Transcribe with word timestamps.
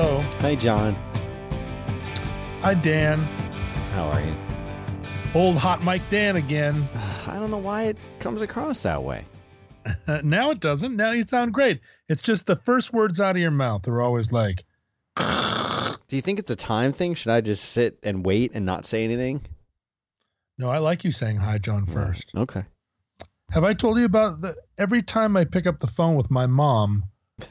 Hello. 0.00 0.20
Hi, 0.38 0.54
John. 0.54 0.94
Hi, 2.62 2.72
Dan. 2.74 3.18
How 3.90 4.04
are 4.04 4.20
you? 4.20 4.32
Old 5.34 5.56
Hot 5.56 5.82
Mike 5.82 6.08
Dan 6.08 6.36
again. 6.36 6.88
I 7.26 7.34
don't 7.34 7.50
know 7.50 7.58
why 7.58 7.86
it 7.86 7.96
comes 8.20 8.40
across 8.40 8.80
that 8.84 9.02
way. 9.02 9.24
now 10.22 10.52
it 10.52 10.60
doesn't. 10.60 10.94
Now 10.94 11.10
you 11.10 11.24
sound 11.24 11.52
great. 11.52 11.80
It's 12.08 12.22
just 12.22 12.46
the 12.46 12.54
first 12.54 12.92
words 12.92 13.20
out 13.20 13.34
of 13.34 13.42
your 13.42 13.50
mouth 13.50 13.88
are 13.88 14.00
always 14.00 14.30
like, 14.30 14.64
Do 15.16 16.14
you 16.14 16.22
think 16.22 16.38
it's 16.38 16.52
a 16.52 16.56
time 16.56 16.92
thing? 16.92 17.14
Should 17.14 17.32
I 17.32 17.40
just 17.40 17.64
sit 17.64 17.98
and 18.04 18.24
wait 18.24 18.52
and 18.54 18.64
not 18.64 18.84
say 18.84 19.02
anything? 19.02 19.42
no, 20.58 20.68
I 20.68 20.78
like 20.78 21.02
you 21.02 21.10
saying 21.10 21.38
hi, 21.38 21.58
John, 21.58 21.86
first. 21.86 22.30
Okay. 22.36 22.62
Have 23.50 23.64
I 23.64 23.74
told 23.74 23.98
you 23.98 24.04
about 24.04 24.42
the 24.42 24.54
every 24.78 25.02
time 25.02 25.36
I 25.36 25.44
pick 25.44 25.66
up 25.66 25.80
the 25.80 25.88
phone 25.88 26.14
with 26.14 26.30
my 26.30 26.46
mom, 26.46 27.02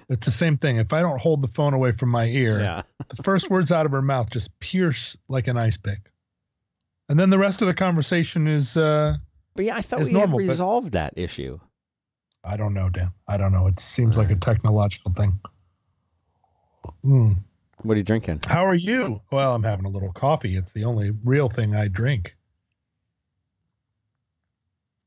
it's 0.10 0.26
the 0.26 0.32
same 0.32 0.58
thing. 0.58 0.78
If 0.78 0.94
I 0.94 1.02
don't 1.02 1.20
hold 1.22 1.42
the 1.42 1.48
phone 1.48 1.74
away 1.74 1.92
from 1.92 2.10
my 2.10 2.26
ear, 2.26 2.60
Yeah. 2.60 2.82
the 3.16 3.24
first 3.24 3.50
words 3.50 3.72
out 3.72 3.86
of 3.86 3.92
her 3.92 4.02
mouth 4.02 4.30
just 4.30 4.58
pierce 4.60 5.18
like 5.30 5.48
an 5.48 5.58
ice 5.58 5.78
pick. 5.78 6.12
And 7.10 7.20
then 7.20 7.30
the 7.30 7.38
rest 7.38 7.62
of 7.62 7.68
the 7.68 7.74
conversation 7.74 8.48
is 8.48 8.76
uh 8.78 9.16
But 9.56 9.66
yeah, 9.66 9.76
I 9.76 9.82
thought 9.82 10.02
we 10.02 10.12
normal, 10.12 10.40
had 10.40 10.50
resolved 10.50 10.92
that 10.94 11.14
issue. 11.16 11.60
I 12.44 12.58
don't 12.58 12.74
know, 12.74 12.90
Dan. 12.90 13.12
I 13.28 13.38
don't 13.38 13.52
know. 13.52 13.68
It 13.68 13.80
seems 13.80 14.18
like 14.18 14.30
a 14.32 14.36
technological 14.36 15.14
thing. 15.14 15.40
Hmm. 17.04 17.32
What 17.84 17.94
are 17.94 17.98
you 17.98 18.04
drinking? 18.04 18.42
How 18.48 18.66
are 18.66 18.76
you? 18.76 19.22
Well, 19.32 19.54
I'm 19.54 19.64
having 19.64 19.86
a 19.86 19.90
little 19.90 20.12
coffee. 20.12 20.56
It's 20.56 20.72
the 20.74 20.86
only 20.86 21.12
real 21.24 21.48
thing 21.50 21.76
I 21.76 21.88
drink. 21.88 22.36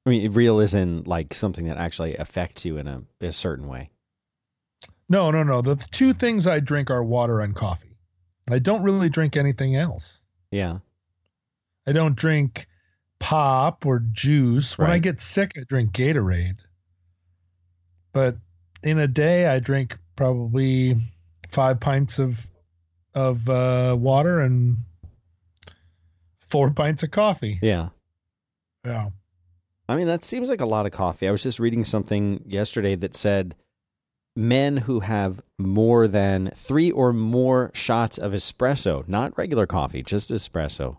I 0.06 0.10
mean, 0.10 0.32
real 0.32 0.60
is 0.60 0.72
in 0.74 1.04
like 1.04 1.34
something 1.34 1.66
that 1.66 1.76
actually 1.76 2.16
affects 2.16 2.64
you 2.64 2.78
in 2.78 2.88
a, 2.88 3.02
a 3.20 3.32
certain 3.32 3.66
way. 3.68 3.90
No, 5.10 5.32
no, 5.32 5.42
no. 5.42 5.60
The, 5.60 5.74
two 5.90 6.14
things 6.14 6.46
I 6.46 6.60
drink 6.60 6.88
are 6.88 7.02
water 7.02 7.40
and 7.40 7.54
coffee. 7.54 7.96
I 8.48 8.60
don't 8.60 8.82
really 8.82 9.08
drink 9.08 9.36
anything 9.36 9.74
else. 9.76 10.22
Yeah. 10.52 10.78
I 11.86 11.92
don't 11.92 12.14
drink 12.14 12.68
pop 13.18 13.84
or 13.84 13.98
juice. 14.12 14.78
When 14.78 14.90
I 14.90 14.98
get 14.98 15.18
sick, 15.18 15.52
I 15.56 15.62
drink 15.66 15.92
Gatorade. 15.92 16.58
But 18.12 18.36
in 18.84 19.00
a 19.00 19.08
day, 19.08 19.46
I 19.46 19.58
drink 19.58 19.98
probably 20.16 20.96
five 21.50 21.80
pints 21.80 22.18
of 22.18 22.46
of 23.12 23.48
uh, 23.48 23.96
water 23.98 24.40
and 24.40 24.76
four 26.48 26.70
pints 26.70 27.02
of 27.02 27.10
coffee. 27.10 27.58
Yeah. 27.60 27.88
Yeah. 28.84 29.10
I 29.88 29.96
mean, 29.96 30.06
that 30.06 30.24
seems 30.24 30.48
like 30.48 30.60
a 30.60 30.66
lot 30.66 30.86
of 30.86 30.92
coffee. 30.92 31.26
I 31.26 31.32
was 31.32 31.42
just 31.42 31.58
reading 31.58 31.82
something 31.82 32.42
yesterday 32.46 32.94
that 32.94 33.16
said 33.16 33.56
men 34.36 34.78
who 34.78 35.00
have 35.00 35.40
more 35.58 36.06
than 36.08 36.50
three 36.54 36.90
or 36.90 37.12
more 37.12 37.70
shots 37.74 38.16
of 38.18 38.32
espresso, 38.32 39.06
not 39.08 39.36
regular 39.36 39.66
coffee, 39.66 40.02
just 40.02 40.30
espresso, 40.30 40.98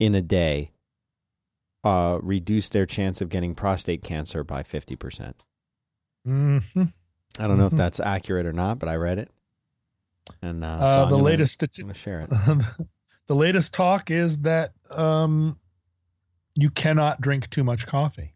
in 0.00 0.14
a 0.14 0.22
day, 0.22 0.72
uh, 1.84 2.18
reduce 2.22 2.68
their 2.68 2.86
chance 2.86 3.20
of 3.20 3.28
getting 3.28 3.54
prostate 3.54 4.02
cancer 4.02 4.42
by 4.42 4.62
50%. 4.62 5.34
hmm 6.24 6.58
I 7.38 7.46
don't 7.46 7.58
know 7.58 7.66
if 7.66 7.72
Mhm. 7.74 7.76
that's 7.76 8.00
accurate 8.00 8.46
or 8.46 8.52
not, 8.52 8.78
but 8.78 8.88
I 8.88 8.96
read 8.96 9.18
it. 9.18 9.30
And 10.42 10.64
uh, 10.64 10.78
so 10.78 10.84
Uh, 10.84 11.02
I'm 11.04 11.10
the 11.10 11.16
gonna- 11.16 11.22
latest 11.22 11.62
I'm 11.62 11.68
stati- 11.68 11.82
going 11.82 11.92
to 11.92 11.98
share 12.00 12.20
it. 12.20 12.30
the 13.26 13.34
latest 13.34 13.74
talk 13.74 14.10
is 14.10 14.38
that 14.38 14.72
um, 14.90 15.58
you 16.54 16.70
cannot 16.70 17.20
drink 17.20 17.48
too 17.50 17.62
much 17.62 17.86
coffee. 17.86 18.34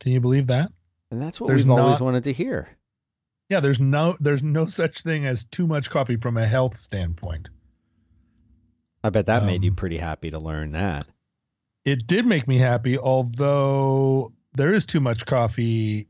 Can 0.00 0.12
you 0.12 0.20
believe 0.20 0.48
that? 0.48 0.72
And 1.10 1.22
that's 1.22 1.40
what 1.40 1.46
There's 1.48 1.64
we've 1.64 1.70
always 1.78 2.00
wanted 2.00 2.24
to 2.24 2.32
hear. 2.32 2.68
Yeah, 3.50 3.58
there's 3.60 3.80
no 3.80 4.16
there's 4.20 4.44
no 4.44 4.66
such 4.66 5.02
thing 5.02 5.26
as 5.26 5.44
too 5.44 5.66
much 5.66 5.90
coffee 5.90 6.16
from 6.16 6.36
a 6.36 6.46
health 6.46 6.78
standpoint. 6.78 7.50
I 9.02 9.10
bet 9.10 9.26
that 9.26 9.44
made 9.44 9.64
you 9.64 9.70
Um, 9.70 9.76
pretty 9.76 9.98
happy 9.98 10.30
to 10.30 10.38
learn 10.38 10.72
that. 10.72 11.06
It 11.84 12.06
did 12.06 12.26
make 12.26 12.46
me 12.46 12.58
happy, 12.58 12.96
although 12.98 14.32
there 14.54 14.72
is 14.72 14.86
too 14.86 15.00
much 15.00 15.26
coffee 15.26 16.06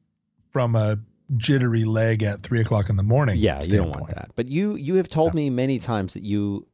from 0.50 0.76
a 0.76 0.98
jittery 1.36 1.84
leg 1.84 2.22
at 2.22 2.42
three 2.42 2.60
o'clock 2.60 2.90
in 2.90 2.96
the 2.96 3.02
morning. 3.02 3.36
Yeah, 3.38 3.62
you 3.62 3.76
don't 3.76 3.90
want 3.90 4.08
that. 4.08 4.32
But 4.34 4.48
you 4.48 4.74
you 4.74 4.96
have 4.96 5.08
told 5.08 5.32
me 5.32 5.48
many 5.48 5.78
times 5.78 6.14
that 6.14 6.24
you 6.24 6.66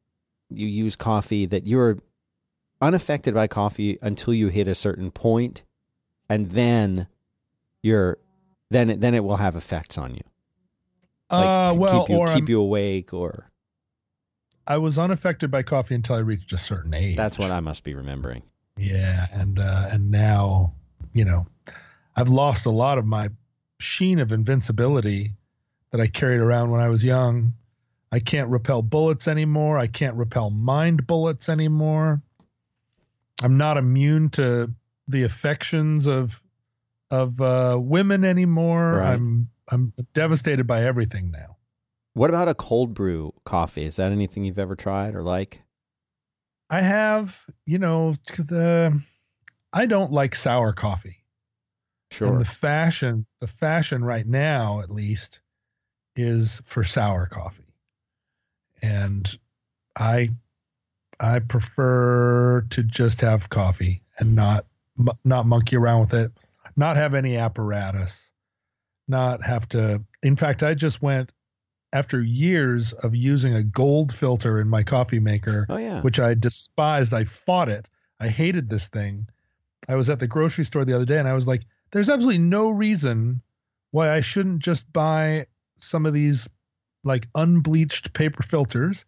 you 0.50 0.66
use 0.66 0.96
coffee 0.96 1.46
that 1.46 1.66
you're 1.66 1.98
unaffected 2.80 3.34
by 3.34 3.46
coffee 3.46 3.98
until 4.02 4.34
you 4.34 4.48
hit 4.48 4.66
a 4.66 4.74
certain 4.74 5.12
point, 5.12 5.62
and 6.28 6.50
then 6.50 7.06
you're 7.84 8.18
then 8.70 8.90
it, 8.90 9.00
then 9.00 9.14
it 9.14 9.22
will 9.22 9.36
have 9.36 9.54
effects 9.54 9.96
on 9.96 10.14
you. 10.14 10.22
Like 11.30 11.44
uh, 11.46 11.70
keep 11.72 11.80
well, 11.80 12.06
you 12.08 12.16
or 12.16 12.26
keep 12.26 12.34
I'm- 12.34 12.48
you 12.48 12.60
awake, 12.60 13.12
or 13.12 13.50
I 14.66 14.78
was 14.78 14.98
unaffected 14.98 15.50
by 15.50 15.62
coffee 15.62 15.94
until 15.94 16.16
I 16.16 16.20
reached 16.20 16.52
a 16.52 16.58
certain 16.58 16.92
age. 16.94 17.16
that's 17.16 17.38
what 17.38 17.50
I 17.50 17.60
must 17.60 17.84
be 17.84 17.94
remembering. 17.94 18.42
Yeah, 18.76 19.26
and 19.32 19.58
uh, 19.58 19.88
and 19.90 20.10
now, 20.10 20.74
you 21.12 21.24
know, 21.24 21.44
I've 22.14 22.28
lost 22.28 22.66
a 22.66 22.70
lot 22.70 22.98
of 22.98 23.06
my 23.06 23.30
sheen 23.78 24.18
of 24.18 24.32
invincibility 24.32 25.32
that 25.90 26.00
I 26.00 26.06
carried 26.06 26.40
around 26.40 26.70
when 26.70 26.80
I 26.80 26.88
was 26.88 27.02
young. 27.04 27.54
I 28.12 28.18
can't 28.20 28.48
repel 28.50 28.82
bullets 28.82 29.28
anymore. 29.28 29.78
I 29.78 29.86
can't 29.86 30.14
repel 30.16 30.50
mind 30.50 31.06
bullets 31.06 31.48
anymore. 31.48 32.22
I'm 33.42 33.56
not 33.56 33.76
immune 33.76 34.30
to 34.30 34.72
the 35.08 35.22
affections 35.24 36.06
of 36.06 36.42
of 37.10 37.40
uh, 37.40 37.78
women 37.80 38.24
anymore. 38.24 38.96
Right. 38.96 39.12
I'm 39.12 39.48
I'm 39.68 39.92
devastated 40.14 40.66
by 40.66 40.84
everything 40.84 41.30
now. 41.30 41.56
What 42.14 42.30
about 42.30 42.48
a 42.48 42.54
cold 42.54 42.94
brew 42.94 43.32
coffee? 43.44 43.84
Is 43.84 43.96
that 43.96 44.12
anything 44.12 44.44
you've 44.44 44.58
ever 44.58 44.76
tried 44.76 45.14
or 45.14 45.22
like? 45.22 45.62
I 46.70 46.80
have, 46.80 47.38
you 47.66 47.78
know, 47.78 48.12
the 48.38 48.92
uh, 48.94 48.98
I 49.72 49.86
don't 49.86 50.12
like 50.12 50.34
sour 50.34 50.72
coffee. 50.72 51.22
And 52.12 52.16
Sure. 52.16 52.38
the 52.38 52.44
fashion, 52.44 53.26
the 53.40 53.46
fashion 53.46 54.02
right 54.04 54.26
now, 54.26 54.80
at 54.80 54.90
least, 54.90 55.42
is 56.14 56.62
for 56.64 56.82
sour 56.82 57.26
coffee, 57.26 57.74
and 58.80 59.36
I, 59.96 60.30
I 61.20 61.40
prefer 61.40 62.62
to 62.70 62.82
just 62.82 63.20
have 63.20 63.50
coffee 63.50 64.02
and 64.18 64.34
not 64.34 64.66
not 65.24 65.44
monkey 65.46 65.76
around 65.76 66.00
with 66.00 66.14
it, 66.14 66.32
not 66.76 66.96
have 66.96 67.12
any 67.12 67.36
apparatus, 67.36 68.32
not 69.08 69.44
have 69.44 69.68
to. 69.70 70.02
In 70.22 70.36
fact, 70.36 70.62
I 70.62 70.74
just 70.74 71.02
went 71.02 71.30
after 71.92 72.20
years 72.20 72.92
of 72.92 73.14
using 73.14 73.54
a 73.54 73.62
gold 73.62 74.14
filter 74.14 74.60
in 74.60 74.68
my 74.68 74.82
coffee 74.82 75.20
maker 75.20 75.66
oh 75.68 75.76
yeah. 75.76 76.00
which 76.00 76.20
I 76.20 76.34
despised. 76.34 77.14
I 77.14 77.24
fought 77.24 77.68
it. 77.68 77.88
I 78.20 78.28
hated 78.28 78.68
this 78.68 78.88
thing. 78.88 79.28
I 79.88 79.94
was 79.94 80.10
at 80.10 80.18
the 80.18 80.26
grocery 80.26 80.64
store 80.64 80.84
the 80.84 80.94
other 80.94 81.04
day 81.04 81.18
and 81.18 81.28
I 81.28 81.34
was 81.34 81.46
like, 81.46 81.62
there's 81.92 82.10
absolutely 82.10 82.38
no 82.42 82.70
reason 82.70 83.40
why 83.92 84.12
I 84.12 84.20
shouldn't 84.20 84.60
just 84.60 84.92
buy 84.92 85.46
some 85.76 86.06
of 86.06 86.12
these 86.12 86.48
like 87.04 87.28
unbleached 87.34 88.12
paper 88.12 88.42
filters 88.42 89.06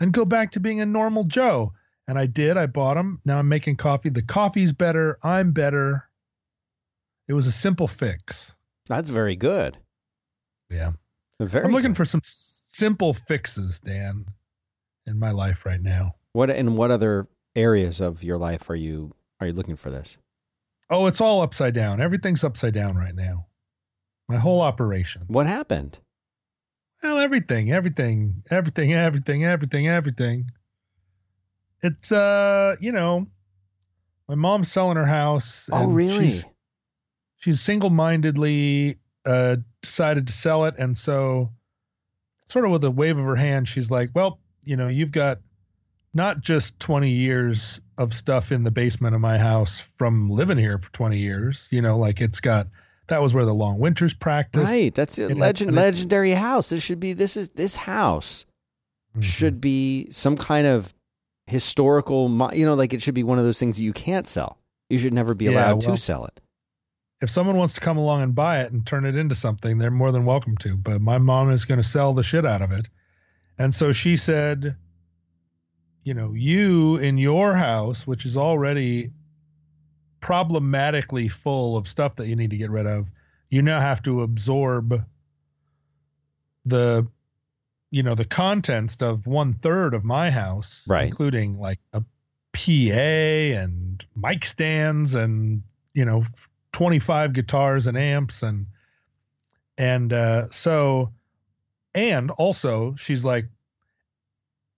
and 0.00 0.12
go 0.12 0.24
back 0.24 0.52
to 0.52 0.60
being 0.60 0.80
a 0.80 0.86
normal 0.86 1.24
Joe. 1.24 1.72
And 2.08 2.18
I 2.18 2.26
did. 2.26 2.56
I 2.56 2.66
bought 2.66 2.94
them. 2.94 3.20
Now 3.24 3.38
I'm 3.38 3.48
making 3.48 3.76
coffee. 3.76 4.10
The 4.10 4.22
coffee's 4.22 4.72
better. 4.72 5.18
I'm 5.22 5.52
better. 5.52 6.08
It 7.28 7.32
was 7.32 7.46
a 7.46 7.52
simple 7.52 7.88
fix. 7.88 8.55
That's 8.88 9.10
very 9.10 9.36
good. 9.36 9.78
Yeah. 10.70 10.92
Very 11.40 11.64
I'm 11.64 11.72
looking 11.72 11.90
good. 11.90 11.96
for 11.98 12.04
some 12.04 12.20
s- 12.24 12.62
simple 12.66 13.12
fixes, 13.14 13.80
Dan, 13.80 14.24
in 15.06 15.18
my 15.18 15.30
life 15.32 15.66
right 15.66 15.80
now. 15.82 16.14
what 16.32 16.50
in 16.50 16.76
what 16.76 16.90
other 16.90 17.28
areas 17.54 18.00
of 18.00 18.22
your 18.22 18.38
life 18.38 18.68
are 18.70 18.76
you 18.76 19.12
are 19.40 19.46
you 19.48 19.52
looking 19.52 19.76
for 19.76 19.90
this? 19.90 20.16
Oh, 20.88 21.06
it's 21.06 21.20
all 21.20 21.42
upside 21.42 21.74
down. 21.74 22.00
Everything's 22.00 22.44
upside 22.44 22.72
down 22.74 22.96
right 22.96 23.14
now. 23.14 23.46
My 24.28 24.36
whole 24.38 24.60
operation. 24.62 25.22
What 25.26 25.46
happened? 25.46 25.98
Well, 27.02 27.18
everything, 27.18 27.70
everything, 27.72 28.42
everything, 28.50 28.92
everything, 28.94 29.44
everything, 29.44 29.88
everything. 29.88 30.50
It's 31.82 32.10
uh, 32.12 32.76
you 32.80 32.92
know, 32.92 33.26
my 34.28 34.34
mom's 34.34 34.70
selling 34.72 34.96
her 34.96 35.06
house. 35.06 35.68
Oh, 35.70 35.86
really? 35.90 36.28
She's, 36.28 36.46
she's 37.36 37.60
single-mindedly 37.60 38.98
uh 39.24 39.56
decided 39.82 40.26
to 40.26 40.32
sell 40.32 40.64
it, 40.64 40.74
and 40.78 40.96
so 40.96 41.50
sort 42.46 42.64
of 42.64 42.70
with 42.70 42.84
a 42.84 42.90
wave 42.90 43.18
of 43.18 43.24
her 43.24 43.36
hand, 43.36 43.68
she's 43.68 43.90
like, 43.90 44.10
"Well, 44.14 44.38
you 44.64 44.76
know, 44.76 44.88
you've 44.88 45.12
got 45.12 45.38
not 46.14 46.40
just 46.40 46.78
20 46.80 47.10
years 47.10 47.80
of 47.98 48.14
stuff 48.14 48.50
in 48.52 48.62
the 48.64 48.70
basement 48.70 49.14
of 49.14 49.20
my 49.20 49.36
house 49.38 49.80
from 49.80 50.30
living 50.30 50.56
here 50.56 50.78
for 50.78 50.90
20 50.92 51.18
years. 51.18 51.68
You 51.70 51.82
know, 51.82 51.98
like 51.98 52.20
it's 52.20 52.40
got 52.40 52.68
that 53.08 53.20
was 53.20 53.34
where 53.34 53.44
the 53.44 53.54
long 53.54 53.78
winters 53.78 54.14
practiced. 54.14 54.72
Right, 54.72 54.94
that's 54.94 55.18
a 55.18 55.28
legend, 55.28 55.74
legendary 55.74 56.32
house. 56.32 56.70
This 56.70 56.82
should 56.82 57.00
be 57.00 57.12
this 57.12 57.36
is 57.36 57.50
this 57.50 57.74
house 57.76 58.44
Mhm. 59.16 59.22
should 59.22 59.60
be 59.60 60.08
some 60.10 60.36
kind 60.36 60.66
of 60.66 60.94
historical. 61.46 62.28
You 62.54 62.64
know, 62.66 62.74
like 62.74 62.92
it 62.92 63.02
should 63.02 63.14
be 63.14 63.22
one 63.22 63.38
of 63.38 63.44
those 63.44 63.58
things 63.58 63.76
that 63.76 63.82
you 63.82 63.92
can't 63.92 64.26
sell. 64.26 64.58
You 64.88 64.98
should 64.98 65.12
never 65.14 65.34
be 65.34 65.46
Yeah, 65.46 65.50
allowed 65.52 65.84
well- 65.84 65.96
to 65.96 66.00
sell 66.00 66.24
it. 66.26 66.40
If 67.20 67.30
someone 67.30 67.56
wants 67.56 67.72
to 67.74 67.80
come 67.80 67.96
along 67.96 68.22
and 68.22 68.34
buy 68.34 68.60
it 68.60 68.72
and 68.72 68.86
turn 68.86 69.04
it 69.04 69.16
into 69.16 69.34
something, 69.34 69.78
they're 69.78 69.90
more 69.90 70.12
than 70.12 70.24
welcome 70.24 70.56
to. 70.58 70.76
But 70.76 71.00
my 71.00 71.18
mom 71.18 71.50
is 71.50 71.64
going 71.64 71.78
to 71.78 71.88
sell 71.88 72.12
the 72.12 72.22
shit 72.22 72.44
out 72.44 72.62
of 72.62 72.72
it. 72.72 72.88
And 73.58 73.74
so 73.74 73.92
she 73.92 74.16
said, 74.16 74.76
you 76.04 76.12
know, 76.14 76.34
you 76.34 76.96
in 76.96 77.16
your 77.16 77.54
house, 77.54 78.06
which 78.06 78.26
is 78.26 78.36
already 78.36 79.10
problematically 80.20 81.28
full 81.28 81.76
of 81.76 81.88
stuff 81.88 82.16
that 82.16 82.26
you 82.26 82.36
need 82.36 82.50
to 82.50 82.56
get 82.56 82.70
rid 82.70 82.86
of, 82.86 83.08
you 83.50 83.62
now 83.62 83.80
have 83.80 84.02
to 84.02 84.22
absorb 84.22 85.04
the 86.64 87.06
you 87.92 88.02
know 88.02 88.16
the 88.16 88.24
contents 88.24 89.00
of 89.00 89.26
one 89.28 89.52
third 89.52 89.94
of 89.94 90.04
my 90.04 90.30
house 90.30 90.84
Right. 90.88 91.04
including 91.06 91.58
like 91.58 91.78
a 91.92 92.02
pa 92.52 92.92
and 92.92 94.04
mic 94.16 94.44
stands 94.44 95.14
and 95.14 95.62
you 95.94 96.04
know 96.04 96.24
25 96.76 97.32
guitars 97.32 97.86
and 97.86 97.96
amps 97.96 98.42
and 98.42 98.66
and 99.78 100.12
uh 100.12 100.46
so 100.50 101.10
and 101.94 102.30
also 102.32 102.94
she's 102.96 103.24
like 103.24 103.46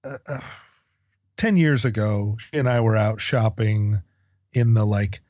uh, 0.04 0.18
uh, 0.28 0.40
10 1.38 1.56
years 1.56 1.84
ago 1.84 2.36
she 2.38 2.56
and 2.56 2.68
i 2.68 2.80
were 2.80 2.94
out 2.94 3.20
shopping 3.20 4.00
in 4.52 4.74
the 4.74 4.86
like 4.86 5.20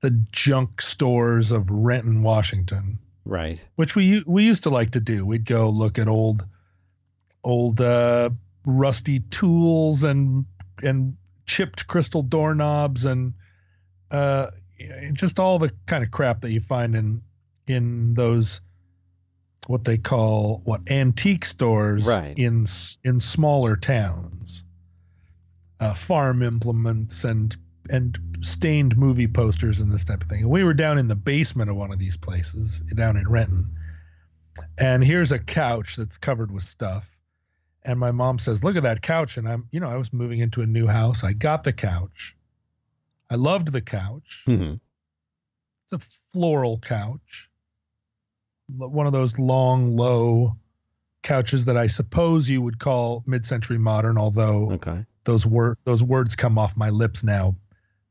the 0.00 0.10
junk 0.30 0.80
stores 0.80 1.50
of 1.50 1.68
renton 1.72 2.22
washington 2.22 3.00
Right. 3.24 3.58
which 3.74 3.96
we 3.96 4.22
we 4.28 4.44
used 4.44 4.62
to 4.64 4.70
like 4.70 4.92
to 4.92 5.00
do. 5.00 5.26
We'd 5.26 5.44
go 5.44 5.70
look 5.70 5.98
at 5.98 6.08
old 6.08 6.46
old 7.44 7.80
uh, 7.80 8.30
rusty 8.64 9.20
tools 9.20 10.04
and 10.04 10.46
and 10.82 11.16
chipped 11.46 11.86
crystal 11.86 12.22
doorknobs 12.22 13.04
and 13.04 13.34
uh, 14.10 14.50
just 15.12 15.38
all 15.38 15.58
the 15.58 15.72
kind 15.86 16.04
of 16.04 16.10
crap 16.10 16.40
that 16.42 16.52
you 16.52 16.60
find 16.60 16.94
in 16.94 17.22
in 17.66 18.14
those 18.14 18.60
what 19.66 19.84
they 19.84 19.98
call 19.98 20.62
what 20.64 20.90
antique 20.90 21.44
stores 21.44 22.06
Right. 22.06 22.36
in 22.38 22.64
in 23.04 23.20
smaller 23.20 23.76
towns. 23.76 24.64
Uh, 25.78 25.94
farm 25.94 26.42
implements 26.42 27.24
and 27.24 27.56
and 27.88 28.18
stained 28.42 28.96
movie 28.96 29.26
posters 29.26 29.80
and 29.80 29.90
this 29.92 30.04
type 30.04 30.22
of 30.22 30.28
thing. 30.28 30.42
And 30.42 30.50
we 30.50 30.62
were 30.64 30.74
down 30.74 30.98
in 30.98 31.08
the 31.08 31.16
basement 31.16 31.70
of 31.70 31.76
one 31.76 31.92
of 31.92 31.98
these 31.98 32.16
places 32.16 32.80
down 32.94 33.16
in 33.16 33.28
Renton. 33.28 33.74
And 34.78 35.02
here's 35.02 35.32
a 35.32 35.38
couch 35.38 35.96
that's 35.96 36.18
covered 36.18 36.50
with 36.52 36.62
stuff. 36.62 37.16
And 37.82 37.98
my 37.98 38.10
mom 38.10 38.38
says, 38.38 38.62
"Look 38.62 38.76
at 38.76 38.82
that 38.82 39.00
couch." 39.00 39.38
And 39.38 39.48
I'm, 39.48 39.66
you 39.70 39.80
know, 39.80 39.88
I 39.88 39.96
was 39.96 40.12
moving 40.12 40.40
into 40.40 40.60
a 40.60 40.66
new 40.66 40.86
house. 40.86 41.24
I 41.24 41.32
got 41.32 41.62
the 41.64 41.72
couch. 41.72 42.36
I 43.30 43.36
loved 43.36 43.70
the 43.72 43.80
couch. 43.80 44.42
hmm 44.46 44.74
It's 45.84 45.92
a 45.92 45.98
floral 46.32 46.78
couch. 46.78 47.50
One 48.76 49.06
of 49.06 49.12
those 49.12 49.38
long, 49.38 49.96
low 49.96 50.56
couches 51.22 51.64
that 51.66 51.76
I 51.76 51.86
suppose 51.86 52.48
you 52.48 52.62
would 52.62 52.78
call 52.78 53.22
mid-century 53.26 53.78
modern, 53.78 54.16
although 54.18 54.72
Okay. 54.72 55.04
those 55.24 55.46
word 55.46 55.76
those 55.84 56.02
words 56.02 56.34
come 56.36 56.56
off 56.58 56.76
my 56.76 56.90
lips 56.90 57.22
now 57.24 57.56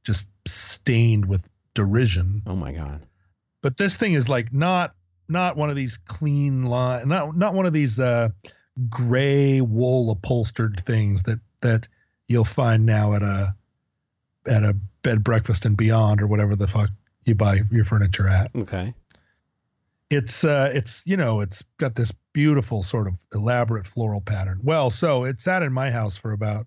just 0.04 0.30
stained 0.48 1.26
with 1.26 1.48
derision 1.74 2.42
Oh 2.48 2.56
my 2.56 2.72
God. 2.72 3.06
but 3.62 3.78
this 3.78 3.98
thing 3.98 4.14
is 4.14 4.30
like 4.30 4.54
not 4.54 4.96
not 5.28 5.58
one 5.58 5.70
of 5.70 5.76
these 5.76 5.98
clean 5.98 6.66
line 6.66 7.08
not 7.08 7.36
not 7.36 7.54
one 7.54 7.66
of 7.66 7.74
these 7.74 8.00
uh 8.00 8.30
gray 8.90 9.60
wool 9.62 10.12
upholstered 10.12 10.80
things 10.80 11.24
that 11.24 11.40
that 11.62 11.88
you'll 12.28 12.46
find 12.46 12.86
now 12.86 13.14
at 13.14 13.22
a 13.24 13.56
at 14.50 14.64
a 14.64 14.76
bed 15.04 15.24
breakfast 15.24 15.66
and 15.66 15.78
beyond 15.78 16.22
or 16.22 16.28
whatever 16.28 16.56
the 16.56 16.68
fuck 16.68 16.90
you 17.26 17.36
buy 17.36 17.62
your 17.72 17.86
furniture 17.86 18.28
at. 18.28 18.52
Okay. 18.56 18.94
it's 20.10 20.44
uh 20.44 20.72
it's 20.74 21.06
you 21.06 21.16
know 21.16 21.40
it's 21.42 21.64
got 21.78 21.96
this 21.96 22.12
beautiful 22.34 22.82
sort 22.82 23.08
of 23.08 23.24
elaborate 23.34 23.86
floral 23.86 24.22
pattern. 24.22 24.60
Well 24.64 24.90
so 24.90 25.24
it 25.24 25.40
sat 25.40 25.64
in 25.64 25.72
my 25.72 25.92
house 25.92 26.18
for 26.18 26.32
about 26.32 26.66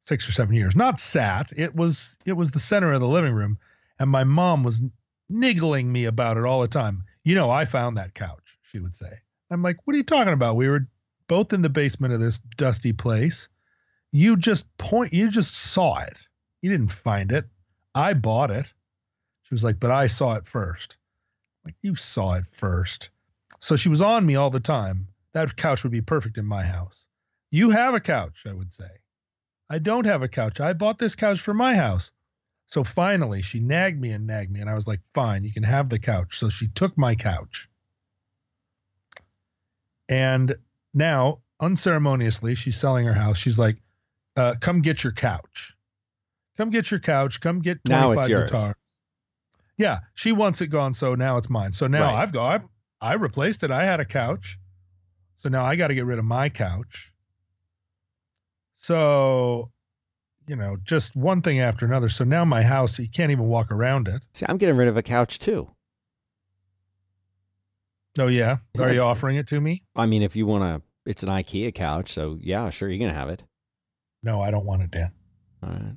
six 0.00 0.28
or 0.28 0.32
seven 0.32 0.54
years. 0.54 0.76
Not 0.76 1.00
sat. 1.00 1.50
It 1.56 1.74
was 1.74 2.18
it 2.26 2.34
was 2.34 2.50
the 2.50 2.60
center 2.60 2.92
of 2.92 3.00
the 3.00 3.08
living 3.08 3.32
room 3.32 3.58
and 3.98 4.10
my 4.10 4.24
mom 4.24 4.62
was 4.62 4.82
niggling 5.30 5.90
me 5.90 6.04
about 6.04 6.36
it 6.36 6.44
all 6.44 6.60
the 6.60 6.68
time. 6.68 7.04
You 7.24 7.34
know 7.34 7.50
i 7.50 7.64
found 7.64 7.96
that 7.96 8.14
couch 8.14 8.58
she 8.62 8.78
would 8.78 8.94
say. 8.94 9.20
I'm 9.50 9.62
like 9.62 9.78
what 9.84 9.94
are 9.94 9.96
you 9.96 10.04
talking 10.04 10.34
about? 10.34 10.56
We 10.56 10.68
were 10.68 10.86
both 11.26 11.54
in 11.54 11.62
the 11.62 11.70
basement 11.70 12.12
of 12.12 12.20
this 12.20 12.40
dusty 12.40 12.92
place. 12.92 13.48
You 14.12 14.36
just 14.36 14.76
point 14.76 15.12
you 15.14 15.30
just 15.30 15.54
saw 15.54 16.00
it 16.00 16.18
you 16.64 16.70
didn't 16.70 16.90
find 16.90 17.30
it 17.30 17.44
i 17.94 18.14
bought 18.14 18.50
it 18.50 18.72
she 19.42 19.54
was 19.54 19.62
like 19.62 19.78
but 19.78 19.90
i 19.90 20.06
saw 20.06 20.34
it 20.34 20.46
first 20.46 20.96
like 21.64 21.74
you 21.82 21.94
saw 21.94 22.34
it 22.34 22.46
first. 22.52 23.10
So 23.60 23.76
she 23.76 23.88
was 23.88 24.02
on 24.02 24.26
me 24.26 24.36
all 24.36 24.50
the 24.50 24.60
time. 24.60 25.08
That 25.32 25.56
couch 25.56 25.82
would 25.82 25.92
be 25.92 26.02
perfect 26.02 26.38
in 26.38 26.44
my 26.44 26.62
house. 26.62 27.06
You 27.50 27.70
have 27.70 27.94
a 27.94 28.00
couch, 28.00 28.44
I 28.48 28.52
would 28.52 28.70
say. 28.70 28.90
I 29.70 29.78
don't 29.78 30.04
have 30.04 30.22
a 30.22 30.28
couch. 30.28 30.60
I 30.60 30.74
bought 30.74 30.98
this 30.98 31.14
couch 31.14 31.40
for 31.40 31.54
my 31.54 31.74
house. 31.74 32.12
So 32.66 32.84
finally, 32.84 33.42
she 33.42 33.60
nagged 33.60 34.00
me 34.00 34.10
and 34.10 34.26
nagged 34.26 34.50
me, 34.50 34.60
and 34.60 34.68
I 34.68 34.74
was 34.74 34.86
like, 34.86 35.00
fine, 35.12 35.42
you 35.42 35.52
can 35.52 35.62
have 35.62 35.88
the 35.88 35.98
couch. 35.98 36.38
So 36.38 36.48
she 36.48 36.68
took 36.68 36.96
my 36.98 37.14
couch. 37.14 37.68
And 40.08 40.56
now, 40.92 41.40
unceremoniously, 41.60 42.54
she's 42.54 42.76
selling 42.76 43.06
her 43.06 43.14
house. 43.14 43.38
She's 43.38 43.58
like, 43.58 43.76
uh, 44.36 44.54
come 44.60 44.82
get 44.82 45.02
your 45.02 45.12
couch. 45.12 45.73
Come 46.56 46.70
get 46.70 46.90
your 46.90 47.00
couch. 47.00 47.40
Come 47.40 47.60
get 47.60 47.84
25 47.84 47.88
Now 48.00 48.12
it's 48.18 48.28
yours. 48.28 48.50
guitars. 48.50 48.74
Yeah, 49.76 49.98
she 50.14 50.30
wants 50.32 50.60
it 50.60 50.68
gone, 50.68 50.94
so 50.94 51.14
now 51.16 51.36
it's 51.36 51.50
mine. 51.50 51.72
So 51.72 51.86
now 51.88 52.02
Right. 52.12 52.22
I've 52.22 52.32
got 52.32 52.62
I, 53.00 53.10
I 53.10 53.14
replaced 53.14 53.64
it. 53.64 53.70
I 53.72 53.84
had 53.84 53.98
a 54.00 54.04
couch. 54.04 54.58
So 55.36 55.48
now 55.48 55.64
I 55.64 55.74
got 55.76 55.88
to 55.88 55.94
get 55.94 56.06
rid 56.06 56.18
of 56.20 56.24
my 56.24 56.48
couch. 56.48 57.12
So, 58.72 59.70
you 60.46 60.56
know, 60.56 60.76
just 60.84 61.16
one 61.16 61.42
thing 61.42 61.60
after 61.60 61.86
another. 61.86 62.08
So 62.08 62.24
now 62.24 62.44
my 62.44 62.62
house, 62.62 62.98
you 62.98 63.08
can't 63.08 63.32
even 63.32 63.46
walk 63.46 63.70
around 63.70 64.08
it. 64.08 64.26
See, 64.34 64.46
I'm 64.48 64.58
getting 64.58 64.76
rid 64.76 64.88
of 64.88 64.96
a 64.96 65.02
couch 65.02 65.38
too. 65.38 65.70
Oh 68.18 68.28
yeah. 68.28 68.52
Are 68.52 68.58
That's- 68.74 68.94
you 68.94 69.02
offering 69.02 69.36
it 69.36 69.48
to 69.48 69.60
me? 69.60 69.82
I 69.96 70.06
mean, 70.06 70.22
if 70.22 70.36
you 70.36 70.46
want 70.46 70.62
to, 70.64 70.82
it's 71.10 71.22
an 71.24 71.28
IKEA 71.28 71.74
couch, 71.74 72.12
so 72.12 72.38
yeah, 72.40 72.70
sure, 72.70 72.88
you're 72.88 72.98
gonna 73.04 73.18
have 73.18 73.28
it. 73.28 73.42
No, 74.22 74.40
I 74.40 74.50
don't 74.50 74.64
want 74.64 74.82
it, 74.82 74.90
Dan. 74.92 75.12
All 75.62 75.70
right. 75.70 75.96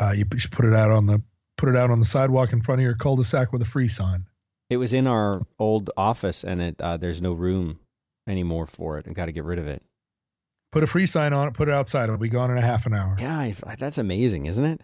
Uh, 0.00 0.12
you 0.12 0.24
should 0.36 0.52
put 0.52 0.64
it 0.64 0.74
out 0.74 0.90
on 0.90 1.06
the 1.06 1.22
put 1.56 1.68
it 1.68 1.76
out 1.76 1.90
on 1.90 1.98
the 1.98 2.06
sidewalk 2.06 2.52
in 2.52 2.62
front 2.62 2.80
of 2.80 2.84
your 2.84 2.94
cul-de-sac 2.94 3.52
with 3.52 3.60
a 3.60 3.66
free 3.66 3.88
sign. 3.88 4.24
It 4.70 4.78
was 4.78 4.92
in 4.92 5.06
our 5.06 5.42
old 5.58 5.90
office, 5.96 6.42
and 6.42 6.62
it 6.62 6.80
uh, 6.80 6.96
there's 6.96 7.20
no 7.20 7.32
room 7.32 7.80
anymore 8.26 8.66
for 8.66 8.98
it. 8.98 9.06
I 9.08 9.12
got 9.12 9.26
to 9.26 9.32
get 9.32 9.44
rid 9.44 9.58
of 9.58 9.66
it. 9.66 9.82
Put 10.72 10.84
a 10.84 10.86
free 10.86 11.06
sign 11.06 11.32
on 11.32 11.48
it. 11.48 11.54
Put 11.54 11.68
it 11.68 11.74
outside. 11.74 12.04
It'll 12.04 12.16
be 12.16 12.28
gone 12.28 12.50
in 12.50 12.56
a 12.56 12.62
half 12.62 12.86
an 12.86 12.94
hour. 12.94 13.16
Yeah, 13.18 13.36
I, 13.36 13.54
that's 13.76 13.98
amazing, 13.98 14.46
isn't 14.46 14.64
it? 14.64 14.80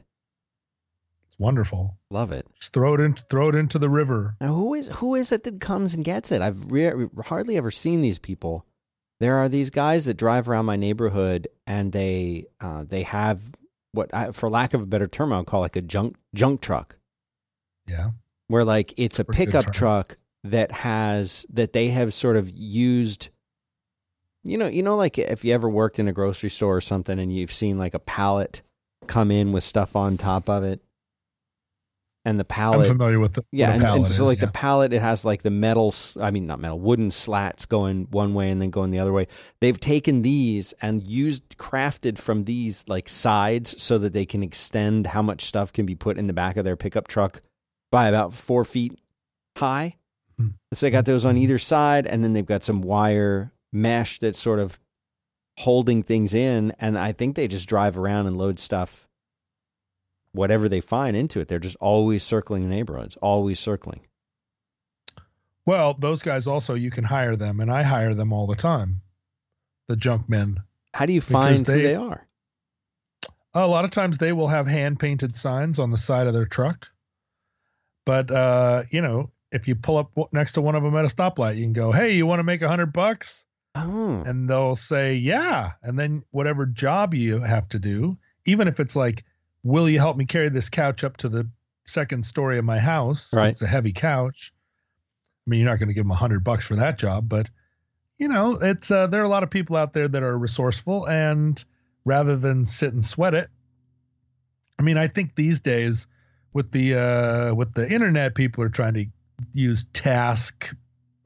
It's 1.28 1.38
wonderful. 1.38 1.96
Love 2.11 2.32
it. 2.32 2.46
Just 2.58 2.73
throw 2.73 2.94
it 2.94 3.00
in. 3.00 3.14
Throw 3.14 3.49
it 3.49 3.54
into 3.54 3.78
the 3.78 3.88
river. 3.88 4.37
Now, 4.40 4.54
who 4.54 4.75
is 4.75 4.88
who 4.88 5.14
is 5.14 5.30
it 5.30 5.44
that 5.44 5.61
comes 5.61 5.94
and 5.94 6.04
gets 6.04 6.32
it? 6.32 6.42
I've 6.42 6.70
re- 6.70 7.08
hardly 7.25 7.56
ever 7.56 7.70
seen 7.70 8.00
these 8.00 8.18
people. 8.18 8.66
There 9.20 9.37
are 9.37 9.49
these 9.49 9.70
guys 9.70 10.04
that 10.04 10.18
drive 10.18 10.49
around 10.49 10.66
my 10.66 10.76
neighborhood, 10.76 11.49
and 11.66 11.92
they 11.92 12.46
uh, 12.61 12.85
they 12.87 13.04
have 13.04 13.40
what, 13.97 14.12
I, 14.15 14.31
for 14.31 14.49
lack 14.49 14.75
of 14.75 14.83
a 14.83 14.87
better 14.87 15.07
term, 15.09 15.33
I'll 15.33 15.45
call 15.45 15.61
like 15.61 15.76
a 15.76 15.83
junk 15.83 16.17
junk 16.35 16.61
truck, 16.61 16.99
Yeah. 17.88 18.11
where 18.49 18.65
like 18.65 18.95
it's 18.97 19.19
a 19.19 19.25
good 19.25 19.35
pickup 19.37 19.73
truck 19.73 20.19
that 20.45 20.71
has 20.71 21.45
that 21.53 21.73
they 21.73 21.88
have 21.88 22.15
sort 22.15 22.37
of 22.37 22.50
used. 22.50 23.29
You 24.45 24.59
know, 24.59 24.69
you 24.69 24.83
know, 24.85 24.97
like 24.97 25.19
if 25.19 25.45
you 25.45 25.53
ever 25.53 25.69
worked 25.69 25.99
in 25.99 26.07
a 26.07 26.12
grocery 26.12 26.50
store 26.50 26.76
or 26.76 26.81
something, 26.81 27.19
and 27.19 27.35
you've 27.35 27.53
seen 27.53 27.79
like 27.79 27.95
a 27.95 27.99
pallet 27.99 28.62
come 29.09 29.33
in 29.33 29.50
with 29.53 29.65
stuff 29.65 29.97
on 29.97 30.17
top 30.17 30.49
of 30.49 30.62
it, 30.62 30.81
and 32.26 32.40
the 32.40 32.45
I'm 32.45 32.56
pallet 32.56 32.88
familiar 32.88 33.21
with 33.21 33.35
the 33.35 33.45
yeah, 33.52 33.73
and, 33.73 33.85
and 33.85 34.09
so 34.09 34.12
is, 34.12 34.21
like 34.21 34.40
yeah. 34.40 34.47
the 34.47 34.52
pallet, 34.52 34.92
it 34.92 35.00
has 35.00 35.25
like 35.25 35.42
the 35.42 35.50
metal, 35.50 35.95
I 36.21 36.33
mean, 36.33 36.47
not 36.49 36.59
metal, 36.59 36.80
wooden 36.80 37.12
slats 37.12 37.66
going 37.66 38.09
one 38.11 38.35
way 38.35 38.50
and 38.50 38.61
then 38.61 38.71
going 38.71 38.90
the 38.90 38.99
other 38.99 39.12
way. 39.12 39.28
They've 39.61 39.78
taken 39.78 40.23
these 40.23 40.75
and 40.83 41.06
used 41.06 41.56
crafted 41.56 42.18
from 42.18 42.42
these 42.42 42.85
like 42.88 43.09
sides 43.09 43.80
so 43.80 43.97
that 43.99 44.12
they 44.12 44.26
can 44.26 44.42
extend 44.42 45.06
how 45.06 45.23
much 45.23 45.45
stuff 45.45 45.73
can 45.73 45.87
be 45.87 45.95
put 45.95 46.18
in 46.18 46.26
the 46.26 46.33
back 46.33 46.56
of 46.56 46.64
their 46.64 46.76
pickup 46.76 47.06
truck 47.06 47.42
by 47.92 48.09
about 48.09 48.35
four 48.35 48.64
feet 48.64 48.99
high. 49.56 49.95
Hmm. 50.37 50.49
So 50.75 50.87
they 50.87 50.90
got 50.90 51.04
those 51.04 51.25
on 51.25 51.37
either 51.37 51.59
side, 51.59 52.09
and 52.09 52.25
then 52.25 52.33
they've 52.33 52.45
got 52.45 52.64
some 52.64 52.83
wire 52.83 53.52
mesh 53.73 54.18
that's 54.18 54.40
sort 54.40 54.59
of 54.59 54.80
holding 55.59 56.02
things 56.02 56.35
in. 56.35 56.73
And 56.80 56.99
I 56.99 57.12
think 57.12 57.37
they 57.37 57.47
just 57.47 57.68
drive 57.68 57.97
around 57.97 58.26
and 58.26 58.37
load 58.37 58.59
stuff, 58.59 59.06
whatever 60.37 60.69
they 60.69 60.81
find 60.81 61.16
into 61.16 61.40
it. 61.40 61.49
They're 61.49 61.59
just 61.59 61.76
always 61.81 62.23
circling 62.23 62.62
the 62.62 62.75
neighborhoods, 62.75 63.16
always 63.16 63.59
circling. 63.59 64.00
Well, 65.64 65.95
those 65.99 66.23
guys 66.23 66.47
also 66.47 66.75
you 66.75 66.90
can 66.90 67.05
hire 67.05 67.35
them, 67.37 67.61
and 67.61 67.71
I 67.71 67.83
hire 67.83 68.14
them 68.14 68.33
all 68.33 68.47
the 68.47 68.55
time. 68.55 69.02
The 69.88 69.97
junk 69.97 70.28
men. 70.28 70.59
How 70.95 71.07
do 71.07 71.12
you 71.12 71.21
find 71.21 71.59
they- 71.64 71.73
who 71.73 71.83
they 71.83 71.95
are? 71.97 72.26
A 73.55 73.66
lot 73.66 73.87
of 73.87 73.90
times 73.90 74.19
they 74.19 74.33
will 74.35 74.49
have 74.49 74.66
hand 74.66 75.00
painted 75.00 75.35
signs 75.35 75.78
on 75.78 75.90
the 75.90 75.97
side 75.97 76.26
of 76.26 76.35
their 76.35 76.45
truck. 76.45 76.88
But 78.05 78.31
uh, 78.31 78.85
you 78.90 79.00
know, 79.00 79.31
if 79.50 79.66
you 79.66 79.75
pull 79.75 79.97
up 79.97 80.12
next 80.33 80.52
to 80.52 80.61
one 80.61 80.75
of 80.75 80.83
them 80.83 80.95
at 80.95 81.05
a 81.07 81.09
stoplight, 81.09 81.57
you 81.57 81.62
can 81.62 81.73
go, 81.73 81.90
"Hey, 81.90 82.14
you 82.14 82.26
want 82.26 82.38
to 82.40 82.45
make 82.45 82.62
a 82.62 82.69
hundred 82.69 82.93
bucks?" 82.93 83.45
Oh. 83.78 84.23
and 84.25 84.49
they'll 84.49 84.75
say 84.75 85.16
yeah 85.16 85.73
and 85.83 85.99
then 85.99 86.23
whatever 86.31 86.64
job 86.64 87.12
you 87.12 87.40
have 87.43 87.69
to 87.69 87.78
do 87.78 88.16
even 88.47 88.69
if 88.69 88.81
it's 88.81 88.97
like 88.97 89.23
will 89.66 89.88
you 89.88 89.99
help 89.99 90.16
me 90.16 90.25
carry 90.25 90.49
this 90.49 90.68
couch 90.70 91.02
up 91.04 91.16
to 91.16 91.28
the 91.28 91.49
second 91.87 92.25
story 92.25 92.58
of 92.58 92.64
my 92.64 92.78
house 92.78 93.32
Right. 93.32 93.49
it's 93.49 93.62
a 93.62 93.66
heavy 93.66 93.92
couch 93.92 94.52
i 95.46 95.50
mean 95.50 95.61
you're 95.61 95.68
not 95.70 95.78
going 95.78 95.88
to 95.88 95.94
give 95.94 96.04
them 96.04 96.11
a 96.11 96.16
hundred 96.16 96.44
bucks 96.44 96.64
for 96.66 96.76
that 96.76 96.99
job 96.99 97.28
but 97.28 97.49
you 98.18 98.28
know 98.28 98.52
it's 98.54 98.90
uh, 98.90 99.06
there 99.06 99.20
are 99.20 99.25
a 99.25 99.28
lot 99.28 99.42
of 99.42 99.50
people 99.50 99.76
out 99.76 99.92
there 99.92 100.08
that 100.08 100.23
are 100.23 100.37
resourceful 100.38 101.06
and 101.08 101.64
rather 102.04 102.37
than 102.37 102.64
sit 102.64 102.92
and 102.92 103.04
sweat 103.04 103.35
it 103.35 103.49
i 104.78 104.82
mean 104.82 104.99
i 104.99 105.06
think 105.08 105.35
these 105.35 105.61
days 105.61 106.06
with 106.52 106.70
the 106.70 106.94
uh 106.94 107.54
with 107.54 107.73
the 107.75 107.90
internet 107.90 108.35
people 108.35 108.62
are 108.64 108.68
trying 108.68 108.94
to 108.94 109.06
use 109.52 109.85
task 109.92 110.75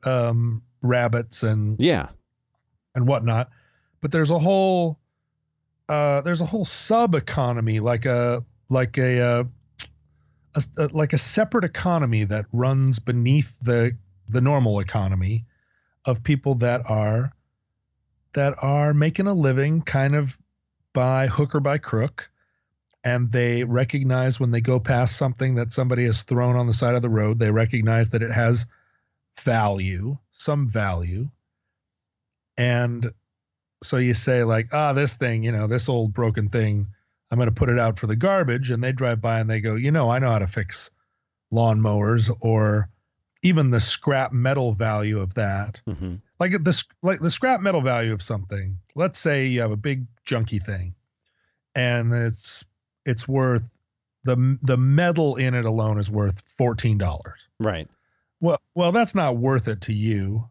um 0.04 0.62
rabbits 0.82 1.42
and 1.42 1.80
Yeah. 1.80 2.08
and 2.94 3.06
whatnot. 3.06 3.50
But 4.00 4.12
there's 4.12 4.30
a 4.30 4.38
whole 4.38 4.98
uh, 5.90 6.20
there's 6.20 6.40
a 6.40 6.46
whole 6.46 6.64
sub 6.64 7.16
economy 7.16 7.80
like 7.80 8.06
a 8.06 8.44
like 8.68 8.96
a, 8.96 9.20
uh, 9.20 9.44
a, 10.54 10.62
a 10.78 10.86
like 10.92 11.12
a 11.12 11.18
separate 11.18 11.64
economy 11.64 12.22
that 12.22 12.46
runs 12.52 13.00
beneath 13.00 13.58
the 13.58 13.96
the 14.28 14.40
normal 14.40 14.78
economy 14.78 15.44
of 16.04 16.22
people 16.22 16.54
that 16.54 16.80
are 16.88 17.32
that 18.34 18.54
are 18.62 18.94
making 18.94 19.26
a 19.26 19.34
living 19.34 19.82
kind 19.82 20.14
of 20.14 20.38
by 20.92 21.26
hook 21.26 21.56
or 21.56 21.60
by 21.60 21.76
crook 21.76 22.30
and 23.02 23.32
they 23.32 23.64
recognize 23.64 24.38
when 24.38 24.52
they 24.52 24.60
go 24.60 24.78
past 24.78 25.16
something 25.16 25.56
that 25.56 25.72
somebody 25.72 26.04
has 26.04 26.22
thrown 26.22 26.54
on 26.54 26.68
the 26.68 26.72
side 26.72 26.94
of 26.94 27.02
the 27.02 27.10
road 27.10 27.40
they 27.40 27.50
recognize 27.50 28.10
that 28.10 28.22
it 28.22 28.30
has 28.30 28.64
value 29.40 30.16
some 30.30 30.68
value 30.68 31.28
and 32.56 33.12
so 33.82 33.96
you 33.96 34.14
say 34.14 34.44
like 34.44 34.68
ah 34.72 34.92
this 34.92 35.16
thing 35.16 35.42
you 35.44 35.52
know 35.52 35.66
this 35.66 35.88
old 35.88 36.12
broken 36.12 36.48
thing 36.48 36.86
i'm 37.30 37.38
going 37.38 37.48
to 37.48 37.54
put 37.54 37.68
it 37.68 37.78
out 37.78 37.98
for 37.98 38.06
the 38.06 38.16
garbage 38.16 38.70
and 38.70 38.82
they 38.82 38.92
drive 38.92 39.20
by 39.20 39.40
and 39.40 39.48
they 39.48 39.60
go 39.60 39.74
you 39.74 39.90
know 39.90 40.10
i 40.10 40.18
know 40.18 40.30
how 40.30 40.38
to 40.38 40.46
fix 40.46 40.90
lawnmowers 41.52 42.30
or 42.40 42.88
even 43.42 43.70
the 43.70 43.80
scrap 43.80 44.32
metal 44.32 44.72
value 44.74 45.18
of 45.18 45.32
that. 45.34 45.80
Hmm 45.86 46.16
like 46.38 46.52
the 46.52 46.84
like 47.02 47.20
the 47.20 47.30
scrap 47.30 47.60
metal 47.60 47.82
value 47.82 48.14
of 48.14 48.22
something. 48.22 48.78
Let's 48.94 49.18
say 49.18 49.46
you 49.46 49.60
have 49.60 49.72
a 49.72 49.76
big 49.76 50.06
junky 50.26 50.62
thing 50.62 50.94
and 51.74 52.14
it's 52.14 52.64
it's 53.04 53.28
worth 53.28 53.76
the 54.24 54.58
the 54.62 54.76
metal 54.76 55.36
in 55.36 55.54
it 55.54 55.64
alone 55.66 55.98
is 55.98 56.10
worth 56.10 56.42
$14 56.58 57.30
Right. 57.60 57.88
well 58.40 58.60
well 58.74 58.90
that's 58.92 59.14
not 59.14 59.36
worth 59.36 59.68
it 59.68 59.82
to 59.82 59.92
you 59.92 60.48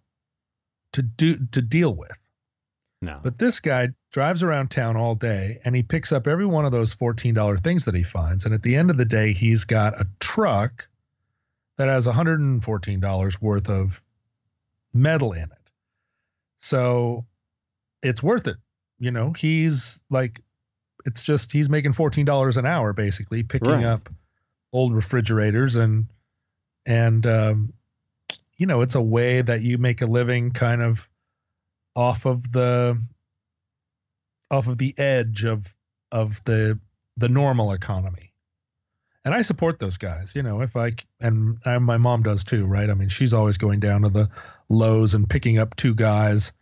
to 0.94 1.02
do 1.02 1.38
to 1.52 1.62
deal 1.62 1.96
with 1.96 2.18
No. 3.02 3.20
but 3.24 3.38
this 3.38 3.62
guy 3.62 3.90
drives 4.12 4.44
around 4.44 4.72
town 4.72 4.98
all 4.98 5.16
day 5.16 5.60
and 5.64 5.74
he 5.74 5.84
picks 5.84 6.12
up 6.12 6.28
every 6.28 6.46
one 6.46 6.66
of 6.66 6.74
those 6.74 6.94
$14 6.94 7.60
things 7.62 7.86
that 7.86 7.96
he 7.96 8.04
finds. 8.04 8.44
And 8.44 8.54
at 8.54 8.62
the 8.62 8.76
end 8.76 8.90
of 8.90 8.98
the 8.98 9.06
day, 9.06 9.32
he's 9.32 9.64
got 9.64 10.00
a 10.00 10.06
truck 10.20 10.88
that 11.78 11.88
has 11.88 12.08
$114 12.08 13.42
worth 13.42 13.70
of 13.70 14.04
metal 14.94 15.32
in 15.32 15.44
it. 15.44 15.72
So 16.60 17.26
it's 18.04 18.22
worth 18.22 18.48
it. 18.48 18.58
You 19.00 19.12
know, 19.12 19.32
he's 19.32 20.04
like, 20.10 20.42
it's 21.06 21.24
just, 21.24 21.54
he's 21.54 21.70
making 21.70 21.94
$14 21.94 22.58
an 22.58 22.66
hour 22.66 22.92
basically 22.92 23.44
picking 23.44 23.70
Right. 23.70 23.86
up 23.86 24.10
old 24.74 24.94
refrigerators 24.94 25.78
and, 25.78 26.08
and, 26.86 27.26
um, 27.26 27.74
you 28.58 28.66
know, 28.66 28.82
it's 28.82 28.96
a 28.96 29.02
way 29.02 29.42
that 29.42 29.62
you 29.62 29.78
make 29.78 30.02
a 30.02 30.06
living 30.06 30.52
kind 30.52 30.82
of 30.82 31.08
off 32.00 32.26
of 32.26 32.50
the 32.54 32.98
off 34.50 34.68
of 34.68 34.78
the 34.78 34.98
edge 34.98 35.44
of 35.44 35.76
of 36.14 36.42
the 36.46 36.80
the 37.18 37.28
normal 37.28 37.74
economy. 37.74 38.34
And 39.26 39.36
i 39.36 39.42
support 39.42 39.80
those 39.80 39.98
guys 39.98 40.32
you 40.34 40.42
know 40.42 40.62
if 40.62 40.78
I 40.78 40.94
and, 41.20 41.58
and 41.66 41.84
my 41.84 41.98
mom 41.98 42.24
does 42.24 42.46
too 42.46 42.66
right? 42.66 42.90
I 42.90 42.94
mean 42.94 43.10
she's 43.10 43.34
always 43.34 43.58
going 43.58 43.82
down 43.82 44.04
to 44.04 44.10
the 44.10 44.30
Lowe's 44.70 45.14
and 45.14 45.30
picking 45.30 45.58
up 45.58 45.76
two 45.76 45.94
guys 45.94 46.54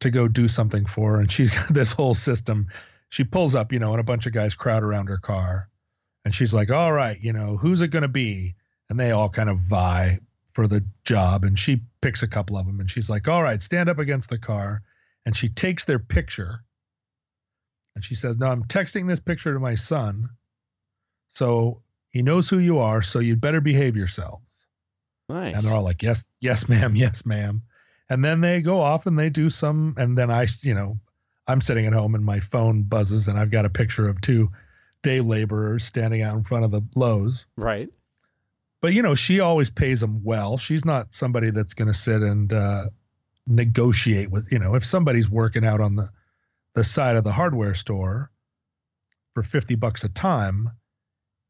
to 0.00 0.10
go 0.10 0.28
do 0.28 0.46
something 0.46 0.86
for 0.86 1.14
her. 1.14 1.20
And 1.20 1.30
she's 1.30 1.50
got 1.54 1.74
this 1.74 1.92
whole 1.92 2.14
system. 2.14 2.68
She 3.08 3.24
pulls 3.24 3.56
up 3.56 3.72
you 3.72 3.80
know 3.80 3.90
and 3.90 4.00
a 4.00 4.04
bunch 4.04 4.26
of 4.26 4.32
guys 4.32 4.54
crowd 4.54 4.84
around 4.84 5.08
her 5.08 5.18
car. 5.18 5.68
And 6.24 6.32
she's 6.32 6.54
like 6.54 6.70
all 6.70 6.92
right 6.92 7.18
you 7.20 7.32
know 7.32 7.56
who's 7.56 7.80
it 7.80 7.88
going 7.88 8.02
to 8.02 8.08
be? 8.08 8.54
And 8.88 8.98
they 8.98 9.10
all 9.10 9.28
kind 9.28 9.50
of 9.50 9.58
vie 9.58 10.20
for 10.58 10.66
the 10.66 10.84
job 11.04 11.44
and 11.44 11.56
she 11.56 11.80
picks 12.00 12.24
a 12.24 12.26
couple 12.26 12.56
of 12.58 12.66
them 12.66 12.80
and 12.80 12.90
she's 12.90 13.08
like 13.08 13.28
all 13.28 13.44
right 13.44 13.62
stand 13.62 13.88
up 13.88 14.00
against 14.00 14.28
the 14.28 14.38
car 14.38 14.82
and 15.24 15.36
she 15.36 15.48
takes 15.48 15.84
their 15.84 16.00
picture 16.00 16.64
and 17.94 18.04
she 18.04 18.16
says 18.16 18.38
no 18.38 18.48
i'm 18.48 18.64
texting 18.64 19.06
this 19.06 19.20
picture 19.20 19.54
to 19.54 19.60
my 19.60 19.76
son 19.76 20.28
so 21.28 21.80
he 22.10 22.22
knows 22.22 22.50
who 22.50 22.58
you 22.58 22.80
are 22.80 23.02
so 23.02 23.20
you'd 23.20 23.40
better 23.40 23.60
behave 23.60 23.96
yourselves 23.96 24.66
Nice. 25.28 25.54
and 25.54 25.62
they're 25.62 25.76
all 25.76 25.84
like 25.84 26.02
yes 26.02 26.26
yes 26.40 26.68
ma'am 26.68 26.96
yes 26.96 27.24
ma'am 27.24 27.62
and 28.10 28.24
then 28.24 28.40
they 28.40 28.60
go 28.60 28.80
off 28.80 29.06
and 29.06 29.16
they 29.16 29.30
do 29.30 29.48
some 29.50 29.94
and 29.96 30.18
then 30.18 30.28
i 30.28 30.48
you 30.62 30.74
know 30.74 30.98
i'm 31.46 31.60
sitting 31.60 31.86
at 31.86 31.92
home 31.92 32.16
and 32.16 32.24
my 32.24 32.40
phone 32.40 32.82
buzzes 32.82 33.28
and 33.28 33.38
i've 33.38 33.52
got 33.52 33.64
a 33.64 33.70
picture 33.70 34.08
of 34.08 34.20
two 34.20 34.50
day 35.04 35.20
laborers 35.20 35.84
standing 35.84 36.22
out 36.22 36.36
in 36.36 36.42
front 36.42 36.64
of 36.64 36.72
the 36.72 36.82
lowe's 36.96 37.46
right. 37.56 37.90
But 38.80 38.92
you 38.92 39.02
know 39.02 39.14
she 39.14 39.40
always 39.40 39.70
pays 39.70 40.00
them 40.00 40.22
well. 40.22 40.56
She's 40.56 40.84
not 40.84 41.14
somebody 41.14 41.50
that's 41.50 41.74
going 41.74 41.88
to 41.88 41.94
sit 41.94 42.22
and 42.22 42.52
uh, 42.52 42.84
negotiate 43.46 44.30
with 44.30 44.50
you 44.52 44.58
know 44.58 44.74
if 44.74 44.84
somebody's 44.84 45.30
working 45.30 45.64
out 45.64 45.80
on 45.80 45.96
the 45.96 46.08
the 46.74 46.84
side 46.84 47.16
of 47.16 47.24
the 47.24 47.32
hardware 47.32 47.74
store 47.74 48.30
for 49.34 49.42
50 49.42 49.74
bucks 49.76 50.04
a 50.04 50.08
time 50.08 50.70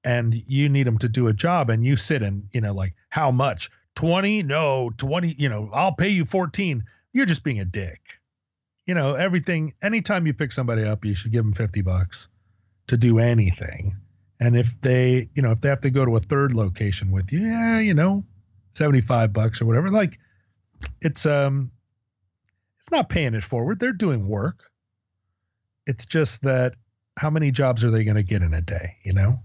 and 0.04 0.34
you 0.46 0.68
need 0.68 0.86
them 0.86 0.98
to 0.98 1.08
do 1.08 1.26
a 1.26 1.32
job 1.32 1.70
and 1.70 1.84
you 1.84 1.96
sit 1.96 2.22
and 2.22 2.48
you 2.52 2.60
know 2.60 2.72
like 2.72 2.94
how 3.10 3.30
much? 3.30 3.70
20 3.96 4.44
no 4.44 4.90
20 4.96 5.34
you 5.36 5.48
know 5.48 5.68
i'll 5.72 5.92
pay 5.92 6.08
you 6.08 6.24
14 6.24 6.84
you're 7.12 7.26
just 7.26 7.42
being 7.42 7.58
a 7.58 7.64
dick. 7.64 8.20
You 8.86 8.94
know 8.94 9.14
everything 9.14 9.74
anytime 9.82 10.26
you 10.26 10.32
pick 10.34 10.52
somebody 10.52 10.84
up 10.84 11.04
you 11.04 11.14
should 11.14 11.32
give 11.32 11.44
them 11.44 11.52
50 11.52 11.82
bucks 11.82 12.28
to 12.86 12.96
do 12.96 13.18
anything 13.18 13.96
and 14.40 14.56
if 14.56 14.80
they, 14.80 15.28
you 15.34 15.42
know, 15.42 15.50
if 15.50 15.60
they 15.60 15.68
have 15.68 15.80
to 15.80 15.90
go 15.90 16.04
to 16.04 16.16
a 16.16 16.20
third 16.20 16.54
location 16.54 17.10
with 17.10 17.32
you, 17.32 17.40
yeah, 17.40 17.78
you 17.78 17.94
know, 17.94 18.24
75 18.72 19.32
bucks 19.32 19.60
or 19.60 19.66
whatever, 19.66 19.90
like 19.90 20.18
it's 21.00 21.26
um 21.26 21.70
it's 22.78 22.90
not 22.90 23.08
paying 23.08 23.34
it 23.34 23.44
forward. 23.44 23.80
They're 23.80 23.92
doing 23.92 24.28
work. 24.28 24.70
It's 25.86 26.06
just 26.06 26.42
that 26.42 26.74
how 27.18 27.30
many 27.30 27.50
jobs 27.50 27.84
are 27.84 27.90
they 27.90 28.04
going 28.04 28.16
to 28.16 28.22
get 28.22 28.42
in 28.42 28.54
a 28.54 28.60
day, 28.60 28.96
you 29.02 29.12
know? 29.12 29.40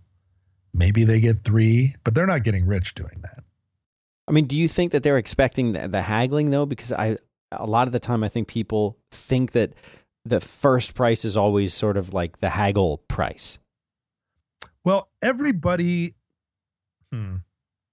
Maybe 0.74 1.04
they 1.04 1.20
get 1.20 1.42
3, 1.42 1.96
but 2.04 2.14
they're 2.14 2.28
not 2.28 2.44
getting 2.44 2.66
rich 2.66 2.96
doing 2.96 3.20
that. 3.22 3.44
I 4.28 4.32
mean, 4.32 4.46
do 4.46 4.56
you 4.56 4.68
think 4.68 4.92
that 4.92 5.04
they're 5.04 5.18
expecting 5.18 5.74
the, 5.74 5.88
the 5.88 6.02
haggling 6.02 6.52
though? 6.52 6.66
Because 6.66 6.92
I, 6.92 7.18
a 7.52 7.66
lot 7.66 7.88
of 7.88 7.92
the 7.92 8.00
time, 8.00 8.24
I 8.24 8.30
think 8.30 8.48
people 8.48 8.98
think 9.12 9.52
that 9.52 9.74
the 10.26 10.40
first 10.40 10.96
price 10.96 11.26
is 11.26 11.36
always 11.36 11.74
sort 11.74 11.98
of 11.98 12.14
like 12.14 12.40
the 12.40 12.50
haggle 12.50 13.00
price. 13.08 13.60
Well, 14.86 15.10
everybody 15.22 16.16
hmm, 17.12 17.38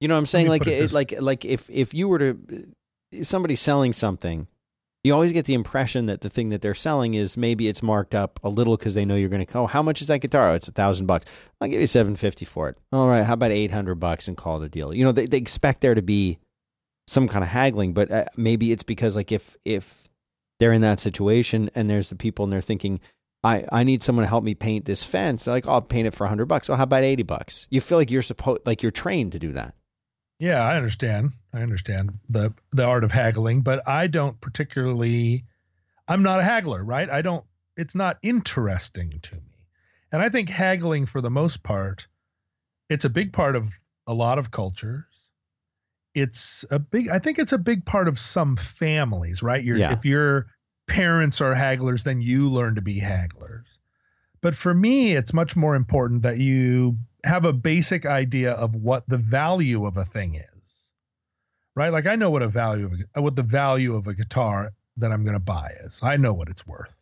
You 0.00 0.09
know 0.09 0.14
what 0.14 0.20
I'm 0.20 0.26
saying? 0.26 0.49
Like, 0.49 0.66
it 0.66 0.82
it, 0.82 0.92
like, 0.92 1.14
like 1.20 1.44
if 1.44 1.68
if 1.70 1.94
you 1.94 2.09
were 2.09 2.18
to, 2.18 2.38
if 3.12 3.26
somebody's 3.26 3.61
selling 3.61 3.92
something, 3.92 4.49
you 5.04 5.14
always 5.14 5.32
get 5.32 5.47
the 5.47 5.54
impression 5.54 6.06
that 6.06 6.20
the 6.20 6.28
thing 6.28 6.50
that 6.50 6.61
they're 6.62 6.75
selling 6.75 7.14
is 7.14 7.37
maybe 7.37 7.68
it's 7.68 7.82
marked 7.82 8.14
up 8.14 8.38
a 8.42 8.49
little 8.49 8.76
because 8.76 8.94
they 8.94 9.04
know 9.04 9.14
you're 9.14 9.28
going 9.28 9.44
to. 9.44 9.59
Oh, 9.59 9.66
how 9.66 9.82
much 9.82 10.02
is 10.02 10.09
that 10.09 10.20
guitar? 10.20 10.50
Oh, 10.50 10.54
it's 10.54 10.68
a 10.68 10.73
thousand 10.73 11.06
bucks. 11.06 11.26
I'll 11.61 11.68
give 11.68 11.80
you 11.80 11.87
seven 11.87 12.16
fifty 12.16 12.44
for 12.44 12.68
it. 12.68 12.76
All 12.92 13.09
right, 13.09 13.25
how 13.25 13.35
about 13.35 13.50
eight 13.52 13.70
hundred 13.70 13.97
bucks 13.97 14.28
and 14.28 14.37
call 14.37 14.62
it 14.62 14.66
a 14.66 14.68
deal? 14.68 14.92
You 14.92 15.04
know, 15.04 15.12
they 15.12 15.26
they 15.26 15.38
expect 15.38 15.80
there 15.80 15.94
to 15.94 16.02
be 16.02 16.38
some 17.06 17.28
kind 17.28 17.42
of 17.42 17.50
haggling, 17.50 17.92
but 17.92 18.11
uh, 18.11 18.25
maybe 18.37 18.73
it's 18.73 18.82
because 18.82 19.16
like 19.16 19.32
if 19.32 19.56
if 19.64 20.04
they're 20.59 20.73
in 20.73 20.82
that 20.82 21.00
situation 21.00 21.70
and 21.75 21.88
there's 21.88 22.11
the 22.11 22.16
people 22.16 22.44
and 22.44 22.52
they're 22.52 22.61
thinking. 22.61 23.00
I, 23.42 23.64
I 23.73 23.85
need 23.85 24.02
someone 24.02 24.25
to 24.25 24.28
help 24.28 24.44
me 24.44 24.54
paint 24.54 24.85
this 24.85 25.02
fence. 25.02 25.44
They're 25.44 25.54
like, 25.54 25.66
oh, 25.66 25.73
I'll 25.73 25.82
paint 25.82 26.06
it 26.06 26.14
for 26.14 26.26
hundred 26.26 26.47
bucks. 26.47 26.68
Well, 26.68 26.76
how 26.76 26.85
about 26.85 27.04
eighty 27.04 27.23
bucks? 27.23 27.66
You 27.70 27.80
feel 27.80 27.97
like 27.99 28.11
you're 28.11 28.23
supposed, 28.23 28.66
like 28.66 28.82
you're 28.82 28.92
trained 28.92 29.32
to 29.32 29.38
do 29.38 29.52
that. 29.52 29.75
Yeah, 30.38 30.62
I 30.62 30.76
understand. 30.76 31.32
I 31.52 31.61
understand 31.62 32.18
the 32.28 32.52
the 32.73 32.85
art 32.85 33.04
of 33.04 33.12
haggling, 33.12 33.62
but 33.62 33.87
I 33.88 34.06
don't 34.06 34.40
particularly 34.40 35.44
I'm 36.09 36.23
not 36.23 36.40
a 36.40 36.42
haggler, 36.42 36.85
right? 36.85 37.09
I 37.09 37.23
don't 37.23 37.44
it's 37.76 37.94
not 37.94 38.18
interesting 38.23 39.20
to 39.23 39.37
me. 39.37 39.42
And 40.12 40.20
I 40.20 40.28
think 40.28 40.49
haggling 40.49 41.06
for 41.06 41.20
the 41.20 41.30
most 41.30 41.62
part 41.62 42.09
it's 42.88 43.04
a 43.04 43.11
big 43.11 43.32
part 43.32 43.54
of 43.56 43.73
a 44.06 44.12
lot 44.12 44.38
of 44.38 44.50
cultures. 44.50 45.30
It's 46.14 46.64
a 46.70 46.78
big 46.78 47.09
I 47.09 47.18
think 47.20 47.38
it's 47.38 47.52
a 47.52 47.59
big 47.59 47.85
part 47.85 48.09
of 48.09 48.18
some 48.18 48.56
families, 48.56 49.42
right? 49.42 49.62
You're 49.62 49.76
Yeah. 49.76 49.92
if 49.92 50.04
your 50.04 50.47
parents 50.90 51.40
are 51.40 51.54
hagglers, 51.54 52.02
then 52.02 52.20
you 52.20 52.50
learn 52.50 52.75
to 52.75 52.82
be 52.82 53.00
hagglers. 53.00 53.78
But 54.40 54.56
for 54.56 54.75
me, 54.75 55.14
it's 55.14 55.32
much 55.32 55.54
more 55.54 55.75
important 55.76 56.23
that 56.23 56.38
you 56.38 56.99
have 57.25 57.44
a 57.44 57.52
basic 57.52 58.06
idea 58.06 58.52
of 58.52 58.75
what 58.75 59.09
the 59.09 59.18
value 59.18 59.87
of 59.87 59.97
a 59.97 60.04
thing 60.04 60.35
is. 60.35 60.92
Right? 61.76 61.92
Like 61.92 62.06
I 62.06 62.16
know 62.16 62.30
what 62.30 62.42
a 62.42 62.49
value 62.49 62.87
of 62.87 62.94
a, 63.14 63.23
what 63.23 63.37
the 63.37 63.42
value 63.42 63.94
of 63.94 64.09
a 64.09 64.14
guitar 64.14 64.73
that 64.97 65.12
I'm 65.12 65.23
going 65.23 65.35
to 65.35 65.40
buy 65.40 65.75
is. 65.85 66.00
I 66.02 66.16
know 66.16 66.32
what 66.35 66.49
it's 66.49 66.66
worth. 66.66 66.97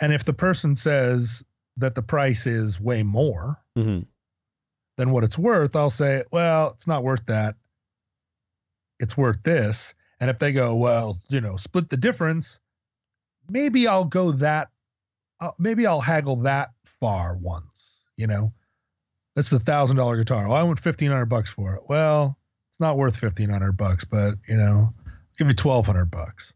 And 0.00 0.12
if 0.12 0.24
the 0.24 0.34
person 0.34 0.76
says 0.76 1.42
that 1.78 1.94
the 1.94 2.02
price 2.02 2.46
is 2.46 2.78
way 2.78 3.02
more 3.02 3.58
Mhm. 3.76 4.06
than 4.98 5.10
what 5.12 5.24
it's 5.24 5.38
worth, 5.38 5.74
I'll 5.74 5.88
say, 5.90 6.24
well, 6.30 6.72
it's 6.72 6.86
not 6.86 7.02
worth 7.02 7.24
that. 7.26 7.56
It's 9.00 9.16
worth 9.16 9.42
this. 9.42 9.94
And 10.20 10.28
if 10.28 10.38
they 10.38 10.52
go, 10.52 10.76
well, 10.76 11.18
you 11.28 11.40
know, 11.40 11.56
split 11.56 11.88
the 11.88 11.96
difference, 11.96 12.60
maybe 13.48 13.86
I'll 13.86 14.04
go 14.04 14.32
that, 14.32 14.70
uh, 15.40 15.50
maybe 15.58 15.86
I'll 15.86 16.00
haggle 16.00 16.36
that 16.42 16.70
far 16.84 17.34
once, 17.34 18.04
you 18.16 18.26
know. 18.26 18.52
That's 19.34 19.52
a 19.52 19.58
thousand 19.58 19.96
dollar 19.96 20.18
guitar. 20.18 20.46
Oh, 20.46 20.52
I 20.52 20.62
want 20.62 20.78
fifteen 20.78 21.10
hundred 21.10 21.26
bucks 21.26 21.48
for 21.48 21.74
it. 21.74 21.82
Well, 21.88 22.38
it's 22.68 22.80
not 22.80 22.98
worth 22.98 23.16
fifteen 23.16 23.48
hundred 23.48 23.72
bucks, 23.78 24.04
but 24.04 24.34
you 24.46 24.56
know, 24.56 24.92
give 25.38 25.46
me 25.46 25.54
twelve 25.54 25.86
hundred 25.86 26.10
bucks. 26.10 26.52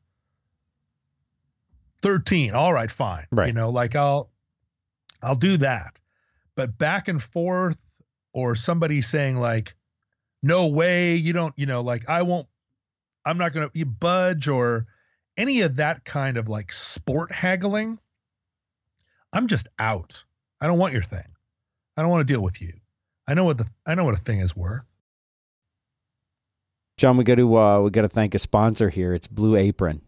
Thirteen. 2.03 2.53
All 2.53 2.75
right, 2.75 2.91
fine. 2.91 3.27
Right. 3.33 3.47
You 3.47 3.55
know, 3.55 3.71
like 3.71 3.97
I'll 3.97 4.31
I'll 5.23 5.35
do 5.35 5.57
that. 5.57 5.99
But 6.55 6.77
back 6.77 7.09
and 7.09 7.23
forth, 7.23 7.79
or 8.35 8.55
somebody 8.55 9.01
saying 9.01 9.37
like, 9.37 9.75
no 10.43 10.67
way, 10.67 11.17
you 11.17 11.33
don't, 11.33 11.55
you 11.57 11.65
know, 11.65 11.81
like 11.81 12.07
I 12.11 12.21
won't, 12.21 12.47
I'm 13.25 13.39
not 13.39 13.55
gonna 13.55 13.71
you 13.73 13.87
budge 13.87 14.49
or 14.49 14.87
any 15.37 15.63
of 15.63 15.77
that 15.77 16.05
kind 16.05 16.37
of 16.37 16.49
like 16.49 16.73
sport 16.73 17.33
haggling. 17.33 17.99
I'm 19.33 19.47
just 19.49 19.69
out. 19.79 20.25
I 20.61 20.67
don't 20.67 20.79
want 20.79 20.93
your 20.93 21.03
thing. 21.03 21.27
I 21.97 22.03
don't 22.03 22.11
want 22.11 22.27
to 22.27 22.33
deal 22.33 22.43
with 22.43 22.61
you. 22.61 22.73
I 23.29 23.35
know 23.35 23.45
what 23.45 23.59
the 23.59 23.67
I 23.85 23.95
know 23.95 24.05
what 24.05 24.15
a 24.15 24.19
thing 24.21 24.41
is 24.41 24.57
worth. 24.57 24.97
John, 26.97 27.17
we 27.17 27.25
got 27.25 27.35
to 27.35 27.57
uh, 27.57 27.81
we 27.81 27.91
got 27.91 28.03
to 28.03 28.09
thank 28.09 28.35
a 28.35 28.39
sponsor 28.39 28.89
here. 28.89 29.13
It's 29.13 29.27
Blue 29.27 29.57
Apron. 29.57 30.03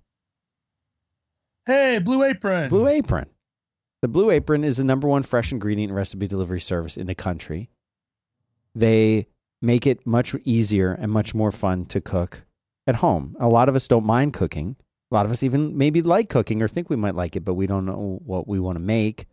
Hey, 1.66 1.99
Blue 1.99 2.23
Apron. 2.25 2.70
Blue 2.70 2.87
Apron. 2.88 3.28
The 4.00 4.08
Blue 4.08 4.30
Apron 4.30 4.64
is 4.64 4.76
the 4.76 4.85
number 4.85 5.08
one 5.08 5.23
fresh 5.23 5.52
ingredient 5.52 5.92
recipe 5.92 6.26
delivery 6.26 6.61
service 6.61 6.97
in 6.97 7.08
the 7.08 7.14
country. 7.14 7.68
They 8.75 9.26
make 9.61 9.87
it 9.87 10.06
much 10.06 10.35
easier 10.44 10.92
and 10.92 11.11
much 11.11 11.35
more 11.35 11.50
fun 11.50 11.85
to 11.87 12.00
cook 12.00 12.42
at 12.87 12.97
home. 12.97 13.37
A 13.40 13.49
lot 13.49 13.68
of 13.68 13.75
us 13.75 13.88
don't 13.88 14.06
mind 14.06 14.32
cooking. 14.32 14.76
A 15.10 15.14
lot 15.14 15.26
of 15.26 15.32
us 15.32 15.42
even 15.42 15.76
maybe 15.78 16.02
like 16.02 16.28
cooking 16.28 16.62
or 16.62 16.68
think 16.68 16.90
we 16.90 16.96
might 16.96 17.14
like 17.14 17.36
it, 17.36 17.44
but 17.44 17.54
we 17.54 17.66
don't 17.66 17.86
know 17.86 18.20
what 18.24 18.46
we 18.46 18.58
want 18.60 18.76
to 18.76 18.84
make. 18.84 19.26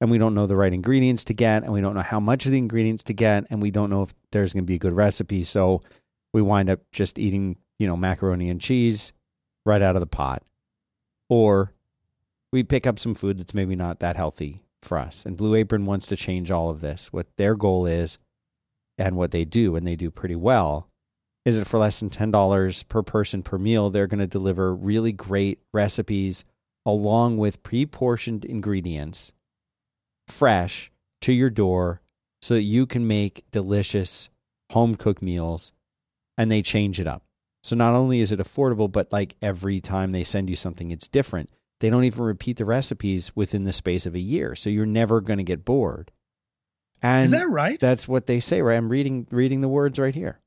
And 0.00 0.10
we 0.10 0.18
don't 0.18 0.34
know 0.34 0.46
the 0.46 0.56
right 0.56 0.72
ingredients 0.72 1.24
to 1.26 1.34
get, 1.34 1.62
and 1.62 1.72
we 1.72 1.80
don't 1.80 1.94
know 1.94 2.02
how 2.02 2.20
much 2.20 2.44
of 2.44 2.52
the 2.52 2.58
ingredients 2.58 3.04
to 3.04 3.14
get, 3.14 3.46
and 3.48 3.62
we 3.62 3.70
don't 3.70 3.88
know 3.88 4.02
if 4.02 4.12
there's 4.32 4.52
going 4.52 4.64
to 4.64 4.66
be 4.66 4.74
a 4.74 4.78
good 4.78 4.92
recipe. 4.92 5.44
So 5.44 5.82
we 6.32 6.42
wind 6.42 6.68
up 6.68 6.80
just 6.92 7.18
eating, 7.18 7.56
you 7.78 7.86
know, 7.86 7.96
macaroni 7.96 8.50
and 8.50 8.60
cheese 8.60 9.12
right 9.64 9.80
out 9.80 9.96
of 9.96 10.00
the 10.00 10.06
pot. 10.06 10.42
Or 11.30 11.72
we 12.52 12.64
pick 12.64 12.86
up 12.86 12.98
some 12.98 13.14
food 13.14 13.38
that's 13.38 13.54
maybe 13.54 13.76
not 13.76 14.00
that 14.00 14.16
healthy 14.16 14.62
for 14.82 14.98
us. 14.98 15.24
And 15.24 15.36
Blue 15.36 15.54
Apron 15.54 15.86
wants 15.86 16.06
to 16.08 16.16
change 16.16 16.50
all 16.50 16.68
of 16.70 16.80
this. 16.80 17.12
What 17.12 17.28
their 17.36 17.54
goal 17.54 17.86
is 17.86 18.18
and 18.98 19.16
what 19.16 19.30
they 19.30 19.44
do, 19.44 19.74
and 19.74 19.86
they 19.86 19.96
do 19.96 20.10
pretty 20.10 20.36
well, 20.36 20.88
is 21.44 21.58
it 21.58 21.66
for 21.66 21.78
less 21.78 22.00
than 22.00 22.10
$10 22.10 22.88
per 22.88 23.02
person 23.02 23.42
per 23.42 23.58
meal, 23.58 23.90
they're 23.90 24.06
going 24.06 24.20
to 24.20 24.26
deliver 24.26 24.74
really 24.74 25.12
great 25.12 25.58
recipes 25.72 26.44
along 26.86 27.36
with 27.38 27.62
pre 27.62 27.86
portioned 27.86 28.44
ingredients, 28.44 29.32
fresh 30.28 30.90
to 31.22 31.32
your 31.32 31.50
door, 31.50 32.00
so 32.42 32.54
that 32.54 32.62
you 32.62 32.86
can 32.86 33.06
make 33.06 33.44
delicious 33.50 34.28
home 34.72 34.94
cooked 34.94 35.22
meals 35.22 35.72
and 36.36 36.50
they 36.50 36.62
change 36.62 37.00
it 37.00 37.06
up. 37.06 37.22
So 37.62 37.74
not 37.76 37.94
only 37.94 38.20
is 38.20 38.32
it 38.32 38.40
affordable, 38.40 38.90
but 38.90 39.12
like 39.12 39.36
every 39.40 39.80
time 39.80 40.10
they 40.10 40.24
send 40.24 40.50
you 40.50 40.56
something, 40.56 40.90
it's 40.90 41.08
different. 41.08 41.50
They 41.80 41.90
don't 41.90 42.04
even 42.04 42.24
repeat 42.24 42.58
the 42.58 42.64
recipes 42.64 43.34
within 43.34 43.64
the 43.64 43.72
space 43.72 44.06
of 44.06 44.14
a 44.14 44.20
year, 44.20 44.54
so 44.54 44.70
you're 44.70 44.86
never 44.86 45.20
going 45.20 45.38
to 45.38 45.44
get 45.44 45.64
bored. 45.64 46.10
And 47.02 47.26
is 47.26 47.30
that 47.32 47.48
right? 47.48 47.78
that's 47.78 48.08
what 48.08 48.26
they 48.26 48.40
say, 48.40 48.62
right? 48.62 48.76
I'm 48.76 48.88
reading 48.88 49.26
reading 49.30 49.60
the 49.60 49.68
words 49.68 49.98
right 49.98 50.14
here. 50.14 50.40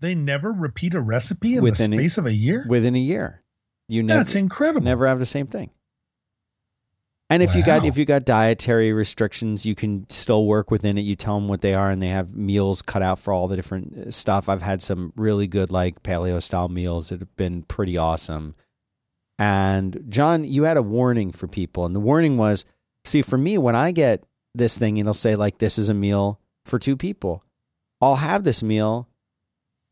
They 0.00 0.14
never 0.14 0.52
repeat 0.52 0.94
a 0.94 1.00
recipe 1.00 1.56
in 1.56 1.62
Within 1.62 1.90
the 1.90 1.98
a- 1.98 2.00
space 2.00 2.18
of 2.18 2.26
a 2.26 2.34
year. 2.34 2.64
Within 2.68 2.94
a 2.94 2.98
year, 3.00 3.42
you 3.88 4.02
never 4.02 4.20
That's 4.20 4.34
incredible. 4.34 4.82
never 4.84 5.06
have 5.06 5.18
the 5.18 5.26
same 5.26 5.46
thing. 5.46 5.70
And 7.32 7.44
if 7.44 7.54
you 7.54 7.62
got 7.62 7.84
if 7.84 7.96
you 7.96 8.04
got 8.04 8.24
dietary 8.24 8.92
restrictions, 8.92 9.64
you 9.64 9.76
can 9.76 10.04
still 10.10 10.46
work 10.46 10.72
within 10.72 10.98
it. 10.98 11.02
You 11.02 11.14
tell 11.14 11.38
them 11.38 11.46
what 11.46 11.60
they 11.60 11.74
are, 11.74 11.88
and 11.88 12.02
they 12.02 12.08
have 12.08 12.34
meals 12.34 12.82
cut 12.82 13.02
out 13.02 13.20
for 13.20 13.32
all 13.32 13.46
the 13.46 13.54
different 13.54 13.96
uh, 13.96 14.10
stuff. 14.10 14.48
I've 14.48 14.62
had 14.62 14.82
some 14.82 15.12
really 15.16 15.46
good 15.46 15.70
like 15.70 16.02
paleo 16.02 16.42
style 16.42 16.68
meals 16.68 17.10
that 17.10 17.20
have 17.20 17.36
been 17.36 17.62
pretty 17.62 17.96
awesome. 17.96 18.56
And 19.38 20.06
John, 20.08 20.42
you 20.44 20.64
had 20.64 20.76
a 20.76 20.82
warning 20.82 21.30
for 21.30 21.46
people, 21.46 21.86
and 21.86 21.94
the 21.94 22.00
warning 22.00 22.36
was: 22.36 22.64
see, 23.04 23.22
for 23.22 23.38
me, 23.38 23.58
when 23.58 23.76
I 23.76 23.92
get 23.92 24.24
this 24.56 24.76
thing, 24.76 24.98
it'll 24.98 25.14
say 25.14 25.36
like, 25.36 25.58
"This 25.58 25.78
is 25.78 25.88
a 25.88 25.94
meal 25.94 26.40
for 26.64 26.80
two 26.80 26.96
people." 26.96 27.44
I'll 28.00 28.16
have 28.16 28.42
this 28.42 28.60
meal, 28.62 29.06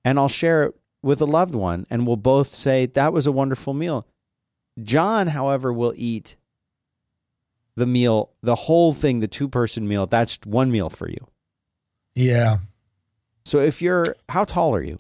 and 0.05 0.19
I'll 0.19 0.29
share 0.29 0.65
it 0.65 0.75
with 1.03 1.21
a 1.21 1.27
loved 1.27 1.55
one, 1.55 1.87
and 1.91 2.07
we'll 2.07 2.17
both 2.17 2.55
say 2.55 2.87
that 2.87 3.13
was 3.13 3.27
a 3.27 3.33
wonderful 3.33 3.75
meal. 3.75 4.07
John, 4.83 5.29
however, 5.29 5.73
will 5.73 5.93
eat 5.97 6.37
the 7.77 7.87
meal, 7.87 8.31
the 8.43 8.55
whole 8.55 8.93
thing, 8.93 9.21
the 9.21 9.29
two 9.29 9.49
person 9.49 9.87
meal. 9.87 10.07
That's 10.07 10.39
one 10.45 10.71
meal 10.71 10.91
for 10.91 11.09
you. 11.09 11.27
yeah, 12.15 12.59
So 13.45 13.61
if 13.61 13.81
you're, 13.81 14.17
how 14.29 14.45
tall 14.45 14.75
are 14.75 14.83
you? 14.83 14.99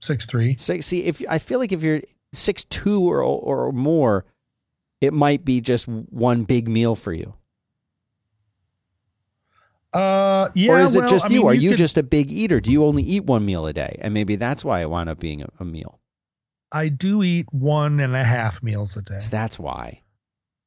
six 0.00 0.26
three. 0.26 0.56
Six, 0.56 0.86
see, 0.86 1.04
if 1.04 1.22
I 1.28 1.38
feel 1.38 1.60
like 1.60 1.70
if 1.72 1.82
you're 1.82 2.00
six 2.32 2.64
two 2.64 3.02
or 3.08 3.22
or 3.22 3.70
more, 3.72 4.24
it 5.00 5.12
might 5.12 5.44
be 5.44 5.60
just 5.60 5.86
one 5.86 6.42
big 6.44 6.68
meal 6.68 6.94
for 6.96 7.12
you. 7.12 7.34
Uh, 9.92 10.48
yeah. 10.54 10.72
or 10.72 10.80
is 10.80 10.96
it 10.96 11.00
well, 11.00 11.08
just 11.08 11.26
I 11.26 11.28
you? 11.30 11.38
mean, 11.40 11.48
are 11.48 11.54
you 11.54 11.70
could- 11.70 11.78
just 11.78 11.98
a 11.98 12.02
big 12.02 12.30
eater? 12.32 12.60
Do 12.60 12.70
you 12.72 12.84
only 12.84 13.02
eat 13.02 13.24
one 13.24 13.44
meal 13.44 13.66
a 13.66 13.72
day? 13.72 13.98
And 14.00 14.14
maybe 14.14 14.36
that's 14.36 14.64
why 14.64 14.80
it 14.80 14.88
wound 14.90 15.08
up 15.10 15.18
being 15.20 15.42
a, 15.42 15.48
a 15.60 15.64
meal. 15.64 16.00
I 16.72 16.88
do 16.88 17.22
eat 17.22 17.46
one 17.52 18.00
and 18.00 18.16
a 18.16 18.24
half 18.24 18.62
meals 18.62 18.96
a 18.96 19.02
day. 19.02 19.18
So 19.18 19.28
that's 19.30 19.58
why. 19.58 20.02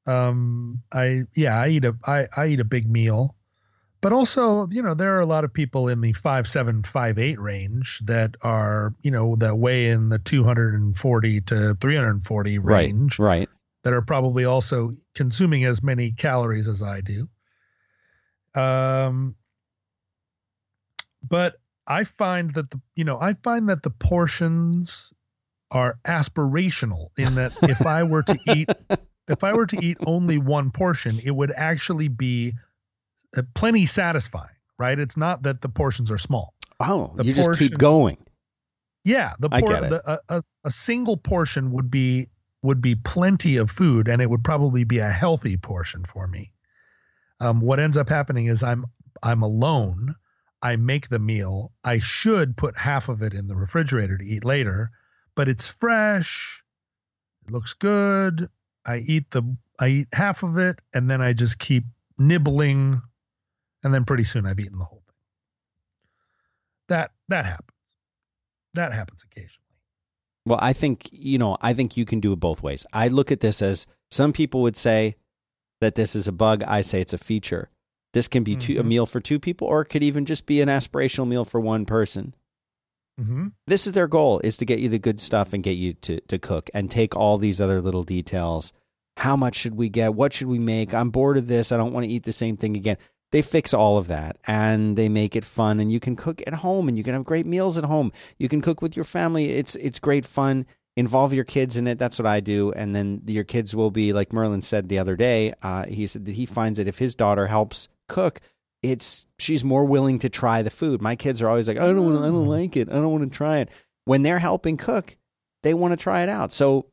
Um, 0.06 0.84
I 0.94 1.24
yeah, 1.36 1.60
I 1.60 1.70
eat 1.70 1.86
a 1.86 1.98
I 2.06 2.28
I 2.38 2.48
eat 2.48 2.60
a 2.60 2.64
big 2.64 2.88
meal, 2.88 3.36
but 4.02 4.14
also 4.14 4.68
you 4.70 4.84
know 4.84 4.94
there 4.94 5.18
are 5.18 5.22
a 5.22 5.26
lot 5.26 5.44
of 5.44 5.52
people 5.52 5.88
in 5.88 6.00
the 6.02 6.14
five 6.14 6.48
seven 6.48 6.84
five 6.84 7.18
eight 7.18 7.40
range 7.40 8.02
that 8.06 8.36
are 8.44 8.94
you 9.02 9.10
know 9.10 9.36
that 9.38 9.56
weigh 9.58 9.88
in 9.90 10.10
the 10.10 10.20
two 10.20 10.44
hundred 10.44 10.76
and 10.76 10.96
forty 10.96 11.42
to 11.42 11.76
three 11.82 11.96
hundred 11.96 12.12
and 12.12 12.24
forty 12.24 12.60
range 12.60 13.18
Right. 13.18 13.50
that 13.84 13.94
are 13.94 14.04
probably 14.04 14.46
also 14.46 14.96
consuming 15.16 15.64
as 15.66 15.82
many 15.82 16.12
calories 16.12 16.68
as 16.68 16.84
I 16.84 17.02
do. 17.02 17.28
Um, 18.56 19.36
but 21.28 21.56
I 21.88 22.04
find 22.04 22.52
that 22.52 22.72
the 22.72 22.82
you 22.96 23.04
know 23.04 23.20
I 23.20 23.34
find 23.34 23.70
that 23.70 23.84
the 23.84 23.90
portions 23.90 25.14
are 25.72 25.98
aspirational 26.06 27.10
in 27.18 27.36
that 27.36 27.52
if 27.64 27.86
I 27.86 28.04
were 28.04 28.24
to 28.24 28.38
eat 28.48 28.70
if 29.28 29.44
I 29.44 29.54
were 29.54 29.66
to 29.68 29.84
eat 29.84 29.98
only 30.06 30.38
one 30.38 30.72
portion, 30.72 31.20
it 31.24 31.32
would 31.32 31.52
actually 31.56 32.08
be 32.08 32.54
uh, 33.36 33.42
plenty 33.54 33.86
satisfying, 33.86 34.56
right? 34.78 34.98
It's 34.98 35.18
not 35.18 35.44
that 35.44 35.62
the 35.62 35.70
portions 35.70 36.12
are 36.12 36.18
small. 36.18 36.54
Oh, 36.80 37.14
The 37.16 37.26
you 37.26 37.34
just 37.34 37.58
keep 37.58 37.78
going. 37.78 38.18
Yeah, 39.04 39.34
the, 39.40 39.50
por- 39.50 39.82
the 39.82 40.02
a, 40.06 40.38
a, 40.38 40.44
a 40.64 40.72
single 40.72 41.18
portion 41.18 41.72
would 41.72 41.92
be 41.92 42.28
would 42.64 42.82
be 42.82 42.96
plenty 42.96 43.58
of 43.58 43.70
food, 43.70 44.08
and 44.08 44.22
it 44.22 44.30
would 44.30 44.44
probably 44.44 44.84
be 44.84 44.98
a 44.98 45.10
healthy 45.10 45.58
portion 45.58 46.04
for 46.04 46.28
me. 46.28 46.52
Um, 47.40 47.62
what 47.62 47.80
ends 47.80 47.98
up 47.98 48.10
happening 48.10 48.48
is 48.48 48.64
I'm 48.64 48.86
I'm 49.24 49.42
alone. 49.42 50.16
I 50.62 50.78
make 50.78 51.10
the 51.10 51.20
meal. 51.20 51.74
I 51.84 52.00
should 52.00 52.58
put 52.58 52.78
half 52.78 53.10
of 53.10 53.22
it 53.22 53.34
in 53.34 53.48
the 53.48 53.56
refrigerator 53.56 54.18
to 54.18 54.26
eat 54.26 54.44
later, 54.44 54.92
but 55.36 55.48
it's 55.48 55.68
fresh. 55.68 56.64
It 57.46 57.52
looks 57.52 57.74
good. 57.74 58.50
I 58.86 58.98
eat 58.98 59.32
the 59.32 59.44
I 59.80 59.88
eat 59.88 60.08
half 60.14 60.44
of 60.44 60.58
it, 60.58 60.80
and 60.94 61.10
then 61.10 61.22
I 61.22 61.34
just 61.34 61.60
keep 61.60 61.84
nibbling, 62.18 63.02
and 63.84 63.94
then 63.94 64.06
pretty 64.06 64.24
soon 64.24 64.46
I've 64.46 64.60
eaten 64.60 64.80
the 64.80 64.86
whole 64.86 65.04
thing. 65.06 65.16
That 66.88 67.12
that 67.28 67.46
happens. 67.46 67.72
That 68.74 68.94
happens 68.94 69.24
occasionally. 69.24 69.62
Well, 70.46 70.60
I 70.62 70.74
think, 70.74 71.10
you 71.12 71.40
know, 71.40 71.58
I 71.62 71.74
think 71.74 71.98
you 71.98 72.06
can 72.06 72.20
do 72.20 72.32
it 72.34 72.40
both 72.40 72.62
ways. 72.62 72.86
I 72.94 73.08
look 73.08 73.32
at 73.32 73.40
this 73.40 73.62
as 73.62 73.88
some 74.12 74.32
people 74.32 74.62
would 74.62 74.78
say 74.78 75.16
that 75.82 75.96
this 75.96 76.16
is 76.16 76.28
a 76.28 76.32
bug. 76.32 76.64
I 76.68 76.82
say 76.82 77.02
it's 77.02 77.14
a 77.14 77.18
feature. 77.18 77.70
This 78.14 78.28
can 78.28 78.44
be 78.44 78.56
two, 78.56 78.80
a 78.80 78.84
Mhm. 78.84 78.88
meal 78.88 79.06
for 79.06 79.20
two 79.20 79.40
people, 79.40 79.68
or 79.68 79.82
it 79.82 79.86
could 79.88 80.04
even 80.04 80.26
just 80.26 80.46
be 80.46 80.62
an 80.62 80.70
aspirational 80.70 81.28
meal 81.28 81.44
for 81.46 81.60
one 81.60 81.86
person. 81.86 82.34
Mm-hmm. 83.20 83.48
This 83.68 83.88
is 83.88 83.94
their 83.94 84.08
goal 84.08 84.40
is 84.44 84.58
to 84.58 84.66
get 84.66 84.80
you 84.80 84.90
the 84.90 85.00
good 85.00 85.20
stuff 85.22 85.54
and 85.54 85.64
get 85.64 85.78
you 85.78 85.94
to, 85.96 86.20
to 86.22 86.38
cook 86.38 86.70
and 86.74 86.92
take 86.92 87.16
all 87.16 87.38
these 87.38 87.62
other 87.62 87.82
little 87.82 88.04
details. 88.04 88.74
How 89.18 89.36
much 89.38 89.56
should 89.56 89.76
we 89.76 89.88
get? 89.88 90.14
What 90.16 90.34
should 90.34 90.48
we 90.48 90.60
make? 90.60 90.94
I'm 90.94 91.10
bored 91.10 91.38
of 91.38 91.48
this. 91.48 91.72
I 91.72 91.78
don't 91.78 91.94
want 91.94 92.06
to 92.06 92.12
eat 92.12 92.24
the 92.24 92.34
same 92.34 92.58
thing 92.58 92.76
again. 92.76 92.98
They 93.32 93.42
fix 93.42 93.74
all 93.74 93.98
of 93.98 94.08
that 94.08 94.38
and 94.46 94.98
they 94.98 95.10
make 95.10 95.36
it 95.36 95.46
fun 95.46 95.80
and 95.80 95.92
you 95.92 96.00
can 96.00 96.16
cook 96.16 96.42
at 96.46 96.54
home 96.56 96.88
and 96.90 96.98
you 96.98 97.04
can 97.04 97.14
have 97.14 97.24
great 97.24 97.46
meals 97.46 97.78
at 97.78 97.86
home. 97.86 98.12
You 98.38 98.50
can 98.50 98.62
cook 98.62 98.82
with 98.82 98.96
your 98.96 99.04
family. 99.06 99.52
It's 99.52 99.76
it's 99.78 100.00
great 100.00 100.26
fun 100.26 100.66
involve 100.96 101.34
your 101.34 101.44
kids 101.44 101.78
in 101.78 101.88
it. 101.88 102.00
That's 102.00 102.18
what 102.20 102.26
I 102.26 102.40
do. 102.40 102.72
And 102.72 102.96
then 102.96 103.22
your 103.28 103.44
kids 103.44 103.76
will 103.76 103.92
be, 103.92 104.14
like 104.14 104.32
Merlin 104.34 104.62
said 104.62 104.90
the 104.90 105.00
other 105.00 105.16
day, 105.16 105.54
uh, 105.62 105.86
he 105.86 106.08
said 106.08 106.26
that 106.26 106.34
he 106.34 106.46
finds 106.46 106.78
that 106.78 106.88
if 106.88 106.98
his 106.98 107.16
daughter 107.16 107.48
helps 107.48 107.88
cook, 108.08 108.40
it's 108.82 109.28
she's 109.40 109.64
more 109.64 109.86
willing 109.86 110.20
to 110.20 110.30
try 110.30 110.62
the 110.62 110.70
food. 110.70 111.02
My 111.02 111.16
kids 111.16 111.42
are 111.42 111.50
always 111.50 111.68
like, 111.68 111.78
I 111.78 111.88
don't 111.88 112.06
want 112.06 112.24
I 112.24 112.28
don't 112.28 112.46
like 112.46 112.78
it. 112.78 112.90
I 112.90 112.94
don't 112.96 113.12
want 113.12 113.32
to 113.32 113.36
try 113.36 113.60
it. 113.60 113.70
When 114.06 114.22
they're 114.22 114.40
helping 114.40 114.78
cook, 114.78 115.18
they 115.64 115.74
want 115.74 115.92
to 115.94 115.98
try 115.98 116.22
it 116.22 116.30
out. 116.30 116.52
So 116.52 116.86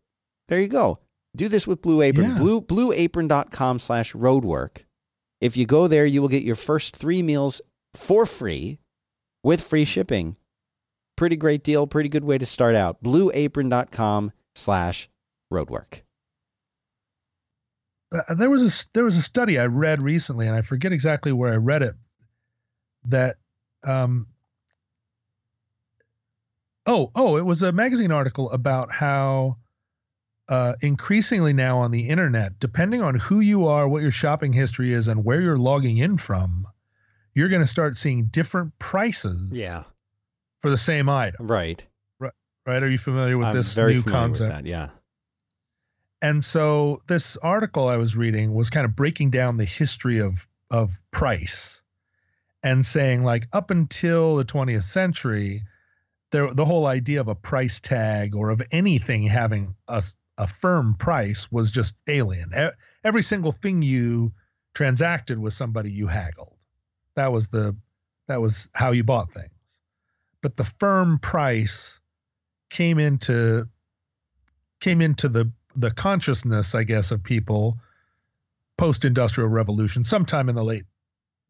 there 0.48 0.60
you 0.60 0.68
go. 0.68 0.98
Do 1.36 1.48
this 1.48 1.66
with 1.66 1.82
Blue 1.82 2.02
Apron. 2.02 2.30
Yeah. 2.30 2.38
Blue 2.38 2.60
blueapron.com 2.60 3.78
slash 3.78 4.12
roadwork. 4.14 4.84
If 5.40 5.56
you 5.56 5.66
go 5.66 5.86
there, 5.88 6.06
you 6.06 6.20
will 6.22 6.28
get 6.28 6.44
your 6.44 6.54
first 6.54 6.96
three 6.96 7.22
meals 7.22 7.60
for 7.94 8.26
free 8.26 8.78
with 9.42 9.62
free 9.62 9.84
shipping. 9.84 10.36
Pretty 11.22 11.36
great 11.36 11.62
deal, 11.62 11.86
pretty 11.86 12.08
good 12.08 12.24
way 12.24 12.36
to 12.36 12.44
start 12.44 12.74
out. 12.74 13.00
Blueapron.com 13.00 14.32
slash 14.56 15.08
roadwork. 15.52 16.00
Uh, 18.12 18.34
there 18.34 18.50
was 18.50 18.64
a 18.64 18.86
there 18.92 19.04
was 19.04 19.16
a 19.16 19.22
study 19.22 19.56
I 19.56 19.66
read 19.66 20.02
recently, 20.02 20.48
and 20.48 20.56
I 20.56 20.62
forget 20.62 20.90
exactly 20.90 21.30
where 21.30 21.52
I 21.52 21.58
read 21.58 21.82
it. 21.82 21.94
That, 23.04 23.36
um, 23.84 24.26
oh 26.86 27.12
oh, 27.14 27.36
it 27.36 27.46
was 27.46 27.62
a 27.62 27.70
magazine 27.70 28.10
article 28.10 28.50
about 28.50 28.90
how 28.90 29.58
uh, 30.48 30.72
increasingly 30.80 31.52
now 31.52 31.78
on 31.78 31.92
the 31.92 32.08
internet, 32.08 32.58
depending 32.58 33.00
on 33.00 33.14
who 33.14 33.38
you 33.38 33.68
are, 33.68 33.86
what 33.86 34.02
your 34.02 34.10
shopping 34.10 34.52
history 34.52 34.92
is, 34.92 35.06
and 35.06 35.24
where 35.24 35.40
you're 35.40 35.56
logging 35.56 35.98
in 35.98 36.16
from, 36.16 36.66
you're 37.32 37.48
going 37.48 37.62
to 37.62 37.66
start 37.68 37.96
seeing 37.96 38.24
different 38.24 38.76
prices 38.80 39.50
for 40.62 40.70
the 40.70 40.76
same 40.76 41.08
item. 41.08 41.46
Right. 41.46 41.84
Right? 42.18 42.32
Right. 42.64 42.82
Are 42.82 42.88
you 42.90 42.98
familiar 42.98 43.36
with 43.36 43.48
I'm 43.48 43.56
this 43.56 43.76
new 43.76 44.02
concept? 44.02 44.48
with 44.48 44.64
that. 44.64 44.66
Yeah. 44.66 44.88
and 46.22 46.42
so 46.42 47.02
this 47.08 47.36
article 47.36 47.88
I 47.88 47.96
was 47.96 48.16
reading 48.16 48.54
was 48.54 48.70
kind 48.70 48.84
of 48.84 48.96
breaking 48.96 49.30
down 49.30 49.56
the 49.56 49.64
history 49.64 50.20
of 50.20 50.48
of 50.70 50.98
price 51.10 51.82
and 52.62 52.86
saying 52.86 53.24
like 53.24 53.48
up 53.52 53.70
until 53.70 54.36
the 54.36 54.44
20th 54.44 54.84
century 54.84 55.64
there 56.30 56.54
the 56.54 56.64
whole 56.64 56.86
idea 56.86 57.20
of 57.20 57.28
a 57.28 57.34
price 57.34 57.80
tag 57.80 58.34
or 58.34 58.50
of 58.50 58.62
anything 58.70 59.24
having 59.24 59.74
a 59.88 60.02
a 60.38 60.46
firm 60.46 60.94
price 60.94 61.52
was 61.52 61.70
just 61.70 61.94
alien 62.06 62.52
every 63.04 63.22
single 63.22 63.52
thing 63.52 63.82
you 63.82 64.32
transacted 64.74 65.38
with 65.38 65.52
somebody 65.52 65.90
you 65.90 66.06
haggled 66.06 66.56
that 67.16 67.30
was 67.32 67.48
the 67.48 67.76
that 68.28 68.40
was 68.40 68.70
how 68.72 68.92
you 68.92 69.04
bought 69.04 69.30
things 69.30 69.50
but 70.42 70.56
the 70.56 70.64
firm 70.64 71.18
price 71.18 72.00
came 72.68 72.98
into 72.98 73.68
came 74.80 75.00
into 75.00 75.28
the 75.28 75.50
the 75.74 75.90
consciousness, 75.90 76.74
I 76.74 76.84
guess, 76.84 77.10
of 77.10 77.22
people 77.22 77.78
post 78.76 79.04
industrial 79.04 79.48
revolution, 79.48 80.04
sometime 80.04 80.48
in 80.48 80.54
the 80.54 80.64
late 80.64 80.84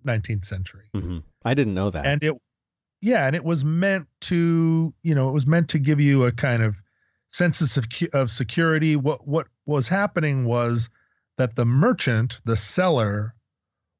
19th 0.07 0.45
century. 0.45 0.85
hmm 0.95 1.19
I 1.45 1.55
didn't 1.55 1.75
know 1.75 1.91
that. 1.91 2.07
And 2.07 2.23
it, 2.23 2.35
yeah, 3.01 3.27
and 3.27 3.35
it 3.35 3.43
was 3.43 3.65
meant 3.65 4.07
to, 4.23 4.95
you 5.03 5.15
know, 5.15 5.29
it 5.29 5.33
was 5.33 5.47
meant 5.47 5.71
to 5.71 5.79
give 5.79 5.99
you 5.99 6.25
a 6.25 6.33
kind 6.33 6.63
of 6.63 6.81
sense 7.29 7.77
of, 7.77 7.87
of 8.13 8.31
security. 8.31 8.95
What 8.95 9.27
what 9.27 9.49
was 9.67 9.89
happening 9.89 10.45
was 10.45 10.89
that 11.39 11.57
the 11.57 11.65
merchant, 11.65 12.41
the 12.45 12.57
seller, 12.57 13.35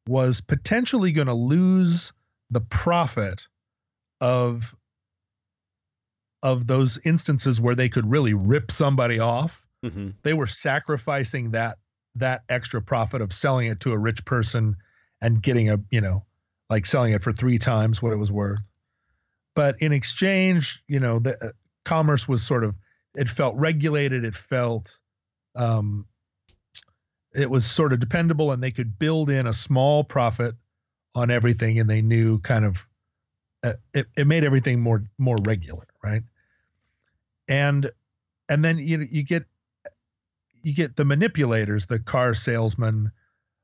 was 0.07 0.41
potentially 0.41 1.11
going 1.13 1.27
to 1.27 1.35
lose 1.35 2.13
the 2.51 2.61
profit 2.61 3.47
of 4.21 4.75
of 6.43 6.67
those 6.67 6.99
instances 7.05 7.61
where 7.61 7.75
they 7.75 7.89
could 7.89 8.11
really 8.11 8.35
rip 8.35 8.71
somebody 8.71 9.19
off 9.19 9.65
hmm 9.83 10.11
they 10.23 10.33
were 10.33 10.47
sacrificing 10.47 11.51
that 11.53 11.79
that 12.15 12.43
extra 12.49 12.83
profit 12.83 13.21
of 13.21 13.33
selling 13.33 13.69
it 13.69 13.81
to 13.81 13.93
a 13.93 13.99
rich 13.99 14.25
person 14.25 14.77
and 15.21 15.43
getting 15.43 15.71
a 15.71 15.79
you 15.91 16.01
know 16.01 16.25
like 16.69 16.87
selling 16.87 17.13
it 17.13 17.23
for 17.23 17.33
three 17.33 17.59
times 17.59 18.01
what 18.01 18.13
it 18.13 18.17
was 18.17 18.33
worth. 18.33 18.67
But 19.55 19.77
in 19.81 19.93
exchange 19.93 20.83
you 20.87 21.01
know 21.01 21.19
the 21.19 21.43
uh, 21.43 21.51
commerce 21.85 22.29
was 22.29 22.43
sort 22.43 22.65
of 22.65 22.77
it 23.15 23.29
felt 23.29 23.57
regulated 23.57 24.25
it 24.25 24.35
felt 24.35 24.99
um 25.57 26.07
it 27.35 27.51
was 27.51 27.65
sort 27.65 27.93
of 27.93 28.01
dependable 28.01 28.53
and 28.53 28.63
they 28.63 28.71
could 28.71 28.99
build 28.99 29.31
in 29.31 29.47
a 29.47 29.53
small 29.53 30.05
profit 30.05 30.55
on 31.15 31.31
everything 31.31 31.79
and 31.79 31.89
they 31.89 32.03
knew 32.03 32.39
kind 32.39 32.65
of 32.65 32.87
uh, 33.65 33.75
it, 33.95 34.07
it 34.17 34.27
made 34.27 34.45
everything 34.45 34.81
more 34.81 35.05
more 35.19 35.37
regular 35.45 35.87
right 36.03 36.23
and 37.53 37.91
and 38.49 38.65
then 38.65 38.79
you 38.79 38.97
know 38.99 39.07
you 39.11 39.23
get 39.23 39.45
you 40.63 40.75
get 40.75 40.97
the 40.97 41.05
manipulators, 41.05 41.87
the 41.87 41.99
car 41.99 42.35
salesman 42.35 43.13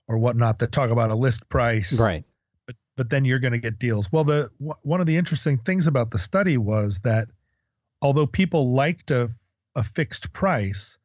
or 0.08 0.18
whatnot 0.18 0.58
that 0.58 0.72
talk 0.72 0.90
about 0.90 1.10
a 1.10 1.14
list 1.14 1.48
price, 1.48 1.98
Right. 1.98 2.24
but 2.66 2.76
but 2.96 3.08
then 3.10 3.24
you're 3.24 3.38
going 3.38 3.52
to 3.52 3.58
get 3.58 3.78
deals. 3.78 4.10
Well, 4.12 4.24
the 4.24 4.50
wh- 4.58 4.84
one 4.86 5.00
of 5.00 5.06
the 5.06 5.16
interesting 5.16 5.58
things 5.58 5.86
about 5.86 6.10
the 6.10 6.18
study 6.18 6.58
was 6.58 7.00
that 7.00 7.28
although 8.02 8.26
people 8.26 8.72
liked 8.72 9.10
a 9.10 9.30
a 9.74 9.82
fixed 9.82 10.32
price, 10.32 10.98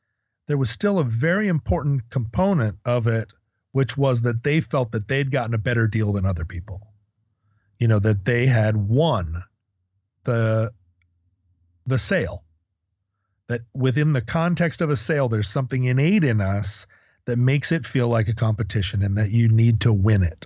there 0.47 0.57
was 0.57 0.69
still 0.69 0.99
a 0.99 1.03
very 1.03 1.47
important 1.47 2.09
component 2.09 2.77
of 2.85 3.07
it, 3.07 3.29
which 3.71 3.95
was 3.97 4.23
that 4.23 4.43
they 4.43 4.59
felt 4.61 4.91
that 4.91 5.07
they'd 5.07 5.31
gotten 5.31 5.53
a 5.53 5.57
better 5.59 5.87
deal 5.87 6.11
than 6.13 6.25
other 6.25 6.43
people. 6.45 6.81
You 7.79 7.87
know 7.87 7.99
that 7.99 8.25
they 8.25 8.45
had 8.47 8.75
won 8.75 9.43
the 10.23 10.71
the 11.85 11.97
sale. 11.99 12.43
That 13.47 13.61
within 13.73 14.13
the 14.13 14.21
context 14.21 14.81
of 14.81 14.89
a 14.89 14.95
sale, 14.95 15.27
there's 15.27 15.49
something 15.49 15.83
innate 15.83 16.23
in 16.23 16.39
us 16.41 16.87
that 17.25 17.37
makes 17.37 17.71
it 17.71 17.85
feel 17.85 18.07
like 18.07 18.27
a 18.27 18.33
competition 18.33 19.03
and 19.03 19.17
that 19.17 19.31
you 19.31 19.49
need 19.49 19.81
to 19.81 19.93
win 19.93 20.23
it. 20.23 20.45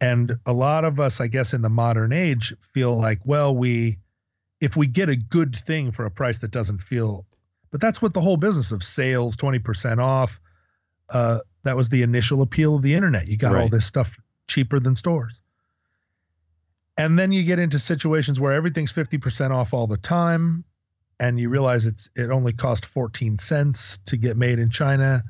And 0.00 0.38
a 0.46 0.52
lot 0.52 0.84
of 0.84 0.98
us, 0.98 1.20
I 1.20 1.28
guess, 1.28 1.54
in 1.54 1.62
the 1.62 1.70
modern 1.70 2.12
age 2.12 2.54
feel 2.60 2.98
like, 2.98 3.20
well, 3.24 3.54
we, 3.54 3.98
if 4.60 4.76
we 4.76 4.86
get 4.86 5.08
a 5.08 5.16
good 5.16 5.54
thing 5.54 5.92
for 5.92 6.04
a 6.04 6.10
price 6.10 6.40
that 6.40 6.50
doesn't 6.50 6.78
feel, 6.78 7.24
but 7.70 7.80
that's 7.80 8.02
what 8.02 8.12
the 8.12 8.20
whole 8.20 8.36
business 8.36 8.72
of 8.72 8.82
sales, 8.82 9.36
20% 9.36 9.98
off, 9.98 10.40
uh, 11.10 11.38
that 11.62 11.76
was 11.76 11.88
the 11.88 12.02
initial 12.02 12.42
appeal 12.42 12.74
of 12.74 12.82
the 12.82 12.94
internet. 12.94 13.28
You 13.28 13.36
got 13.36 13.54
all 13.54 13.68
this 13.68 13.86
stuff 13.86 14.18
cheaper 14.48 14.80
than 14.80 14.94
stores. 14.94 15.40
And 16.98 17.18
then 17.18 17.32
you 17.32 17.42
get 17.44 17.58
into 17.58 17.78
situations 17.78 18.40
where 18.40 18.52
everything's 18.52 18.92
50% 18.92 19.50
off 19.50 19.72
all 19.72 19.86
the 19.86 19.96
time 19.96 20.64
and 21.22 21.38
you 21.38 21.48
realize 21.48 21.86
it's 21.86 22.10
it 22.16 22.30
only 22.30 22.52
cost 22.52 22.84
14 22.84 23.38
cents 23.38 23.98
to 24.06 24.16
get 24.16 24.36
made 24.36 24.58
in 24.58 24.70
China. 24.70 25.22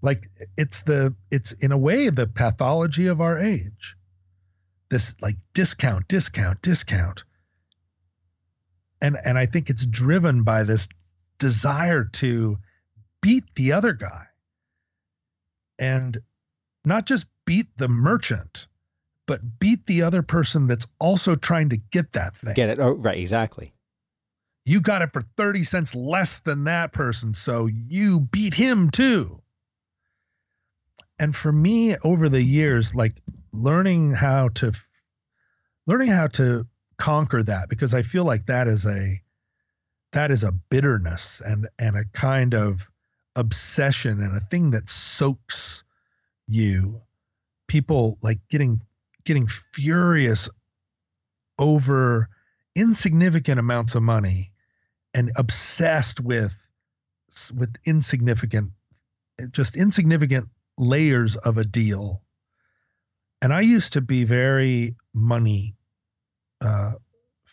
Like 0.00 0.30
it's 0.56 0.82
the 0.82 1.16
it's 1.32 1.50
in 1.50 1.72
a 1.72 1.76
way 1.76 2.10
the 2.10 2.28
pathology 2.28 3.08
of 3.08 3.20
our 3.20 3.36
age. 3.36 3.96
This 4.88 5.16
like 5.20 5.34
discount, 5.52 6.06
discount, 6.06 6.62
discount. 6.62 7.24
And 9.02 9.18
and 9.24 9.36
I 9.36 9.46
think 9.46 9.68
it's 9.68 9.84
driven 9.84 10.44
by 10.44 10.62
this 10.62 10.88
desire 11.38 12.04
to 12.04 12.58
beat 13.20 13.52
the 13.56 13.72
other 13.72 13.94
guy. 13.94 14.26
And 15.76 16.18
not 16.84 17.04
just 17.04 17.26
beat 17.46 17.66
the 17.76 17.88
merchant, 17.88 18.68
but 19.26 19.40
beat 19.58 19.86
the 19.86 20.02
other 20.02 20.22
person 20.22 20.68
that's 20.68 20.86
also 21.00 21.34
trying 21.34 21.70
to 21.70 21.78
get 21.78 22.12
that 22.12 22.36
thing 22.36 22.54
Get 22.54 22.68
it? 22.68 22.78
Oh, 22.78 22.92
right. 22.92 23.18
Exactly. 23.18 23.72
You 24.66 24.80
got 24.80 25.00
it 25.00 25.12
for 25.12 25.22
30 25.22 25.64
cents 25.64 25.94
less 25.94 26.40
than 26.40 26.64
that 26.64 26.92
person 26.92 27.32
so 27.32 27.66
you 27.66 28.20
beat 28.20 28.52
him 28.52 28.90
too. 28.90 29.40
And 31.18 31.34
for 31.34 31.50
me 31.50 31.96
over 32.04 32.28
the 32.28 32.42
years 32.42 32.94
like 32.94 33.22
learning 33.52 34.12
how 34.12 34.48
to 34.48 34.72
learning 35.86 36.08
how 36.08 36.26
to 36.26 36.66
conquer 36.98 37.42
that 37.42 37.68
because 37.68 37.94
i 37.94 38.02
feel 38.02 38.24
like 38.24 38.46
that 38.46 38.68
is 38.68 38.84
a 38.86 39.20
that 40.12 40.30
is 40.30 40.44
a 40.44 40.52
bitterness 40.52 41.42
and 41.44 41.68
and 41.78 41.96
a 41.96 42.04
kind 42.06 42.54
of 42.54 42.90
obsession 43.36 44.22
and 44.22 44.34
a 44.36 44.40
thing 44.40 44.70
that 44.70 44.88
soaks 44.88 45.84
you. 46.48 47.02
People 47.68 48.18
like 48.22 48.40
getting 48.48 48.80
getting 49.24 49.46
furious 49.46 50.48
over 51.58 52.28
insignificant 52.74 53.58
amounts 53.58 53.94
of 53.94 54.02
money 54.02 54.52
and 55.16 55.32
obsessed 55.36 56.20
with 56.20 56.54
with 57.54 57.74
insignificant 57.84 58.70
just 59.50 59.74
insignificant 59.76 60.48
layers 60.78 61.34
of 61.36 61.58
a 61.58 61.64
deal 61.64 62.22
and 63.42 63.52
i 63.52 63.60
used 63.60 63.94
to 63.94 64.00
be 64.00 64.24
very 64.24 64.94
money 65.14 65.74
uh 66.60 66.92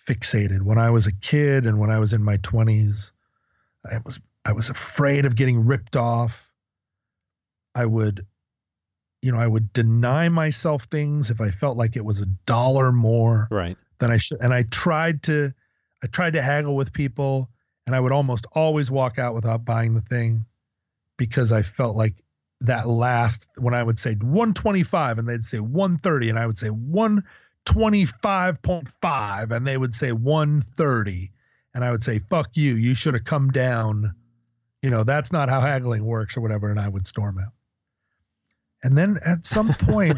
fixated 0.08 0.62
when 0.62 0.78
i 0.78 0.90
was 0.90 1.08
a 1.08 1.14
kid 1.14 1.66
and 1.66 1.80
when 1.80 1.90
i 1.90 1.98
was 2.00 2.14
in 2.14 2.24
my 2.24 2.38
20s 2.38 3.12
i 3.90 3.98
was 4.06 4.20
i 4.46 4.52
was 4.52 4.70
afraid 4.70 5.26
of 5.26 5.36
getting 5.36 5.66
ripped 5.66 5.96
off 5.96 6.52
i 7.76 7.86
would 7.86 8.26
you 9.22 9.32
know 9.32 9.40
i 9.40 9.48
would 9.48 9.72
deny 9.72 10.28
myself 10.30 10.84
things 10.86 11.30
if 11.30 11.40
i 11.40 11.50
felt 11.50 11.78
like 11.78 11.96
it 11.96 12.04
was 12.06 12.20
a 12.22 12.26
dollar 12.46 12.92
more 12.92 13.48
Right. 13.50 13.78
than 14.00 14.12
I 14.12 14.18
should. 14.18 14.40
And 14.42 14.54
I 14.54 14.64
tried 14.64 15.24
to, 15.24 15.54
I 16.04 16.08
tried 16.08 16.34
to 16.34 16.42
haggle 16.42 16.76
with 16.76 16.92
people, 16.92 17.50
and 17.86 17.96
I 17.96 18.00
would 18.00 18.12
almost 18.12 18.48
always 18.54 18.90
walk 18.90 19.20
out 19.20 19.36
without 19.36 19.64
buying 19.66 19.94
the 19.94 20.02
thing 20.02 20.46
because 21.18 21.52
I 21.52 21.62
felt 21.62 21.96
like 21.96 22.16
that 22.62 22.88
last 22.88 23.48
when 23.58 23.74
I 23.74 23.84
would 23.84 24.00
say 24.00 24.14
125 24.14 25.20
and 25.20 25.28
they'd 25.28 25.44
say 25.44 25.60
130 25.60 26.30
and 26.30 26.40
I 26.40 26.48
would 26.48 26.56
say 26.58 26.70
125.5 26.70 29.52
and 29.52 29.68
they 29.68 29.78
would 29.78 29.94
say 29.94 30.14
130 30.14 31.32
and 31.74 31.84
I 31.84 31.92
would 31.92 32.04
say 32.04 32.20
fuck 32.20 32.56
you 32.56 32.76
you 32.76 32.96
should 32.96 33.16
have 33.16 33.26
come 33.26 33.52
down. 33.52 34.14
You 34.82 34.90
know 34.90 35.04
that's 35.04 35.34
not 35.34 35.50
how 35.50 35.62
haggling 35.62 36.06
works 36.06 36.38
or 36.38 36.42
whatever 36.42 36.70
and 36.70 36.80
I 36.80 36.88
would 36.88 37.06
storm 37.06 37.38
out. 37.38 37.52
And 38.82 38.98
then 38.98 39.20
at 39.26 39.46
some 39.46 39.68
point 39.80 40.16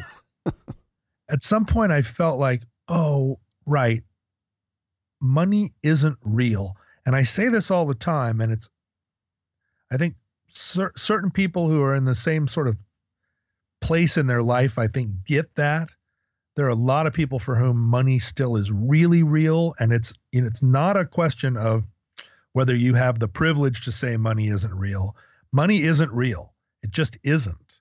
at 1.29 1.43
some 1.43 1.65
point 1.65 1.91
I 1.91 2.03
felt 2.03 2.39
like 2.39 2.61
oh 2.87 3.39
right. 3.65 4.03
Money 5.19 5.73
isn't 5.81 6.19
real 6.23 6.77
and 7.05 7.15
I 7.15 7.23
say 7.23 7.49
this 7.49 7.71
all 7.71 7.85
the 7.85 7.95
time 7.95 8.41
and 8.41 8.51
it's 8.51 8.69
I 9.91 9.97
think 9.97 10.15
cer- 10.49 10.93
certain 10.95 11.31
people 11.31 11.69
who 11.69 11.81
are 11.81 11.95
in 11.95 12.05
the 12.05 12.15
same 12.15 12.47
sort 12.47 12.67
of 12.67 12.77
place 13.81 14.17
in 14.17 14.27
their 14.27 14.41
life, 14.41 14.79
I 14.79 14.87
think, 14.87 15.25
get 15.25 15.53
that. 15.55 15.89
There 16.55 16.65
are 16.65 16.69
a 16.69 16.75
lot 16.75 17.05
of 17.05 17.13
people 17.13 17.37
for 17.37 17.55
whom 17.55 17.77
money 17.77 18.17
still 18.17 18.55
is 18.55 18.71
really 18.71 19.23
real, 19.23 19.75
and 19.79 19.91
it's 19.91 20.13
you 20.31 20.41
know, 20.41 20.47
it's 20.47 20.63
not 20.63 20.97
a 20.97 21.05
question 21.05 21.57
of 21.57 21.83
whether 22.53 22.75
you 22.75 22.93
have 22.93 23.19
the 23.19 23.27
privilege 23.27 23.83
to 23.85 23.91
say 23.91 24.15
money 24.15 24.47
isn't 24.47 24.73
real. 24.73 25.15
Money 25.51 25.83
isn't 25.83 26.11
real. 26.13 26.53
It 26.81 26.91
just 26.91 27.17
isn't. 27.23 27.79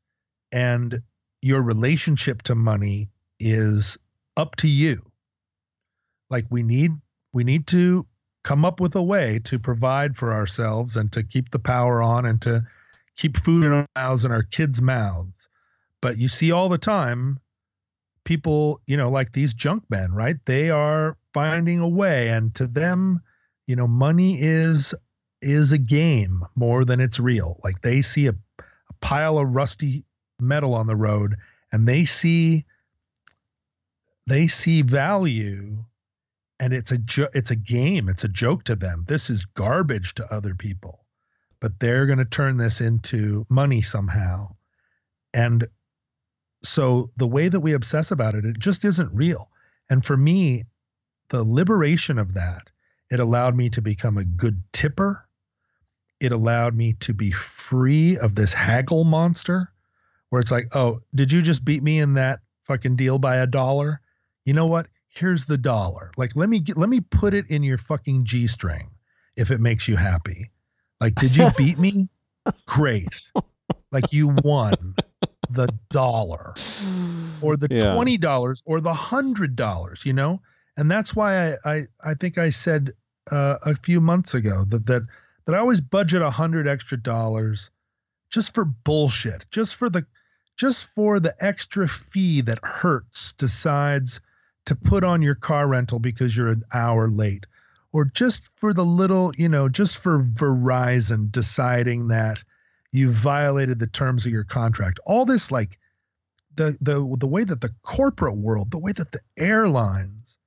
And 0.50 1.02
your 1.40 1.62
relationship 1.62 2.42
to 2.42 2.54
money 2.54 3.10
is 3.38 3.96
up 4.37 4.56
to 4.56 4.68
you. 4.68 5.04
Like 6.30 6.46
we 6.50 6.64
need 6.64 6.92
we 7.32 7.44
need 7.44 7.68
to 7.68 8.06
come 8.44 8.64
up 8.64 8.78
with 8.78 8.94
a 8.94 9.02
way 9.02 9.40
to 9.44 9.59
provide 9.59 10.16
for 10.16 10.33
ourselves 10.33 10.96
and 10.96 11.11
to 11.12 11.22
keep 11.22 11.50
the 11.50 11.59
power 11.59 12.00
on 12.02 12.26
and 12.26 12.40
to 12.42 12.64
keep 13.16 13.37
food 13.37 13.64
in 13.64 13.72
our 13.72 13.88
mouths 13.96 14.24
and 14.24 14.33
our 14.33 14.42
kids' 14.42 14.80
mouths. 14.80 15.48
But 16.00 16.18
you 16.18 16.28
see 16.28 16.52
all 16.52 16.68
the 16.68 16.78
time 16.78 17.40
people, 18.24 18.80
you 18.87 18.96
know, 18.96 19.11
like 19.11 19.33
these 19.33 19.54
junk 19.54 19.85
men, 19.90 20.12
right? 20.12 20.37
They 20.44 20.70
are 20.70 21.16
finding 21.33 21.80
a 21.80 21.88
way 21.88 22.28
and 22.28 22.54
to 22.54 22.66
them, 22.66 23.20
you 23.66 23.76
know, 23.76 23.87
money 23.87 24.40
is 24.40 24.94
is 25.40 25.72
a 25.72 25.78
game 25.78 26.44
more 26.54 26.85
than 26.85 27.00
it's 27.00 27.20
real. 27.20 27.61
Like 27.62 27.83
they 27.83 28.00
see 28.00 28.26
a, 28.28 28.35
a 28.59 28.94
pile 29.00 29.38
of 29.38 29.54
rusty 29.54 30.04
metal 30.40 30.74
on 30.74 30.87
the 30.87 30.96
road 30.96 31.37
and 31.70 31.87
they 31.87 32.04
see 32.04 32.64
they 34.26 34.46
see 34.46 34.83
value 34.83 35.85
and 36.64 36.72
it's 36.72 36.92
a 36.92 36.96
jo- 36.96 37.29
it's 37.35 37.50
a 37.50 37.57
game. 37.57 38.09
It's 38.09 38.24
a 38.24 38.29
joke 38.29 38.64
to 38.64 38.74
them. 38.74 39.05
This 39.07 39.29
is 39.29 39.44
garbage 39.44 40.14
to 40.14 40.33
other 40.33 40.55
people. 40.55 41.05
But 41.61 41.79
they're 41.79 42.07
going 42.07 42.20
to 42.20 42.24
turn 42.24 42.57
this 42.57 42.81
into 42.81 43.44
money 43.50 43.83
somehow. 43.83 44.55
And 45.35 45.68
so 46.62 47.11
the 47.18 47.27
way 47.27 47.48
that 47.48 47.61
we 47.61 47.74
obsess 47.74 48.11
about 48.11 48.35
it 48.35 48.46
it 48.46 48.59
just 48.59 48.87
isn't 48.87 49.12
real. 49.12 49.50
And 49.90 50.03
for 50.03 50.16
me 50.16 50.64
the 51.29 51.44
liberation 51.44 52.18
of 52.18 52.33
that 52.33 52.70
it 53.11 53.20
allowed 53.20 53.55
me 53.55 53.68
to 53.68 53.83
become 53.83 54.16
a 54.16 54.24
good 54.24 54.62
tipper. 54.72 55.29
It 56.18 56.33
allowed 56.33 56.74
me 56.74 56.94
to 57.00 57.12
be 57.12 57.31
free 57.31 58.16
of 58.16 58.37
this 58.37 58.55
haggle 58.55 59.05
monster 59.05 59.70
where 60.31 60.40
it's 60.40 60.50
like 60.50 60.74
oh 60.74 61.00
did 61.14 61.31
you 61.31 61.42
just 61.42 61.62
beat 61.62 61.83
me 61.83 61.98
in 61.98 62.14
that 62.14 62.40
fucking 62.62 62.96
deal 62.96 63.18
by 63.18 63.37
a 63.37 63.46
dollar? 63.46 64.00
You 64.46 64.55
know 64.55 64.66
what 64.66 64.87
here's 65.14 65.46
the 65.46 65.59
dollar. 65.59 66.11
Like 66.16 66.37
let 66.37 66.48
me 66.48 66.61
get, 66.61 66.77
let 66.77 66.88
me 66.88 67.00
put 67.00 67.35
it 67.35 67.50
in 67.50 67.62
your 67.62 67.79
fucking 67.79 68.24
G 68.24 68.46
string 68.46 68.90
if 69.37 69.50
it 69.50 69.61
makes 69.61 69.88
you 69.88 69.96
happy. 69.96 70.50
Like 71.00 71.14
did 71.14 71.37
you 71.37 71.50
beat 71.57 71.79
me? 71.79 72.09
Great. 72.66 73.31
Like 73.90 74.12
you 74.12 74.29
won 74.42 74.94
the 75.50 75.68
dollar 75.90 76.55
or 77.40 77.57
the 77.57 77.68
yeah. 77.70 77.94
$20 77.94 78.62
or 78.66 78.81
the 78.81 78.92
$100, 78.92 80.05
you 80.05 80.12
know? 80.12 80.40
And 80.77 80.90
that's 80.90 81.14
why 81.14 81.53
I 81.53 81.57
I, 81.64 81.83
I 82.03 82.14
think 82.14 82.38
I 82.38 82.50
said 82.50 82.92
uh, 83.31 83.57
a 83.64 83.74
few 83.77 84.00
months 84.00 84.35
ago 84.35 84.64
that 84.68 84.87
that 84.87 85.03
that 85.44 85.55
I 85.55 85.59
always 85.59 85.81
budget 85.81 86.22
a 86.22 86.31
hundred 86.31 86.66
extra 86.66 87.00
dollars 87.00 87.70
just 88.31 88.55
for 88.55 88.64
bullshit, 88.64 89.46
just 89.50 89.77
for 89.77 89.88
the 89.88 90.05
just 90.57 90.87
for 90.87 91.20
the 91.20 91.35
extra 91.40 91.88
fee 91.88 92.40
that 92.42 92.59
Hertz 92.64 93.33
decides 93.33 94.20
to 94.66 94.74
put 94.74 95.05
on 95.05 95.22
your 95.22 95.35
car 95.35 95.68
rental 95.68 95.98
because 95.98 96.37
you're 96.37 96.48
an 96.48 96.64
hour 96.72 97.09
late 97.09 97.46
or 97.94 98.05
just 98.05 98.48
for 98.57 98.74
the 98.74 98.85
little, 98.85 99.33
you 99.37 99.48
know, 99.48 99.68
just 99.68 99.98
for 99.98 100.24
Verizon 100.24 101.31
deciding 101.31 102.09
that 102.09 102.42
you 102.90 103.09
violated 103.09 103.79
the 103.79 103.87
terms 103.87 104.27
of 104.27 104.33
your 104.33 104.44
contract. 104.44 104.98
All 105.07 105.24
this 105.24 105.53
like 105.53 105.79
the 106.57 106.77
the 106.81 107.16
the 107.18 107.27
way 107.27 107.44
that 107.44 107.61
the 107.61 107.72
corporate 107.83 108.37
world, 108.37 108.72
the 108.72 108.79
way 108.79 108.92
that 108.92 109.12
the 109.12 109.20
airlines 109.37 110.38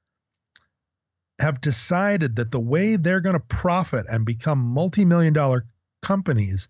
have 1.40 1.62
decided 1.62 2.36
that 2.36 2.52
the 2.52 2.60
way 2.60 2.98
they're 2.98 3.22
going 3.22 3.34
to 3.34 3.40
profit 3.40 4.06
and 4.10 4.26
become 4.26 4.60
multi-million 4.60 5.34
dollar 5.34 5.66
companies 6.02 6.68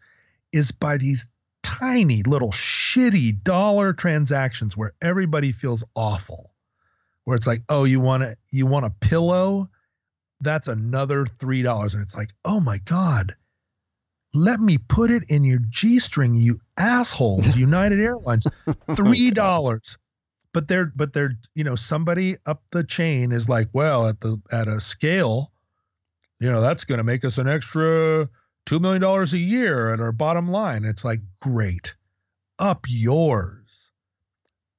is 0.52 0.72
by 0.72 0.98
these 0.98 1.28
tiny 1.64 2.22
little 2.24 2.52
shitty 2.52 3.44
dollar 3.44 3.94
transactions 3.94 4.78
where 4.78 4.94
everybody 5.02 5.52
feels 5.52 5.84
awful 5.96 6.52
where 7.28 7.36
it's 7.36 7.46
like, 7.46 7.62
oh, 7.68 7.84
you 7.84 8.00
want 8.00 8.24
a 8.24 8.38
you 8.52 8.66
want 8.66 8.86
a 8.86 8.90
pillow? 8.90 9.70
That's 10.40 10.70
another 10.70 11.26
three 11.26 11.62
dollars, 11.62 11.94
and 11.94 12.02
it's 12.02 12.16
like, 12.16 12.30
oh 12.46 12.62
my 12.62 12.78
god, 12.86 13.36
let 14.34 14.62
me 14.62 14.78
put 14.78 15.12
it 15.12 15.30
in 15.30 15.44
your 15.44 15.60
g 15.68 16.00
string, 16.00 16.36
you 16.36 16.62
assholes, 16.78 17.58
United 17.58 18.00
Airlines, 18.00 18.48
three 18.96 19.30
dollars. 19.32 19.98
But 20.54 20.70
they're 20.70 20.94
but 20.96 21.12
they're 21.12 21.38
you 21.54 21.66
know 21.66 21.76
somebody 21.76 22.38
up 22.46 22.64
the 22.72 22.86
chain 22.86 23.34
is 23.34 23.50
like, 23.50 23.68
well, 23.74 24.08
at 24.08 24.22
the 24.22 24.42
at 24.54 24.70
a 24.70 24.80
scale, 24.80 25.52
you 26.40 26.50
know 26.50 26.62
that's 26.62 26.86
going 26.86 27.00
to 27.00 27.04
make 27.04 27.26
us 27.26 27.38
an 27.38 27.50
extra 27.50 28.30
two 28.66 28.80
million 28.80 29.02
dollars 29.02 29.34
a 29.34 29.38
year 29.38 29.94
at 29.94 30.00
our 30.00 30.14
bottom 30.14 30.48
line. 30.48 30.86
It's 30.86 31.04
like 31.04 31.20
great, 31.42 31.94
up 32.58 32.86
yours, 32.88 33.92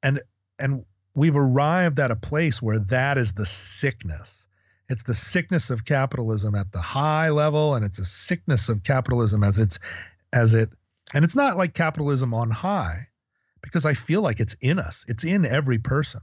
and 0.02 0.22
and 0.58 0.86
we've 1.18 1.36
arrived 1.36 1.98
at 1.98 2.12
a 2.12 2.16
place 2.16 2.62
where 2.62 2.78
that 2.78 3.18
is 3.18 3.32
the 3.32 3.44
sickness. 3.44 4.46
It's 4.88 5.02
the 5.02 5.14
sickness 5.14 5.68
of 5.68 5.84
capitalism 5.84 6.54
at 6.54 6.70
the 6.70 6.80
high 6.80 7.28
level, 7.30 7.74
and 7.74 7.84
it's 7.84 7.98
a 7.98 8.04
sickness 8.04 8.68
of 8.68 8.84
capitalism 8.84 9.42
as 9.42 9.58
it's 9.58 9.78
as 10.32 10.54
it 10.54 10.70
and 11.12 11.24
it's 11.24 11.34
not 11.34 11.56
like 11.56 11.74
capitalism 11.74 12.32
on 12.32 12.50
high, 12.50 13.08
because 13.62 13.84
I 13.84 13.94
feel 13.94 14.22
like 14.22 14.40
it's 14.40 14.54
in 14.60 14.78
us. 14.78 15.04
It's 15.08 15.24
in 15.24 15.44
every 15.44 15.78
person. 15.78 16.20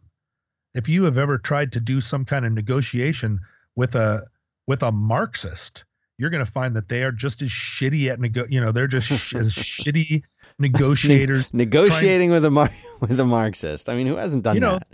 If 0.74 0.88
you 0.88 1.04
have 1.04 1.18
ever 1.18 1.38
tried 1.38 1.74
to 1.74 1.80
do 1.80 2.00
some 2.00 2.24
kind 2.24 2.46
of 2.46 2.54
negotiation 2.54 3.42
with 3.76 3.96
a 3.96 4.26
with 4.66 4.82
a 4.82 4.92
Marxist, 4.92 5.84
you're 6.18 6.30
going 6.30 6.46
to 6.46 6.52
find 6.52 6.76
that 6.76 6.88
they 6.88 7.04
are 7.04 7.12
just 7.12 7.42
as 7.42 7.50
shitty 7.50 8.10
at 8.10 8.20
nego- 8.20 8.48
you 8.50 8.62
know 8.62 8.72
they're 8.72 8.88
just 8.88 9.08
sh- 9.08 9.36
as 9.36 9.54
shitty 9.54 10.24
negotiators 10.60 11.54
ne- 11.54 11.66
negotiating 11.66 12.30
trying, 12.30 12.42
with 12.42 12.46
a 12.46 12.52
Mar- 12.52 12.72
with 13.02 13.20
a 13.20 13.26
Marxist. 13.26 13.90
I 13.90 13.96
mean, 13.96 14.08
who 14.08 14.16
hasn't 14.16 14.44
done 14.44 14.56
you 14.56 14.62
know, 14.62 14.80
that? 14.80 14.88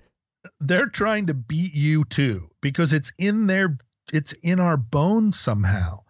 They're 0.60 0.88
trying 0.88 1.28
to 1.28 1.34
beat 1.34 1.74
you 1.74 2.04
too 2.06 2.50
because 2.62 2.94
it's 2.94 3.12
in 3.18 3.48
their 3.48 3.78
it's 4.14 4.34
in 4.44 4.60
our 4.60 4.78
bones 4.78 5.40
somehow. 5.40 6.02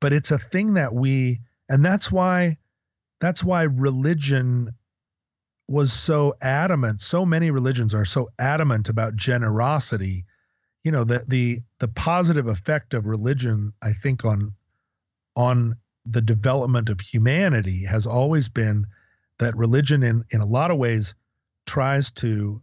But 0.00 0.12
it's 0.12 0.30
a 0.30 0.38
thing 0.38 0.74
that 0.74 0.94
we 0.94 1.40
and 1.68 1.84
that's 1.84 2.10
why 2.10 2.56
that's 3.20 3.44
why 3.44 3.62
religion 3.62 4.74
was 5.68 5.92
so 5.92 6.34
adamant. 6.40 7.00
So 7.00 7.24
many 7.24 7.50
religions 7.50 7.94
are 7.94 8.04
so 8.04 8.28
adamant 8.38 8.88
about 8.88 9.14
generosity. 9.14 10.24
You 10.82 10.92
know, 10.92 11.04
the 11.04 11.24
the 11.28 11.60
the 11.78 11.88
positive 11.88 12.48
effect 12.48 12.94
of 12.94 13.06
religion, 13.06 13.72
I 13.82 13.92
think, 13.92 14.24
on 14.24 14.54
on 15.36 15.76
the 16.06 16.22
development 16.22 16.88
of 16.88 17.00
humanity 17.00 17.84
has 17.84 18.06
always 18.06 18.48
been 18.48 18.86
that 19.40 19.56
religion 19.56 20.02
in 20.02 20.24
in 20.30 20.40
a 20.40 20.46
lot 20.46 20.70
of 20.70 20.76
ways 20.76 21.14
tries 21.66 22.10
to 22.12 22.62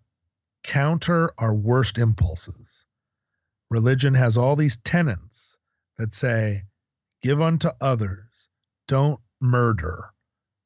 counter 0.64 1.32
our 1.38 1.54
worst 1.54 1.98
impulses. 1.98 2.86
Religion 3.70 4.14
has 4.14 4.38
all 4.38 4.56
these 4.56 4.78
tenets 4.78 5.58
that 5.98 6.14
say 6.14 6.64
give 7.22 7.42
unto 7.42 7.70
others. 7.82 8.50
Don't 8.88 9.20
murder. 9.42 10.12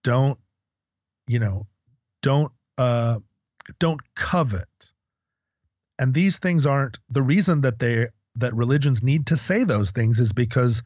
Don't 0.04 0.38
you 1.28 1.40
know 1.40 1.68
don't 2.22 2.52
uh 2.78 3.20
don't 3.80 4.02
covet. 4.14 4.68
And 5.98 6.14
these 6.14 6.40
things 6.40 6.66
aren't 6.66 7.00
the 7.10 7.22
reason 7.22 7.62
that 7.62 7.80
they 7.80 8.10
that 8.36 8.54
religions 8.54 9.02
need 9.02 9.28
to 9.28 9.38
say 9.38 9.64
those 9.64 9.92
things 9.92 10.20
is 10.20 10.34
because 10.34 10.84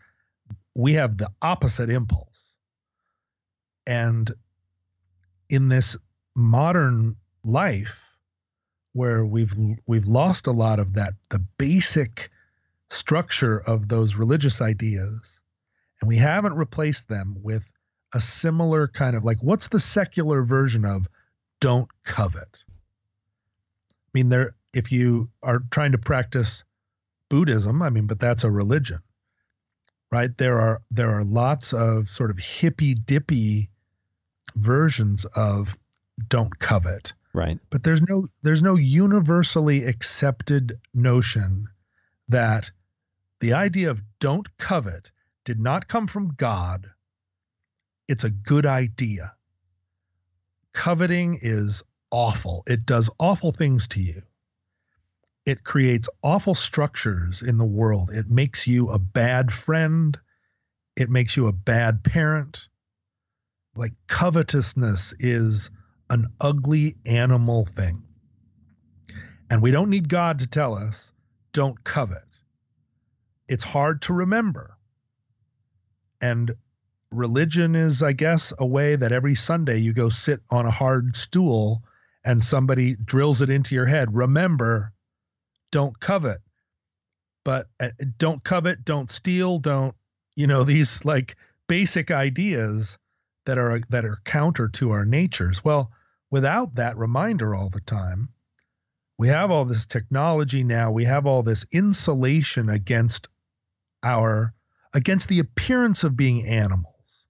we 0.75 0.93
have 0.93 1.17
the 1.17 1.31
opposite 1.41 1.89
impulse. 1.89 2.55
And 3.88 4.31
in 5.49 5.69
this 5.69 5.97
modern 6.36 7.15
life 7.43 8.01
where 8.93 9.25
we've 9.25 9.53
we've 9.86 10.08
lost 10.08 10.47
a 10.47 10.51
lot 10.51 10.79
of 10.79 10.93
that 10.93 11.13
the 11.29 11.39
basic 11.58 12.29
structure 12.89 13.58
of 13.58 13.88
those 13.88 14.15
religious 14.15 14.62
ideas 14.62 15.41
And 16.01 16.08
we 16.08 16.17
haven't 16.17 16.53
replaced 16.53 17.08
them 17.08 17.38
with 17.41 17.71
a 18.13 18.19
similar 18.19 18.88
kind 18.88 19.15
of 19.15 19.25
like 19.25 19.39
what's 19.41 19.69
the 19.69 19.79
secular 19.79 20.43
version 20.43 20.86
of 20.86 21.08
don't 21.60 21.89
covet? 22.03 22.63
I 22.69 24.10
mean, 24.13 24.29
there 24.29 24.55
if 24.73 24.91
you 24.91 25.29
are 25.41 25.62
trying 25.71 25.93
to 25.93 25.97
practice 25.97 26.63
Buddhism, 27.29 27.81
I 27.81 27.89
mean, 27.89 28.08
but 28.08 28.19
that's 28.19 28.43
a 28.43 28.51
religion. 28.51 28.99
Right? 30.12 30.36
There 30.38 30.60
are 30.60 30.81
there 30.91 31.12
are 31.12 31.23
lots 31.23 31.73
of 31.73 32.10
sort 32.10 32.31
of 32.31 32.39
hippy 32.39 32.93
dippy 32.93 33.71
versions 34.55 35.25
of 35.36 35.77
don't 36.27 36.58
covet. 36.60 37.13
Right. 37.34 37.60
But 37.69 37.84
there's 37.84 38.01
no 38.01 38.27
there's 38.43 38.63
no 38.63 38.75
universally 38.75 39.84
accepted 39.84 40.79
notion 40.93 41.67
that 42.29 42.71
the 43.39 43.53
idea 43.53 43.91
of 43.91 44.01
don't 44.19 44.58
covet 44.58 45.12
did 45.43 45.60
not 45.60 45.88
come 45.88 46.08
from 46.08 46.34
God. 46.36 46.89
It's 48.08 48.23
a 48.23 48.29
good 48.29 48.65
idea. 48.65 49.34
Coveting 50.73 51.39
is 51.41 51.84
awful. 52.12 52.63
It 52.67 52.86
does 52.86 53.10
awful 53.19 53.51
things 53.51 53.88
to 53.89 54.01
you. 54.01 54.21
It 55.45 55.63
creates 55.63 56.10
awful 56.23 56.55
structures 56.55 57.41
in 57.41 57.58
the 57.58 57.65
world. 57.65 58.10
It 58.12 58.29
makes 58.29 58.65
you 58.65 58.89
a 58.89 58.97
bad 58.97 59.51
friend. 59.51 60.17
It 60.95 61.10
makes 61.10 61.38
you 61.38 61.47
a 61.47 61.53
bad 61.53 62.03
parent. 62.03 62.67
Like 63.75 63.93
covetousness 64.07 65.13
is 65.19 65.69
an 66.09 66.27
ugly 66.39 66.95
animal 67.05 67.65
thing. 67.65 68.03
And 69.49 69.61
we 69.61 69.71
don't 69.71 69.89
need 69.89 70.09
God 70.09 70.39
to 70.39 70.47
tell 70.47 70.75
us, 70.75 71.11
don't 71.51 71.83
covet. 71.83 72.23
It's 73.47 73.63
hard 73.63 74.01
to 74.03 74.13
remember. 74.13 74.77
And 76.21 76.55
religion 77.11 77.75
is, 77.75 78.01
I 78.01 78.13
guess, 78.13 78.53
a 78.57 78.65
way 78.65 78.95
that 78.95 79.11
every 79.11 79.35
Sunday 79.35 79.77
you 79.77 79.93
go 79.93 80.09
sit 80.09 80.41
on 80.49 80.65
a 80.65 80.71
hard 80.71 81.15
stool 81.15 81.83
and 82.23 82.43
somebody 82.43 82.95
drills 82.95 83.41
it 83.41 83.49
into 83.49 83.75
your 83.75 83.85
head. 83.85 84.15
Remember, 84.15 84.93
don't 85.71 85.99
covet. 85.99 86.41
But 87.43 87.67
uh, 87.79 87.89
don't 88.17 88.43
covet, 88.43 88.83
don't 88.83 89.09
steal, 89.09 89.59
don't, 89.59 89.93
you 90.35 90.47
know, 90.47 90.63
these 90.65 91.05
like 91.05 91.35
basic 91.67 92.09
ideas 92.09 92.97
that 93.45 93.58
are 93.58 93.79
that 93.89 94.05
are 94.05 94.19
counter 94.23 94.67
to 94.69 94.91
our 94.91 95.05
natures. 95.05 95.63
Well, 95.63 95.91
without 96.29 96.75
that 96.75 96.97
reminder 96.97 97.55
all 97.55 97.69
the 97.69 97.81
time, 97.81 98.29
we 99.17 99.29
have 99.29 99.51
all 99.51 99.65
this 99.65 99.86
technology 99.86 100.63
now, 100.63 100.91
we 100.91 101.05
have 101.05 101.25
all 101.25 101.43
this 101.43 101.65
insulation 101.71 102.69
against 102.69 103.27
our 104.03 104.53
against 104.93 105.27
the 105.27 105.39
appearance 105.39 106.03
of 106.03 106.17
being 106.17 106.45
animals. 106.45 107.27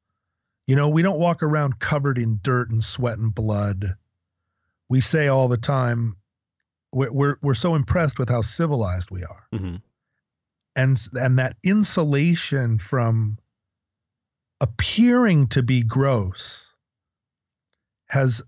You 0.68 0.76
know, 0.76 0.90
we 0.90 1.02
don't 1.02 1.20
walk 1.20 1.44
around 1.44 1.80
covered 1.80 2.18
in 2.18 2.40
dirt 2.42 2.72
and 2.72 2.84
sweat 2.84 3.18
and 3.18 3.34
blood. 3.34 3.96
We 4.90 5.02
say 5.02 5.28
all 5.28 5.48
the 5.48 5.58
time, 5.58 6.16
we're 6.92 7.12
we're, 7.12 7.38
we're 7.42 7.54
so 7.54 7.76
impressed 7.76 8.18
with 8.18 8.30
how 8.30 8.42
civilized 8.42 9.12
we 9.12 9.24
are, 9.24 9.48
mm-hmm. 9.54 9.76
and 10.76 11.08
and 11.14 11.40
that 11.40 11.58
insulation 11.64 12.80
from 12.80 13.38
appearing 14.62 15.48
to 15.48 15.64
be 15.64 15.84
gross 15.84 16.74
has 18.08 18.42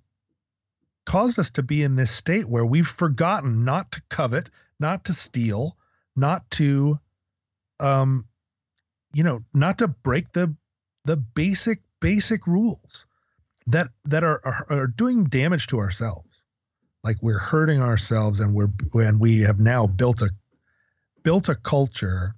caused 1.06 1.40
us 1.40 1.52
to 1.52 1.64
be 1.64 1.84
in 1.84 1.96
this 1.96 2.12
state 2.12 2.48
where 2.48 2.66
we've 2.66 2.88
forgotten 2.88 3.64
not 3.64 3.92
to 3.92 4.02
covet, 4.10 4.50
not 4.80 5.06
to 5.06 5.14
steal, 5.14 5.78
not 6.16 6.50
to 6.52 7.00
um 7.80 8.26
you 9.14 9.24
know, 9.24 9.44
not 9.54 9.80
to 9.80 9.88
break 9.88 10.32
the 10.32 10.54
the 11.06 11.18
basic 11.18 11.82
basic 12.00 12.46
rules 12.46 13.06
that 13.68 13.90
that 14.06 14.24
are 14.24 14.42
are, 14.46 14.66
are 14.70 14.88
doing 14.88 15.26
damage 15.26 15.68
to 15.68 15.80
ourselves. 15.80 16.44
Like 17.04 17.18
we're 17.22 17.40
hurting 17.40 17.82
ourselves 17.82 18.40
and 18.40 18.54
we're 18.54 18.70
and 18.94 19.20
we 19.20 19.42
have 19.42 19.60
now 19.60 19.88
built 19.88 20.22
a 20.22 20.30
built 21.24 21.50
a 21.50 21.56
culture 21.56 22.36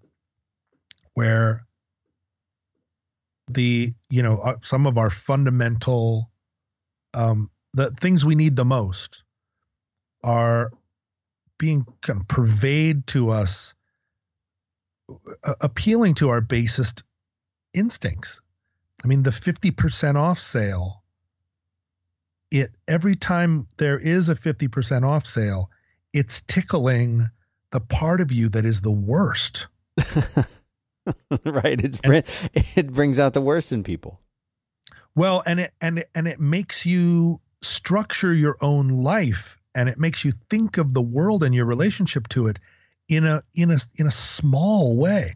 where 1.13 1.65
the 3.49 3.93
you 4.09 4.23
know 4.23 4.37
uh, 4.37 4.55
some 4.61 4.85
of 4.85 4.97
our 4.97 5.09
fundamental 5.09 6.29
um 7.13 7.49
the 7.73 7.91
things 7.91 8.23
we 8.23 8.35
need 8.35 8.55
the 8.55 8.65
most 8.65 9.23
are 10.23 10.71
being 11.57 11.85
kind 12.01 12.21
of 12.21 12.27
pervade 12.27 13.05
to 13.07 13.29
us 13.29 13.73
uh, 15.43 15.53
appealing 15.61 16.15
to 16.15 16.29
our 16.29 16.41
basest 16.41 17.03
instincts. 17.73 18.41
I 19.03 19.07
mean 19.07 19.23
the 19.23 19.29
50% 19.29 20.15
off 20.15 20.39
sale 20.39 21.03
it 22.51 22.71
every 22.87 23.15
time 23.15 23.67
there 23.77 23.99
is 23.99 24.29
a 24.29 24.35
50% 24.35 25.03
off 25.07 25.25
sale 25.25 25.69
it's 26.13 26.41
tickling 26.41 27.29
the 27.71 27.79
part 27.79 28.21
of 28.21 28.31
you 28.31 28.49
that 28.49 28.65
is 28.65 28.81
the 28.81 28.91
worst 28.91 29.67
right. 31.45 31.83
It's 31.83 31.99
and, 32.03 32.23
it 32.53 32.91
brings 32.91 33.19
out 33.19 33.33
the 33.33 33.41
worst 33.41 33.71
in 33.71 33.83
people. 33.83 34.19
Well, 35.15 35.43
and 35.45 35.59
it 35.59 35.73
and 35.81 35.99
it, 35.99 36.09
and 36.15 36.27
it 36.27 36.39
makes 36.39 36.85
you 36.85 37.41
structure 37.61 38.33
your 38.33 38.57
own 38.61 38.89
life, 38.89 39.59
and 39.75 39.89
it 39.89 39.99
makes 39.99 40.23
you 40.23 40.33
think 40.49 40.77
of 40.77 40.93
the 40.93 41.01
world 41.01 41.43
and 41.43 41.53
your 41.53 41.65
relationship 41.65 42.27
to 42.29 42.47
it 42.47 42.59
in 43.07 43.25
a 43.25 43.43
in 43.53 43.71
a 43.71 43.77
in 43.95 44.07
a 44.07 44.11
small 44.11 44.95
way. 44.97 45.35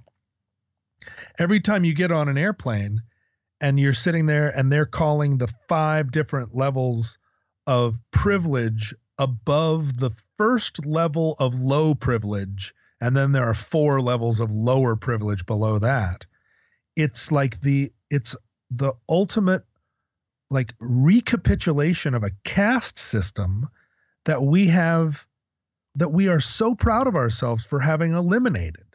Every 1.40 1.60
time 1.60 1.84
you 1.84 1.94
get 1.94 2.12
on 2.12 2.30
an 2.30 2.38
airplane 2.38 3.02
and 3.60 3.80
you're 3.80 3.94
sitting 3.94 4.26
there 4.26 4.50
and 4.50 4.72
they're 4.72 4.86
calling 4.86 5.38
the 5.38 5.52
five 5.68 6.12
different 6.12 6.56
levels 6.56 7.18
of 7.66 8.00
privilege 8.12 8.94
above 9.18 9.98
the 9.98 10.12
first 10.38 10.86
level 10.86 11.36
of 11.40 11.62
low 11.62 11.96
privilege 11.96 12.74
and 13.04 13.18
then 13.18 13.34
there 13.34 13.50
are 13.50 13.54
four 13.54 14.00
levels 14.00 14.40
of 14.40 14.50
lower 14.50 14.96
privilege 14.96 15.46
below 15.46 15.78
that 15.78 16.26
it's 16.96 17.34
like 17.34 17.60
the 17.60 17.92
it's 18.10 18.34
the 18.72 18.94
ultimate 19.10 19.64
like 20.50 20.74
recapitulation 20.80 22.14
of 22.14 22.24
a 22.24 22.32
caste 22.46 22.98
system 22.98 23.68
that 24.24 24.42
we 24.42 24.68
have 24.68 25.28
that 25.96 26.14
we 26.14 26.30
are 26.30 26.40
so 26.40 26.76
proud 26.76 27.08
of 27.08 27.16
ourselves 27.16 27.66
for 27.66 27.80
having 27.80 28.14
eliminated 28.14 28.86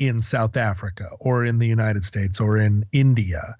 in 0.00 0.20
South 0.20 0.56
Africa 0.56 1.08
or 1.20 1.44
in 1.44 1.58
the 1.58 1.68
United 1.68 2.02
States 2.02 2.40
or 2.40 2.58
in 2.58 2.84
India. 2.90 3.56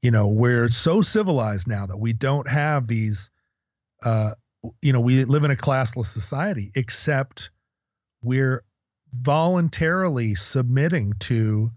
You 0.00 0.10
know, 0.12 0.28
we're 0.28 0.70
so 0.70 1.02
civilized 1.02 1.68
now 1.68 1.84
that 1.86 1.98
we 1.98 2.14
don't 2.14 2.48
have 2.48 2.86
these 2.86 3.30
uh 4.02 4.32
you 4.80 4.94
know, 4.94 5.00
we 5.00 5.24
live 5.24 5.44
in 5.44 5.50
a 5.50 5.56
classless 5.56 6.06
society 6.06 6.72
except 6.74 7.50
we're 8.22 8.62
voluntarily 9.12 10.34
submitting 10.34 11.14
to 11.20 11.70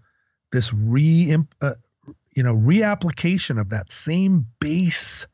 this 0.52 0.72
re 0.72 1.36
uh, 1.60 1.74
you 2.34 2.42
know 2.42 2.54
reapplication 2.54 3.60
of 3.60 3.70
that 3.70 3.90
same 3.90 4.46
base 4.60 5.26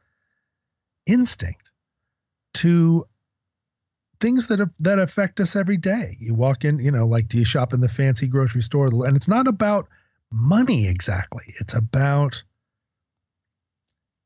instinct 1.07 1.71
to 2.55 3.07
things 4.23 4.47
that 4.47 4.71
that 4.79 4.99
affect 4.99 5.41
us 5.41 5.57
every 5.57 5.77
day. 5.77 6.17
You 6.19 6.35
walk 6.35 6.65
in, 6.65 6.79
you 6.79 6.93
know, 6.93 7.07
like 7.07 7.29
do 7.29 7.39
you 7.39 7.45
shop 7.45 7.73
in 7.75 7.81
the 7.81 7.89
fancy 7.89 8.29
grocery 8.29 8.63
store? 8.63 8.87
And 8.87 9.17
it's 9.17 9.29
not 9.29 9.49
about 9.49 9.89
money 10.31 10.87
exactly. 10.87 11.55
It's 11.61 11.75
about 11.75 12.43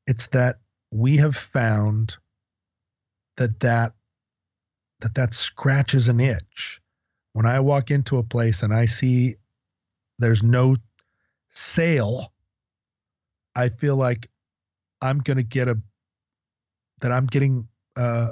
it's 0.07 0.29
that 0.29 0.61
we 0.93 1.17
have 1.17 1.35
found 1.35 2.17
that 3.37 3.61
that 3.61 3.95
that 5.01 5.15
that 5.15 5.35
scratches 5.35 6.09
an 6.09 6.21
itch 6.21 6.81
when 7.37 7.45
I 7.45 7.61
walk 7.61 7.91
into 7.91 8.17
a 8.17 8.23
place 8.23 8.63
and 8.63 8.73
I 8.73 8.87
see 8.87 9.37
there's 10.19 10.43
no 10.43 10.77
sale, 11.51 12.33
I 13.55 13.69
feel 13.69 13.95
like 13.95 14.31
I'm 15.03 15.19
going 15.19 15.37
to 15.37 15.43
get 15.43 15.69
a 15.69 15.79
that 17.03 17.13
I'm 17.13 17.27
getting 17.27 17.69
uh 17.95 18.29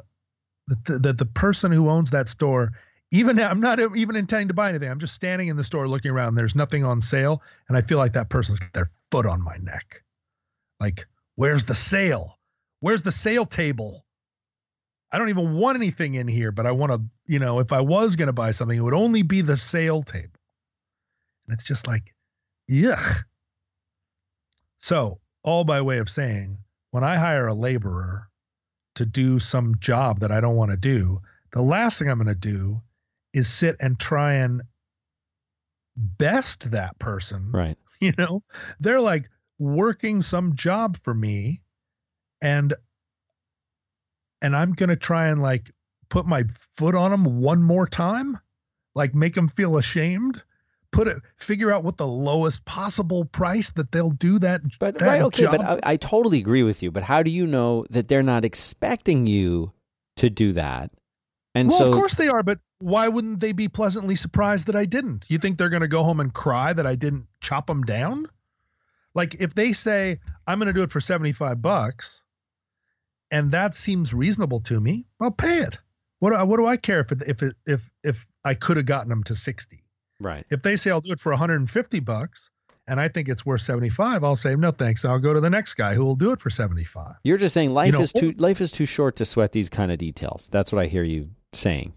that 0.69 1.03
the, 1.03 1.13
the, 1.13 1.27
person 1.27 1.71
who 1.71 1.91
owns 1.91 2.13
that 2.13 2.31
store 2.31 2.73
even 3.11 3.39
I'm 3.39 3.61
not 3.61 3.79
even 3.95 4.17
intending 4.17 4.49
to 4.49 4.55
buy 4.55 4.71
anything. 4.71 4.91
I'm 4.91 5.01
just 5.01 5.13
standing 5.13 5.49
in 5.49 5.59
the 5.59 5.65
store 5.65 5.87
looking 5.87 6.11
around. 6.11 6.37
There's 6.37 6.55
nothing 6.55 6.83
on 6.83 7.03
sale, 7.03 7.43
and 7.69 7.77
I 7.77 7.83
feel 7.83 7.99
like 7.99 8.15
that 8.15 8.31
person's 8.31 8.59
got 8.59 8.73
their 8.73 8.91
foot 9.11 9.27
on 9.27 9.43
my 9.43 9.59
neck. 9.59 10.03
Like, 10.81 11.07
where's 11.35 11.67
the 11.67 11.75
sale? 11.75 12.39
Where's 12.81 13.03
the 13.03 13.13
sale 13.13 13.45
table? 13.45 14.04
I 15.15 15.19
don't 15.19 15.29
even 15.29 15.55
want 15.55 15.77
anything 15.77 16.17
in 16.17 16.27
here, 16.27 16.51
but 16.51 16.67
I 16.67 16.73
want 16.73 16.91
to, 16.91 17.01
you 17.27 17.39
know, 17.39 17.61
if 17.61 17.73
I 17.73 17.81
was 17.81 18.17
going 18.17 18.27
to 18.27 18.33
buy 18.33 18.51
something, 18.51 18.77
it 18.77 18.83
would 18.83 18.95
only 18.95 19.23
be 19.23 19.43
the 19.43 19.57
sale 19.57 20.03
table. 20.03 20.41
And 21.47 21.55
it's 21.55 21.63
just 21.63 21.87
like, 21.87 22.13
yuck. 22.69 23.23
So, 24.79 25.21
all 25.45 25.63
by 25.63 25.83
way 25.83 25.99
of 25.99 26.11
saying, 26.11 26.59
when 26.91 27.05
I 27.05 27.15
hire 27.15 27.47
a 27.47 27.55
laborer 27.55 28.29
to 28.97 29.07
do 29.07 29.39
some 29.39 29.77
job 29.79 30.19
that 30.19 30.33
I 30.33 30.41
don't 30.41 30.57
want 30.57 30.73
to 30.73 30.77
do, 30.77 31.21
the 31.53 31.63
last 31.63 31.97
thing 31.97 32.11
I'm 32.11 32.19
going 32.19 32.27
to 32.27 32.35
do 32.35 32.83
is 33.33 33.49
sit 33.49 33.77
and 33.79 33.97
try 34.01 34.33
and 34.33 34.63
best 35.97 36.73
that 36.73 36.99
person. 36.99 37.53
Right. 37.53 37.79
you 38.01 38.15
know, 38.19 38.43
they're 38.81 39.01
like 39.01 39.31
working 39.61 40.23
some 40.23 40.57
job 40.57 40.97
for 41.05 41.15
me 41.15 41.61
and 42.43 42.75
and 44.45 44.55
I'm 44.55 44.73
going 44.73 44.91
to 44.91 44.97
try 44.97 45.29
and 45.29 45.41
like 45.41 45.73
put 46.11 46.27
my 46.27 46.45
foot 46.75 46.95
on 46.95 47.11
them 47.11 47.41
one 47.41 47.63
more 47.63 47.87
time, 47.87 48.39
like 48.95 49.15
make 49.15 49.35
them 49.35 49.49
feel 49.49 49.79
ashamed 49.79 50.43
put 50.95 51.09
it 51.09 51.17
figure 51.37 51.73
out 51.73 51.83
what 51.83 51.97
the 51.97 52.07
lowest 52.07 52.65
possible 52.65 53.25
price 53.25 53.71
that 53.71 53.91
they'll 53.91 54.13
do 54.13 54.39
that 54.39 54.61
but 54.79 54.97
that 54.99 55.07
right 55.07 55.23
okay 55.23 55.43
job. 55.43 55.57
but 55.57 55.85
I, 55.85 55.93
I 55.93 55.97
totally 55.97 56.39
agree 56.39 56.63
with 56.63 56.85
you 56.85 56.93
but 56.93 57.03
how 57.03 57.23
do 57.23 57.33
you 57.33 57.47
know 57.47 57.85
that 57.91 58.07
they're 58.07 58.23
not 58.23 58.45
expecting 58.45 59.27
you 59.27 59.73
to 60.17 60.31
do 60.31 60.53
that? 60.53 60.93
And 61.57 61.69
well 61.69 61.79
so 61.79 61.87
of 61.89 61.95
course 61.95 62.15
they 62.15 62.29
are 62.29 62.45
but 62.45 62.61
why 62.79 63.09
wouldn't 63.09 63.41
they 63.41 63.53
be 63.53 63.69
pleasantly 63.69 64.15
surprised 64.15 64.69
that 64.69 64.77
i 64.77 64.85
didn't? 64.85 65.25
You 65.29 65.39
think 65.39 65.59
they're 65.59 65.69
going 65.69 65.83
to 65.83 65.89
go 65.89 66.05
home 66.05 66.21
and 66.21 66.33
cry 66.33 66.73
that 66.73 66.87
i 66.87 66.95
didn't 66.95 67.27
chop 67.41 67.67
them 67.67 67.83
down? 67.83 68.29
Like 69.15 69.35
if 69.41 69.55
they 69.55 69.73
say 69.73 70.21
i'm 70.47 70.59
going 70.61 70.69
to 70.69 70.73
do 70.73 70.85
it 70.85 70.93
for 70.93 71.01
75 71.01 71.61
bucks 71.61 72.23
and 73.35 73.51
that 73.51 73.75
seems 73.75 74.15
reasonable 74.15 74.61
to 74.61 74.81
me 74.81 75.07
i'll 75.21 75.31
pay 75.31 75.59
it 75.59 75.79
what 76.21 76.31
do 76.31 76.37
I, 76.37 76.43
what 76.43 76.57
do 76.57 76.67
i 76.67 76.77
care 76.77 77.01
if 77.01 77.13
it, 77.13 77.23
if 77.27 77.43
it, 77.43 77.55
if 77.67 77.91
if 78.03 78.27
i 78.45 78.55
could 78.55 78.77
have 78.77 78.87
gotten 78.87 79.09
them 79.09 79.23
to 79.25 79.35
60 79.35 79.83
right 80.21 80.47
if 80.51 80.63
they 80.63 80.77
say 80.77 80.91
I'll 80.91 81.01
do 81.01 81.13
it 81.13 81.21
for 81.21 81.33
150 81.33 82.01
bucks 82.01 82.51
and 82.87 83.01
I 83.01 83.09
think 83.09 83.31
it's 83.31 83.47
worth 83.47 83.63
75, 83.63 84.23
I'll 84.25 84.37
say 84.37 84.55
no 84.57 84.71
thanks. 84.71 85.07
I'll 85.07 85.19
go 85.19 85.33
to 85.33 85.41
the 85.41 85.49
next 85.49 85.73
guy 85.73 85.95
who 85.95 86.05
will 86.05 86.17
do 86.17 86.33
it 86.33 86.41
for 86.41 86.51
75. 86.51 87.15
you're 87.25 87.39
just 87.39 87.55
saying 87.55 87.73
life 87.73 87.95
know, 87.95 88.01
is 88.03 88.13
too 88.13 88.33
life 88.33 88.61
is 88.61 88.71
too 88.71 88.85
short 88.87 89.17
to 89.17 89.25
sweat 89.25 89.53
these 89.53 89.71
kind 89.71 89.91
of 89.91 89.97
details 89.99 90.49
that's 90.53 90.71
what 90.73 90.81
i 90.83 90.87
hear 90.87 91.03
you 91.03 91.31
saying 91.55 91.95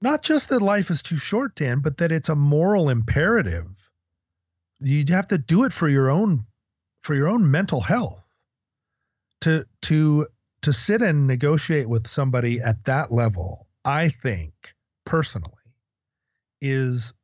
Not 0.00 0.22
just 0.22 0.48
that 0.50 0.62
life 0.62 0.90
is 0.90 1.02
too 1.02 1.16
short, 1.16 1.56
Dan, 1.56 1.80
but 1.80 1.96
that 1.98 2.12
it's 2.12 2.28
a 2.28 2.36
moral 2.36 2.88
imperative. 2.90 3.66
You 4.80 5.04
have 5.08 5.28
to 5.28 5.38
do 5.38 5.64
it 5.64 5.72
for 5.72 5.88
your 5.88 6.10
own 6.10 6.44
for 7.02 7.14
your 7.14 7.28
own 7.28 7.50
mental 7.50 7.80
health. 7.80 8.24
To 9.42 9.64
to 9.82 10.26
to 10.66 10.72
sit 10.72 11.00
and 11.00 11.28
negotiate 11.28 11.88
with 11.88 12.08
somebody 12.08 12.60
at 12.60 12.86
that 12.86 13.12
level, 13.12 13.68
I 13.84 14.08
think 14.08 14.74
personally 15.04 15.52
is 16.60 17.14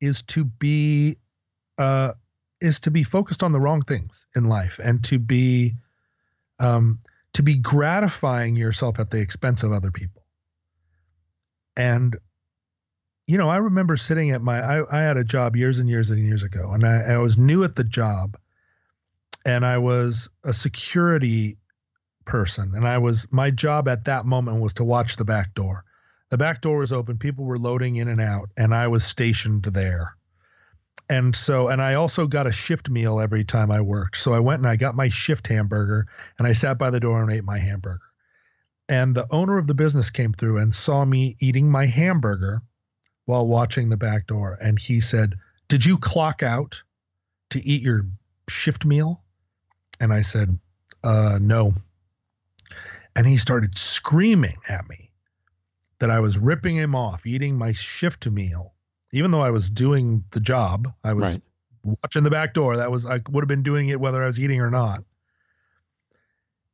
is 0.00 0.22
to 0.22 0.46
be 0.46 1.18
uh 1.76 2.12
is 2.62 2.80
to 2.80 2.90
be 2.90 3.02
focused 3.02 3.42
on 3.42 3.52
the 3.52 3.60
wrong 3.60 3.82
things 3.82 4.26
in 4.34 4.44
life 4.44 4.80
and 4.82 5.04
to 5.04 5.18
be 5.18 5.74
um 6.58 7.00
to 7.34 7.42
be 7.42 7.56
gratifying 7.56 8.56
yourself 8.56 8.98
at 8.98 9.10
the 9.10 9.18
expense 9.18 9.62
of 9.62 9.70
other 9.70 9.90
people. 9.90 10.24
And 11.76 12.16
you 13.26 13.36
know 13.36 13.50
i 13.50 13.58
remember 13.58 13.94
sitting 13.98 14.30
at 14.30 14.40
my 14.40 14.58
i, 14.58 15.00
I 15.00 15.02
had 15.02 15.18
a 15.18 15.24
job 15.24 15.54
years 15.54 15.80
and 15.80 15.88
years 15.90 16.08
and 16.08 16.26
years 16.26 16.42
ago 16.42 16.70
and 16.72 16.86
I, 16.86 17.12
I 17.12 17.18
was 17.18 17.36
new 17.36 17.62
at 17.62 17.76
the 17.76 17.84
job 17.84 18.38
and 19.44 19.64
i 19.64 19.78
was 19.78 20.28
a 20.44 20.52
security 20.52 21.56
person 22.24 22.74
and 22.74 22.86
i 22.86 22.98
was 22.98 23.26
my 23.30 23.50
job 23.50 23.88
at 23.88 24.04
that 24.04 24.26
moment 24.26 24.60
was 24.60 24.74
to 24.74 24.84
watch 24.84 25.16
the 25.16 25.24
back 25.24 25.54
door. 25.54 25.84
The 26.30 26.36
back 26.36 26.60
door 26.60 26.78
was 26.78 26.92
open 26.92 27.16
people 27.16 27.46
were 27.46 27.58
loading 27.58 27.96
in 27.96 28.08
and 28.08 28.20
out 28.20 28.50
and 28.56 28.74
i 28.74 28.86
was 28.86 29.02
stationed 29.04 29.64
there. 29.64 30.14
And 31.08 31.34
so 31.34 31.68
and 31.68 31.80
i 31.80 31.94
also 31.94 32.26
got 32.26 32.46
a 32.46 32.52
shift 32.52 32.90
meal 32.90 33.18
every 33.18 33.44
time 33.44 33.70
i 33.70 33.80
worked. 33.80 34.18
So 34.18 34.34
i 34.34 34.40
went 34.40 34.60
and 34.60 34.68
i 34.68 34.76
got 34.76 34.94
my 34.94 35.08
shift 35.08 35.48
hamburger 35.48 36.06
and 36.38 36.46
i 36.46 36.52
sat 36.52 36.78
by 36.78 36.90
the 36.90 37.00
door 37.00 37.22
and 37.22 37.32
ate 37.32 37.44
my 37.44 37.58
hamburger. 37.58 38.02
And 38.90 39.14
the 39.14 39.26
owner 39.30 39.56
of 39.56 39.66
the 39.66 39.74
business 39.74 40.10
came 40.10 40.34
through 40.34 40.58
and 40.58 40.74
saw 40.74 41.04
me 41.04 41.36
eating 41.40 41.70
my 41.70 41.86
hamburger 41.86 42.60
while 43.24 43.46
watching 43.46 43.88
the 43.88 43.96
back 43.96 44.26
door 44.26 44.58
and 44.60 44.78
he 44.78 45.00
said 45.00 45.34
did 45.68 45.84
you 45.84 45.96
clock 45.96 46.42
out 46.42 46.82
to 47.50 47.60
eat 47.64 47.80
your 47.80 48.06
shift 48.50 48.84
meal 48.84 49.22
and 50.00 50.12
i 50.12 50.20
said 50.20 50.58
uh 51.04 51.38
no 51.40 51.72
and 53.16 53.26
he 53.26 53.36
started 53.36 53.76
screaming 53.76 54.56
at 54.68 54.88
me 54.88 55.10
that 55.98 56.10
I 56.10 56.20
was 56.20 56.38
ripping 56.38 56.76
him 56.76 56.94
off, 56.94 57.26
eating 57.26 57.56
my 57.56 57.72
shift 57.72 58.28
meal, 58.28 58.74
even 59.12 59.32
though 59.32 59.40
I 59.40 59.50
was 59.50 59.70
doing 59.70 60.24
the 60.30 60.38
job. 60.40 60.92
I 61.02 61.12
was 61.12 61.34
Right. 61.84 61.96
watching 62.02 62.22
the 62.22 62.30
back 62.30 62.54
door. 62.54 62.76
That 62.76 62.90
was 62.92 63.06
I 63.06 63.20
would 63.28 63.42
have 63.42 63.48
been 63.48 63.64
doing 63.64 63.88
it 63.88 64.00
whether 64.00 64.22
I 64.22 64.26
was 64.26 64.38
eating 64.38 64.60
or 64.60 64.70
not. 64.70 65.02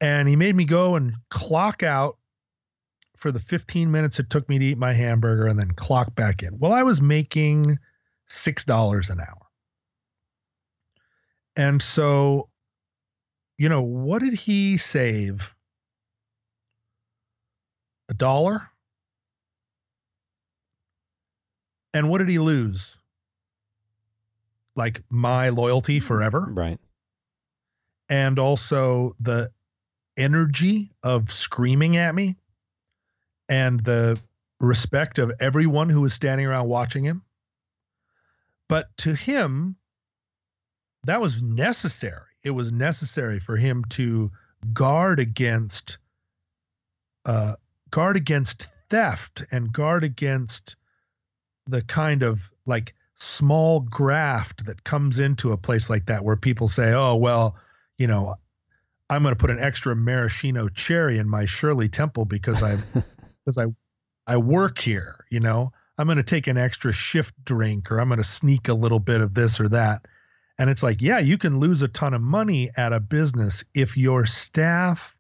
And 0.01 0.29
he 0.29 0.37
made 0.37 0.55
me 0.55 0.67
go 0.67 0.97
and 0.97 1.15
clock 1.31 1.83
out 1.83 2.19
for 3.17 3.33
the 3.33 3.41
15 3.41 3.91
minutes 3.91 4.19
it 4.19 4.29
took 4.29 4.47
me 4.47 4.59
to 4.59 4.65
eat 4.67 4.77
my 4.77 4.93
hamburger 4.93 5.47
and 5.47 5.59
then 5.59 5.71
clock 5.71 6.15
back 6.15 6.43
in. 6.43 6.59
Well, 6.59 6.75
I 6.75 6.83
was 6.83 7.01
making 7.01 7.79
$6 8.29 9.11
an 9.11 9.21
hour. 9.21 9.47
And 11.57 11.81
so, 11.81 12.51
you 13.59 13.69
know, 13.69 13.83
what 13.83 14.21
did 14.21 14.35
he 14.35 14.77
save? 14.77 15.55
A 18.09 18.15
dollar? 18.15 18.69
And 21.93 22.11
what 22.11 22.19
did 22.19 22.29
he 22.29 22.39
lose? 22.39 22.99
Like 24.77 25.03
my 25.09 25.51
loyalty 25.51 26.01
forever? 26.01 26.47
right 26.51 26.79
and 28.09 28.39
also 28.39 29.17
the 29.21 29.51
energy 30.17 30.91
of 31.03 31.33
screaming 31.33 31.97
at 31.97 32.15
me 32.15 32.37
and 33.49 33.81
the 33.81 34.21
respect 34.61 35.19
of 35.19 35.33
everyone 35.41 35.89
who 35.89 36.01
was 36.01 36.15
standing 36.15 36.47
around 36.47 36.69
watching 36.69 37.05
him. 37.05 37.23
But 38.69 38.97
to 38.99 39.15
him, 39.15 39.77
that 41.05 41.21
was 41.21 41.43
necessary. 41.43 42.34
It 42.45 42.51
was 42.51 42.73
necessary 42.73 43.41
for 43.41 43.57
him 43.57 43.85
to 43.91 44.31
guard 44.73 45.19
against 45.19 45.99
uh, 47.27 47.55
guard 47.91 48.17
against 48.17 48.71
theft 48.91 49.43
and 49.51 49.73
guard 49.73 50.05
against 50.05 50.77
the 51.67 51.83
kind 51.83 52.23
of 52.23 52.51
like 52.67 52.95
small 53.15 53.81
graft 53.81 54.67
that 54.67 54.85
comes 54.85 55.19
into 55.19 55.53
a 55.53 55.57
place 55.57 55.89
like 55.89 56.07
that 56.07 56.23
where 56.23 56.37
people 56.37 56.69
say, 56.69 56.93
"Oh, 56.93 57.17
well, 57.17 57.57
you 57.97 58.07
know, 58.07 58.37
I'm 59.09 59.23
going 59.23 59.35
to 59.35 59.39
put 59.39 59.51
an 59.51 59.61
extra 59.61 59.95
maraschino 59.95 60.69
cherry 60.69 61.19
in 61.19 61.29
my 61.29 61.45
Shirley 61.45 61.89
Temple 61.89 62.25
because 62.25 62.63
I 62.63 62.77
because 63.45 63.59
I 63.59 63.67
I 64.27 64.37
work 64.37 64.79
here, 64.79 65.25
you 65.31 65.41
know. 65.41 65.73
I'm 65.97 66.07
going 66.07 66.17
to 66.17 66.25
take 66.25 66.49
an 66.49 66.59
extra 66.59 66.93
shift 66.93 67.35
drink 67.45 67.93
or 67.93 68.01
I'm 68.01 68.09
going 68.09 68.19
to 68.19 68.25
sneak 68.25 68.69
a 68.69 68.75
little 68.75 68.99
bit 68.99 69.21
of 69.21 69.33
this 69.33 69.61
or 69.61 69.69
that. 69.69 70.07
And 70.59 70.71
it's 70.71 70.83
like, 70.83 71.03
yeah, 71.03 71.19
you 71.19 71.37
can 71.37 71.59
lose 71.59 71.83
a 71.83 71.89
ton 71.89 72.15
of 72.15 72.21
money 72.21 72.71
at 72.77 72.93
a 72.93 73.01
business 73.01 73.65
if 73.75 73.97
your 73.97 74.25
staff 74.25 75.17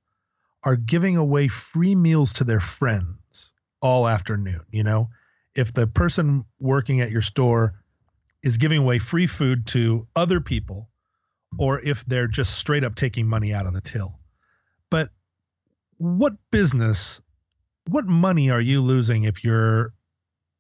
are 0.63 0.77
giving 0.77 1.17
away 1.17 1.49
free 1.49 1.95
meals 1.95 2.33
to 2.35 2.45
their 2.45 2.61
friends 2.61 3.53
all 3.81 4.09
afternoon, 4.09 4.61
you 4.71 4.85
know? 4.85 5.11
If 5.55 5.73
the 5.73 5.87
person 5.87 6.45
working 6.61 7.01
at 7.01 7.11
your 7.11 7.21
store 7.21 7.75
is 8.43 8.57
giving 8.57 8.79
away 8.79 8.99
free 8.99 9.27
food 9.27 9.67
to 9.67 10.07
other 10.15 10.41
people 10.41 10.89
or 11.59 11.81
if 11.81 12.05
they're 12.07 12.27
just 12.27 12.57
straight 12.59 12.85
up 12.85 12.95
taking 12.95 13.27
money 13.27 13.53
out 13.53 13.67
of 13.67 13.73
the 13.73 13.81
till. 13.81 14.19
But 14.91 15.11
what 15.99 16.35
business, 16.51 17.21
what 17.89 18.07
money 18.07 18.51
are 18.51 18.61
you 18.61 18.81
losing 18.81 19.25
if 19.25 19.45
your 19.45 19.93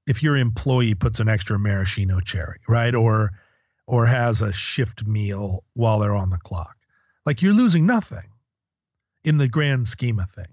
if 0.07 0.23
your 0.23 0.37
employee 0.37 0.95
puts 0.95 1.21
an 1.21 1.29
extra 1.29 1.59
maraschino 1.59 2.21
cherry, 2.21 2.61
right? 2.69 2.95
Or 2.95 3.33
or 3.87 4.07
has 4.07 4.43
a 4.43 4.53
shift 4.53 5.07
meal 5.07 5.65
while 5.75 5.99
they're 5.99 6.15
on 6.15 6.31
the 6.31 6.39
clock. 6.39 6.77
Like 7.27 7.43
you're 7.43 7.53
losing 7.53 7.87
nothing 7.87 8.31
in 9.25 9.39
the 9.39 9.49
grand 9.49 9.89
scheme 9.89 10.19
of 10.19 10.31
things. 10.31 10.49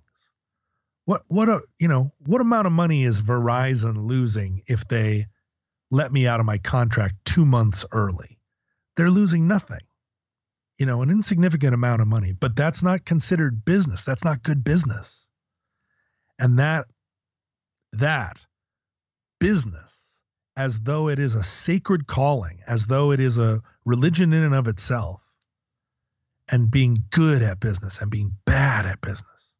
What 1.06 1.24
what 1.28 1.50
a 1.50 1.62
you 1.80 1.88
know, 1.88 2.12
what 2.26 2.42
amount 2.42 2.68
of 2.68 2.74
money 2.74 3.04
is 3.04 3.22
Verizon 3.22 4.08
losing 4.08 4.64
if 4.68 4.88
they 4.88 5.28
let 5.90 6.12
me 6.12 6.28
out 6.28 6.40
of 6.40 6.46
my 6.46 6.58
contract 6.58 7.16
2 7.26 7.46
months 7.46 7.86
early? 7.92 8.40
They're 8.96 9.10
losing 9.10 9.48
nothing 9.48 9.82
you 10.82 10.88
know, 10.88 11.04
an 11.04 11.12
insignificant 11.12 11.76
amount 11.76 12.02
of 12.02 12.08
money, 12.08 12.32
but 12.32 12.56
that's 12.56 12.82
not 12.82 13.06
considered 13.06 13.64
business. 13.64 14.04
That's 14.04 14.24
not 14.24 14.42
good 14.42 14.64
business. 14.64 15.30
And 16.40 16.58
that, 16.58 16.88
that 17.94 18.44
business, 19.40 20.11
as 20.62 20.80
though 20.80 21.10
it 21.10 21.20
is 21.20 21.36
a 21.36 21.44
sacred 21.44 22.08
calling, 22.08 22.60
as 22.68 22.88
though 22.88 23.12
it 23.12 23.20
is 23.20 23.38
a 23.38 23.62
religion 23.86 24.34
in 24.34 24.44
and 24.44 24.56
of 24.56 24.68
itself, 24.68 25.22
and 26.50 26.70
being 26.72 26.96
good 27.10 27.42
at 27.42 27.60
business 27.60 28.00
and 28.00 28.12
being 28.12 28.32
bad 28.46 28.86
at 28.86 29.02
business. 29.02 29.56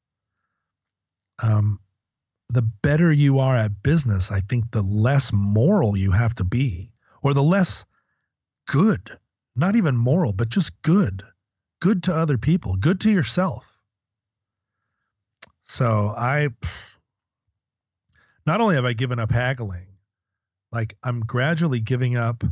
Um, 1.42 1.80
the 2.50 2.62
better 2.62 3.12
you 3.12 3.40
are 3.40 3.56
at 3.56 3.82
business, 3.82 4.32
I 4.32 4.42
think 4.42 4.72
the 4.72 4.84
less 4.84 5.32
moral 5.34 5.98
you 5.98 6.12
have 6.12 6.36
to 6.36 6.44
be, 6.44 6.92
or 7.22 7.34
the 7.34 7.44
less 7.44 7.86
good 8.68 9.18
not 9.56 9.76
even 9.76 9.96
moral, 9.96 10.34
but 10.34 10.50
just 10.50 10.82
good, 10.82 11.24
good 11.80 12.04
to 12.04 12.16
other 12.16 12.38
people, 12.38 12.76
good 12.76 13.02
to 13.02 13.12
yourself. 13.12 13.78
So 15.62 16.14
I, 16.18 16.50
not 18.46 18.62
only 18.62 18.76
have 18.76 18.86
I 18.86 18.94
given 18.94 19.20
up 19.20 19.32
haggling, 19.32 19.88
like 20.72 20.98
I'm 21.04 21.22
gradually 21.22 21.80
giving 21.80 22.18
up 22.18 22.44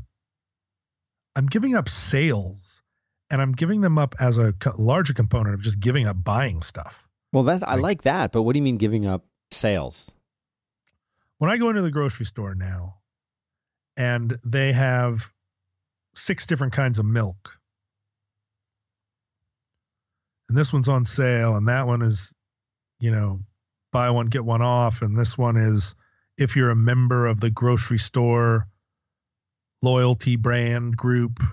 I'm 1.35 1.45
giving 1.45 1.75
up 1.75 1.89
sales 1.89 2.81
and 3.29 3.41
I'm 3.41 3.53
giving 3.53 3.81
them 3.81 3.97
up 3.97 4.15
as 4.19 4.37
a 4.37 4.53
co- 4.53 4.75
larger 4.77 5.13
component 5.13 5.55
of 5.55 5.61
just 5.61 5.79
giving 5.79 6.07
up 6.07 6.21
buying 6.23 6.61
stuff. 6.63 7.07
Well, 7.31 7.43
that 7.43 7.67
I 7.67 7.75
like 7.75 8.01
that, 8.03 8.31
but 8.31 8.41
what 8.41 8.53
do 8.53 8.57
you 8.57 8.63
mean 8.63 8.77
giving 8.77 9.05
up 9.05 9.25
sales? 9.51 10.15
When 11.37 11.49
I 11.49 11.57
go 11.57 11.69
into 11.69 11.81
the 11.81 11.91
grocery 11.91 12.25
store 12.25 12.55
now 12.55 12.95
and 13.95 14.37
they 14.43 14.73
have 14.73 15.31
six 16.15 16.45
different 16.45 16.73
kinds 16.73 16.99
of 16.99 17.05
milk. 17.05 17.57
And 20.49 20.57
this 20.57 20.73
one's 20.73 20.89
on 20.89 21.05
sale 21.05 21.55
and 21.55 21.67
that 21.69 21.85
one 21.85 22.01
is, 22.01 22.33
you 22.99 23.11
know, 23.11 23.39
buy 23.91 24.09
one 24.09 24.27
get 24.27 24.43
one 24.43 24.61
off 24.61 25.01
and 25.01 25.17
this 25.17 25.37
one 25.37 25.57
is 25.57 25.95
if 26.39 26.55
you're 26.55 26.69
a 26.69 26.75
member 26.75 27.25
of 27.25 27.39
the 27.39 27.49
grocery 27.49 27.99
store 27.99 28.67
loyalty 29.81 30.35
brand 30.35 30.95
group, 30.95 31.43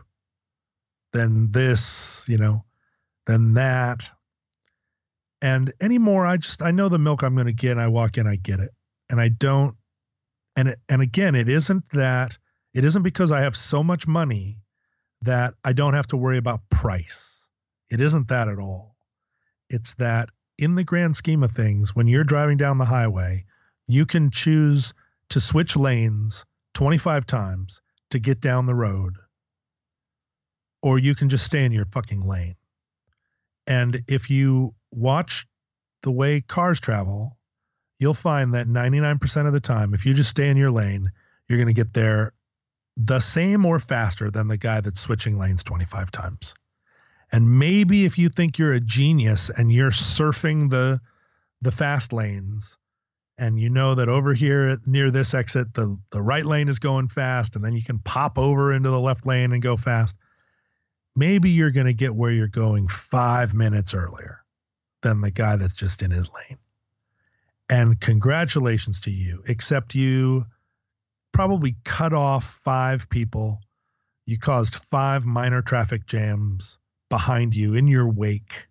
then 1.13 1.51
this, 1.51 2.25
you 2.29 2.39
know, 2.39 2.65
then 3.27 3.55
that. 3.55 4.11
And 5.43 5.73
anymore, 5.81 6.25
I 6.25 6.37
just 6.39 6.63
I 6.63 6.71
know 6.71 6.89
the 6.89 6.99
milk 6.99 7.23
I'm 7.23 7.35
going 7.35 7.47
to 7.47 7.53
get. 7.53 7.73
And 7.73 7.81
I 7.81 7.89
walk 7.89 8.17
in, 8.17 8.27
I 8.27 8.37
get 8.37 8.61
it, 8.61 8.71
and 9.11 9.21
I 9.21 9.29
don't. 9.29 9.77
And 10.55 10.69
it, 10.69 10.79
and 10.89 11.03
again, 11.03 11.35
it 11.35 11.49
isn't 11.49 11.91
that. 11.91 12.39
It 12.73 12.85
isn't 12.85 13.03
because 13.03 13.33
I 13.33 13.41
have 13.41 13.57
so 13.57 13.83
much 13.83 14.07
money 14.07 14.63
that 15.23 15.55
I 15.65 15.73
don't 15.73 15.95
have 15.95 16.07
to 16.09 16.17
worry 16.17 16.39
about 16.39 16.69
price. 16.71 17.49
It 17.91 18.01
isn't 18.01 18.29
that 18.29 18.49
at 18.49 18.59
all. 18.59 18.97
It's 19.69 19.95
that 19.95 20.31
in 20.59 20.75
the 20.75 20.85
grand 20.85 21.17
scheme 21.17 21.43
of 21.43 21.53
things, 21.53 21.95
when 21.95 22.07
you're 22.07 22.25
driving 22.25 22.57
down 22.57 22.79
the 22.79 22.85
highway, 22.85 23.45
you 23.89 24.07
can 24.07 24.31
choose 24.31 24.95
to 25.31 25.41
switch 25.41 25.77
lanes 25.77 26.45
25 26.75 27.27
times 27.27 27.81
to 28.11 28.19
get 28.19 28.41
down 28.41 28.67
the 28.67 28.75
road, 28.75 29.17
or 30.83 30.99
you 30.99 31.15
can 31.15 31.29
just 31.29 31.47
stay 31.47 31.65
in 31.65 31.73
your 31.73 31.87
fucking 31.87 32.27
lane. 32.27 32.57
And 33.67 34.03
if 34.07 34.31
you 34.31 34.75
watch 34.91 35.47
the 36.03 36.11
way 36.11 36.41
cars 36.41 36.79
travel, 36.79 37.37
you'll 37.99 38.15
find 38.15 38.55
that 38.55 38.69
99% 38.69 39.47
of 39.47 39.53
the 39.53 39.61
time, 39.61 39.95
if 39.95 40.07
you 40.07 40.15
just 40.15 40.31
stay 40.31 40.49
in 40.49 40.57
your 40.57 40.71
lane, 40.71 41.11
you're 41.49 41.59
going 41.59 41.67
to 41.67 41.73
get 41.73 41.93
there 41.93 42.33
the 42.97 43.21
same 43.21 43.67
or 43.67 43.79
faster 43.79 44.31
than 44.31 44.49
the 44.49 44.57
guy 44.57 44.81
that's 44.81 45.01
switching 45.01 45.39
lanes 45.39 45.65
25 45.65 46.11
times. 46.11 46.55
And 47.33 47.59
maybe 47.59 48.05
if 48.05 48.19
you 48.19 48.29
think 48.29 48.59
you're 48.59 48.73
a 48.73 48.81
genius 48.81 49.51
and 49.51 49.73
you're 49.73 49.91
surfing 49.91 50.71
the 50.71 51.01
the 51.63 51.73
fast 51.73 52.13
lanes 52.13 52.77
and 53.39 53.61
you 53.61 53.69
know 53.69 53.95
that 53.95 54.09
over 54.09 54.33
here 54.33 54.79
near 54.87 55.11
this 55.11 55.35
exit 55.35 55.75
the 55.75 55.99
the 56.11 56.23
right 56.23 56.45
lane 56.47 56.69
is 56.69 56.79
going 56.79 57.09
fast 57.09 57.57
and 57.57 57.65
then 57.65 57.75
you 57.75 57.83
can 57.83 57.99
pop 57.99 58.39
over 58.39 58.73
into 58.73 58.91
the 58.91 59.01
left 59.01 59.27
lane 59.27 59.53
and 59.53 59.63
go 59.63 59.77
fast. 59.77 60.17
Maybe 61.15 61.51
you're 61.51 61.71
going 61.71 61.87
to 61.87 61.95
get 61.95 62.15
where 62.15 62.31
you're 62.31 62.47
going 62.47 62.89
5 62.89 63.55
minutes 63.55 63.95
earlier 63.95 64.45
than 65.01 65.23
the 65.23 65.31
guy 65.31 65.57
that's 65.57 65.75
just 65.75 66.03
in 66.03 66.11
his 66.11 66.31
lane. 66.31 66.59
And 67.71 67.99
congratulations 67.99 69.01
to 69.01 69.11
you 69.11 69.43
except 69.47 69.95
you 69.95 70.45
probably 71.33 71.77
cut 71.85 72.13
off 72.13 72.61
5 72.65 73.09
people. 73.11 73.61
You 74.25 74.39
caused 74.39 74.77
5 74.91 75.27
minor 75.27 75.63
traffic 75.63 76.07
jams 76.07 76.79
behind 77.09 77.55
you 77.55 77.75
in 77.75 77.87
your 77.87 78.09
wake. 78.09 78.69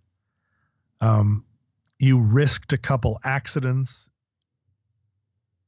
Um 1.02 1.46
you 1.98 2.20
risked 2.20 2.74
a 2.74 2.78
couple 2.78 3.20
accidents 3.24 4.10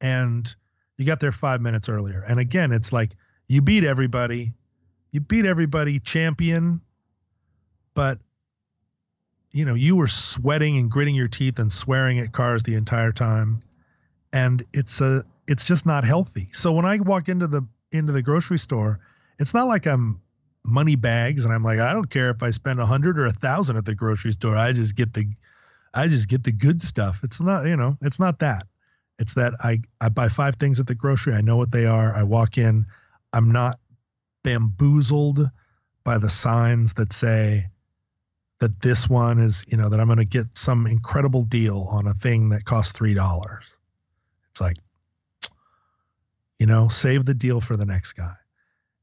and 0.02 0.54
you 0.98 1.06
got 1.06 1.20
there 1.20 1.32
five 1.32 1.62
minutes 1.62 1.90
earlier. 1.90 2.24
And 2.28 2.40
again, 2.40 2.72
it's 2.72 2.92
like 2.92 3.12
you 3.48 3.62
beat 3.62 3.84
everybody, 3.84 4.54
you 5.12 5.20
beat 5.20 5.46
everybody, 5.46 6.00
champion, 6.00 6.82
but 7.94 8.20
you 9.52 9.66
know 9.66 9.74
you 9.74 9.96
were 9.96 10.08
sweating 10.08 10.78
and 10.78 10.92
gritting 10.92 11.16
your 11.16 11.28
teeth 11.28 11.60
and 11.60 11.72
swearing 11.72 12.20
at 12.20 12.32
cars 12.32 12.64
the 12.64 12.76
entire 12.76 13.12
time, 13.12 13.62
and 14.34 14.66
it's 14.74 15.02
a 15.02 15.24
it's 15.48 15.64
just 15.64 15.86
not 15.86 16.04
healthy. 16.04 16.50
So 16.52 16.72
when 16.72 16.86
I 16.86 17.00
walk 17.00 17.30
into 17.30 17.48
the 17.48 17.66
into 17.92 18.12
the 18.12 18.22
grocery 18.22 18.60
store, 18.60 19.00
it's 19.40 19.54
not 19.54 19.68
like 19.68 19.86
I'm 19.86 20.22
money 20.64 20.96
bags 20.96 21.46
and 21.46 21.54
I'm 21.54 21.64
like 21.64 21.80
I 21.80 21.94
don't 21.94 22.10
care 22.10 22.30
if 22.30 22.44
I 22.44 22.50
spend 22.50 22.80
a 22.82 22.86
hundred 22.86 23.18
or 23.18 23.26
a 23.26 23.32
thousand 23.32 23.78
at 23.78 23.86
the 23.86 23.96
grocery 23.96 24.34
store. 24.34 24.56
I 24.56 24.74
just 24.74 24.96
get 24.96 25.14
the 25.14 25.28
I 25.94 26.08
just 26.08 26.28
get 26.28 26.44
the 26.44 26.52
good 26.52 26.82
stuff. 26.82 27.22
It's 27.24 27.40
not 27.40 27.66
you 27.66 27.78
know 27.78 27.98
it's 28.02 28.20
not 28.20 28.40
that. 28.40 28.68
It's 29.20 29.34
that 29.34 29.54
I, 29.64 29.82
I 30.00 30.10
buy 30.10 30.28
five 30.28 30.56
things 30.56 30.80
at 30.80 30.88
the 30.88 30.96
grocery. 30.96 31.34
I 31.34 31.42
know 31.42 31.58
what 31.58 31.72
they 31.72 31.86
are. 31.86 32.16
I 32.16 32.24
walk 32.24 32.58
in. 32.58 32.86
I'm 33.34 33.52
not 33.52 33.80
bamboozled 34.44 35.50
by 36.04 36.18
the 36.18 36.30
signs 36.30 36.94
that 36.94 37.12
say 37.12 37.68
that 38.60 38.80
this 38.82 39.10
one 39.10 39.40
is, 39.40 39.64
you 39.68 39.78
know, 39.78 39.90
that 39.90 40.00
I'm 40.00 40.08
going 40.08 40.18
to 40.18 40.26
get 40.26 40.58
some 40.58 40.88
incredible 40.88 41.44
deal 41.44 41.88
on 41.90 42.08
a 42.08 42.14
thing 42.14 42.50
that 42.50 42.66
costs 42.66 42.98
$3. 42.98 43.78
It's 44.52 44.62
like, 44.62 44.78
you 46.58 46.66
know, 46.66 46.88
save 46.88 47.26
the 47.26 47.34
deal 47.34 47.62
for 47.62 47.78
the 47.78 47.86
next 47.86 48.14
guy. 48.14 48.34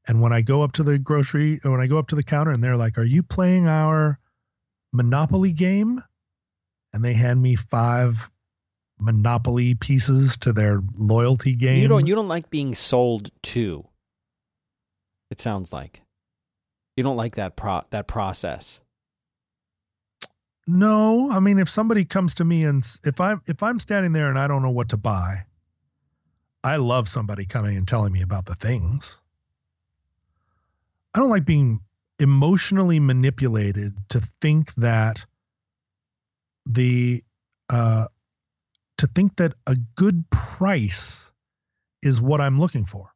And 0.07 0.21
when 0.21 0.33
I 0.33 0.41
go 0.41 0.61
up 0.61 0.73
to 0.73 0.83
the 0.83 0.97
grocery, 0.97 1.59
when 1.63 1.79
I 1.79 1.87
go 1.87 1.97
up 1.97 2.07
to 2.09 2.15
the 2.15 2.23
counter 2.23 2.51
and 2.51 2.63
they're 2.63 2.75
like, 2.75 2.97
Are 2.97 3.03
you 3.03 3.23
playing 3.23 3.67
our 3.67 4.19
Monopoly 4.91 5.51
game? 5.51 6.03
And 6.93 7.03
they 7.03 7.13
hand 7.13 7.41
me 7.41 7.55
five 7.55 8.29
monopoly 8.99 9.75
pieces 9.75 10.37
to 10.37 10.53
their 10.53 10.81
loyalty 10.97 11.53
game. 11.55 11.81
You 11.81 11.87
don't 11.87 12.05
you 12.05 12.15
don't 12.15 12.27
like 12.27 12.49
being 12.49 12.75
sold 12.75 13.31
to. 13.43 13.85
It 15.29 15.41
sounds 15.41 15.73
like. 15.73 16.01
You 16.95 17.03
don't 17.03 17.17
like 17.17 17.35
that 17.35 17.55
pro 17.55 17.81
that 17.89 18.07
process. 18.07 18.79
No, 20.67 21.31
I 21.31 21.39
mean 21.39 21.59
if 21.59 21.69
somebody 21.69 22.05
comes 22.05 22.35
to 22.35 22.45
me 22.45 22.63
and 22.63 22.85
if 23.03 23.19
I'm 23.21 23.41
if 23.45 23.61
I'm 23.61 23.79
standing 23.79 24.13
there 24.13 24.29
and 24.29 24.39
I 24.39 24.47
don't 24.47 24.63
know 24.63 24.71
what 24.71 24.89
to 24.89 24.97
buy, 24.97 25.45
I 26.63 26.77
love 26.77 27.07
somebody 27.09 27.45
coming 27.45 27.77
and 27.77 27.87
telling 27.87 28.11
me 28.11 28.21
about 28.21 28.45
the 28.45 28.55
things. 28.55 29.21
I 31.13 31.19
don't 31.19 31.29
like 31.29 31.45
being 31.45 31.81
emotionally 32.19 32.99
manipulated 32.99 33.95
to 34.09 34.19
think 34.19 34.73
that 34.75 35.25
the 36.65 37.23
uh, 37.69 38.05
to 38.97 39.07
think 39.07 39.37
that 39.37 39.53
a 39.67 39.75
good 39.95 40.29
price 40.29 41.31
is 42.01 42.21
what 42.21 42.41
I'm 42.41 42.59
looking 42.59 42.85
for. 42.85 43.13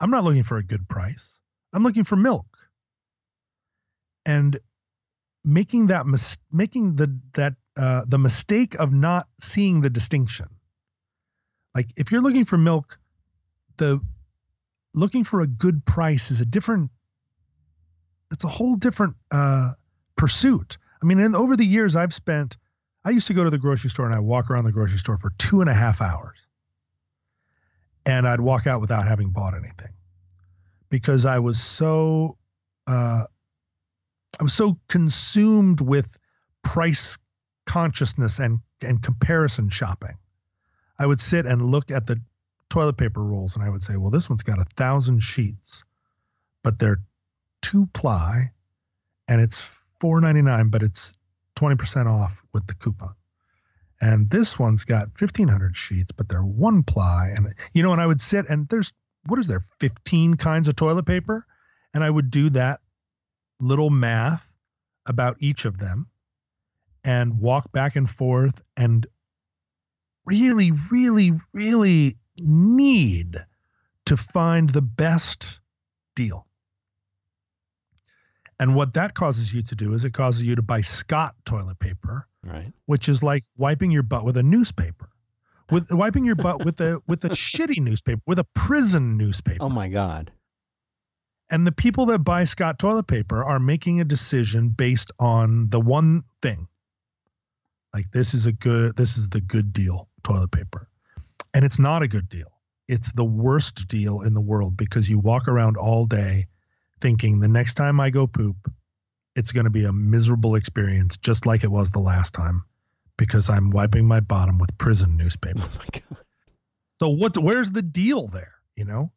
I'm 0.00 0.10
not 0.10 0.24
looking 0.24 0.42
for 0.42 0.56
a 0.56 0.62
good 0.62 0.88
price. 0.88 1.40
I'm 1.72 1.82
looking 1.82 2.04
for 2.04 2.16
milk. 2.16 2.46
And 4.24 4.58
making 5.44 5.86
that 5.86 6.06
mis- 6.06 6.38
making 6.52 6.96
the 6.96 7.18
that 7.34 7.54
uh, 7.76 8.02
the 8.06 8.18
mistake 8.18 8.78
of 8.78 8.92
not 8.92 9.28
seeing 9.40 9.80
the 9.80 9.90
distinction. 9.90 10.48
Like 11.74 11.90
if 11.96 12.12
you're 12.12 12.20
looking 12.20 12.44
for 12.44 12.58
milk, 12.58 12.98
the 13.76 14.00
looking 14.94 15.24
for 15.24 15.40
a 15.40 15.46
good 15.46 15.84
price 15.84 16.30
is 16.30 16.40
a 16.40 16.46
different. 16.46 16.90
It's 18.32 18.44
a 18.44 18.48
whole 18.48 18.76
different 18.76 19.16
uh, 19.30 19.72
pursuit. 20.16 20.78
I 21.02 21.06
mean, 21.06 21.18
in, 21.18 21.34
over 21.34 21.56
the 21.56 21.64
years, 21.64 21.96
I've 21.96 22.14
spent 22.14 22.56
I 23.04 23.10
used 23.10 23.26
to 23.28 23.34
go 23.34 23.44
to 23.44 23.50
the 23.50 23.58
grocery 23.58 23.90
store 23.90 24.06
and 24.06 24.14
I'd 24.14 24.20
walk 24.20 24.50
around 24.50 24.64
the 24.64 24.72
grocery 24.72 24.98
store 24.98 25.16
for 25.16 25.30
two 25.38 25.60
and 25.60 25.70
a 25.70 25.74
half 25.74 26.00
hours. 26.00 26.36
And 28.04 28.26
I'd 28.26 28.40
walk 28.40 28.66
out 28.66 28.80
without 28.80 29.06
having 29.06 29.30
bought 29.30 29.54
anything 29.54 29.92
because 30.90 31.24
I 31.24 31.38
was 31.38 31.60
so 31.60 32.36
uh, 32.86 33.24
I 34.38 34.42
was 34.42 34.52
so 34.52 34.78
consumed 34.88 35.80
with 35.80 36.16
price 36.62 37.18
consciousness 37.66 38.38
and 38.38 38.58
and 38.82 39.02
comparison 39.02 39.68
shopping. 39.70 40.16
I 40.98 41.06
would 41.06 41.20
sit 41.20 41.46
and 41.46 41.70
look 41.70 41.90
at 41.90 42.06
the 42.06 42.20
toilet 42.68 42.96
paper 42.96 43.22
rolls 43.22 43.54
and 43.54 43.64
I 43.64 43.68
would 43.68 43.82
say, 43.82 43.96
well, 43.96 44.10
this 44.10 44.28
one's 44.28 44.42
got 44.42 44.58
a 44.58 44.66
thousand 44.76 45.20
sheets, 45.20 45.84
but 46.62 46.78
they're 46.78 47.00
two 47.62 47.86
ply 47.92 48.50
and 49.28 49.40
it's 49.40 49.60
four 50.00 50.20
ninety 50.20 50.42
nine, 50.42 50.68
but 50.68 50.82
it's 50.82 51.14
20% 51.60 52.06
off 52.06 52.42
with 52.54 52.66
the 52.66 52.74
coupon. 52.74 53.14
And 54.00 54.28
this 54.30 54.58
one's 54.58 54.84
got 54.84 55.08
1500 55.20 55.76
sheets, 55.76 56.10
but 56.10 56.28
they're 56.28 56.42
one 56.42 56.82
ply. 56.82 57.32
And, 57.36 57.54
you 57.74 57.82
know, 57.82 57.92
and 57.92 58.00
I 58.00 58.06
would 58.06 58.20
sit 58.20 58.48
and 58.48 58.66
there's, 58.68 58.92
what 59.26 59.38
is 59.38 59.46
there, 59.46 59.60
15 59.60 60.34
kinds 60.34 60.68
of 60.68 60.76
toilet 60.76 61.04
paper? 61.04 61.46
And 61.92 62.02
I 62.02 62.08
would 62.08 62.30
do 62.30 62.48
that 62.50 62.80
little 63.60 63.90
math 63.90 64.50
about 65.04 65.36
each 65.40 65.66
of 65.66 65.76
them 65.76 66.06
and 67.04 67.40
walk 67.40 67.72
back 67.72 67.96
and 67.96 68.08
forth 68.08 68.62
and 68.76 69.06
really, 70.24 70.72
really, 70.90 71.32
really 71.52 72.16
need 72.38 73.44
to 74.06 74.16
find 74.16 74.70
the 74.70 74.82
best 74.82 75.60
deal. 76.16 76.46
And 78.60 78.74
what 78.74 78.92
that 78.92 79.14
causes 79.14 79.54
you 79.54 79.62
to 79.62 79.74
do 79.74 79.94
is 79.94 80.04
it 80.04 80.12
causes 80.12 80.42
you 80.42 80.54
to 80.54 80.60
buy 80.60 80.82
Scott 80.82 81.34
toilet 81.46 81.78
paper, 81.78 82.28
right? 82.44 82.70
Which 82.84 83.08
is 83.08 83.22
like 83.22 83.42
wiping 83.56 83.90
your 83.90 84.02
butt 84.02 84.22
with 84.22 84.36
a 84.36 84.42
newspaper, 84.42 85.08
with 85.70 85.90
wiping 85.90 86.26
your 86.26 86.34
butt 86.34 86.62
with 86.62 86.78
a 86.82 87.00
with 87.08 87.24
a 87.24 87.28
shitty 87.30 87.78
newspaper, 87.80 88.20
with 88.26 88.38
a 88.38 88.46
prison 88.54 89.16
newspaper. 89.16 89.64
Oh 89.64 89.70
my 89.70 89.88
god! 89.88 90.30
And 91.48 91.66
the 91.66 91.72
people 91.72 92.04
that 92.06 92.18
buy 92.18 92.44
Scott 92.44 92.78
toilet 92.78 93.06
paper 93.06 93.42
are 93.42 93.58
making 93.58 94.02
a 94.02 94.04
decision 94.04 94.68
based 94.68 95.10
on 95.18 95.70
the 95.70 95.80
one 95.80 96.24
thing. 96.42 96.68
Like 97.94 98.10
this 98.10 98.34
is 98.34 98.44
a 98.44 98.52
good 98.52 98.94
this 98.94 99.16
is 99.16 99.30
the 99.30 99.40
good 99.40 99.72
deal 99.72 100.10
toilet 100.22 100.50
paper. 100.50 100.86
And 101.54 101.64
it's 101.64 101.78
not 101.78 102.02
a 102.02 102.08
good 102.08 102.28
deal. 102.28 102.52
It's 102.88 103.10
the 103.12 103.24
worst 103.24 103.88
deal 103.88 104.20
in 104.20 104.34
the 104.34 104.40
world 104.42 104.76
because 104.76 105.08
you 105.08 105.18
walk 105.18 105.48
around 105.48 105.78
all 105.78 106.04
day 106.04 106.48
thinking 107.00 107.40
the 107.40 107.48
next 107.48 107.74
time 107.74 108.00
I 108.00 108.10
go 108.10 108.26
poop, 108.26 108.56
it's 109.36 109.52
going 109.52 109.64
to 109.64 109.70
be 109.70 109.84
a 109.84 109.92
miserable 109.92 110.54
experience 110.54 111.16
just 111.16 111.46
like 111.46 111.64
it 111.64 111.70
was 111.70 111.90
the 111.90 112.00
last 112.00 112.34
time 112.34 112.64
because 113.16 113.50
I'm 113.50 113.70
wiping 113.70 114.06
my 114.06 114.20
bottom 114.20 114.58
with 114.58 114.76
prison 114.78 115.16
newspaper. 115.16 115.62
Oh 115.62 115.78
my 115.78 115.86
god. 115.92 116.24
So 116.94 117.08
what 117.08 117.38
where's 117.38 117.70
the 117.70 117.82
deal 117.82 118.28
there, 118.28 118.52
you 118.76 118.84
know? 118.84 119.12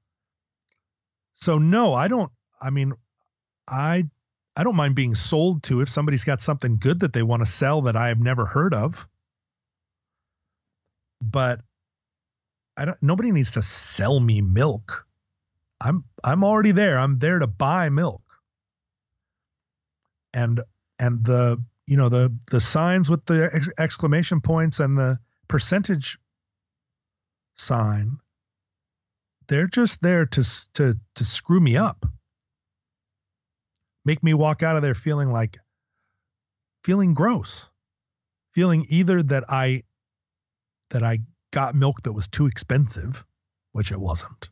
So 1.36 1.58
no, 1.58 1.94
I 1.94 2.08
don't 2.08 2.32
I 2.62 2.70
mean 2.70 2.94
I 3.68 4.06
I 4.56 4.64
don't 4.64 4.76
mind 4.76 4.96
being 4.96 5.16
sold 5.16 5.64
to 5.64 5.82
if 5.82 5.90
somebody's 5.90 6.24
got 6.24 6.42
something 6.42 6.78
good 6.78 7.02
that 7.02 7.12
they 7.12 7.24
want 7.24 7.42
to 7.42 7.46
sell 7.46 7.84
that 7.84 7.96
I 7.96 8.10
have 8.10 8.20
never 8.20 8.46
heard 8.46 8.74
of. 8.74 9.08
But 11.22 11.62
I 12.78 12.86
don't 12.86 13.02
nobody 13.02 13.32
needs 13.32 13.52
to 13.52 13.62
sell 13.62 14.20
me 14.20 14.42
milk. 14.42 15.06
I'm 15.84 16.06
I'm 16.24 16.44
already 16.44 16.72
there. 16.72 16.98
I'm 16.98 17.20
there 17.20 17.40
to 17.40 17.48
buy 17.48 17.90
milk. 17.90 18.22
And 20.34 20.62
and 20.98 21.24
the 21.26 21.62
you 21.86 21.98
know 21.98 22.10
the 22.10 22.36
the 22.50 22.62
signs 22.62 23.10
with 23.10 23.26
the 23.26 23.50
ex- 23.54 23.70
exclamation 23.78 24.42
points 24.42 24.80
and 24.80 24.98
the 24.98 25.20
percentage 25.48 26.18
sign 27.56 28.18
they're 29.48 29.68
just 29.68 30.02
there 30.02 30.26
to 30.26 30.44
to 30.74 30.96
to 31.16 31.26
screw 31.26 31.60
me 31.60 31.78
up 31.78 32.06
make 34.06 34.24
me 34.24 34.34
walk 34.34 34.64
out 34.64 34.76
of 34.76 34.82
there 34.82 34.96
feeling 34.96 35.32
like 35.32 35.60
feeling 36.84 37.14
gross 37.14 37.70
feeling 38.52 38.86
either 38.90 39.22
that 39.22 39.44
i 39.50 39.84
that 40.90 41.04
i 41.04 41.20
got 41.52 41.76
milk 41.76 42.02
that 42.04 42.14
was 42.14 42.28
too 42.28 42.48
expensive 42.48 43.26
which 43.74 43.92
it 43.92 44.00
wasn't 44.00 44.50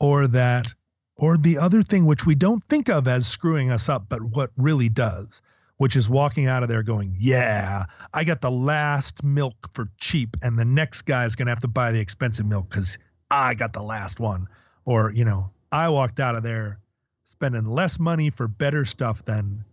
or 0.00 0.26
that 0.26 0.72
or 1.16 1.36
the 1.36 1.58
other 1.58 1.82
thing 1.82 2.06
which 2.06 2.24
we 2.26 2.34
don't 2.34 2.62
think 2.64 2.88
of 2.88 3.08
as 3.08 3.26
screwing 3.26 3.70
us 3.70 3.88
up 3.88 4.06
but 4.08 4.22
what 4.22 4.50
really 4.56 4.88
does 4.88 5.42
which 5.78 5.96
is 5.96 6.08
walking 6.08 6.46
out 6.46 6.62
of 6.62 6.68
there 6.68 6.82
going, 6.82 7.16
Yeah, 7.18 7.86
I 8.12 8.24
got 8.24 8.40
the 8.40 8.50
last 8.50 9.24
milk 9.24 9.54
for 9.72 9.88
cheap, 9.96 10.36
and 10.42 10.58
the 10.58 10.64
next 10.64 11.02
guy 11.02 11.24
is 11.24 11.34
going 11.34 11.46
to 11.46 11.52
have 11.52 11.60
to 11.62 11.68
buy 11.68 11.92
the 11.92 12.00
expensive 12.00 12.46
milk 12.46 12.68
because 12.68 12.98
I 13.30 13.54
got 13.54 13.72
the 13.72 13.82
last 13.82 14.20
one. 14.20 14.48
Or, 14.84 15.12
you 15.12 15.24
know, 15.24 15.50
I 15.72 15.88
walked 15.88 16.20
out 16.20 16.34
of 16.34 16.42
there 16.42 16.80
spending 17.24 17.66
less 17.66 17.98
money 17.98 18.30
for 18.30 18.48
better 18.48 18.84
stuff 18.84 19.24
than 19.24 19.64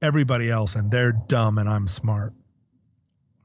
everybody 0.00 0.50
else, 0.50 0.76
and 0.76 0.90
they're 0.90 1.12
dumb 1.12 1.58
and 1.58 1.68
I'm 1.68 1.88
smart. 1.88 2.32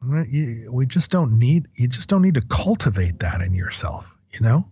We 0.02 0.86
just 0.86 1.12
don't 1.12 1.40
need, 1.40 1.68
you 1.76 1.88
just 1.88 2.10
don't 2.10 2.22
need 2.22 2.34
to 2.36 2.42
cultivate 2.42 3.20
that 3.20 3.42
in 3.42 3.54
yourself, 3.54 4.18
you 4.32 4.42
know? 4.42 4.68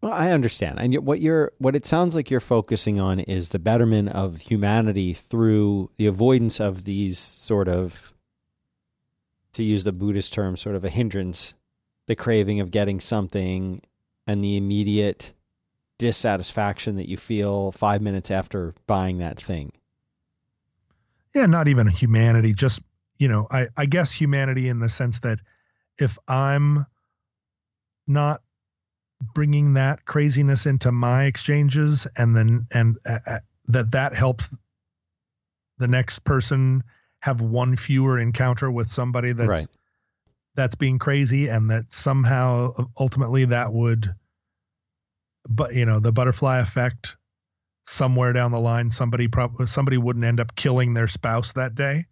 Well, 0.00 0.12
I 0.12 0.30
understand. 0.30 0.78
And 0.78 0.94
what 1.04 1.20
you're 1.20 1.52
what 1.58 1.74
it 1.74 1.84
sounds 1.84 2.14
like 2.14 2.30
you're 2.30 2.40
focusing 2.40 3.00
on 3.00 3.18
is 3.20 3.50
the 3.50 3.58
betterment 3.58 4.10
of 4.10 4.36
humanity 4.38 5.12
through 5.12 5.90
the 5.96 6.06
avoidance 6.06 6.60
of 6.60 6.84
these 6.84 7.18
sort 7.18 7.68
of 7.68 8.14
to 9.52 9.62
use 9.64 9.82
the 9.82 9.92
Buddhist 9.92 10.32
term, 10.32 10.56
sort 10.56 10.76
of 10.76 10.84
a 10.84 10.88
hindrance, 10.90 11.54
the 12.06 12.14
craving 12.14 12.60
of 12.60 12.70
getting 12.70 13.00
something 13.00 13.82
and 14.26 14.44
the 14.44 14.56
immediate 14.56 15.32
dissatisfaction 15.98 16.94
that 16.94 17.08
you 17.08 17.16
feel 17.16 17.72
5 17.72 18.00
minutes 18.00 18.30
after 18.30 18.74
buying 18.86 19.18
that 19.18 19.40
thing. 19.40 19.72
Yeah, 21.34 21.46
not 21.46 21.66
even 21.66 21.88
humanity, 21.88 22.54
just, 22.54 22.80
you 23.18 23.26
know, 23.26 23.48
I 23.50 23.66
I 23.76 23.86
guess 23.86 24.12
humanity 24.12 24.68
in 24.68 24.78
the 24.78 24.88
sense 24.88 25.18
that 25.20 25.40
if 25.98 26.18
I'm 26.28 26.86
not 28.06 28.42
bringing 29.20 29.74
that 29.74 30.04
craziness 30.04 30.66
into 30.66 30.92
my 30.92 31.24
exchanges 31.24 32.06
and 32.16 32.36
then 32.36 32.66
and 32.70 32.98
uh, 33.06 33.18
uh, 33.26 33.38
that 33.66 33.90
that 33.92 34.14
helps 34.14 34.48
the 35.78 35.88
next 35.88 36.20
person 36.24 36.84
have 37.20 37.40
one 37.40 37.76
fewer 37.76 38.18
encounter 38.18 38.70
with 38.70 38.88
somebody 38.88 39.32
that's 39.32 39.48
right. 39.48 39.66
that's 40.54 40.76
being 40.76 40.98
crazy 40.98 41.48
and 41.48 41.70
that 41.70 41.92
somehow 41.92 42.72
ultimately 42.98 43.44
that 43.46 43.72
would 43.72 44.14
but 45.48 45.74
you 45.74 45.84
know 45.84 45.98
the 45.98 46.12
butterfly 46.12 46.58
effect 46.58 47.16
somewhere 47.86 48.32
down 48.32 48.52
the 48.52 48.60
line 48.60 48.90
somebody 48.90 49.26
probably 49.26 49.66
somebody 49.66 49.98
wouldn't 49.98 50.24
end 50.24 50.38
up 50.38 50.54
killing 50.54 50.94
their 50.94 51.08
spouse 51.08 51.52
that 51.52 51.74
day 51.74 52.06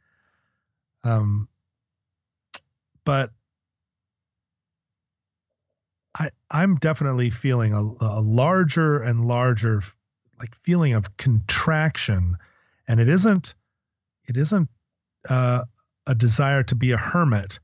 um 1.05 1.49
but 3.05 3.31
I 6.19 6.31
I'm 6.51 6.77
definitely 6.77 7.31
feeling 7.31 7.73
a, 7.73 7.81
a 7.81 8.21
larger 8.21 9.03
and 9.03 9.27
larger 9.27 9.83
like 10.39 10.55
feeling 10.55 10.95
of 10.95 11.17
contraction, 11.17 12.37
and 12.89 13.01
it 13.01 13.09
isn't 13.09 13.55
it 14.25 14.37
isn't 14.37 14.69
uh, 15.29 15.64
a 16.07 16.14
desire 16.14 16.62
to 16.64 16.75
be 16.75 16.93
a 16.93 16.97
hermit, 16.97 17.59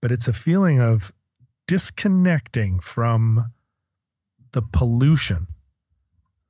but 0.00 0.12
it's 0.12 0.28
a 0.28 0.32
feeling 0.32 0.80
of 0.80 1.12
disconnecting 1.66 2.80
from 2.80 3.52
the 4.52 4.62
pollution 4.62 5.46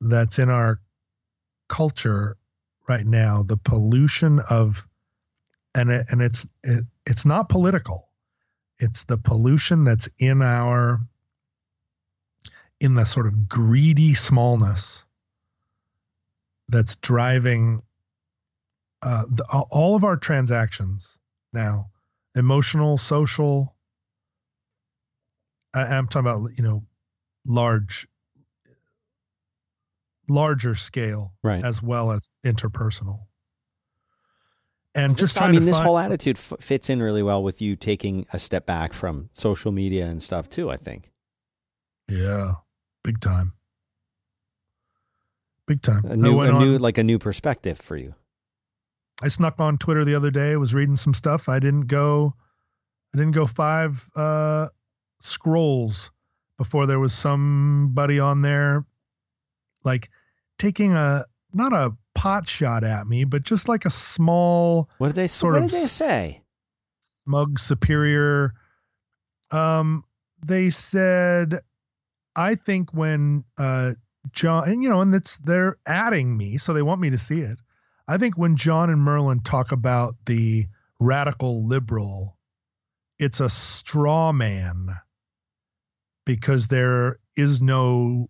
that's 0.00 0.38
in 0.38 0.50
our 0.50 0.80
culture 1.68 2.36
right 2.88 3.06
now 3.06 3.42
the 3.42 3.56
pollution 3.56 4.40
of 4.40 4.86
and 5.74 5.90
it, 5.90 6.06
and 6.10 6.20
it's 6.20 6.46
it, 6.62 6.84
it's 7.06 7.24
not 7.24 7.48
political. 7.48 8.08
It's 8.78 9.04
the 9.04 9.16
pollution 9.16 9.84
that's 9.84 10.08
in 10.18 10.42
our 10.42 11.00
in 12.82 12.94
the 12.94 13.04
sort 13.04 13.28
of 13.28 13.48
greedy 13.48 14.12
smallness 14.12 15.06
that's 16.68 16.96
driving 16.96 17.80
uh, 19.02 19.22
the, 19.30 19.44
all 19.70 19.94
of 19.94 20.02
our 20.02 20.16
transactions 20.16 21.18
now 21.52 21.86
emotional 22.34 22.98
social 22.98 23.76
I, 25.72 25.82
i'm 25.82 26.08
talking 26.08 26.28
about 26.28 26.50
you 26.56 26.64
know 26.64 26.82
large 27.46 28.08
larger 30.28 30.74
scale 30.74 31.32
right. 31.44 31.64
as 31.64 31.80
well 31.80 32.10
as 32.10 32.28
interpersonal 32.44 33.20
and 34.94 35.12
well, 35.12 35.16
just 35.16 35.34
this, 35.34 35.42
I 35.42 35.50
mean, 35.52 35.64
this 35.66 35.76
find, 35.76 35.86
whole 35.86 35.98
attitude 35.98 36.36
f- 36.36 36.54
fits 36.58 36.90
in 36.90 37.00
really 37.00 37.22
well 37.22 37.42
with 37.42 37.62
you 37.62 37.76
taking 37.76 38.26
a 38.32 38.38
step 38.38 38.66
back 38.66 38.92
from 38.92 39.30
social 39.32 39.72
media 39.72 40.06
and 40.06 40.22
stuff 40.22 40.50
too. 40.50 40.70
I 40.70 40.76
think. 40.76 41.10
Yeah, 42.08 42.52
big 43.02 43.20
time. 43.20 43.52
Big 45.66 45.82
time. 45.82 46.04
A 46.04 46.16
new, 46.16 46.40
a 46.40 46.52
new 46.52 46.78
like 46.78 46.98
a 46.98 47.04
new 47.04 47.18
perspective 47.18 47.78
for 47.78 47.96
you. 47.96 48.14
I 49.22 49.28
snuck 49.28 49.60
on 49.60 49.78
Twitter 49.78 50.04
the 50.04 50.16
other 50.16 50.30
day. 50.30 50.56
was 50.56 50.74
reading 50.74 50.96
some 50.96 51.14
stuff. 51.14 51.48
I 51.48 51.60
didn't 51.60 51.86
go. 51.86 52.34
I 53.14 53.18
didn't 53.18 53.32
go 53.32 53.46
five 53.46 54.08
uh, 54.16 54.68
scrolls 55.20 56.10
before 56.58 56.86
there 56.86 56.98
was 56.98 57.12
somebody 57.12 58.18
on 58.18 58.42
there, 58.42 58.84
like 59.84 60.10
taking 60.58 60.94
a 60.94 61.24
not 61.52 61.72
a 61.72 61.92
pot 62.14 62.48
shot 62.48 62.84
at 62.84 63.06
me, 63.06 63.24
but 63.24 63.44
just 63.44 63.68
like 63.68 63.84
a 63.84 63.90
small. 63.90 64.88
What 64.98 65.08
did 65.08 65.16
they 65.16 65.28
sort 65.28 65.54
what 65.54 65.58
of? 65.58 65.64
What 65.64 65.70
did 65.70 65.82
they 65.82 65.86
say? 65.86 66.42
Smug 67.24 67.58
superior. 67.58 68.54
Um, 69.50 70.04
they 70.44 70.70
said 70.70 71.60
I 72.36 72.54
think 72.54 72.92
when 72.94 73.44
uh, 73.58 73.92
John, 74.32 74.68
and 74.68 74.82
you 74.82 74.88
know, 74.88 75.00
and 75.00 75.14
it's 75.14 75.38
they're 75.38 75.78
adding 75.86 76.36
me, 76.36 76.58
so 76.58 76.72
they 76.72 76.82
want 76.82 77.00
me 77.00 77.10
to 77.10 77.18
see 77.18 77.40
it. 77.40 77.58
I 78.08 78.18
think 78.18 78.36
when 78.36 78.56
John 78.56 78.90
and 78.90 79.00
Merlin 79.00 79.40
talk 79.40 79.72
about 79.72 80.16
the 80.26 80.66
radical 80.98 81.66
liberal, 81.66 82.36
it's 83.18 83.40
a 83.40 83.48
straw 83.48 84.32
man 84.32 84.88
because 86.24 86.68
there 86.68 87.18
is 87.36 87.62
no 87.62 88.28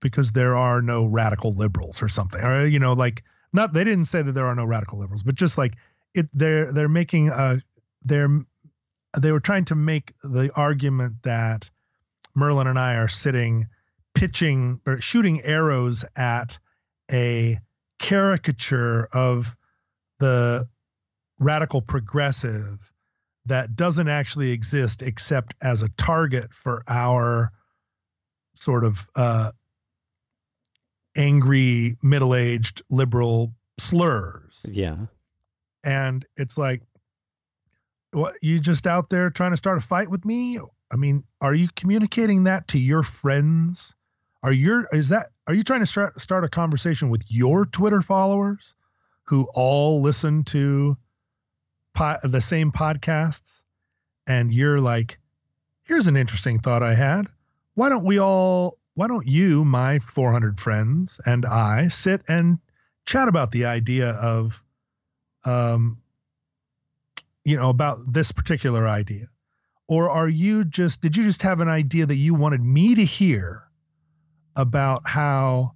because 0.00 0.32
there 0.32 0.56
are 0.56 0.82
no 0.82 1.06
radical 1.06 1.52
liberals 1.52 2.02
or 2.02 2.08
something 2.08 2.40
or 2.42 2.66
you 2.66 2.78
know 2.78 2.92
like 2.92 3.24
not 3.52 3.72
they 3.72 3.84
didn't 3.84 4.04
say 4.04 4.22
that 4.22 4.32
there 4.32 4.46
are 4.46 4.54
no 4.54 4.64
radical 4.64 4.98
liberals 4.98 5.22
but 5.22 5.34
just 5.34 5.58
like 5.58 5.74
it 6.14 6.28
they're 6.32 6.72
they're 6.72 6.88
making 6.88 7.28
a 7.28 7.58
they're 8.04 8.28
they 9.18 9.32
were 9.32 9.40
trying 9.40 9.64
to 9.64 9.74
make 9.74 10.14
the 10.22 10.50
argument 10.54 11.14
that 11.22 11.70
Merlin 12.36 12.66
and 12.66 12.78
I 12.78 12.96
are 12.96 13.08
sitting 13.08 13.66
pitching 14.14 14.80
or 14.86 15.00
shooting 15.00 15.42
arrows 15.42 16.04
at 16.14 16.58
a 17.10 17.58
caricature 17.98 19.08
of 19.12 19.56
the 20.18 20.68
radical 21.38 21.80
progressive 21.80 22.92
that 23.46 23.76
doesn't 23.76 24.08
actually 24.08 24.50
exist 24.50 25.02
except 25.02 25.54
as 25.60 25.82
a 25.82 25.88
target 25.90 26.52
for 26.52 26.82
our 26.88 27.52
sort 28.56 28.84
of 28.84 29.06
uh, 29.14 29.52
angry 31.16 31.96
middle-aged 32.02 32.82
liberal 32.90 33.54
slurs. 33.78 34.60
Yeah. 34.68 34.96
And 35.84 36.24
it's 36.36 36.58
like 36.58 36.82
what 38.12 38.34
you 38.42 38.60
just 38.60 38.86
out 38.86 39.10
there 39.10 39.30
trying 39.30 39.52
to 39.52 39.56
start 39.56 39.78
a 39.78 39.82
fight 39.82 40.10
with 40.10 40.24
me? 40.24 40.58
I 40.90 40.96
mean, 40.96 41.24
are 41.40 41.54
you 41.54 41.68
communicating 41.74 42.44
that 42.44 42.68
to 42.68 42.78
your 42.78 43.02
friends? 43.02 43.94
Are 44.42 44.52
your 44.52 44.86
is 44.92 45.08
that 45.08 45.30
are 45.46 45.54
you 45.54 45.64
trying 45.64 45.80
to 45.80 45.86
start 45.86 46.20
start 46.20 46.44
a 46.44 46.48
conversation 46.48 47.10
with 47.10 47.22
your 47.28 47.66
Twitter 47.66 48.02
followers 48.02 48.74
who 49.24 49.48
all 49.54 50.00
listen 50.02 50.44
to 50.44 50.96
po- 51.94 52.18
the 52.22 52.40
same 52.40 52.70
podcasts 52.70 53.62
and 54.26 54.52
you're 54.52 54.80
like, 54.80 55.18
here's 55.82 56.06
an 56.06 56.16
interesting 56.16 56.60
thought 56.60 56.82
I 56.82 56.94
had. 56.94 57.26
Why 57.74 57.88
don't 57.88 58.04
we 58.04 58.20
all 58.20 58.78
why 58.94 59.08
don't 59.08 59.26
you, 59.26 59.64
my 59.64 59.98
400 59.98 60.58
friends 60.60 61.20
and 61.26 61.44
I 61.44 61.88
sit 61.88 62.22
and 62.28 62.58
chat 63.04 63.28
about 63.28 63.50
the 63.50 63.66
idea 63.66 64.10
of 64.10 64.62
um 65.44 65.98
you 67.44 67.56
know 67.56 67.70
about 67.70 68.12
this 68.12 68.32
particular 68.32 68.86
idea 68.88 69.26
or 69.88 70.10
are 70.10 70.28
you 70.28 70.64
just 70.64 71.00
did 71.00 71.16
you 71.16 71.22
just 71.22 71.42
have 71.42 71.60
an 71.60 71.68
idea 71.68 72.06
that 72.06 72.16
you 72.16 72.34
wanted 72.34 72.60
me 72.60 72.94
to 72.94 73.04
hear 73.04 73.62
about 74.56 75.02
how 75.06 75.72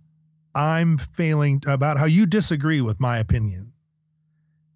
i'm 0.55 0.99
failing 0.99 1.63
about 1.67 1.99
how 1.99 2.07
you 2.07 2.27
disagree 2.27 2.81
with 2.81 2.99
my 3.01 3.19
opinion? 3.19 3.73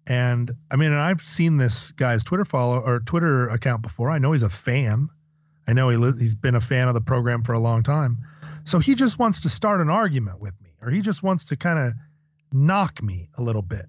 And 0.07 0.51
i 0.71 0.75
mean 0.75 0.91
and 0.91 0.99
i've 0.99 1.21
seen 1.21 1.57
this 1.57 1.91
guy's 1.91 2.23
twitter 2.23 2.45
follow 2.45 2.79
or 2.79 2.99
twitter 2.99 3.49
account 3.49 3.81
before. 3.81 4.09
I 4.09 4.19
know 4.19 4.31
he's 4.31 4.43
a 4.43 4.49
fan. 4.49 5.09
I 5.67 5.73
know 5.73 5.89
he 5.89 5.97
li- 5.97 6.19
he's 6.19 6.35
been 6.35 6.55
a 6.55 6.61
fan 6.61 6.87
of 6.87 6.93
the 6.93 7.01
program 7.01 7.43
for 7.43 7.53
a 7.53 7.59
long 7.59 7.81
time. 7.83 8.19
So 8.65 8.79
he 8.79 8.95
just 8.95 9.17
wants 9.19 9.41
to 9.41 9.49
start 9.49 9.81
an 9.81 9.89
argument 9.89 10.39
with 10.39 10.53
me 10.61 10.69
or 10.81 10.91
he 10.91 11.01
just 11.01 11.23
wants 11.23 11.45
to 11.45 11.55
kind 11.55 11.79
of 11.79 11.93
knock 12.53 13.01
me 13.01 13.29
a 13.37 13.41
little 13.41 13.61
bit 13.61 13.87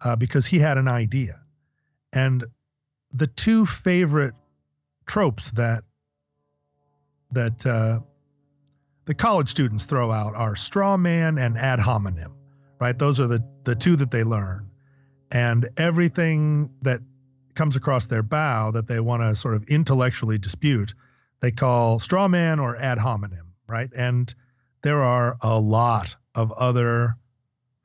uh, 0.00 0.16
because 0.16 0.46
he 0.46 0.58
had 0.58 0.78
an 0.78 0.88
idea. 0.88 1.40
And 2.12 2.44
the 3.12 3.26
two 3.26 3.66
favorite 3.66 4.34
tropes 5.06 5.50
that 5.52 5.84
that 7.32 7.64
uh, 7.64 8.00
the 9.04 9.14
college 9.14 9.48
students 9.48 9.86
throw 9.86 10.10
out 10.10 10.34
are 10.34 10.56
straw 10.56 10.96
man 10.96 11.38
and 11.38 11.56
ad 11.56 11.78
hominem, 11.78 12.32
right? 12.80 12.98
Those 12.98 13.20
are 13.20 13.26
the 13.26 13.44
the 13.64 13.74
two 13.74 13.96
that 13.96 14.10
they 14.10 14.24
learn, 14.24 14.70
and 15.30 15.68
everything 15.76 16.70
that 16.82 17.00
comes 17.54 17.76
across 17.76 18.06
their 18.06 18.22
bow 18.22 18.70
that 18.72 18.86
they 18.86 19.00
want 19.00 19.22
to 19.22 19.34
sort 19.34 19.54
of 19.54 19.64
intellectually 19.64 20.38
dispute, 20.38 20.94
they 21.40 21.50
call 21.50 21.98
straw 21.98 22.28
man 22.28 22.58
or 22.58 22.76
ad 22.76 22.98
hominem, 22.98 23.54
right? 23.68 23.90
And 23.94 24.32
there 24.82 25.02
are 25.02 25.36
a 25.40 25.58
lot 25.58 26.16
of 26.34 26.52
other 26.52 27.16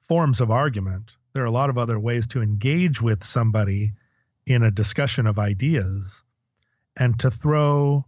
forms 0.07 0.39
of 0.39 0.51
argument. 0.51 1.17
There 1.33 1.43
are 1.43 1.47
a 1.47 1.51
lot 1.51 1.69
of 1.69 1.77
other 1.77 1.99
ways 1.99 2.27
to 2.27 2.41
engage 2.41 3.01
with 3.01 3.23
somebody 3.23 3.93
in 4.45 4.63
a 4.63 4.71
discussion 4.71 5.27
of 5.27 5.39
ideas 5.39 6.23
and 6.97 7.19
to 7.19 7.31
throw 7.31 8.05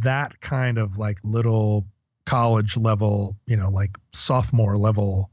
that 0.00 0.40
kind 0.40 0.78
of 0.78 0.98
like 0.98 1.18
little 1.24 1.86
college 2.26 2.76
level, 2.76 3.36
you 3.46 3.56
know, 3.56 3.70
like 3.70 3.96
sophomore 4.12 4.76
level 4.76 5.30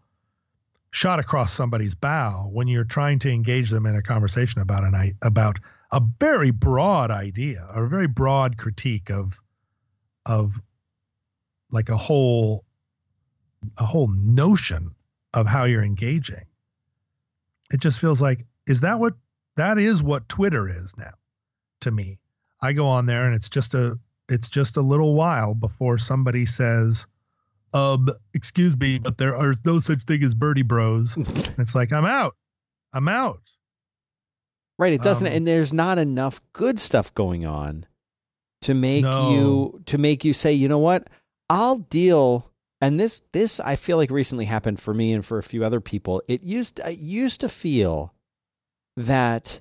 shot 0.91 1.20
across 1.20 1.53
somebody's 1.53 1.95
bow 1.95 2.49
when 2.51 2.68
you're 2.68 2.84
trying 2.84 3.18
to 3.20 3.32
engage 3.32 3.70
them 3.70 3.86
in 3.86 3.95
a 3.95 4.01
conversation 4.01 4.62
about 4.62 4.84
an 4.84 5.18
about 5.22 5.57
a 5.91 6.01
very 6.20 6.51
broad 6.51 7.12
idea, 7.12 7.68
or 7.74 7.86
a 7.86 7.89
very 7.89 8.07
broad 8.07 8.57
critique 8.57 9.09
of 9.09 9.39
of 10.26 10.53
like 11.72 11.89
a 11.89 11.97
whole 11.97 12.64
a 13.78 13.86
whole 13.86 14.07
notion 14.14 14.93
of 15.34 15.47
how 15.47 15.64
you're 15.64 15.84
engaging. 15.84 16.45
It 17.72 17.80
just 17.80 17.99
feels 17.99 18.22
like 18.22 18.45
is 18.68 18.82
that 18.82 18.99
what 18.99 19.14
that 19.58 19.78
is 19.78 20.02
what 20.04 20.28
Twitter 20.30 20.70
is 20.70 20.95
now 20.97 21.14
to 21.82 21.91
me. 21.91 22.20
I 22.62 22.74
go 22.74 22.88
on 22.88 23.06
there 23.06 23.26
and 23.26 23.36
it's 23.36 23.49
just 23.49 23.74
a 23.74 23.99
it's 24.30 24.47
just 24.47 24.78
a 24.78 24.82
little 24.82 25.14
while 25.14 25.54
before 25.54 25.97
somebody 25.97 26.45
says, 26.45 27.06
um, 27.74 28.10
excuse 28.34 28.78
me, 28.78 28.97
but 28.97 29.18
there 29.18 29.36
are 29.36 29.54
no 29.66 29.80
such 29.80 30.04
thing 30.04 30.24
as 30.24 30.34
Bernie 30.34 30.62
bros. 30.62 31.18
it's 31.58 31.76
like, 31.76 31.91
I'm 31.91 32.06
out. 32.06 32.36
I'm 32.93 33.10
out. 33.10 33.41
Right. 34.80 34.93
It 34.93 35.02
doesn't 35.02 35.28
um, 35.28 35.34
and 35.34 35.47
there's 35.47 35.74
not 35.74 35.97
enough 35.97 36.41
good 36.54 36.80
stuff 36.80 37.14
going 37.14 37.45
on 37.45 37.86
to 38.62 38.74
make 38.74 39.04
no. 39.04 39.32
you 39.32 39.82
to 39.88 39.97
make 39.97 40.24
you 40.24 40.34
say, 40.34 40.54
you 40.54 40.68
know 40.68 40.80
what? 40.80 41.10
I'll 41.49 41.78
deal 41.78 42.52
and 42.80 42.99
this 42.99 43.22
this 43.32 43.60
I 43.60 43.76
feel 43.76 43.97
like 43.97 44.10
recently 44.10 44.45
happened 44.45 44.80
for 44.80 44.93
me 44.93 45.14
and 45.14 45.26
for 45.26 45.38
a 45.38 45.43
few 45.43 45.64
other 45.64 45.82
people. 45.82 46.24
It 46.28 46.43
used 46.43 46.82
I 46.82 46.89
used 46.89 47.41
to 47.41 47.49
feel 47.49 48.14
that 48.98 49.60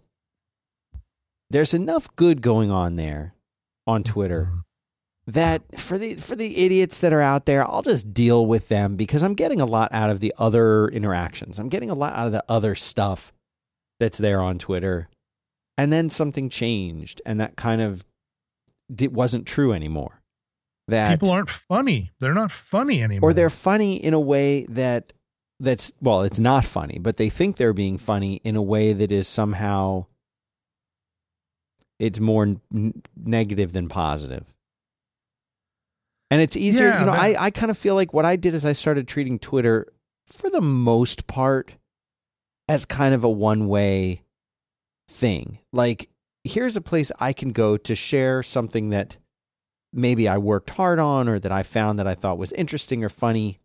there's 1.51 1.75
enough 1.75 2.15
good 2.17 2.43
going 2.43 2.71
on 2.71 2.97
there 2.97 3.35
on 3.87 4.03
Twitter 4.05 4.45
mm-hmm. 4.45 4.59
that 5.27 5.79
for 5.79 5.99
the 5.99 6.15
for 6.15 6.37
the 6.37 6.59
idiots 6.59 7.01
that 7.01 7.13
are 7.13 7.21
out 7.21 7.47
there, 7.47 7.67
I'll 7.67 7.83
just 7.83 8.15
deal 8.15 8.47
with 8.47 8.69
them 8.69 8.97
because 8.97 9.23
I'm 9.23 9.35
getting 9.35 9.61
a 9.61 9.67
lot 9.67 9.93
out 9.93 10.11
of 10.11 10.21
the 10.21 10.33
other 10.39 10.89
interactions. 10.89 11.59
I'm 11.59 11.69
getting 11.69 11.91
a 11.91 11.95
lot 11.95 12.15
out 12.15 12.27
of 12.27 12.33
the 12.33 12.45
other 12.49 12.75
stuff 12.75 13.33
that's 13.99 14.19
there 14.19 14.41
on 14.41 14.59
Twitter. 14.59 15.09
And 15.77 15.93
then 15.93 16.11
something 16.11 16.49
changed 16.49 17.23
and 17.25 17.41
that 17.41 17.57
kind 17.57 17.81
of 17.81 18.05
it 18.99 19.13
wasn't 19.13 19.47
true 19.47 19.73
anymore. 19.73 20.21
That 20.89 21.21
people 21.21 21.33
aren't 21.33 21.51
funny. 21.51 22.11
They're 22.19 22.35
not 22.35 22.51
funny 22.51 23.03
anymore. 23.03 23.31
Or 23.31 23.33
they're 23.33 23.51
funny 23.51 23.95
in 23.95 24.13
a 24.13 24.21
way 24.21 24.67
that 24.71 25.13
that's 25.61 25.93
well, 26.01 26.23
it's 26.23 26.41
not 26.41 26.65
funny, 26.65 26.99
but 26.99 27.19
they 27.19 27.29
think 27.29 27.57
they're 27.57 27.73
being 27.73 27.99
funny 27.99 28.41
in 28.43 28.57
a 28.57 28.63
way 28.63 28.93
that 28.93 29.13
is 29.13 29.29
somehow 29.29 30.07
it's 31.99 32.19
more 32.19 32.45
n- 32.45 33.03
negative 33.15 33.73
than 33.73 33.89
positive. 33.89 34.53
And 36.31 36.41
it's 36.41 36.57
easier, 36.57 36.89
yeah, 36.89 37.01
you 37.01 37.07
know. 37.07 37.13
I, 37.13 37.37
I 37.39 37.51
kind 37.51 37.71
of 37.71 37.77
feel 37.77 37.95
like 37.95 38.15
what 38.15 38.25
I 38.25 38.37
did 38.37 38.55
is 38.55 38.65
I 38.65 38.73
started 38.73 39.07
treating 39.07 39.39
Twitter 39.39 39.93
for 40.27 40.49
the 40.49 40.61
most 40.61 41.27
part 41.27 41.75
as 42.69 42.87
kind 42.87 43.15
of 43.15 43.25
a 43.25 43.29
one 43.29 43.69
way 43.69 44.23
thing. 45.09 45.59
Like, 45.73 46.09
here's 46.45 46.77
a 46.77 46.81
place 46.81 47.13
I 47.19 47.33
can 47.33 47.51
go 47.51 47.77
to 47.77 47.95
share 47.95 48.43
something 48.43 48.91
that 48.91 49.17
maybe 49.93 50.29
I 50.29 50.39
worked 50.39 50.71
hard 50.71 51.01
on 51.01 51.29
or 51.29 51.39
that 51.41 51.53
I 51.53 51.65
found 51.65 51.99
that 51.99 52.07
I 52.07 52.15
thought 52.15 52.39
was 52.39 52.53
interesting 52.53 53.05
or 53.05 53.09
funny 53.09 53.59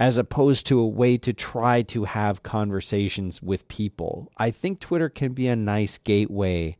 as 0.00 0.16
opposed 0.16 0.66
to 0.66 0.80
a 0.80 0.88
way 0.88 1.18
to 1.18 1.34
try 1.34 1.82
to 1.82 2.04
have 2.04 2.42
conversations 2.42 3.42
with 3.42 3.68
people. 3.68 4.32
I 4.38 4.50
think 4.50 4.80
Twitter 4.80 5.10
can 5.10 5.34
be 5.34 5.46
a 5.46 5.54
nice 5.54 5.98
gateway 5.98 6.78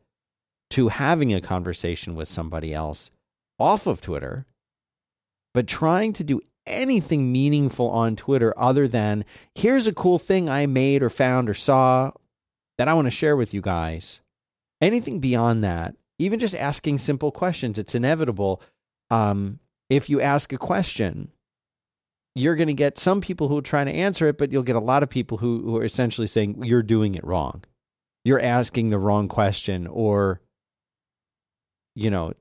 to 0.70 0.88
having 0.88 1.34
a 1.34 1.42
conversation 1.42 2.14
with 2.14 2.28
somebody 2.28 2.72
else 2.72 3.10
off 3.58 3.86
of 3.86 4.00
Twitter, 4.00 4.46
but 5.52 5.66
trying 5.66 6.14
to 6.14 6.24
do 6.24 6.40
anything 6.66 7.30
meaningful 7.30 7.90
on 7.90 8.16
Twitter 8.16 8.54
other 8.56 8.88
than 8.88 9.26
here's 9.54 9.86
a 9.86 9.92
cool 9.92 10.18
thing 10.18 10.48
I 10.48 10.64
made 10.64 11.02
or 11.02 11.10
found 11.10 11.50
or 11.50 11.54
saw 11.54 12.12
that 12.78 12.88
I 12.88 12.94
want 12.94 13.06
to 13.06 13.10
share 13.10 13.36
with 13.36 13.52
you 13.52 13.60
guys. 13.60 14.20
Anything 14.80 15.20
beyond 15.20 15.62
that, 15.62 15.94
even 16.18 16.40
just 16.40 16.54
asking 16.54 16.98
simple 16.98 17.32
questions, 17.32 17.76
it's 17.76 17.94
inevitable. 17.94 18.62
Um, 19.10 19.58
if 19.90 20.08
you 20.08 20.22
ask 20.22 20.54
a 20.54 20.58
question, 20.58 21.32
you're 22.34 22.56
going 22.56 22.68
to 22.68 22.74
get 22.74 22.98
some 22.98 23.20
people 23.20 23.48
who 23.48 23.58
are 23.58 23.62
trying 23.62 23.86
to 23.86 23.92
answer 23.92 24.26
it, 24.28 24.38
but 24.38 24.52
you'll 24.52 24.62
get 24.62 24.76
a 24.76 24.80
lot 24.80 25.02
of 25.02 25.10
people 25.10 25.38
who, 25.38 25.62
who 25.62 25.76
are 25.76 25.84
essentially 25.84 26.26
saying 26.26 26.62
you're 26.62 26.82
doing 26.82 27.14
it 27.14 27.24
wrong. 27.24 27.64
You're 28.24 28.40
asking 28.40 28.90
the 28.90 28.98
wrong 28.98 29.28
question, 29.28 29.86
or, 29.86 30.40
you 31.94 32.10
know, 32.10 32.34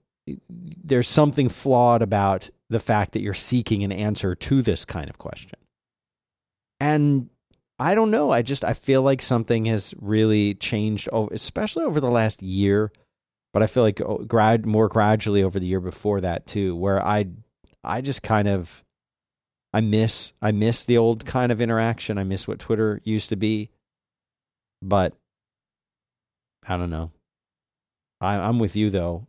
there's 0.50 1.08
something 1.08 1.50
flawed 1.50 2.02
about 2.02 2.50
the 2.70 2.80
fact 2.80 3.14
that 3.14 3.22
you're 3.22 3.34
seeking 3.34 3.84
an 3.84 3.92
answer 3.92 4.36
to 4.36 4.62
this 4.62 4.86
kind 4.86 5.10
of 5.10 5.18
question. 5.18 5.58
And 6.80 7.30
I 7.80 7.96
don't 7.96 8.12
know. 8.12 8.30
I 8.32 8.42
just, 8.42 8.64
I 8.64 8.74
feel 8.74 9.02
like 9.02 9.22
something 9.22 9.66
has 9.66 9.94
really 10.00 10.54
changed, 10.56 11.08
especially 11.32 11.86
over 11.86 12.00
the 12.00 12.12
last 12.12 12.44
year. 12.44 12.92
But 13.52 13.64
I 13.64 13.68
feel 13.68 13.84
like 13.84 14.00
oh, 14.02 14.20
grad 14.20 14.66
more 14.66 14.88
gradually 14.88 15.42
over 15.42 15.60
the 15.60 15.66
year 15.66 15.80
before 15.80 16.22
that 16.22 16.46
too, 16.46 16.76
where 16.76 17.04
I, 17.04 17.28
I 17.84 18.02
just 18.02 18.22
kind 18.22 18.48
of 18.48 18.84
I 19.74 19.82
miss 19.82 20.34
I 20.41 20.51
miss 20.51 20.84
the 20.84 20.97
old 20.97 21.26
kind 21.26 21.51
of 21.51 21.61
interaction. 21.61 22.17
I 22.17 22.24
miss 22.24 22.47
what 22.47 22.59
Twitter 22.59 23.01
used 23.03 23.30
to 23.30 23.36
be. 23.36 23.70
But 24.82 25.13
I 26.67 26.78
don't 26.78 26.89
know. 26.89 27.11
I, 28.22 28.36
I'm 28.36 28.59
with 28.59 28.76
you 28.76 28.89
though. 28.89 29.28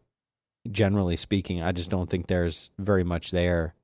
Generally 0.71 1.17
speaking, 1.17 1.63
I 1.63 1.73
just 1.73 1.91
don't 1.91 2.11
think 2.11 2.27
there's 2.27 2.71
very 2.79 3.05
much 3.05 3.31
there 3.31 3.75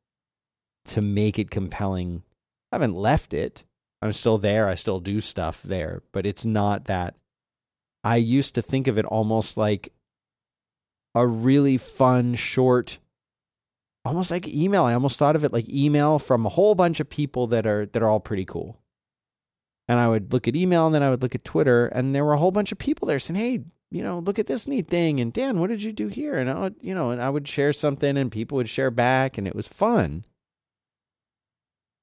to 0.86 1.00
make 1.00 1.38
it 1.38 1.50
compelling. 1.50 2.22
I 2.70 2.76
haven't 2.76 2.94
left 2.94 3.32
it. 3.32 3.64
I'm 4.02 4.12
still 4.12 4.38
there. 4.38 4.68
I 4.68 4.74
still 4.74 5.00
do 5.00 5.20
stuff 5.20 5.62
there, 5.62 6.02
but 6.12 6.26
it's 6.26 6.44
not 6.44 6.84
that. 6.84 7.14
I 8.04 8.16
used 8.16 8.54
to 8.54 8.62
think 8.62 8.86
of 8.86 8.98
it 8.98 9.06
almost 9.06 9.56
like 9.56 9.92
a 11.14 11.26
really 11.26 11.78
fun, 11.78 12.34
short 12.34 12.98
almost 14.06 14.30
like 14.30 14.48
email. 14.48 14.84
I 14.84 14.94
almost 14.94 15.18
thought 15.18 15.36
of 15.36 15.44
it 15.44 15.52
like 15.52 15.68
email 15.68 16.18
from 16.18 16.46
a 16.46 16.50
whole 16.50 16.74
bunch 16.74 17.00
of 17.00 17.08
people 17.08 17.46
that 17.48 17.66
are 17.66 17.86
that 17.86 18.02
are 18.02 18.08
all 18.08 18.20
pretty 18.20 18.44
cool. 18.44 18.80
And 19.88 20.00
I 20.00 20.08
would 20.08 20.32
look 20.32 20.48
at 20.48 20.56
email 20.56 20.86
and 20.86 20.94
then 20.94 21.02
I 21.02 21.10
would 21.10 21.22
look 21.22 21.34
at 21.34 21.44
Twitter 21.44 21.86
and 21.86 22.14
there 22.14 22.24
were 22.24 22.32
a 22.32 22.38
whole 22.38 22.50
bunch 22.50 22.72
of 22.72 22.78
people 22.78 23.06
there 23.06 23.18
saying, 23.18 23.38
"Hey, 23.38 23.64
you 23.90 24.02
know, 24.02 24.18
look 24.18 24.38
at 24.38 24.46
this 24.46 24.66
neat 24.66 24.88
thing." 24.88 25.20
And 25.20 25.32
Dan, 25.32 25.60
what 25.60 25.68
did 25.68 25.82
you 25.82 25.92
do 25.92 26.08
here? 26.08 26.34
And 26.36 26.50
I 26.50 26.58
would, 26.58 26.76
you 26.80 26.94
know, 26.94 27.10
and 27.10 27.22
I 27.22 27.30
would 27.30 27.46
share 27.46 27.72
something 27.72 28.16
and 28.16 28.32
people 28.32 28.56
would 28.56 28.68
share 28.68 28.90
back 28.90 29.38
and 29.38 29.46
it 29.46 29.54
was 29.54 29.68
fun. 29.68 30.24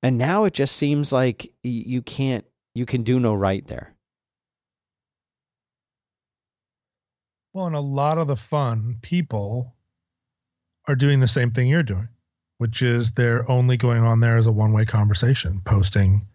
And 0.02 0.18
now 0.18 0.44
it 0.46 0.54
just 0.54 0.76
seems 0.76 1.12
like 1.12 1.52
you 1.64 2.02
can't 2.02 2.46
you 2.76 2.86
can 2.86 3.04
do 3.04 3.20
no 3.20 3.34
right 3.34 3.66
there. 3.68 3.96
Well, 7.54 7.68
and 7.68 7.76
a 7.76 7.82
lot 7.82 8.18
of 8.18 8.28
the 8.28 8.36
fun 8.36 8.98
people 9.02 9.76
are 10.88 10.96
doing 10.96 11.20
the 11.20 11.28
same 11.28 11.52
thing 11.52 11.68
you're 11.68 11.84
doing, 11.84 12.10
which 12.58 12.82
is 12.82 13.12
they're 13.12 13.50
only 13.50 13.78
going 13.78 14.04
on 14.04 14.20
there 14.20 14.38
as 14.38 14.46
a 14.46 14.52
one 14.52 14.74
way 14.74 14.86
conversation, 14.86 15.62
posting, 15.66 16.28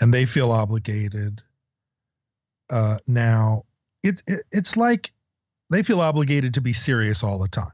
and 0.00 0.12
they 0.12 0.26
feel 0.26 0.52
obligated. 0.52 1.42
Uh, 2.68 2.98
now, 3.06 3.64
it, 4.02 4.22
it 4.26 4.42
it's 4.52 4.76
like 4.76 5.12
they 5.70 5.82
feel 5.82 6.00
obligated 6.00 6.54
to 6.54 6.60
be 6.60 6.72
serious 6.72 7.24
all 7.24 7.38
the 7.38 7.48
time, 7.48 7.72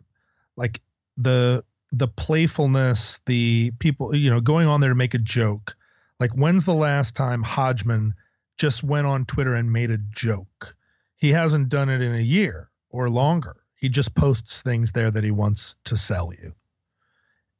like 0.56 0.80
the 1.16 1.64
the 1.92 2.08
playfulness, 2.08 3.20
the 3.26 3.72
people, 3.78 4.14
you 4.14 4.30
know, 4.30 4.40
going 4.40 4.68
on 4.68 4.80
there 4.80 4.90
to 4.90 4.96
make 4.96 5.14
a 5.14 5.18
joke. 5.18 5.76
Like, 6.18 6.32
when's 6.32 6.64
the 6.64 6.74
last 6.74 7.14
time 7.14 7.42
Hodgman 7.42 8.14
just 8.58 8.82
went 8.82 9.06
on 9.06 9.24
Twitter 9.24 9.54
and 9.54 9.72
made 9.72 9.90
a 9.90 9.98
joke? 9.98 10.74
He 11.16 11.30
hasn't 11.30 11.68
done 11.68 11.88
it 11.88 12.02
in 12.02 12.14
a 12.14 12.20
year 12.20 12.70
or 12.90 13.08
longer. 13.08 13.56
He 13.76 13.88
just 13.88 14.14
posts 14.14 14.62
things 14.62 14.92
there 14.92 15.10
that 15.10 15.24
he 15.24 15.30
wants 15.30 15.76
to 15.84 15.96
sell 15.96 16.32
you. 16.32 16.54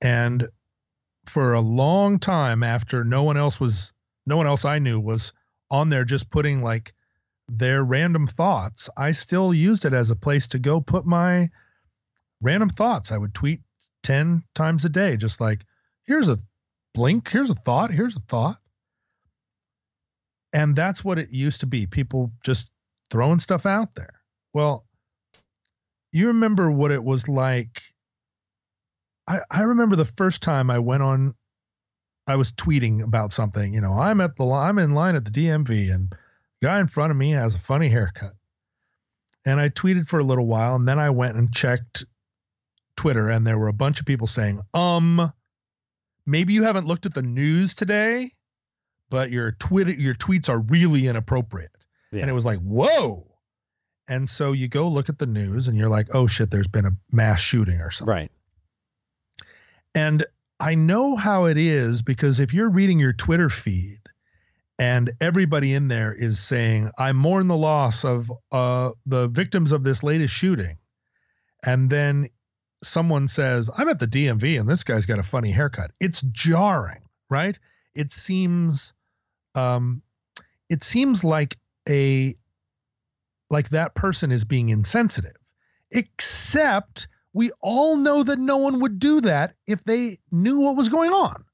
And 0.00 0.48
for 1.26 1.54
a 1.54 1.60
long 1.60 2.18
time 2.18 2.62
after 2.62 3.04
no 3.04 3.22
one 3.22 3.36
else 3.36 3.60
was 3.60 3.92
no 4.26 4.36
one 4.36 4.46
else 4.46 4.64
I 4.64 4.78
knew 4.78 4.98
was 4.98 5.32
on 5.70 5.90
there 5.90 6.04
just 6.04 6.30
putting 6.30 6.62
like 6.62 6.94
their 7.48 7.84
random 7.84 8.26
thoughts, 8.26 8.88
I 8.96 9.12
still 9.12 9.54
used 9.54 9.84
it 9.84 9.92
as 9.92 10.10
a 10.10 10.16
place 10.16 10.48
to 10.48 10.58
go 10.58 10.80
put 10.80 11.06
my 11.06 11.50
random 12.40 12.70
thoughts. 12.70 13.12
I 13.12 13.18
would 13.18 13.34
tweet 13.34 13.60
10 14.02 14.42
times 14.54 14.84
a 14.84 14.88
day 14.88 15.16
just 15.16 15.40
like 15.40 15.64
here's 16.04 16.28
a 16.28 16.38
blink, 16.94 17.28
here's 17.28 17.50
a 17.50 17.54
thought, 17.54 17.90
here's 17.90 18.16
a 18.16 18.20
thought. 18.20 18.58
And 20.52 20.74
that's 20.74 21.04
what 21.04 21.18
it 21.18 21.30
used 21.30 21.60
to 21.60 21.66
be. 21.66 21.86
People 21.86 22.32
just 22.42 22.70
throwing 23.10 23.38
stuff 23.38 23.66
out 23.66 23.94
there. 23.94 24.22
Well, 24.54 24.86
you 26.16 26.28
remember 26.28 26.70
what 26.70 26.92
it 26.92 27.04
was 27.04 27.28
like. 27.28 27.82
I, 29.28 29.40
I 29.50 29.62
remember 29.62 29.96
the 29.96 30.06
first 30.06 30.40
time 30.40 30.70
I 30.70 30.78
went 30.78 31.02
on, 31.02 31.34
I 32.26 32.36
was 32.36 32.54
tweeting 32.54 33.02
about 33.02 33.32
something. 33.32 33.74
You 33.74 33.82
know, 33.82 33.92
I'm 33.92 34.22
at 34.22 34.34
the 34.36 34.46
I'm 34.46 34.78
in 34.78 34.92
line 34.94 35.14
at 35.14 35.26
the 35.26 35.30
DMV, 35.30 35.92
and 35.94 36.10
the 36.60 36.68
guy 36.68 36.80
in 36.80 36.86
front 36.86 37.10
of 37.10 37.18
me 37.18 37.32
has 37.32 37.54
a 37.54 37.58
funny 37.58 37.90
haircut. 37.90 38.32
And 39.44 39.60
I 39.60 39.68
tweeted 39.68 40.08
for 40.08 40.18
a 40.18 40.24
little 40.24 40.46
while, 40.46 40.74
and 40.74 40.88
then 40.88 40.98
I 40.98 41.10
went 41.10 41.36
and 41.36 41.52
checked 41.52 42.06
Twitter, 42.96 43.28
and 43.28 43.46
there 43.46 43.58
were 43.58 43.68
a 43.68 43.74
bunch 43.74 44.00
of 44.00 44.06
people 44.06 44.26
saying, 44.26 44.62
"Um, 44.72 45.32
maybe 46.24 46.54
you 46.54 46.62
haven't 46.62 46.86
looked 46.86 47.04
at 47.04 47.12
the 47.12 47.22
news 47.22 47.74
today, 47.74 48.32
but 49.10 49.30
your 49.30 49.52
Twitter 49.52 49.92
your 49.92 50.14
tweets 50.14 50.48
are 50.48 50.60
really 50.60 51.08
inappropriate." 51.08 51.76
Yeah. 52.10 52.22
And 52.22 52.30
it 52.30 52.32
was 52.34 52.46
like, 52.46 52.60
"Whoa." 52.60 53.36
And 54.09 54.28
so 54.28 54.52
you 54.52 54.68
go 54.68 54.88
look 54.88 55.09
at 55.09 55.18
the 55.18 55.26
news 55.26 55.68
and 55.68 55.76
you're 55.76 55.88
like, 55.88 56.14
oh 56.14 56.26
shit, 56.26 56.50
there's 56.50 56.68
been 56.68 56.86
a 56.86 56.96
mass 57.11 57.40
shooting 57.40 57.80
or 57.80 57.90
something. 57.90 58.12
Right. 58.12 58.30
And 59.94 60.24
I 60.61 60.74
know 60.74 61.16
how 61.16 61.46
it 61.46 61.59
is 61.59 62.02
because 62.02 62.40
if 62.40 62.54
you're 62.54 62.68
reading 62.68 62.98
your 62.98 63.12
Twitter 63.12 63.50
feed 63.50 64.00
and 64.78 65.11
everybody 65.20 65.74
in 65.74 65.88
there 65.88 66.12
is 66.12 66.38
saying, 66.38 66.90
I 66.98 67.12
mourn 67.12 67.48
the 67.48 67.57
loss 67.57 68.04
of 68.04 68.30
uh, 68.52 68.90
the 69.07 69.28
victims 69.28 69.72
of 69.72 69.82
this 69.82 70.02
latest 70.02 70.34
shooting. 70.34 70.78
And 71.64 71.90
then 71.90 72.28
someone 72.82 73.26
says, 73.26 73.70
I'm 73.76 73.88
at 73.88 73.98
the 73.98 74.07
DMV 74.07 74.61
and 74.61 74.68
this 74.68 74.84
guy's 74.84 75.07
got 75.07 75.18
a 75.18 75.24
funny 75.24 75.50
haircut. 75.50 75.90
It's 75.98 76.22
jarring, 76.22 77.02
right? 77.28 77.59
It 77.94 78.12
seems 78.12 78.92
um, 79.54 80.02
it 80.68 80.82
seems 80.82 81.24
like 81.24 81.57
a 81.88 82.34
like 83.51 83.70
that 83.70 83.94
person 83.94 84.32
is 84.32 84.44
being 84.44 84.68
insensitive. 84.70 85.36
Except 85.90 87.09
we 87.32 87.51
all 87.61 87.97
know 87.97 88.22
that 88.22 88.38
no 88.38 88.57
one 88.57 88.80
would 88.80 88.99
do 88.99 89.20
that 89.20 89.55
if 89.66 89.84
they 89.84 90.18
knew 90.30 90.61
what 90.61 90.76
was 90.76 90.88
going 90.88 91.12
on. 91.12 91.44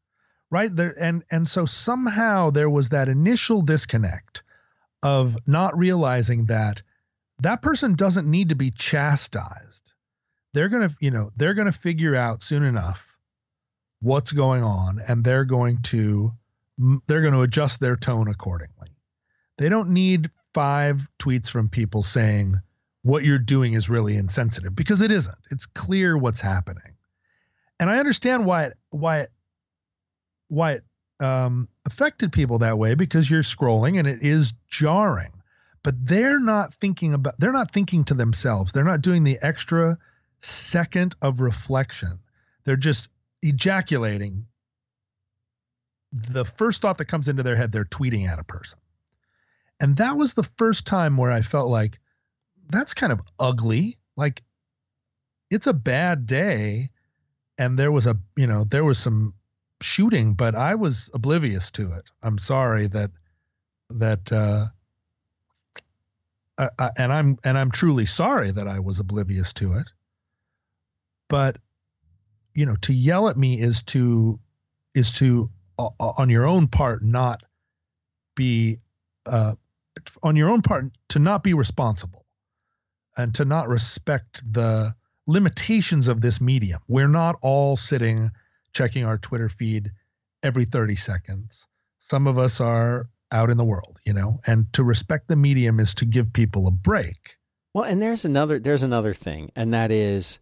Right? 0.51 0.75
There 0.75 0.95
and 1.01 1.25
and 1.31 1.49
so 1.49 1.67
somehow 1.67 2.51
there 2.51 2.71
was 2.71 2.91
that 2.91 3.09
initial 3.09 3.63
disconnect 3.63 4.43
of 5.03 5.37
not 5.47 5.77
realizing 5.77 6.47
that 6.47 6.83
that 7.41 7.63
person 7.63 7.95
doesn't 7.95 8.31
need 8.31 8.51
to 8.51 8.55
be 8.55 8.71
chastised. 8.71 9.93
They're 10.55 10.69
going 10.69 10.89
to, 10.89 10.95
you 11.01 11.11
know, 11.11 11.31
they're 11.37 11.55
going 11.55 11.67
to 11.67 11.73
figure 11.73 12.15
out 12.15 12.43
soon 12.43 12.63
enough 12.63 13.17
what's 14.01 14.33
going 14.33 14.63
on 14.63 15.01
and 15.07 15.25
they're 15.25 15.45
going 15.45 15.79
to 15.83 16.33
they're 17.07 17.21
going 17.21 17.35
to 17.35 17.43
adjust 17.43 17.81
their 17.81 17.97
tone 17.97 18.29
accordingly. 18.29 18.89
They 19.59 19.69
don't 19.69 19.91
need 19.91 20.31
five 20.55 21.09
tweets 21.19 21.51
from 21.51 21.69
people 21.69 22.03
saying 22.03 22.61
what 23.03 23.25
you're 23.25 23.39
doing 23.39 23.75
is 23.75 23.91
really 23.91 24.17
insensitive 24.17 24.75
because 24.75 25.01
it 25.01 25.11
isn't. 25.11 25.39
It's 25.51 25.67
clear 25.67 26.17
what's 26.17 26.41
happening. 26.41 26.97
And 27.81 27.91
I 27.91 27.99
understand 27.99 28.47
why 28.47 28.67
it 28.67 28.75
why 28.91 29.21
it 29.21 29.31
why 30.49 30.73
it 30.73 30.85
um, 31.21 31.69
affected 31.85 32.33
people 32.33 32.59
that 32.59 32.79
way 32.79 32.95
because 32.95 33.31
you're 33.31 33.43
scrolling 33.43 33.99
and 33.99 34.07
it 34.07 34.23
is 34.23 34.55
jarring. 34.69 35.33
But 35.83 36.07
they're 36.07 36.39
not 36.39 36.75
thinking 36.75 37.13
about 37.13 37.41
they're 37.41 37.53
not 37.53 37.73
thinking 37.73 38.05
to 38.05 38.15
themselves. 38.15 38.73
They're 38.73 38.85
not 38.85 39.03
doing 39.03 39.25
the 39.25 39.39
extra 39.43 39.99
second 40.41 41.17
of 41.21 41.41
reflection. 41.41 42.21
They're 42.65 42.77
just 42.77 43.09
ejaculating 43.43 44.47
the 46.13 46.45
first 46.45 46.83
thought 46.83 46.99
that 46.99 47.07
comes 47.07 47.29
into 47.29 47.43
their 47.43 47.57
head, 47.57 47.73
they're 47.73 47.85
tweeting 47.85 48.29
at 48.29 48.39
a 48.39 48.45
person. 48.45 48.79
And 49.83 49.97
that 49.97 50.17
was 50.17 50.35
the 50.35 50.45
first 50.45 50.87
time 50.87 51.17
where 51.17 51.33
I 51.33 51.43
felt 51.43 51.69
like 51.69 51.99
that's 52.69 52.95
kind 52.95 53.13
of 53.13 53.21
ugly. 53.41 53.99
Like 54.17 54.43
it's 55.51 55.67
a 55.67 55.73
bad 55.73 56.25
day 56.25 56.91
and 57.59 57.77
there 57.77 57.91
was 57.91 58.07
a, 58.07 58.17
you 58.37 58.47
know, 58.47 58.63
there 58.63 58.85
was 58.85 58.99
some 58.99 59.35
shooting, 59.81 60.35
but 60.35 60.55
I 60.55 60.77
was 60.77 61.11
oblivious 61.13 61.73
to 61.73 61.93
it. 61.95 62.09
I'm 62.23 62.39
sorry 62.39 62.87
that 62.87 63.11
that 63.91 64.33
uh 64.33 64.67
I, 66.59 66.69
I, 66.79 66.91
and 66.97 67.13
I'm 67.13 67.39
and 67.43 67.59
I'm 67.59 67.73
truly 67.73 68.07
sorry 68.07 68.53
that 68.53 68.69
I 68.69 68.79
was 68.79 69.01
oblivious 69.01 69.53
to 69.55 69.73
it. 69.73 69.89
But 71.29 71.57
you 72.55 72.67
know, 72.67 72.77
to 72.83 72.95
yell 72.95 73.29
at 73.29 73.37
me 73.37 73.61
is 73.61 73.83
to 73.85 74.39
is 74.95 75.13
to 75.15 75.51
uh, 75.77 75.89
on 75.99 76.31
your 76.31 76.47
own 76.47 76.69
part 76.69 77.03
not 77.03 77.43
be 78.37 78.79
uh, 79.27 79.55
on 80.23 80.37
your 80.37 80.51
own 80.51 80.63
part 80.63 80.87
to 81.09 81.19
not 81.19 81.43
be 81.43 81.55
responsible 81.55 82.27
and 83.17 83.35
to 83.35 83.45
not 83.45 83.69
respect 83.69 84.43
the 84.51 84.95
limitations 85.27 86.09
of 86.09 86.21
this 86.21 86.41
medium. 86.41 86.81
We're 86.89 87.09
not 87.09 87.37
all 87.43 87.77
sitting 87.77 88.31
checking 88.73 89.05
our 89.05 89.19
Twitter 89.19 89.49
feed 89.49 89.93
every 90.43 90.65
30 90.65 90.97
seconds. 90.97 91.67
Some 91.99 92.27
of 92.27 92.39
us 92.39 92.61
are 92.61 93.09
out 93.31 93.51
in 93.51 93.57
the 93.57 93.65
world, 93.65 94.01
you 94.05 94.13
know, 94.13 94.41
and 94.47 94.71
to 94.75 94.83
respect 94.83 95.29
the 95.29 95.37
medium 95.37 95.81
is 95.81 95.95
to 95.97 96.05
give 96.05 96.33
people 96.33 96.67
a 96.67 96.71
break. 96.71 97.39
Well, 97.75 97.85
and 97.85 98.03
there's 98.03 98.25
another 98.25 98.59
there's 98.59 98.83
another 98.83 99.15
thing, 99.15 99.51
and 99.57 99.73
that 99.73 99.91
is 99.91 100.39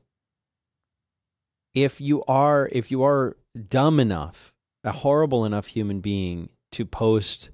if 1.75 2.01
you 2.01 2.25
are 2.27 2.69
if 2.73 2.91
you 2.91 3.05
are 3.05 3.37
dumb 3.69 4.01
enough, 4.01 4.53
a 4.83 4.91
horrible 4.91 5.45
enough 5.45 5.69
human 5.69 6.01
being 6.01 6.49
to 6.73 6.85
post 6.85 7.51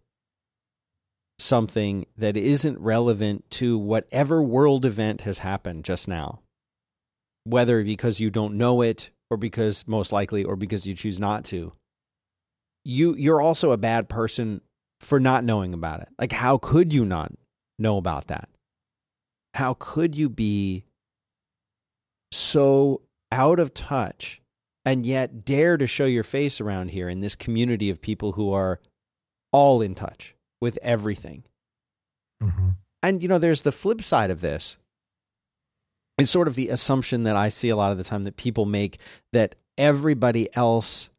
something 1.38 2.06
that 2.16 2.36
isn't 2.36 2.78
relevant 2.78 3.48
to 3.50 3.78
whatever 3.78 4.42
world 4.42 4.84
event 4.84 5.22
has 5.22 5.38
happened 5.38 5.84
just 5.84 6.08
now. 6.08 6.40
Whether 7.44 7.84
because 7.84 8.20
you 8.20 8.30
don't 8.30 8.56
know 8.56 8.82
it 8.82 9.10
or 9.30 9.36
because 9.36 9.86
most 9.86 10.12
likely 10.12 10.44
or 10.44 10.56
because 10.56 10.86
you 10.86 10.94
choose 10.94 11.18
not 11.18 11.44
to. 11.46 11.72
You 12.84 13.14
you're 13.16 13.40
also 13.40 13.72
a 13.72 13.76
bad 13.76 14.08
person 14.08 14.60
for 15.00 15.20
not 15.20 15.44
knowing 15.44 15.74
about 15.74 16.00
it. 16.00 16.08
Like 16.18 16.32
how 16.32 16.58
could 16.58 16.92
you 16.92 17.04
not 17.04 17.32
know 17.78 17.98
about 17.98 18.28
that? 18.28 18.48
How 19.54 19.74
could 19.78 20.14
you 20.14 20.28
be 20.28 20.84
so 22.32 23.02
out 23.32 23.58
of 23.58 23.74
touch 23.74 24.40
and 24.84 25.04
yet 25.04 25.44
dare 25.44 25.76
to 25.76 25.86
show 25.86 26.06
your 26.06 26.24
face 26.24 26.60
around 26.60 26.90
here 26.90 27.08
in 27.08 27.20
this 27.20 27.34
community 27.34 27.90
of 27.90 28.00
people 28.00 28.32
who 28.32 28.52
are 28.52 28.80
all 29.52 29.82
in 29.82 29.94
touch? 29.94 30.35
With 30.60 30.78
everything. 30.82 31.44
Mm-hmm. 32.42 32.68
And, 33.02 33.22
you 33.22 33.28
know, 33.28 33.38
there's 33.38 33.62
the 33.62 33.72
flip 33.72 34.02
side 34.02 34.30
of 34.30 34.40
this. 34.40 34.76
It's 36.18 36.30
sort 36.30 36.48
of 36.48 36.54
the 36.54 36.68
assumption 36.68 37.24
that 37.24 37.36
I 37.36 37.50
see 37.50 37.68
a 37.68 37.76
lot 37.76 37.92
of 37.92 37.98
the 37.98 38.04
time 38.04 38.24
that 38.24 38.36
people 38.36 38.64
make 38.64 38.98
that 39.32 39.54
everybody 39.76 40.54
else 40.56 41.10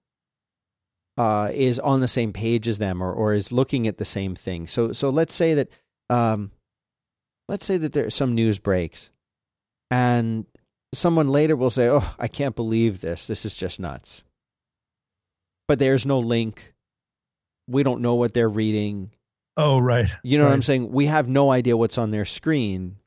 uh, 1.18 1.52
is 1.54 1.80
on 1.80 2.00
the 2.00 2.08
same 2.08 2.34
page 2.34 2.68
as 2.68 2.78
them 2.78 3.02
or, 3.02 3.12
or 3.12 3.34
is 3.34 3.52
looking 3.52 3.88
at 3.88 3.98
the 3.98 4.06
same 4.06 4.36
thing. 4.36 4.68
So 4.68 4.92
so 4.92 5.10
let's 5.10 5.34
say 5.34 5.54
that 5.56 5.70
um, 6.10 6.52
let's 7.48 7.66
say 7.66 7.78
that 7.78 7.94
there 7.94 8.10
some 8.10 8.36
news 8.36 8.60
breaks 8.60 9.10
and 9.90 10.46
someone 10.94 11.28
later 11.28 11.56
will 11.56 11.70
say, 11.70 11.88
"Oh, 11.90 12.16
I 12.20 12.28
can't 12.28 12.56
believe 12.56 13.02
this. 13.02 13.28
This 13.28 13.46
is 13.46 13.58
just 13.58 13.80
nuts." 13.80 14.24
But 15.68 15.80
there's 15.80 16.06
no 16.06 16.20
link. 16.20 16.74
We 17.68 17.84
don't 17.84 18.02
know 18.02 18.16
what 18.16 18.34
they're 18.34 18.50
reading. 18.50 19.12
Oh, 19.58 19.80
right. 19.80 20.10
You 20.24 20.38
know 20.38 20.46
right. 20.46 20.52
what 20.52 20.56
I'm 20.56 20.62
saying? 20.62 20.92
We 20.92 21.08
have 21.08 21.28
no 21.28 21.52
idea 21.52 21.76
what's 21.76 21.98
on 21.98 22.12
their 22.12 22.26
screen. 22.26 22.98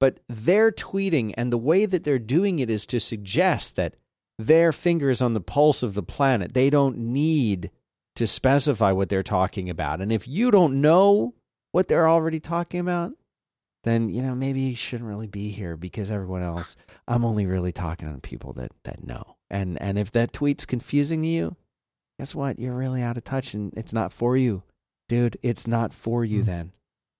But 0.00 0.18
they're 0.28 0.72
tweeting, 0.72 1.32
and 1.36 1.52
the 1.52 1.58
way 1.58 1.86
that 1.86 2.02
they're 2.02 2.18
doing 2.18 2.58
it 2.58 2.68
is 2.68 2.84
to 2.86 2.98
suggest 2.98 3.76
that 3.76 3.94
their 4.36 4.72
finger 4.72 5.10
is 5.10 5.22
on 5.22 5.34
the 5.34 5.40
pulse 5.40 5.82
of 5.82 5.94
the 5.94 6.02
planet. 6.02 6.54
They 6.54 6.70
don't 6.70 6.98
need 6.98 7.70
to 8.16 8.26
specify 8.26 8.90
what 8.92 9.08
they're 9.08 9.22
talking 9.22 9.70
about. 9.70 10.00
And 10.00 10.12
if 10.12 10.26
you 10.26 10.50
don't 10.50 10.80
know 10.80 11.34
what 11.72 11.88
they're 11.88 12.08
already 12.08 12.40
talking 12.40 12.80
about, 12.80 13.12
then 13.84 14.10
you 14.10 14.20
know 14.22 14.34
maybe 14.34 14.60
you 14.60 14.76
shouldn't 14.76 15.08
really 15.08 15.26
be 15.26 15.50
here 15.50 15.76
because 15.76 16.10
everyone 16.10 16.42
else 16.42 16.76
I'm 17.08 17.24
only 17.24 17.46
really 17.46 17.72
talking 17.72 18.12
to 18.12 18.20
people 18.20 18.52
that 18.54 18.72
that 18.84 19.06
know. 19.06 19.36
And 19.48 19.80
and 19.80 19.98
if 19.98 20.10
that 20.12 20.32
tweet's 20.32 20.66
confusing 20.66 21.22
to 21.22 21.28
you, 21.28 21.56
guess 22.18 22.34
what? 22.34 22.58
You're 22.58 22.74
really 22.74 23.02
out 23.02 23.16
of 23.16 23.24
touch 23.24 23.54
and 23.54 23.72
it's 23.76 23.92
not 23.92 24.12
for 24.12 24.36
you. 24.36 24.62
Dude, 25.10 25.36
it's 25.42 25.66
not 25.66 25.92
for 25.92 26.24
you 26.24 26.42
Mm. 26.42 26.46
then. 26.46 26.72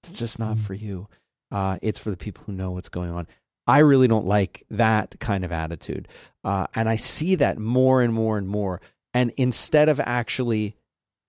It's 0.04 0.12
just 0.12 0.38
not 0.38 0.56
Mm. 0.56 0.60
for 0.60 0.74
you. 0.74 1.08
Uh, 1.50 1.76
it's 1.82 1.98
for 1.98 2.10
the 2.12 2.16
people 2.16 2.44
who 2.46 2.52
know 2.52 2.70
what's 2.70 2.88
going 2.88 3.10
on. 3.10 3.26
I 3.66 3.80
really 3.80 4.06
don't 4.06 4.26
like 4.26 4.64
that 4.70 5.18
kind 5.18 5.44
of 5.44 5.50
attitude. 5.50 6.06
Uh, 6.44 6.68
and 6.76 6.88
I 6.88 6.94
see 6.94 7.34
that 7.34 7.58
more 7.58 8.00
and 8.00 8.14
more 8.14 8.38
and 8.38 8.48
more. 8.48 8.80
And 9.12 9.32
instead 9.36 9.88
of 9.88 9.98
actually 9.98 10.76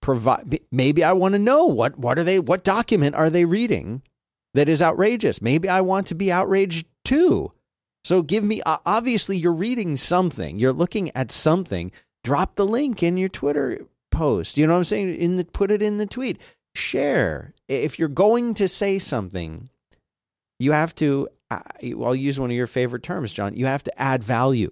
provide, 0.03 0.59
maybe 0.71 1.03
I 1.03 1.13
want 1.13 1.33
to 1.33 1.39
know 1.39 1.65
what, 1.65 1.97
what 1.97 2.19
are 2.19 2.23
they, 2.23 2.39
what 2.39 2.63
document 2.63 3.15
are 3.15 3.31
they 3.31 3.45
reading 3.45 4.03
that 4.53 4.69
is 4.69 4.83
outrageous? 4.83 5.41
Maybe 5.41 5.67
I 5.67 5.81
want 5.81 6.05
to 6.07 6.15
be 6.15 6.31
outraged 6.31 6.85
too. 7.03 7.51
So 8.03 8.21
give 8.21 8.43
me, 8.43 8.61
uh, 8.67 8.77
obviously, 8.85 9.35
you're 9.35 9.51
reading 9.51 9.97
something, 9.97 10.59
you're 10.59 10.73
looking 10.73 11.09
at 11.15 11.31
something. 11.31 11.91
Drop 12.23 12.55
the 12.55 12.67
link 12.67 13.01
in 13.01 13.17
your 13.17 13.29
Twitter 13.29 13.87
post. 14.11 14.57
You 14.57 14.67
know 14.67 14.73
what 14.73 14.79
I'm 14.79 14.83
saying? 14.83 15.15
In 15.15 15.37
the, 15.37 15.45
put 15.45 15.71
it 15.71 15.81
in 15.81 15.97
the 15.97 16.05
tweet. 16.05 16.39
Share. 16.75 17.53
If 17.67 17.97
you're 17.97 18.07
going 18.07 18.53
to 18.55 18.67
say 18.67 18.99
something, 18.99 19.69
you 20.59 20.71
have 20.71 20.93
to 20.95 21.27
uh, 21.51 21.59
I'll 21.83 22.15
use 22.15 22.39
one 22.39 22.49
of 22.49 22.55
your 22.55 22.65
favorite 22.67 23.03
terms, 23.03 23.33
John. 23.33 23.55
You 23.55 23.65
have 23.65 23.83
to 23.83 24.01
add 24.01 24.23
value 24.23 24.71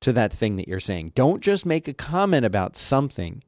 to 0.00 0.12
that 0.12 0.32
thing 0.32 0.56
that 0.56 0.66
you're 0.66 0.80
saying. 0.80 1.12
Don't 1.14 1.40
just 1.40 1.64
make 1.64 1.86
a 1.86 1.94
comment 1.94 2.44
about 2.44 2.74
something 2.74 3.44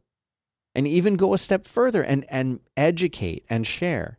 and 0.75 0.87
even 0.87 1.17
go 1.17 1.35
a 1.35 1.39
step 1.39 1.67
further 1.67 2.03
and, 2.03 2.25
and 2.31 2.61
educate 2.77 3.45
and 3.51 3.67
share. 3.67 4.19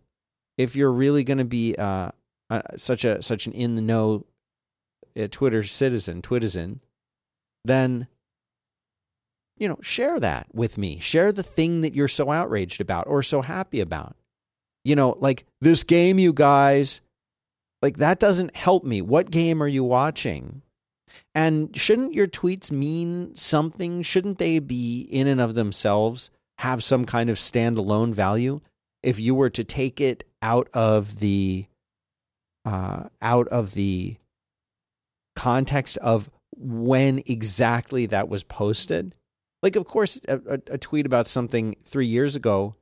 If 0.58 0.76
you're 0.76 0.92
really 0.92 1.24
going 1.24 1.38
to 1.38 1.46
be 1.46 1.76
uh, 1.78 2.12
uh, 2.50 2.62
such 2.76 3.06
a 3.06 3.24
such 3.24 3.48
an 3.48 3.54
in 3.54 3.76
the 3.76 3.82
know 3.82 4.26
uh, 5.18 5.28
Twitter 5.32 5.64
citizen, 5.64 6.22
Twitizen, 6.22 6.80
then 7.64 8.08
you 9.58 9.68
know 9.68 9.78
share 9.82 10.20
that 10.20 10.48
with 10.54 10.78
me. 10.78 11.00
Share 11.00 11.32
the 11.32 11.44
thing 11.44 11.82
that 11.82 11.94
you're 11.94 12.08
so 12.08 12.32
outraged 12.32 12.82
about 12.82 13.08
or 13.08 13.24
so 13.24 13.42
happy 13.42 13.80
about. 13.80 14.16
You 14.84 14.96
know, 14.96 15.18
like 15.20 15.46
this 15.62 15.84
game, 15.84 16.20
you 16.20 16.34
guys 16.34 17.02
like 17.82 17.98
that 17.98 18.20
doesn't 18.20 18.56
help 18.56 18.84
me. 18.84 19.02
What 19.02 19.32
game 19.32 19.62
are 19.62 19.68
you 19.68 19.84
watching? 19.84 20.62
And 21.36 21.76
shouldn't 21.76 22.14
your 22.14 22.28
tweets 22.28 22.72
mean 22.72 23.36
something? 23.36 24.02
Shouldn't 24.02 24.38
they 24.38 24.60
be 24.60 25.02
in 25.02 25.28
and 25.28 25.42
of 25.42 25.56
themselves 25.56 26.32
have 26.60 26.84
some 26.84 27.06
kind 27.06 27.30
of 27.30 27.38
standalone 27.38 28.14
value? 28.14 28.62
If 29.02 29.20
you 29.20 29.36
were 29.36 29.50
to 29.52 29.64
take 29.64 30.00
it 30.00 30.24
out 30.42 30.70
of 30.74 31.20
the 31.20 31.66
uh, 32.66 33.10
out 33.22 33.48
of 33.50 33.74
the 33.74 34.16
context 35.36 35.98
of 35.98 36.30
when 36.56 37.22
exactly 37.26 38.06
that 38.06 38.30
was 38.30 38.44
posted, 38.44 39.14
like 39.64 39.76
of 39.76 39.86
course 39.86 40.22
a, 40.28 40.60
a, 40.68 40.78
tweet 40.78 41.06
about 41.06 41.26
something 41.26 41.76
three 41.86 42.06
years 42.06 42.36
ago 42.36 42.76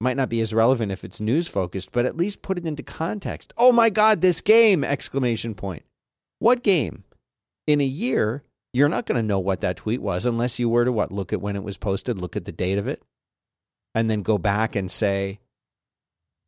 might 0.00 0.16
not 0.16 0.28
be 0.28 0.40
as 0.40 0.52
relevant 0.54 0.92
if 0.92 1.04
it's 1.04 1.20
news 1.20 1.48
focused, 1.48 1.90
but 1.90 2.04
at 2.04 2.16
least 2.16 2.42
put 2.42 2.58
it 2.58 2.66
into 2.66 2.82
context. 2.82 3.54
Oh 3.56 3.72
my 3.72 3.88
God, 3.88 4.20
this 4.20 4.42
game! 4.42 4.84
Exclamation 4.84 5.54
point. 5.54 5.84
What 6.38 6.62
game? 6.62 7.04
In 7.66 7.80
a 7.80 7.84
year, 7.84 8.44
you're 8.72 8.90
not 8.90 9.06
going 9.06 9.16
to 9.16 9.26
know 9.26 9.38
what 9.38 9.62
that 9.62 9.78
tweet 9.78 10.02
was 10.02 10.26
unless 10.26 10.60
you 10.60 10.68
were 10.68 10.84
to 10.84 10.92
what? 10.92 11.10
Look 11.10 11.32
at 11.32 11.40
when 11.40 11.56
it 11.56 11.64
was 11.64 11.78
posted, 11.78 12.18
look 12.18 12.36
at 12.36 12.44
the 12.44 12.52
date 12.52 12.78
of 12.78 12.86
it, 12.86 13.02
and 13.94 14.10
then 14.10 14.20
go 14.20 14.36
back 14.36 14.76
and 14.76 14.90
say, 14.90 15.40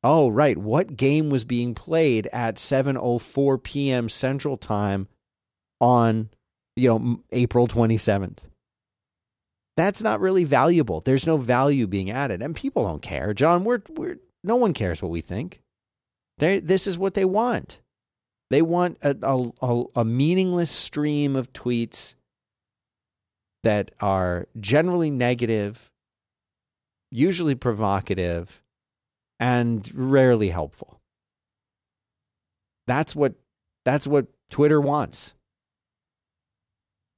oh, 0.05 0.29
right, 0.29 0.59
what 0.59 0.97
game 0.97 1.31
was 1.31 1.45
being 1.45 1.75
played 1.75 2.29
at 2.33 2.57
7.04 2.57 3.63
p.m. 3.63 4.09
Central 4.11 4.57
Time 4.59 5.09
on, 5.81 6.29
you 6.77 6.91
know, 6.91 7.21
April 7.33 7.67
27th? 7.67 8.39
That's 9.79 10.03
not 10.03 10.21
really 10.21 10.43
valuable. 10.43 11.01
There's 11.01 11.25
no 11.25 11.37
value 11.37 11.87
being 11.87 12.11
added, 12.11 12.43
and 12.43 12.57
people 12.57 12.83
don't 12.83 13.01
care. 13.01 13.33
John, 13.33 13.63
we're 13.63 13.81
we're 13.91 14.19
no 14.43 14.57
one 14.57 14.75
cares 14.75 15.01
what 15.01 15.13
we 15.13 15.21
think. 15.21 15.61
They 16.39 16.59
this 16.59 16.89
is 16.89 16.99
what 16.99 17.15
they 17.15 17.25
want. 17.25 17.81
They 18.51 18.61
want 18.61 18.99
a, 19.03 19.15
a, 19.23 19.85
a 19.95 20.05
meaningless 20.05 20.73
stream 20.73 21.37
of 21.37 21.53
tweets 21.53 22.17
that 23.63 23.93
are 24.01 24.49
generally 24.59 25.11
negative, 25.11 25.93
usually 27.13 27.55
provocative, 27.55 28.61
and 29.39 29.89
rarely 29.95 30.49
helpful. 30.49 31.01
That's 32.89 33.15
what 33.15 33.35
that's 33.85 34.09
what 34.09 34.27
Twitter 34.51 34.81
wants. 34.81 35.35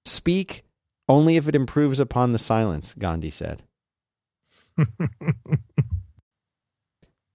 Speak 0.04 0.64
only 1.10 1.36
if 1.36 1.48
it 1.48 1.54
improves 1.54 2.00
upon 2.00 2.32
the 2.32 2.38
silence, 2.38 2.94
Gandhi 2.94 3.30
said. 3.30 3.62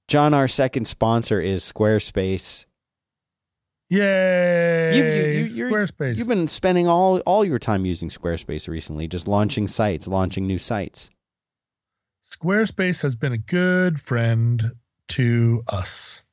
John, 0.07 0.33
our 0.33 0.47
second 0.47 0.85
sponsor 0.85 1.41
is 1.41 1.63
Squarespace. 1.63 2.65
Yay! 3.89 4.91
You've, 4.95 5.07
you, 5.07 5.65
you, 5.65 5.71
Squarespace. 5.71 6.17
You've 6.17 6.27
been 6.27 6.47
spending 6.47 6.87
all, 6.87 7.19
all 7.19 7.45
your 7.45 7.59
time 7.59 7.85
using 7.85 8.09
Squarespace 8.09 8.67
recently, 8.67 9.07
just 9.07 9.27
launching 9.27 9.67
sites, 9.67 10.07
launching 10.07 10.47
new 10.47 10.57
sites. 10.57 11.09
Squarespace 12.25 13.01
has 13.03 13.15
been 13.15 13.33
a 13.33 13.37
good 13.37 13.99
friend 13.99 14.71
to 15.09 15.63
us. 15.67 16.23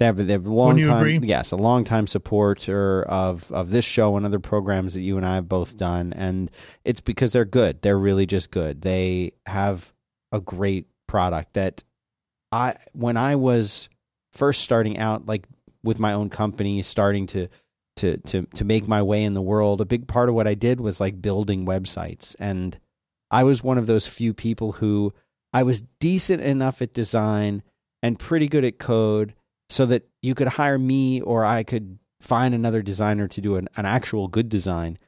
They 0.00 0.06
have, 0.06 0.16
they 0.16 0.32
have 0.32 0.46
a 0.46 0.50
long 0.50 0.82
time, 0.82 0.96
agree? 0.96 1.20
yes, 1.22 1.50
a 1.50 1.56
long 1.56 1.84
time 1.84 2.06
supporter 2.06 3.02
of 3.02 3.52
of 3.52 3.70
this 3.70 3.84
show 3.84 4.16
and 4.16 4.24
other 4.24 4.38
programs 4.38 4.94
that 4.94 5.02
you 5.02 5.18
and 5.18 5.26
I 5.26 5.34
have 5.34 5.46
both 5.46 5.76
done, 5.76 6.14
and 6.14 6.50
it's 6.86 7.02
because 7.02 7.34
they're 7.34 7.44
good. 7.44 7.82
They're 7.82 7.98
really 7.98 8.24
just 8.24 8.50
good. 8.50 8.80
They 8.80 9.32
have 9.44 9.92
a 10.32 10.40
great 10.40 10.86
product 11.06 11.52
that 11.52 11.84
I 12.50 12.76
when 12.92 13.18
I 13.18 13.36
was 13.36 13.90
first 14.32 14.62
starting 14.62 14.96
out, 14.96 15.26
like 15.26 15.44
with 15.84 15.98
my 15.98 16.14
own 16.14 16.30
company, 16.30 16.80
starting 16.80 17.26
to 17.26 17.48
to 17.96 18.16
to 18.16 18.46
to 18.54 18.64
make 18.64 18.88
my 18.88 19.02
way 19.02 19.22
in 19.22 19.34
the 19.34 19.42
world. 19.42 19.82
A 19.82 19.84
big 19.84 20.08
part 20.08 20.30
of 20.30 20.34
what 20.34 20.48
I 20.48 20.54
did 20.54 20.80
was 20.80 20.98
like 20.98 21.20
building 21.20 21.66
websites, 21.66 22.34
and 22.40 22.80
I 23.30 23.44
was 23.44 23.62
one 23.62 23.76
of 23.76 23.86
those 23.86 24.06
few 24.06 24.32
people 24.32 24.72
who 24.72 25.12
I 25.52 25.62
was 25.62 25.82
decent 25.98 26.40
enough 26.40 26.80
at 26.80 26.94
design 26.94 27.62
and 28.02 28.18
pretty 28.18 28.48
good 28.48 28.64
at 28.64 28.78
code 28.78 29.34
so 29.70 29.86
that 29.86 30.06
you 30.20 30.34
could 30.34 30.48
hire 30.48 30.78
me 30.78 31.20
or 31.22 31.44
I 31.44 31.62
could 31.62 31.98
find 32.20 32.54
another 32.54 32.82
designer 32.82 33.28
to 33.28 33.40
do 33.40 33.56
an, 33.56 33.68
an 33.76 33.86
actual 33.86 34.28
good 34.28 34.48
design. 34.50 34.98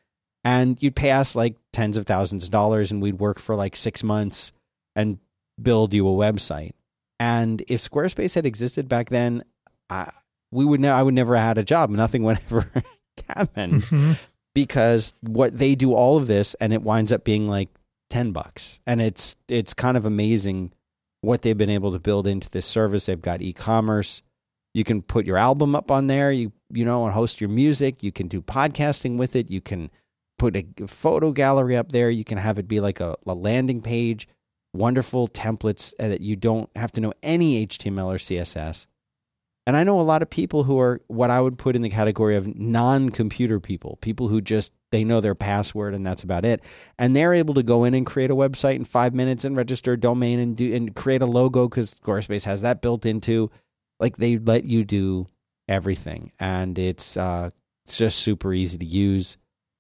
And 0.45 0.81
you'd 0.83 0.97
pay 0.97 1.11
us 1.11 1.37
like 1.37 1.57
tens 1.73 1.97
of 1.97 2.07
thousands 2.07 2.45
of 2.45 2.51
dollars 2.51 2.91
and 2.91 3.03
we'd 3.03 3.19
work 3.21 3.39
for 3.39 3.55
like 3.55 3.77
six 3.77 4.03
months 4.03 4.53
and 4.97 5.19
build 5.61 5.93
you 5.93 6.09
a 6.09 6.13
website. 6.13 6.73
And 7.21 7.61
if 7.69 7.81
Squarespace 7.81 8.35
had 8.35 8.47
existed 8.47 8.89
back 8.89 9.11
then, 9.11 9.45
I, 9.91 10.11
we 10.51 10.65
would 10.65 10.81
ne- 10.81 10.89
I 10.89 11.03
would 11.03 11.15
never 11.15 11.37
have 11.37 11.47
had 11.47 11.59
a 11.59 11.65
job. 11.65 11.91
Nothing 11.91 12.23
would 12.25 12.39
ever 12.51 12.71
happen 13.29 13.81
Mhm. 13.83 14.19
because 14.55 15.15
what 15.21 15.57
they 15.59 15.75
do 15.75 15.95
all 15.95 16.17
of 16.17 16.27
this 16.27 16.55
and 16.55 16.73
it 16.73 16.83
winds 16.83 17.13
up 17.13 17.25
being 17.25 17.47
like 17.49 17.69
10 18.11 18.33
bucks. 18.33 18.81
And 18.87 19.01
it's 19.03 19.37
it's 19.49 19.75
kind 19.75 19.97
of 19.97 20.05
amazing 20.07 20.73
what 21.21 21.43
they've 21.43 21.57
been 21.59 21.71
able 21.71 21.93
to 21.93 22.01
build 22.01 22.27
into 22.27 22.51
this 22.51 22.67
service. 22.67 23.07
They've 23.07 23.21
got 23.21 23.43
e-commerce. 23.43 24.23
You 24.75 24.85
can 24.85 25.03
put 25.03 25.27
your 25.27 25.37
album 25.37 25.75
up 25.75 25.91
on 25.91 26.07
there, 26.07 26.33
you 26.33 26.53
you 26.71 26.85
know, 26.85 27.05
and 27.05 27.13
host 27.13 27.41
your 27.41 27.51
music. 27.51 28.03
You 28.03 28.13
can 28.13 28.29
do 28.29 28.41
podcasting 28.41 29.19
with 29.19 29.37
it. 29.37 29.51
You 29.51 29.61
can 29.61 29.91
put 30.39 30.57
a 30.57 30.67
photo 30.87 31.33
gallery 31.33 31.77
up 31.77 31.93
there. 31.93 32.11
You 32.11 32.25
can 32.25 32.39
have 32.39 32.59
it 32.59 32.67
be 32.67 32.81
like 32.81 33.01
a, 33.01 33.17
a 33.27 33.35
landing 33.35 33.83
page. 33.83 34.27
Wonderful 34.75 35.29
templates 35.29 35.93
uh, 36.01 36.09
that 36.09 36.23
you 36.23 36.35
don't 36.35 36.71
have 36.75 36.93
to 36.93 37.01
know 37.01 37.13
any 37.23 37.67
HTML 37.67 38.07
or 38.07 38.17
CSS. 38.17 38.87
And 39.67 39.77
I 39.77 39.85
know 39.85 40.01
a 40.01 40.03
lot 40.03 40.23
of 40.23 40.31
people 40.31 40.65
who 40.65 40.81
are 40.81 41.01
what 41.07 41.31
I 41.31 41.41
would 41.41 41.57
put 41.57 41.77
in 41.77 41.83
the 41.83 41.89
category 41.89 42.35
of 42.35 42.59
non-computer 42.59 43.61
people, 43.61 43.97
people 44.01 44.27
who 44.27 44.41
just 44.41 44.73
they 44.91 45.05
know 45.05 45.21
their 45.21 45.37
password 45.37 45.95
and 45.95 46.05
that's 46.05 46.25
about 46.25 46.45
it. 46.45 46.63
And 46.99 47.15
they're 47.15 47.35
able 47.35 47.55
to 47.55 47.63
go 47.63 47.85
in 47.85 47.95
and 47.95 48.05
create 48.05 48.31
a 48.31 48.35
website 48.35 48.75
in 48.77 48.85
5 48.85 49.15
minutes 49.15 49.45
and 49.45 49.57
register 49.57 49.93
a 49.93 50.01
domain 50.01 50.41
and 50.41 50.57
do 50.57 50.75
and 50.75 50.97
create 50.97 51.23
a 51.23 51.27
logo 51.27 51.69
cuz 51.69 51.95
Squarespace 51.95 52.45
has 52.45 52.63
that 52.63 52.83
built 52.83 53.07
into 53.07 53.51
like 54.03 54.19
they 54.19 54.37
let 54.37 54.65
you 54.65 54.85
do 54.85 55.27
everything 55.69 56.33
and 56.39 56.79
it's 56.79 57.17
uh 57.17 57.49
it's 57.85 57.97
just 57.97 58.19
super 58.21 58.53
easy 58.53 58.79
to 58.79 58.85
use. 58.85 59.37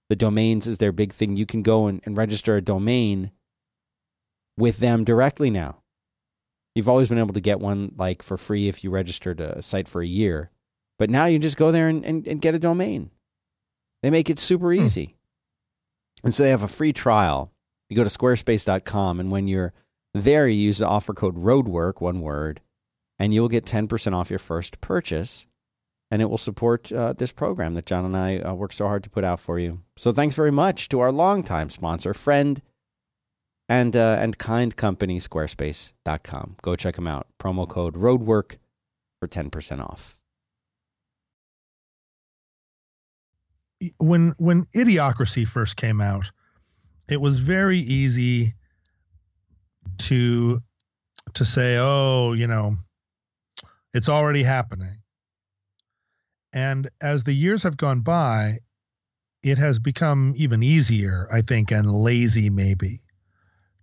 The 0.08 0.16
domains 0.16 0.66
is 0.66 0.78
their 0.78 0.92
big 0.92 1.12
thing. 1.12 1.36
You 1.36 1.46
can 1.46 1.62
go 1.62 1.86
and, 1.86 2.00
and 2.04 2.16
register 2.16 2.56
a 2.56 2.62
domain 2.62 3.30
with 4.56 4.78
them 4.78 5.04
directly 5.04 5.50
now. 5.50 5.82
You've 6.74 6.88
always 6.88 7.08
been 7.08 7.18
able 7.18 7.34
to 7.34 7.40
get 7.40 7.60
one 7.60 7.92
like 7.96 8.22
for 8.22 8.36
free 8.36 8.68
if 8.68 8.82
you 8.82 8.90
registered 8.90 9.40
a 9.40 9.62
site 9.62 9.88
for 9.88 10.02
a 10.02 10.06
year. 10.06 10.50
But 10.98 11.10
now 11.10 11.26
you 11.26 11.38
just 11.38 11.56
go 11.56 11.70
there 11.70 11.88
and, 11.88 12.04
and, 12.04 12.26
and 12.26 12.40
get 12.40 12.54
a 12.54 12.58
domain. 12.58 13.10
They 14.02 14.10
make 14.10 14.30
it 14.30 14.38
super 14.38 14.74
hmm. 14.74 14.82
easy. 14.82 15.16
Hmm. 16.20 16.26
And 16.26 16.34
so 16.34 16.42
they 16.42 16.50
have 16.50 16.62
a 16.62 16.68
free 16.68 16.92
trial. 16.92 17.52
You 17.88 17.96
go 17.96 18.04
to 18.04 18.10
squarespace.com, 18.10 19.20
and 19.20 19.30
when 19.30 19.48
you're 19.48 19.74
there, 20.14 20.48
you 20.48 20.58
use 20.58 20.78
the 20.78 20.86
offer 20.86 21.12
code 21.12 21.36
ROADWORK, 21.36 22.00
one 22.00 22.20
word, 22.20 22.60
and 23.18 23.32
you'll 23.32 23.48
get 23.48 23.64
10% 23.64 24.14
off 24.14 24.30
your 24.30 24.38
first 24.38 24.80
purchase. 24.80 25.46
And 26.10 26.20
it 26.20 26.26
will 26.26 26.38
support 26.38 26.92
uh, 26.92 27.14
this 27.14 27.32
program 27.32 27.74
that 27.74 27.86
John 27.86 28.04
and 28.04 28.16
I 28.16 28.38
uh, 28.38 28.52
work 28.52 28.72
so 28.72 28.86
hard 28.86 29.02
to 29.04 29.10
put 29.10 29.24
out 29.24 29.40
for 29.40 29.58
you. 29.58 29.80
So 29.96 30.12
thanks 30.12 30.36
very 30.36 30.50
much 30.50 30.90
to 30.90 31.00
our 31.00 31.10
longtime 31.10 31.70
sponsor, 31.70 32.12
friend, 32.12 32.60
and 33.66 33.96
uh, 33.96 34.18
and 34.20 34.36
kind 34.36 34.76
company 34.76 35.18
squarespace.com. 35.18 36.56
Go 36.60 36.76
check 36.76 36.96
them 36.96 37.06
out. 37.06 37.28
Promo 37.38 37.66
code 37.66 37.94
roadwork 37.94 38.56
for 39.20 39.28
10% 39.28 39.80
off. 39.80 40.18
When 43.98 44.34
when 44.36 44.66
Idiocracy 44.76 45.46
first 45.46 45.76
came 45.76 46.02
out, 46.02 46.30
it 47.08 47.20
was 47.20 47.38
very 47.38 47.78
easy 47.78 48.54
to 49.98 50.60
to 51.34 51.44
say, 51.44 51.78
"Oh, 51.78 52.32
you 52.32 52.46
know, 52.46 52.76
it's 53.92 54.08
already 54.08 54.42
happening." 54.42 55.02
And 56.52 56.90
as 57.00 57.24
the 57.24 57.32
years 57.32 57.62
have 57.62 57.76
gone 57.76 58.00
by, 58.00 58.58
it 59.42 59.58
has 59.58 59.78
become 59.78 60.34
even 60.36 60.62
easier, 60.62 61.28
I 61.32 61.42
think, 61.42 61.72
and 61.72 61.90
lazy 61.90 62.50
maybe 62.50 63.00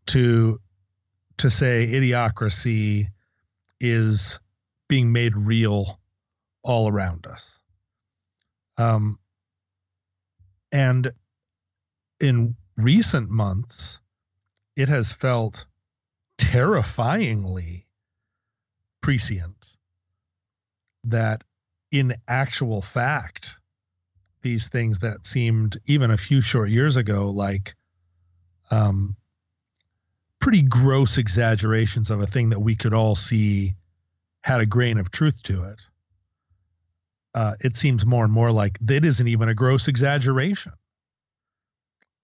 to 0.08 0.60
to 1.38 1.50
say 1.50 1.88
idiocracy 1.88 3.08
is 3.80 4.40
being 4.88 5.12
made 5.12 5.36
real 5.38 6.00
all 6.64 6.92
around 6.92 7.26
us. 7.28 7.60
Um, 8.78 9.20
and 10.72 11.12
in 12.20 12.56
recent 12.78 13.30
months, 13.30 14.00
it 14.76 14.90
has 14.90 15.12
felt 15.12 15.66
terrifyingly 16.38 17.88
prescient 19.02 19.78
that 21.06 21.44
in 21.92 22.16
actual 22.28 22.82
fact, 22.82 23.56
these 24.42 24.68
things 24.68 25.00
that 25.00 25.26
seemed 25.26 25.80
even 25.86 26.12
a 26.12 26.18
few 26.18 26.42
short 26.42 26.70
years 26.70 26.96
ago 26.96 27.30
like 27.30 27.76
um, 28.72 29.16
pretty 30.40 30.62
gross 30.62 31.18
exaggerations 31.18 32.10
of 32.10 32.22
a 32.22 32.28
thing 32.28 32.50
that 32.50 32.60
we 32.60 32.76
could 32.76 32.94
all 32.94 33.16
see 33.16 33.76
had 34.42 34.62
a 34.62 34.66
grain 34.66 34.98
of 34.98 35.12
truth 35.12 35.42
to 35.44 35.64
it. 35.64 35.82
Uh, 37.36 37.54
it 37.60 37.76
seems 37.76 38.06
more 38.06 38.24
and 38.24 38.34
more 38.34 38.52
like 38.52 38.78
that 38.82 39.06
isn't 39.06 39.28
even 39.28 39.50
a 39.50 39.54
gross 39.54 39.88
exaggeration. 39.88 40.72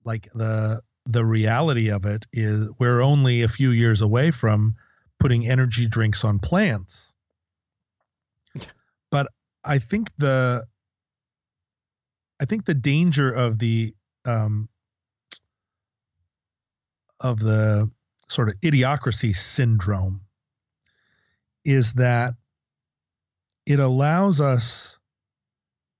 Like 0.03 0.29
the 0.33 0.81
the 1.07 1.25
reality 1.25 1.89
of 1.89 2.05
it 2.05 2.25
is 2.33 2.67
we're 2.79 3.01
only 3.01 3.43
a 3.43 3.47
few 3.47 3.69
years 3.69 4.01
away 4.01 4.31
from 4.31 4.75
putting 5.19 5.47
energy 5.47 5.85
drinks 5.85 6.23
on 6.23 6.39
plants. 6.39 7.11
But 9.11 9.27
I 9.63 9.79
think 9.79 10.09
the 10.17 10.65
I 12.39 12.45
think 12.45 12.65
the 12.65 12.73
danger 12.73 13.31
of 13.31 13.59
the 13.59 13.93
um, 14.25 14.69
of 17.19 17.39
the 17.39 17.89
sort 18.27 18.49
of 18.49 18.55
idiocracy 18.61 19.35
syndrome 19.35 20.21
is 21.63 21.93
that 21.93 22.33
it 23.65 23.79
allows 23.79 24.41
us 24.41 24.97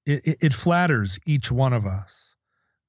it, 0.05 0.37
it, 0.41 0.53
flatters 0.53 1.19
each 1.25 1.51
one 1.51 1.73
of 1.73 1.85
us 1.85 2.35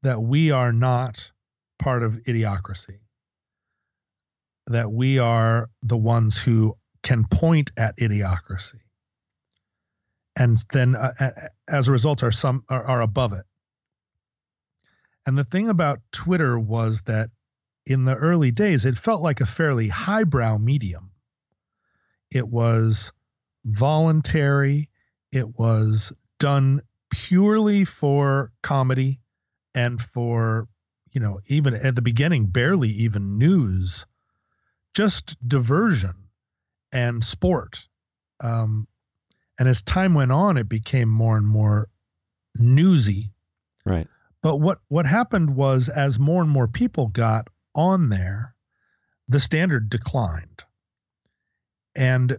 that 0.02 0.20
we 0.20 0.50
are 0.50 0.72
not 0.72 1.30
part 1.78 2.02
of 2.02 2.14
idiocracy 2.24 2.98
that 4.66 4.90
we 4.90 5.18
are 5.18 5.68
the 5.82 5.96
ones 5.96 6.38
who 6.38 6.76
can 7.02 7.24
point 7.24 7.70
at 7.76 7.96
idiocracy 7.98 8.82
and 10.36 10.62
then 10.72 10.94
uh, 10.94 11.30
as 11.68 11.88
a 11.88 11.92
result 11.92 12.22
are 12.22 12.30
some 12.30 12.64
are, 12.68 12.84
are 12.84 13.00
above 13.00 13.32
it 13.32 13.44
and 15.26 15.36
the 15.36 15.44
thing 15.44 15.68
about 15.68 16.00
twitter 16.12 16.58
was 16.58 17.02
that 17.02 17.30
in 17.86 18.04
the 18.04 18.16
early 18.16 18.50
days, 18.50 18.84
it 18.84 18.98
felt 18.98 19.22
like 19.22 19.40
a 19.40 19.46
fairly 19.46 19.88
highbrow 19.88 20.58
medium. 20.58 21.12
It 22.30 22.48
was 22.48 23.12
voluntary, 23.64 24.90
it 25.30 25.58
was 25.58 26.12
done 26.38 26.82
purely 27.10 27.84
for 27.84 28.52
comedy 28.62 29.20
and 29.74 30.02
for, 30.02 30.68
you 31.12 31.20
know, 31.20 31.40
even 31.46 31.74
at 31.74 31.94
the 31.94 32.02
beginning, 32.02 32.46
barely 32.46 32.90
even 32.90 33.38
news, 33.38 34.04
just 34.94 35.36
diversion 35.46 36.14
and 36.90 37.24
sport. 37.24 37.88
Um, 38.40 38.88
and 39.58 39.68
as 39.68 39.82
time 39.82 40.14
went 40.14 40.32
on, 40.32 40.56
it 40.56 40.68
became 40.68 41.08
more 41.08 41.36
and 41.36 41.46
more 41.46 41.88
newsy. 42.54 43.32
Right. 43.84 44.06
But 44.42 44.56
what 44.56 44.78
what 44.88 45.06
happened 45.06 45.56
was 45.56 45.88
as 45.88 46.18
more 46.18 46.42
and 46.42 46.50
more 46.50 46.68
people 46.68 47.08
got 47.08 47.48
on 47.74 48.08
there, 48.08 48.54
the 49.28 49.40
standard 49.40 49.88
declined. 49.90 50.62
And 51.94 52.38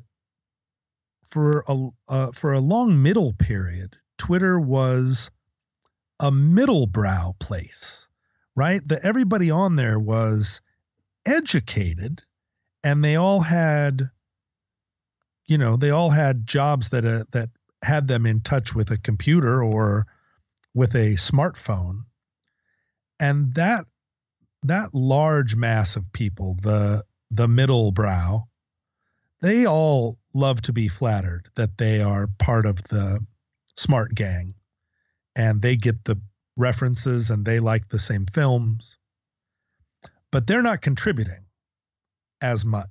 for 1.30 1.64
a 1.68 1.89
uh, 2.07 2.31
for 2.31 2.53
a 2.53 2.60
long 2.60 3.02
middle 3.02 3.34
period, 3.34 3.98
Twitter 4.18 4.60
was 4.60 5.30
a 6.19 6.31
middle 6.31 6.88
brow 6.88 7.35
place, 7.39 8.07
right? 8.56 8.88
That 8.88 9.06
everybody 9.06 9.52
on 9.52 9.76
there 9.76 9.99
was 9.99 10.61
educated, 11.26 12.23
and 12.84 13.03
they 13.03 13.15
all 13.15 13.41
had, 13.41 14.10
you 15.48 15.57
know, 15.57 15.78
they 15.78 15.90
all 15.90 16.10
had 16.10 16.48
jobs 16.48 16.90
that 16.90 17.06
uh, 17.06 17.24
that 17.32 17.49
had 17.82 18.07
them 18.07 18.26
in 18.26 18.41
touch 18.41 18.76
with 18.76 18.91
a 18.91 18.98
computer 18.98 19.64
or 19.64 20.07
with 20.74 20.95
a 20.95 21.15
smartphone, 21.15 22.02
and 23.19 23.53
that 23.56 23.86
that 24.64 24.94
large 24.94 25.56
mass 25.56 25.95
of 25.95 26.11
people, 26.11 26.56
the 26.61 27.03
the 27.32 27.48
middle 27.48 27.91
brow, 27.91 28.48
they 29.41 29.65
all 29.65 30.18
love 30.34 30.61
to 30.61 30.74
be 30.74 30.88
flattered 30.88 31.49
that 31.56 31.78
they 31.78 32.02
are 32.02 32.28
part 32.40 32.65
of 32.65 32.82
the 32.84 33.19
smart 33.76 34.14
gang. 34.14 34.53
And 35.36 35.61
they 35.61 35.76
get 35.76 36.03
the 36.03 36.19
references 36.56 37.30
and 37.30 37.45
they 37.45 37.60
like 37.60 37.90
the 37.90 37.99
same 37.99 38.26
films. 38.34 38.98
But 40.32 40.48
they're 40.48 40.64
not 40.64 40.82
contributing 40.82 41.45
as 42.41 42.65
much. 42.65 42.90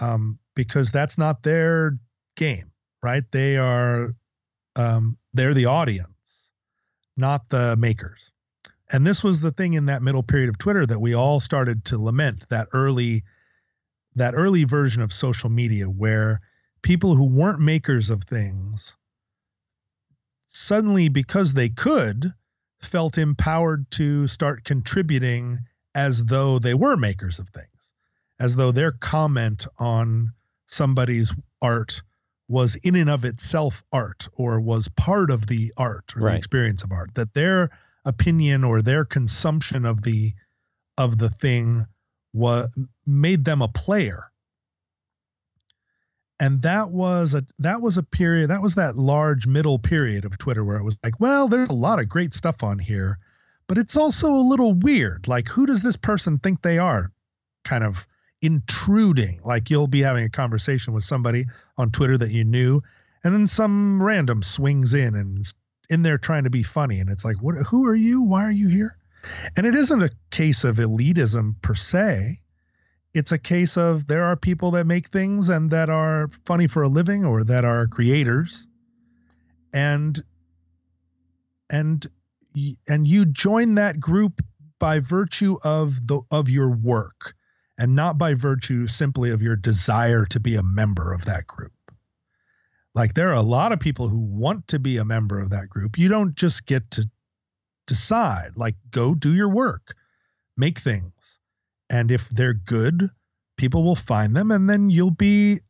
Um, 0.00 0.38
because 0.58 0.90
that's 0.90 1.16
not 1.16 1.42
their 1.44 1.96
game 2.34 2.68
right? 3.02 3.24
They 3.30 3.56
are 3.56 4.14
um, 4.76 5.16
they're 5.32 5.54
the 5.54 5.66
audience 5.66 6.08
not 7.16 7.48
the 7.48 7.74
makers. 7.76 8.32
And 8.92 9.04
this 9.04 9.24
was 9.24 9.40
the 9.40 9.50
thing 9.50 9.74
in 9.74 9.86
that 9.86 10.02
middle 10.02 10.22
period 10.22 10.48
of 10.48 10.56
Twitter 10.56 10.86
that 10.86 11.00
we 11.00 11.14
all 11.14 11.40
started 11.40 11.84
to 11.86 11.98
lament 11.98 12.48
that 12.48 12.68
early 12.72 13.24
that 14.14 14.34
early 14.34 14.64
version 14.64 15.02
of 15.02 15.12
social 15.12 15.50
media 15.50 15.86
where 15.86 16.40
people 16.82 17.14
who 17.14 17.24
weren't 17.24 17.60
makers 17.60 18.08
of 18.08 18.24
things 18.24 18.96
suddenly 20.46 21.08
because 21.08 21.52
they 21.52 21.68
could 21.68 22.32
felt 22.80 23.18
empowered 23.18 23.90
to 23.90 24.26
start 24.28 24.64
contributing 24.64 25.58
as 25.94 26.24
though 26.24 26.58
they 26.58 26.74
were 26.74 26.96
makers 26.96 27.38
of 27.38 27.48
things 27.50 27.92
as 28.38 28.56
though 28.56 28.72
their 28.72 28.92
comment 28.92 29.66
on 29.78 30.32
somebody's 30.68 31.32
art 31.60 32.02
was 32.48 32.76
in 32.76 32.94
and 32.94 33.10
of 33.10 33.24
itself 33.24 33.82
art 33.92 34.28
or 34.34 34.60
was 34.60 34.88
part 34.88 35.30
of 35.30 35.46
the 35.46 35.72
art 35.76 36.14
or 36.16 36.22
right. 36.22 36.32
the 36.32 36.38
experience 36.38 36.82
of 36.82 36.92
art 36.92 37.10
that 37.14 37.34
their 37.34 37.70
opinion 38.04 38.64
or 38.64 38.80
their 38.80 39.04
consumption 39.04 39.84
of 39.84 40.02
the 40.02 40.32
of 40.96 41.18
the 41.18 41.28
thing 41.28 41.84
was 42.32 42.68
made 43.06 43.44
them 43.44 43.60
a 43.60 43.68
player 43.68 44.30
and 46.40 46.62
that 46.62 46.90
was 46.90 47.34
a 47.34 47.44
that 47.58 47.80
was 47.80 47.98
a 47.98 48.02
period 48.02 48.50
that 48.50 48.62
was 48.62 48.76
that 48.76 48.96
large 48.96 49.46
middle 49.46 49.78
period 49.78 50.24
of 50.24 50.38
Twitter 50.38 50.64
where 50.64 50.76
it 50.76 50.84
was 50.84 50.98
like, 51.02 51.18
well, 51.20 51.48
there's 51.48 51.68
a 51.68 51.74
lot 51.74 51.98
of 51.98 52.08
great 52.08 52.32
stuff 52.32 52.62
on 52.62 52.78
here, 52.78 53.18
but 53.66 53.78
it's 53.78 53.96
also 53.96 54.32
a 54.32 54.48
little 54.48 54.72
weird. 54.72 55.26
Like, 55.26 55.48
who 55.48 55.66
does 55.66 55.82
this 55.82 55.96
person 55.96 56.38
think 56.38 56.62
they 56.62 56.78
are? 56.78 57.10
Kind 57.64 57.84
of 57.84 58.06
intruding. 58.42 59.40
Like 59.44 59.70
you'll 59.70 59.86
be 59.86 60.02
having 60.02 60.24
a 60.24 60.30
conversation 60.30 60.92
with 60.92 61.04
somebody 61.04 61.46
on 61.76 61.90
Twitter 61.90 62.18
that 62.18 62.30
you 62.30 62.44
knew, 62.44 62.82
and 63.24 63.34
then 63.34 63.46
some 63.46 64.02
random 64.02 64.42
swings 64.42 64.94
in 64.94 65.14
and 65.14 65.46
in 65.90 66.02
there 66.02 66.18
trying 66.18 66.44
to 66.44 66.50
be 66.50 66.62
funny, 66.62 67.00
and 67.00 67.10
it's 67.10 67.24
like, 67.24 67.36
what? 67.40 67.56
Who 67.66 67.86
are 67.86 67.94
you? 67.94 68.22
Why 68.22 68.44
are 68.44 68.50
you 68.50 68.68
here? 68.68 68.96
And 69.56 69.66
it 69.66 69.74
isn't 69.74 70.02
a 70.02 70.10
case 70.30 70.64
of 70.64 70.76
elitism 70.76 71.60
per 71.62 71.74
se 71.74 72.38
it's 73.14 73.32
a 73.32 73.38
case 73.38 73.76
of 73.76 74.06
there 74.06 74.24
are 74.24 74.36
people 74.36 74.72
that 74.72 74.86
make 74.86 75.08
things 75.08 75.48
and 75.48 75.70
that 75.70 75.90
are 75.90 76.30
funny 76.44 76.66
for 76.66 76.82
a 76.82 76.88
living 76.88 77.24
or 77.24 77.42
that 77.44 77.64
are 77.64 77.86
creators 77.86 78.66
and 79.72 80.22
and 81.70 82.06
and 82.88 83.08
you 83.08 83.24
join 83.24 83.74
that 83.74 83.98
group 83.98 84.40
by 84.78 85.00
virtue 85.00 85.56
of 85.62 86.06
the 86.06 86.20
of 86.30 86.48
your 86.48 86.70
work 86.70 87.34
and 87.78 87.94
not 87.94 88.18
by 88.18 88.34
virtue 88.34 88.86
simply 88.86 89.30
of 89.30 89.40
your 89.40 89.56
desire 89.56 90.26
to 90.26 90.40
be 90.40 90.56
a 90.56 90.62
member 90.62 91.12
of 91.12 91.24
that 91.24 91.46
group 91.46 91.72
like 92.94 93.14
there 93.14 93.30
are 93.30 93.34
a 93.34 93.42
lot 93.42 93.72
of 93.72 93.80
people 93.80 94.08
who 94.08 94.18
want 94.18 94.66
to 94.68 94.78
be 94.78 94.96
a 94.96 95.04
member 95.04 95.40
of 95.40 95.50
that 95.50 95.68
group 95.68 95.96
you 95.96 96.08
don't 96.08 96.34
just 96.34 96.66
get 96.66 96.90
to 96.90 97.08
decide 97.86 98.50
like 98.56 98.74
go 98.90 99.14
do 99.14 99.34
your 99.34 99.48
work 99.48 99.94
make 100.56 100.78
things 100.78 101.38
and 101.90 102.10
if 102.10 102.28
they're 102.28 102.54
good, 102.54 103.10
people 103.56 103.82
will 103.82 103.96
find 103.96 104.34
them 104.34 104.50
and 104.50 104.68
then 104.68 104.90
you'll 104.90 105.10
be 105.10 105.60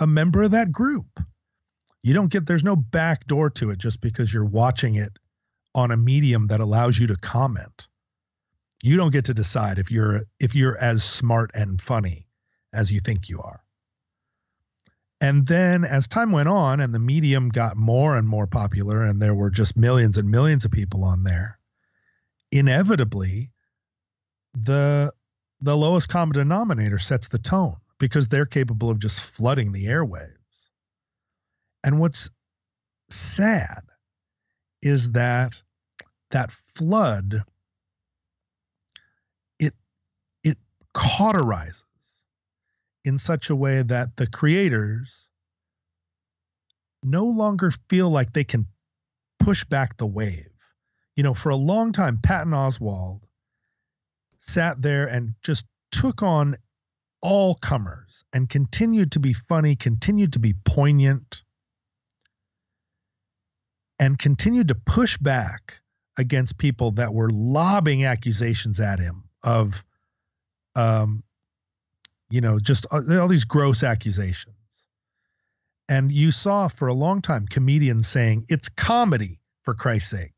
a 0.00 0.06
member 0.06 0.42
of 0.42 0.52
that 0.52 0.72
group. 0.72 1.06
You 2.02 2.14
don't 2.14 2.30
get 2.30 2.46
there's 2.46 2.64
no 2.64 2.76
back 2.76 3.26
door 3.26 3.50
to 3.50 3.70
it 3.70 3.78
just 3.78 4.00
because 4.00 4.32
you're 4.32 4.44
watching 4.44 4.94
it 4.94 5.12
on 5.74 5.90
a 5.90 5.96
medium 5.96 6.46
that 6.48 6.60
allows 6.60 6.98
you 6.98 7.06
to 7.08 7.16
comment. 7.16 7.88
You 8.82 8.96
don't 8.96 9.12
get 9.12 9.24
to 9.26 9.34
decide 9.34 9.78
if 9.78 9.90
you're 9.90 10.22
if 10.38 10.54
you're 10.54 10.76
as 10.78 11.02
smart 11.02 11.50
and 11.54 11.80
funny 11.80 12.28
as 12.72 12.92
you 12.92 13.00
think 13.00 13.28
you 13.28 13.40
are. 13.40 13.60
And 15.20 15.46
then 15.46 15.84
as 15.84 16.08
time 16.08 16.30
went 16.30 16.48
on 16.48 16.80
and 16.80 16.94
the 16.94 16.98
medium 16.98 17.48
got 17.48 17.76
more 17.76 18.16
and 18.16 18.28
more 18.28 18.46
popular 18.46 19.02
and 19.02 19.20
there 19.20 19.34
were 19.34 19.50
just 19.50 19.76
millions 19.76 20.18
and 20.18 20.30
millions 20.30 20.66
of 20.66 20.70
people 20.70 21.04
on 21.04 21.24
there, 21.24 21.58
inevitably 22.52 23.52
the 24.54 25.12
the 25.60 25.76
lowest 25.76 26.08
common 26.08 26.34
denominator 26.34 26.98
sets 26.98 27.28
the 27.28 27.38
tone 27.38 27.76
because 27.98 28.28
they're 28.28 28.46
capable 28.46 28.90
of 28.90 28.98
just 28.98 29.20
flooding 29.20 29.72
the 29.72 29.86
airwaves. 29.86 30.36
And 31.82 31.98
what's 31.98 32.30
sad 33.10 33.82
is 34.82 35.12
that 35.12 35.62
that 36.30 36.50
flood 36.74 37.42
it 39.58 39.74
it 40.42 40.58
cauterizes 40.96 41.84
in 43.04 43.18
such 43.18 43.50
a 43.50 43.56
way 43.56 43.82
that 43.82 44.16
the 44.16 44.26
creators 44.26 45.28
no 47.04 47.26
longer 47.26 47.70
feel 47.88 48.10
like 48.10 48.32
they 48.32 48.44
can 48.44 48.66
push 49.38 49.62
back 49.64 49.96
the 49.96 50.06
wave. 50.06 50.50
You 51.14 51.22
know, 51.22 51.34
for 51.34 51.50
a 51.50 51.56
long 51.56 51.92
time, 51.92 52.18
Patton 52.22 52.52
Oswalt 52.52 53.20
sat 54.40 54.80
there 54.80 55.06
and 55.06 55.34
just 55.42 55.66
took 55.92 56.22
on 56.22 56.56
all 57.20 57.54
comers 57.54 58.24
and 58.32 58.48
continued 58.48 59.12
to 59.12 59.20
be 59.20 59.32
funny, 59.32 59.76
continued 59.76 60.32
to 60.32 60.38
be 60.38 60.54
poignant, 60.64 61.42
and 63.98 64.18
continued 64.18 64.68
to 64.68 64.74
push 64.74 65.16
back 65.18 65.80
against 66.18 66.58
people 66.58 66.92
that 66.92 67.12
were 67.12 67.30
lobbing 67.30 68.04
accusations 68.04 68.80
at 68.80 68.98
him 68.98 69.24
of, 69.42 69.84
um, 70.76 71.24
you 72.30 72.40
know, 72.40 72.58
just 72.60 72.86
all 72.92 73.28
these 73.28 73.44
gross 73.44 73.82
accusations. 73.82 74.54
And 75.88 76.10
you 76.10 76.32
saw 76.32 76.68
for 76.68 76.88
a 76.88 76.94
long 76.94 77.22
time 77.22 77.46
comedians 77.46 78.08
saying, 78.08 78.46
it's 78.48 78.68
comedy, 78.68 79.40
for 79.66 79.74
Christ's 79.74 80.10
sake. 80.10 80.32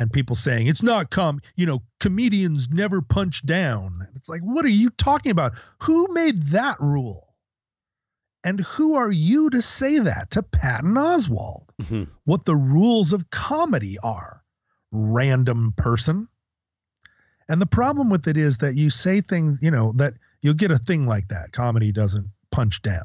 And 0.00 0.12
people 0.12 0.36
saying 0.36 0.68
it's 0.68 0.82
not 0.82 1.10
com 1.10 1.40
you 1.56 1.66
know 1.66 1.82
comedians 1.98 2.68
never 2.70 3.02
punch 3.02 3.44
down. 3.44 4.06
It's 4.14 4.28
like 4.28 4.42
what 4.42 4.64
are 4.64 4.68
you 4.68 4.90
talking 4.90 5.32
about? 5.32 5.54
Who 5.82 6.12
made 6.14 6.40
that 6.48 6.80
rule? 6.80 7.34
And 8.44 8.60
who 8.60 8.94
are 8.94 9.10
you 9.10 9.50
to 9.50 9.60
say 9.60 9.98
that 9.98 10.30
to 10.32 10.42
patton 10.44 10.94
oswalt? 10.94 11.64
Mm-hmm. 11.82 12.04
what 12.24 12.44
the 12.44 12.56
rules 12.56 13.12
of 13.12 13.30
comedy 13.30 13.98
are 13.98 14.42
random 14.92 15.72
person 15.76 16.28
and 17.48 17.60
the 17.60 17.66
problem 17.66 18.10
with 18.10 18.28
it 18.28 18.36
is 18.36 18.58
that 18.58 18.76
you 18.76 18.90
say 18.90 19.20
things 19.20 19.58
you 19.60 19.70
know 19.70 19.92
that 19.96 20.14
you'll 20.40 20.54
get 20.54 20.70
a 20.70 20.78
thing 20.78 21.06
like 21.06 21.28
that. 21.28 21.52
Comedy 21.52 21.92
doesn't 21.92 22.28
punch 22.50 22.82
down. 22.82 23.04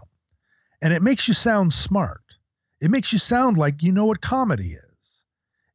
And 0.81 0.93
it 0.93 1.01
makes 1.01 1.27
you 1.27 1.33
sound 1.33 1.73
smart. 1.73 2.21
It 2.81 2.91
makes 2.91 3.13
you 3.13 3.19
sound 3.19 3.57
like 3.57 3.83
you 3.83 3.91
know 3.91 4.05
what 4.05 4.21
comedy 4.21 4.73
is. 4.73 5.23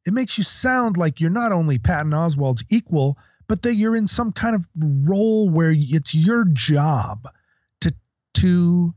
It 0.05 0.13
makes 0.13 0.37
you 0.37 0.43
sound 0.43 0.97
like 0.97 1.19
you're 1.19 1.29
not 1.29 1.51
only 1.51 1.79
Patton 1.79 2.11
Oswalt's 2.11 2.63
equal, 2.69 3.17
but 3.47 3.63
that 3.63 3.75
you're 3.75 3.95
in 3.95 4.07
some 4.07 4.31
kind 4.31 4.55
of 4.55 4.65
role 4.77 5.49
where 5.49 5.73
it's 5.75 6.13
your 6.13 6.45
job 6.45 7.27
to 7.81 7.93
to 8.35 8.93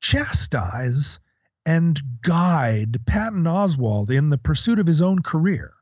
chastise 0.00 1.20
and 1.66 2.00
guide 2.22 3.00
Patton 3.06 3.44
Oswalt 3.44 4.10
in 4.10 4.30
the 4.30 4.38
pursuit 4.38 4.78
of 4.78 4.86
his 4.86 5.02
own 5.02 5.20
career. 5.20 5.75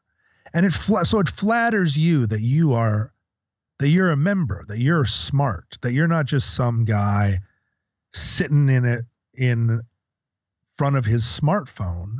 And 0.54 0.64
it 0.64 0.72
so 0.72 1.18
it 1.18 1.28
flatters 1.28 1.96
you 1.96 2.26
that 2.26 2.40
you 2.40 2.72
are 2.74 3.12
that 3.80 3.88
you're 3.88 4.12
a 4.12 4.16
member, 4.16 4.64
that 4.68 4.78
you're 4.78 5.04
smart, 5.04 5.76
that 5.82 5.92
you're 5.92 6.08
not 6.08 6.26
just 6.26 6.54
some 6.54 6.84
guy 6.84 7.40
sitting 8.12 8.68
in 8.68 8.84
it 8.84 9.04
in 9.34 9.82
front 10.78 10.96
of 10.96 11.04
his 11.04 11.24
smartphone 11.24 12.18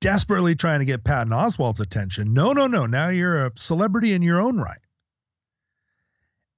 desperately 0.00 0.54
trying 0.54 0.80
to 0.80 0.84
get 0.84 1.04
Patton 1.04 1.32
Oswalt's 1.32 1.80
attention. 1.80 2.34
No, 2.34 2.52
no, 2.52 2.66
no. 2.66 2.86
Now 2.86 3.08
you're 3.08 3.46
a 3.46 3.52
celebrity 3.56 4.12
in 4.12 4.22
your 4.22 4.40
own 4.40 4.58
right. 4.58 4.78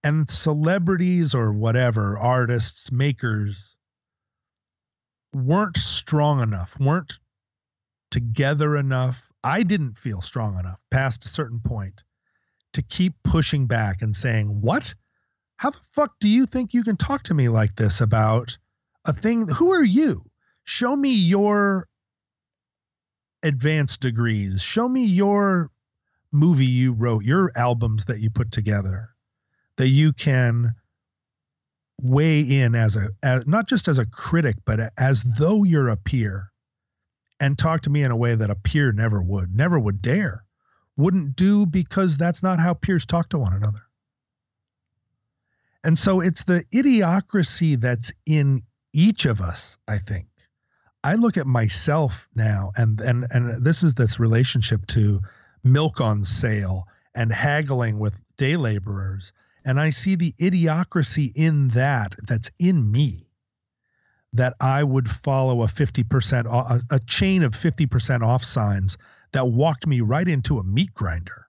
And 0.02 0.28
celebrities 0.30 1.34
or 1.34 1.52
whatever, 1.52 2.18
artists, 2.18 2.90
makers, 2.90 3.76
weren't 5.34 5.76
strong 5.76 6.40
enough, 6.40 6.78
weren't 6.78 7.18
together 8.10 8.76
enough. 8.76 9.27
I 9.42 9.62
didn't 9.62 9.98
feel 9.98 10.20
strong 10.20 10.58
enough 10.58 10.80
past 10.90 11.24
a 11.24 11.28
certain 11.28 11.60
point 11.60 12.02
to 12.74 12.82
keep 12.82 13.14
pushing 13.22 13.66
back 13.66 14.02
and 14.02 14.14
saying, 14.14 14.60
What? 14.60 14.94
How 15.56 15.70
the 15.70 15.80
fuck 15.92 16.14
do 16.20 16.28
you 16.28 16.46
think 16.46 16.72
you 16.72 16.84
can 16.84 16.96
talk 16.96 17.24
to 17.24 17.34
me 17.34 17.48
like 17.48 17.74
this 17.74 18.00
about 18.00 18.56
a 19.04 19.12
thing? 19.12 19.48
Who 19.48 19.72
are 19.72 19.84
you? 19.84 20.24
Show 20.64 20.94
me 20.94 21.10
your 21.10 21.88
advanced 23.42 24.00
degrees. 24.00 24.62
Show 24.62 24.88
me 24.88 25.04
your 25.06 25.70
movie 26.30 26.66
you 26.66 26.92
wrote, 26.92 27.24
your 27.24 27.50
albums 27.56 28.04
that 28.04 28.20
you 28.20 28.30
put 28.30 28.52
together 28.52 29.10
that 29.78 29.88
you 29.88 30.12
can 30.12 30.74
weigh 32.02 32.40
in 32.40 32.74
as 32.74 32.94
a 32.94 33.08
as, 33.22 33.46
not 33.46 33.66
just 33.66 33.88
as 33.88 33.98
a 33.98 34.06
critic 34.06 34.56
but 34.64 34.92
as 34.98 35.24
though 35.38 35.64
you're 35.64 35.88
a 35.88 35.96
peer 35.96 36.52
and 37.40 37.58
talk 37.58 37.82
to 37.82 37.90
me 37.90 38.02
in 38.02 38.10
a 38.10 38.16
way 38.16 38.34
that 38.34 38.50
a 38.50 38.54
peer 38.54 38.92
never 38.92 39.22
would 39.22 39.54
never 39.54 39.78
would 39.78 40.02
dare 40.02 40.44
wouldn't 40.96 41.36
do 41.36 41.66
because 41.66 42.16
that's 42.16 42.42
not 42.42 42.58
how 42.58 42.74
peers 42.74 43.06
talk 43.06 43.28
to 43.28 43.38
one 43.38 43.52
another 43.52 43.82
and 45.84 45.98
so 45.98 46.20
it's 46.20 46.44
the 46.44 46.64
idiocracy 46.72 47.80
that's 47.80 48.12
in 48.26 48.62
each 48.92 49.26
of 49.26 49.40
us 49.40 49.78
i 49.86 49.98
think 49.98 50.26
I 51.04 51.14
look 51.14 51.36
at 51.36 51.46
myself 51.46 52.28
now, 52.34 52.72
and 52.76 53.00
and 53.00 53.26
and 53.30 53.64
this 53.64 53.82
is 53.82 53.94
this 53.94 54.18
relationship 54.18 54.86
to 54.88 55.20
milk 55.62 56.00
on 56.00 56.24
sale 56.24 56.88
and 57.14 57.32
haggling 57.32 57.98
with 57.98 58.20
day 58.36 58.56
laborers, 58.56 59.32
and 59.64 59.78
I 59.78 59.90
see 59.90 60.16
the 60.16 60.32
idiocracy 60.40 61.32
in 61.34 61.68
that 61.68 62.14
that's 62.26 62.50
in 62.58 62.90
me. 62.90 63.27
That 64.38 64.54
I 64.60 64.82
would 64.82 65.10
follow 65.10 65.62
a 65.62 65.68
fifty 65.68 66.04
percent 66.04 66.46
a, 66.46 66.80
a 66.90 67.00
chain 67.00 67.42
of 67.42 67.54
fifty 67.54 67.86
percent 67.86 68.22
off 68.22 68.44
signs 68.44 68.96
that 69.32 69.48
walked 69.48 69.86
me 69.86 70.00
right 70.00 70.26
into 70.26 70.58
a 70.58 70.64
meat 70.64 70.94
grinder. 70.94 71.46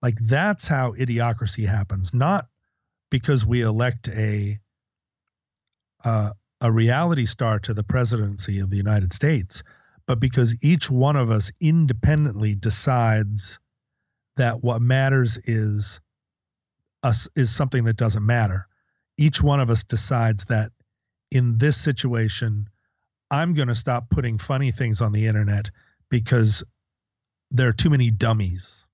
Like 0.00 0.16
that's 0.20 0.68
how 0.68 0.92
idiocracy 0.92 1.66
happens, 1.66 2.14
not 2.14 2.46
because 3.10 3.44
we 3.44 3.62
elect 3.62 4.08
a 4.08 4.58
uh, 6.04 6.30
a 6.60 6.70
reality 6.70 7.26
star 7.26 7.58
to 7.60 7.74
the 7.74 7.82
presidency 7.84 8.60
of 8.60 8.70
the 8.70 8.76
United 8.76 9.12
States, 9.12 9.62
but 10.06 10.20
because 10.20 10.56
each 10.62 10.90
one 10.90 11.16
of 11.16 11.30
us 11.30 11.50
independently 11.60 12.54
decides 12.54 13.58
that 14.36 14.62
what 14.62 14.82
matters 14.82 15.36
is 15.36 16.00
us 17.02 17.28
is 17.34 17.54
something 17.54 17.84
that 17.84 17.96
doesn't 17.96 18.24
matter. 18.24 18.66
Each 19.16 19.42
one 19.42 19.60
of 19.60 19.70
us 19.70 19.84
decides 19.84 20.44
that 20.46 20.70
in 21.34 21.58
this 21.58 21.76
situation, 21.76 22.68
I'm 23.30 23.54
going 23.54 23.68
to 23.68 23.74
stop 23.74 24.08
putting 24.08 24.38
funny 24.38 24.70
things 24.70 25.00
on 25.00 25.10
the 25.12 25.26
internet 25.26 25.70
because 26.08 26.62
there 27.50 27.68
are 27.68 27.72
too 27.72 27.90
many 27.90 28.10
dummies. 28.10 28.86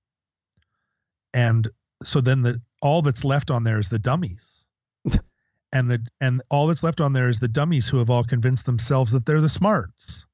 And 1.33 1.69
so 2.03 2.19
then 2.19 2.41
the 2.41 2.59
all 2.81 3.03
that's 3.03 3.23
left 3.23 3.51
on 3.51 3.63
there 3.63 3.77
is 3.77 3.89
the 3.89 3.99
dummies. 3.99 4.65
and 5.71 5.89
the 5.89 6.05
and 6.19 6.41
all 6.49 6.67
that's 6.67 6.83
left 6.83 6.99
on 6.99 7.13
there 7.13 7.29
is 7.29 7.39
the 7.39 7.47
dummies 7.47 7.87
who 7.87 7.97
have 7.97 8.09
all 8.09 8.23
convinced 8.23 8.65
themselves 8.65 9.11
that 9.11 9.25
they're 9.25 9.39
the 9.39 9.47
smarts. 9.47 10.25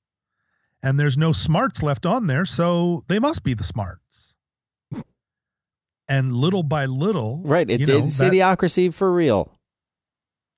And 0.82 0.98
there's 0.98 1.18
no 1.18 1.34
smarts 1.34 1.84
left 1.84 2.06
on 2.06 2.28
there, 2.28 2.46
so 2.46 3.04
they 3.08 3.20
must 3.20 3.44
be 3.44 3.54
the 3.54 3.64
smarts. 3.66 4.36
And 6.08 6.34
little 6.34 6.64
by 6.64 6.86
little, 6.86 7.42
right? 7.44 7.70
It, 7.70 7.82
you 7.82 7.86
know, 7.86 8.06
it's 8.06 8.20
that, 8.20 8.32
idiocracy 8.32 8.94
for 8.94 9.12
real. 9.12 9.52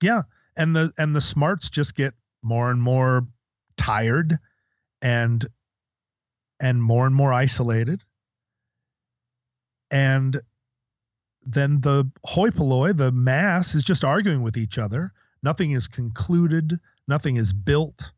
Yeah, 0.04 0.24
and 0.60 0.76
the 0.76 0.94
and 0.98 1.16
the 1.16 1.22
smarts 1.22 1.70
just 1.70 1.96
get 1.96 2.14
more 2.44 2.70
and 2.70 2.82
more 2.82 3.26
tired, 3.78 4.38
and 5.02 5.48
and 6.60 6.84
more 6.84 7.08
and 7.08 7.16
more 7.16 7.34
isolated, 7.34 8.04
and 9.90 10.40
then 11.46 11.80
the 11.82 12.12
hoi 12.26 12.52
polloi, 12.52 12.94
the 12.94 13.12
mass, 13.12 13.74
is 13.74 13.84
just 13.84 14.04
arguing 14.04 14.44
with 14.44 14.58
each 14.58 14.78
other. 14.78 15.14
Nothing 15.42 15.72
is 15.72 15.88
concluded. 15.88 16.80
Nothing 17.08 17.38
is 17.38 17.54
built. 17.54 18.12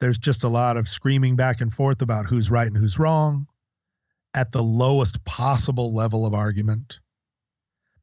There's 0.00 0.18
just 0.18 0.44
a 0.44 0.48
lot 0.48 0.76
of 0.76 0.88
screaming 0.88 1.34
back 1.34 1.60
and 1.60 1.74
forth 1.74 2.00
about 2.00 2.26
who's 2.26 2.50
right 2.50 2.68
and 2.68 2.76
who's 2.76 2.98
wrong 2.98 3.48
at 4.32 4.52
the 4.52 4.62
lowest 4.62 5.24
possible 5.24 5.92
level 5.92 6.24
of 6.24 6.34
argument. 6.34 7.00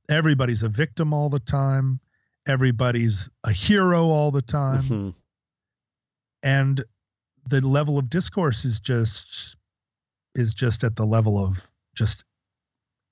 Everybody's 0.10 0.64
a 0.64 0.70
victim 0.70 1.14
all 1.14 1.30
the 1.30 1.40
time. 1.40 2.02
Everybody's 2.48 3.30
a 3.44 3.52
hero 3.52 4.06
all 4.10 4.32
the 4.32 4.42
time. 4.42 4.84
Mm-hmm. 4.84 5.10
And 6.44 6.86
the 7.48 7.62
level 7.62 7.98
of 7.98 8.10
discourse 8.10 8.66
is 8.66 8.80
just 8.80 9.56
is 10.36 10.54
just 10.54 10.84
at 10.84 10.96
the 10.96 11.06
level 11.06 11.44
of 11.44 11.68
just 11.96 12.24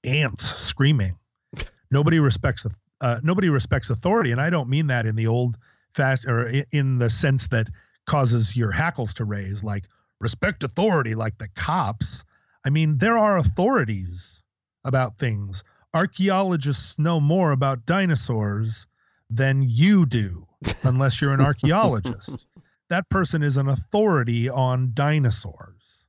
ants 0.04 0.44
screaming. 0.44 1.18
nobody 1.92 2.20
respects 2.20 2.66
uh, 3.02 3.20
nobody 3.24 3.50
respects 3.50 3.90
authority, 3.90 4.32
and 4.32 4.42
I 4.42 4.50
don't 4.50 4.70
mean 4.70 4.88
that 4.88 5.06
in 5.06 5.16
the 5.16 5.28
old 5.28 5.58
fast 5.94 6.26
or 6.26 6.48
in 6.72 7.00
the 7.00 7.10
sense 7.10 7.48
that 7.48 7.70
causes 8.06 8.56
your 8.56 8.72
hackles 8.72 9.16
to 9.16 9.26
raise, 9.26 9.64
like 9.64 9.86
respect 10.20 10.64
authority, 10.64 11.16
like 11.16 11.38
the 11.38 11.50
cops. 11.50 12.24
I 12.66 12.70
mean, 12.70 12.98
there 12.98 13.18
are 13.18 13.38
authorities 13.38 14.42
about 14.84 15.20
things. 15.20 15.64
Archaeologists 15.94 16.98
know 16.98 17.20
more 17.20 17.52
about 17.52 17.86
dinosaurs 17.86 18.88
than 19.36 19.64
you 19.64 20.06
do, 20.06 20.48
unless 20.84 21.22
you're 21.22 21.34
an 21.34 21.42
archaeologist. 21.42 22.48
that 22.90 23.10
person 23.10 23.44
is 23.44 23.58
an 23.58 23.68
authority 23.68 24.50
on 24.50 24.92
dinosaurs. 24.94 26.06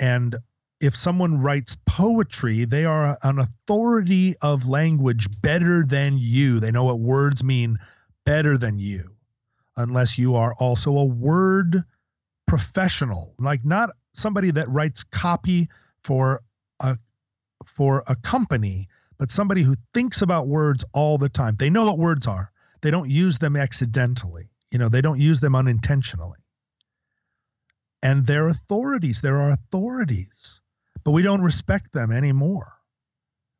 And 0.00 0.36
if 0.80 0.94
someone 0.94 1.40
writes 1.40 1.76
poetry, 1.86 2.64
they 2.64 2.84
are 2.84 3.18
an 3.22 3.38
authority 3.38 4.36
of 4.42 4.68
language 4.68 5.26
better 5.40 5.84
than 5.84 6.18
you. 6.18 6.60
They 6.60 6.70
know 6.70 6.84
what 6.84 7.00
words 7.00 7.42
mean 7.42 7.78
better 8.24 8.56
than 8.56 8.78
you, 8.78 9.16
unless 9.76 10.18
you 10.18 10.36
are 10.36 10.54
also 10.54 10.96
a 10.96 11.04
word 11.04 11.82
professional, 12.46 13.34
like 13.38 13.64
not 13.64 13.90
somebody 14.14 14.50
that 14.52 14.68
writes 14.68 15.04
copy 15.04 15.68
for 16.02 16.42
a 16.80 16.96
for 17.64 18.04
a 18.06 18.14
company, 18.16 18.88
but 19.18 19.30
somebody 19.30 19.62
who 19.62 19.76
thinks 19.94 20.22
about 20.22 20.46
words 20.46 20.84
all 20.92 21.18
the 21.18 21.28
time. 21.28 21.56
They 21.58 21.70
know 21.70 21.84
what 21.84 21.98
words 21.98 22.26
are. 22.26 22.50
They 22.80 22.90
don't 22.90 23.10
use 23.10 23.38
them 23.38 23.56
accidentally. 23.56 24.50
You 24.70 24.78
know, 24.78 24.88
they 24.88 25.00
don't 25.00 25.20
use 25.20 25.40
them 25.40 25.54
unintentionally. 25.54 26.38
And 28.02 28.26
they're 28.26 28.48
authorities. 28.48 29.20
There 29.20 29.40
are 29.40 29.50
authorities 29.50 30.60
but 31.08 31.12
we 31.12 31.22
don't 31.22 31.40
respect 31.40 31.94
them 31.94 32.12
anymore. 32.12 32.70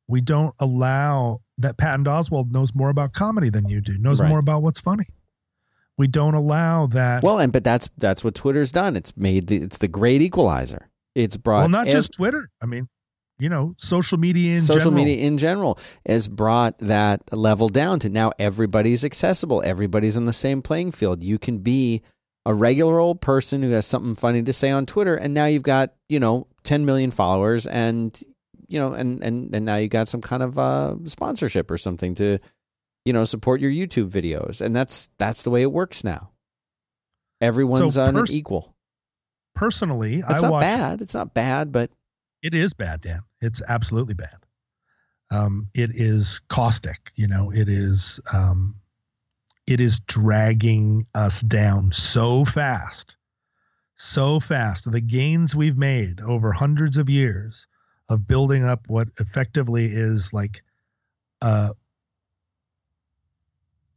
We 0.06 0.20
don't 0.20 0.54
allow 0.58 1.40
that 1.56 1.78
Patton 1.78 2.04
Oswalt 2.04 2.50
knows 2.50 2.74
more 2.74 2.90
about 2.90 3.14
comedy 3.14 3.48
than 3.48 3.70
you 3.70 3.80
do, 3.80 3.96
knows 3.96 4.20
right. 4.20 4.28
more 4.28 4.38
about 4.38 4.62
what's 4.62 4.80
funny. 4.80 5.06
We 5.96 6.08
don't 6.08 6.34
allow 6.34 6.88
that. 6.88 7.22
Well, 7.22 7.38
and 7.38 7.50
but 7.50 7.64
that's 7.64 7.88
that's 7.96 8.22
what 8.22 8.34
Twitter's 8.34 8.70
done. 8.70 8.96
It's 8.96 9.16
made 9.16 9.46
the 9.46 9.62
it's 9.62 9.78
the 9.78 9.88
great 9.88 10.20
equalizer. 10.20 10.90
It's 11.14 11.38
brought 11.38 11.60
well, 11.60 11.68
not 11.70 11.88
ev- 11.88 11.94
just 11.94 12.12
Twitter. 12.12 12.50
I 12.62 12.66
mean, 12.66 12.86
you 13.38 13.48
know, 13.48 13.74
social 13.78 14.18
media 14.18 14.56
in 14.56 14.62
social 14.62 14.90
general. 14.90 14.94
media 14.94 15.26
in 15.26 15.38
general 15.38 15.78
has 16.06 16.28
brought 16.28 16.78
that 16.78 17.22
level 17.32 17.68
down 17.68 18.00
to 18.00 18.08
now 18.08 18.32
everybody's 18.38 19.04
accessible. 19.04 19.62
Everybody's 19.64 20.16
on 20.16 20.24
the 20.24 20.32
same 20.32 20.62
playing 20.62 20.92
field. 20.92 21.22
You 21.22 21.38
can 21.38 21.58
be 21.58 22.02
a 22.44 22.54
regular 22.54 22.98
old 22.98 23.20
person 23.20 23.62
who 23.62 23.70
has 23.70 23.86
something 23.86 24.14
funny 24.14 24.42
to 24.42 24.52
say 24.52 24.70
on 24.70 24.86
Twitter, 24.86 25.14
and 25.14 25.34
now 25.34 25.46
you've 25.46 25.62
got 25.62 25.94
you 26.08 26.18
know 26.18 26.46
10 26.64 26.84
million 26.84 27.10
followers, 27.10 27.66
and 27.66 28.20
you 28.68 28.78
know, 28.78 28.92
and 28.92 29.22
and 29.22 29.54
and 29.54 29.64
now 29.64 29.76
you 29.76 29.88
got 29.88 30.08
some 30.08 30.20
kind 30.20 30.42
of 30.42 30.58
uh, 30.58 30.94
sponsorship 31.04 31.70
or 31.70 31.78
something 31.78 32.14
to 32.16 32.38
you 33.04 33.12
know 33.12 33.24
support 33.24 33.60
your 33.60 33.70
YouTube 33.70 34.10
videos, 34.10 34.60
and 34.60 34.74
that's 34.74 35.10
that's 35.18 35.42
the 35.42 35.50
way 35.50 35.62
it 35.62 35.72
works 35.72 36.04
now. 36.04 36.30
Everyone's 37.40 37.94
so 37.94 38.12
pers- 38.12 38.34
equal. 38.34 38.74
Personally, 39.54 40.18
it's 40.18 40.38
I 40.38 40.42
not 40.42 40.52
watch, 40.52 40.60
bad. 40.62 41.00
It's 41.00 41.14
not 41.14 41.34
bad, 41.34 41.72
but 41.72 41.90
it 42.42 42.54
is 42.54 42.74
bad, 42.74 43.00
Dan. 43.00 43.22
It's 43.40 43.62
absolutely 43.66 44.14
bad. 44.14 44.36
Um, 45.30 45.68
it 45.74 45.90
is 45.94 46.40
caustic. 46.48 47.12
You 47.16 47.28
know, 47.28 47.50
it 47.50 47.68
is. 47.68 48.20
Um, 48.32 48.76
it 49.66 49.80
is 49.80 50.00
dragging 50.00 51.06
us 51.14 51.42
down 51.42 51.92
so 51.92 52.46
fast, 52.46 53.18
so 53.98 54.40
fast. 54.40 54.90
The 54.90 55.00
gains 55.00 55.54
we've 55.54 55.76
made 55.76 56.22
over 56.22 56.52
hundreds 56.52 56.96
of 56.96 57.10
years 57.10 57.66
of 58.08 58.26
building 58.26 58.64
up 58.64 58.88
what 58.88 59.08
effectively 59.20 59.84
is 59.92 60.32
like 60.32 60.62
a, 61.42 61.72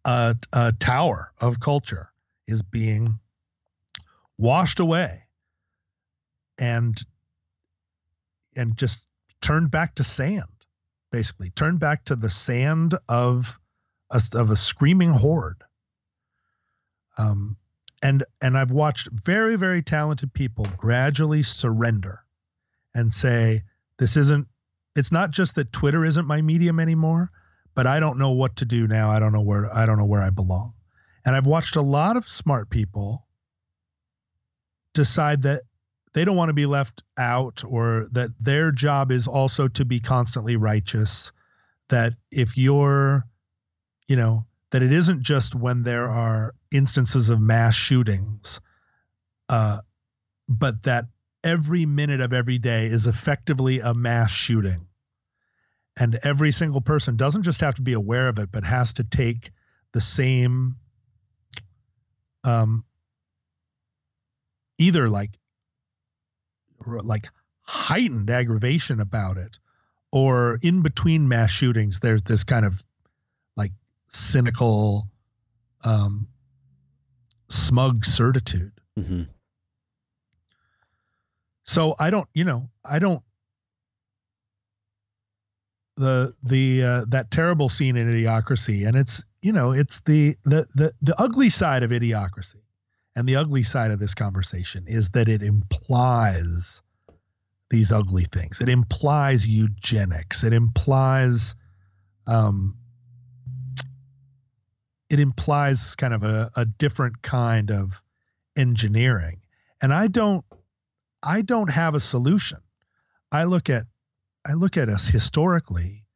a, 0.03 0.35
a 0.51 0.73
tower 0.73 1.31
of 1.39 1.61
culture 1.61 2.11
is 2.47 2.61
being 2.61 3.17
washed 4.37 4.81
away 4.81 5.23
and 6.57 7.01
and 8.55 8.77
just 8.77 9.07
turned 9.41 9.71
back 9.71 9.95
to 9.95 10.03
sand 10.03 10.43
basically 11.11 11.49
turned 11.51 11.79
back 11.79 12.05
to 12.05 12.15
the 12.15 12.29
sand 12.29 12.97
of 13.07 13.59
a, 14.09 14.21
of 14.33 14.49
a 14.49 14.55
screaming 14.55 15.11
horde. 15.11 15.63
Um, 17.17 17.57
and 18.01 18.23
and 18.41 18.57
I've 18.57 18.71
watched 18.71 19.09
very 19.11 19.57
very 19.57 19.83
talented 19.83 20.33
people 20.33 20.65
gradually 20.77 21.43
surrender 21.43 22.21
and 22.95 23.13
say 23.13 23.61
this 23.99 24.17
isn't 24.17 24.47
it's 24.95 25.11
not 25.11 25.29
just 25.29 25.55
that 25.55 25.71
Twitter 25.71 26.03
isn't 26.03 26.25
my 26.25 26.41
medium 26.41 26.79
anymore, 26.79 27.29
but 27.75 27.85
I 27.85 27.99
don't 27.99 28.17
know 28.17 28.31
what 28.31 28.55
to 28.57 28.65
do 28.65 28.87
now. 28.87 29.11
I 29.11 29.19
don't 29.19 29.33
know 29.33 29.41
where 29.41 29.71
I 29.75 29.85
don't 29.85 29.99
know 29.99 30.05
where 30.05 30.23
I 30.23 30.31
belong. 30.31 30.73
And 31.23 31.35
I've 31.35 31.45
watched 31.45 31.75
a 31.75 31.81
lot 31.81 32.17
of 32.17 32.27
smart 32.27 32.71
people 32.71 33.27
decide 34.93 35.43
that 35.43 35.61
they 36.13 36.25
don't 36.25 36.35
want 36.35 36.49
to 36.49 36.53
be 36.53 36.65
left 36.65 37.03
out 37.17 37.63
or 37.65 38.07
that 38.11 38.29
their 38.39 38.71
job 38.71 39.11
is 39.11 39.27
also 39.27 39.67
to 39.69 39.85
be 39.85 39.99
constantly 39.99 40.55
righteous 40.55 41.31
that 41.89 42.13
if 42.31 42.57
you're 42.57 43.25
you 44.11 44.17
know, 44.17 44.45
that 44.71 44.83
it 44.83 44.91
isn't 44.91 45.21
just 45.21 45.55
when 45.55 45.83
there 45.83 46.09
are 46.09 46.53
instances 46.69 47.29
of 47.29 47.39
mass 47.39 47.73
shootings, 47.73 48.59
uh, 49.47 49.77
but 50.49 50.83
that 50.83 51.05
every 51.45 51.85
minute 51.85 52.19
of 52.19 52.33
every 52.33 52.57
day 52.57 52.87
is 52.87 53.07
effectively 53.07 53.79
a 53.79 53.93
mass 53.93 54.29
shooting. 54.29 54.85
And 55.97 56.19
every 56.23 56.51
single 56.51 56.81
person 56.81 57.15
doesn't 57.15 57.43
just 57.43 57.61
have 57.61 57.75
to 57.75 57.81
be 57.81 57.93
aware 57.93 58.27
of 58.27 58.37
it, 58.37 58.51
but 58.51 58.65
has 58.65 58.91
to 58.93 59.05
take 59.05 59.51
the 59.93 60.01
same 60.01 60.75
um, 62.43 62.83
either 64.77 65.07
like 65.07 65.31
like 66.85 67.27
heightened 67.61 68.29
aggravation 68.29 68.99
about 68.99 69.37
it 69.37 69.57
or 70.11 70.59
in 70.61 70.81
between 70.81 71.27
mass 71.27 71.51
shootings 71.51 71.99
there's 71.99 72.23
this 72.23 72.43
kind 72.43 72.65
of 72.65 72.83
like 73.55 73.71
cynical, 74.09 75.07
um, 75.83 76.27
smug 77.49 78.05
certitude. 78.05 78.71
Mm-hmm. 78.97 79.23
So 81.63 81.95
I 81.99 82.09
don't, 82.09 82.27
you 82.33 82.43
know, 82.43 82.69
I 82.83 82.99
don't. 82.99 83.23
The 85.97 86.33
the 86.41 86.83
uh, 86.83 87.05
that 87.09 87.29
terrible 87.31 87.69
scene 87.69 87.95
in 87.95 88.11
Idiocracy, 88.11 88.87
and 88.87 88.97
it's 88.97 89.23
you 89.41 89.51
know 89.51 89.71
it's 89.71 89.99
the 90.01 90.35
the 90.45 90.65
the 90.73 90.93
the 91.01 91.21
ugly 91.21 91.49
side 91.49 91.83
of 91.83 91.91
Idiocracy, 91.91 92.60
and 93.15 93.27
the 93.27 93.35
ugly 93.35 93.63
side 93.63 93.91
of 93.91 93.99
this 93.99 94.13
conversation 94.13 94.85
is 94.87 95.09
that 95.09 95.27
it 95.27 95.41
implies 95.41 96.81
these 97.69 97.91
ugly 97.91 98.25
things. 98.25 98.61
It 98.61 98.69
implies 98.69 99.47
eugenics. 99.47 100.43
It 100.43 100.53
implies 100.53 101.55
um, 102.27 102.77
it 105.09 105.19
implies 105.19 105.95
kind 105.95 106.13
of 106.13 106.23
a, 106.23 106.51
a 106.55 106.65
different 106.65 107.21
kind 107.21 107.69
of 107.71 108.01
engineering. 108.55 109.41
And 109.81 109.93
I 109.93 110.07
don't 110.07 110.45
I 111.23 111.41
don't 111.41 111.69
have 111.69 111.95
a 111.95 111.99
solution. 111.99 112.59
I 113.31 113.43
look 113.43 113.69
at 113.69 113.85
I 114.45 114.53
look 114.53 114.77
at 114.77 114.89
us 114.89 115.05
historically, 115.05 116.07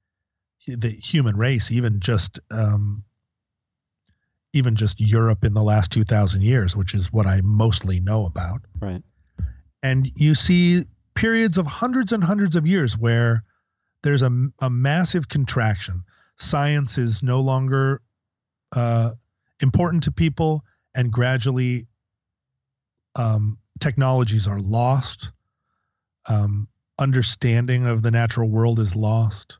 the 0.65 0.89
human 0.89 1.35
race, 1.35 1.71
even 1.71 1.99
just 1.99 2.39
um, 2.51 3.03
even 4.55 4.75
just 4.75 4.99
Europe 4.99 5.43
in 5.43 5.53
the 5.53 5.63
last 5.63 5.91
two 5.91 6.03
thousand 6.03 6.41
years, 6.41 6.75
which 6.75 6.93
is 6.93 7.11
what 7.11 7.27
I 7.27 7.41
mostly 7.41 7.99
know 7.99 8.25
about. 8.25 8.61
Right. 8.79 9.03
And 9.83 10.11
you 10.15 10.33
see 10.33 10.85
periods 11.13 11.57
of 11.57 11.67
hundreds 11.67 12.11
and 12.11 12.23
hundreds 12.23 12.55
of 12.55 12.65
years 12.65 12.97
where 12.97 13.43
there's 14.01 14.23
a, 14.23 14.49
a 14.59 14.69
massive 14.69 15.27
contraction. 15.29 16.03
Science 16.37 16.97
is 16.97 17.21
no 17.21 17.41
longer 17.41 18.01
uh, 18.75 19.11
important 19.59 20.03
to 20.03 20.11
people, 20.11 20.63
and 20.93 21.11
gradually 21.11 21.87
um, 23.15 23.57
technologies 23.79 24.47
are 24.47 24.59
lost. 24.59 25.31
Um, 26.27 26.67
understanding 26.97 27.85
of 27.85 28.01
the 28.01 28.11
natural 28.11 28.49
world 28.49 28.79
is 28.79 28.95
lost. 28.95 29.59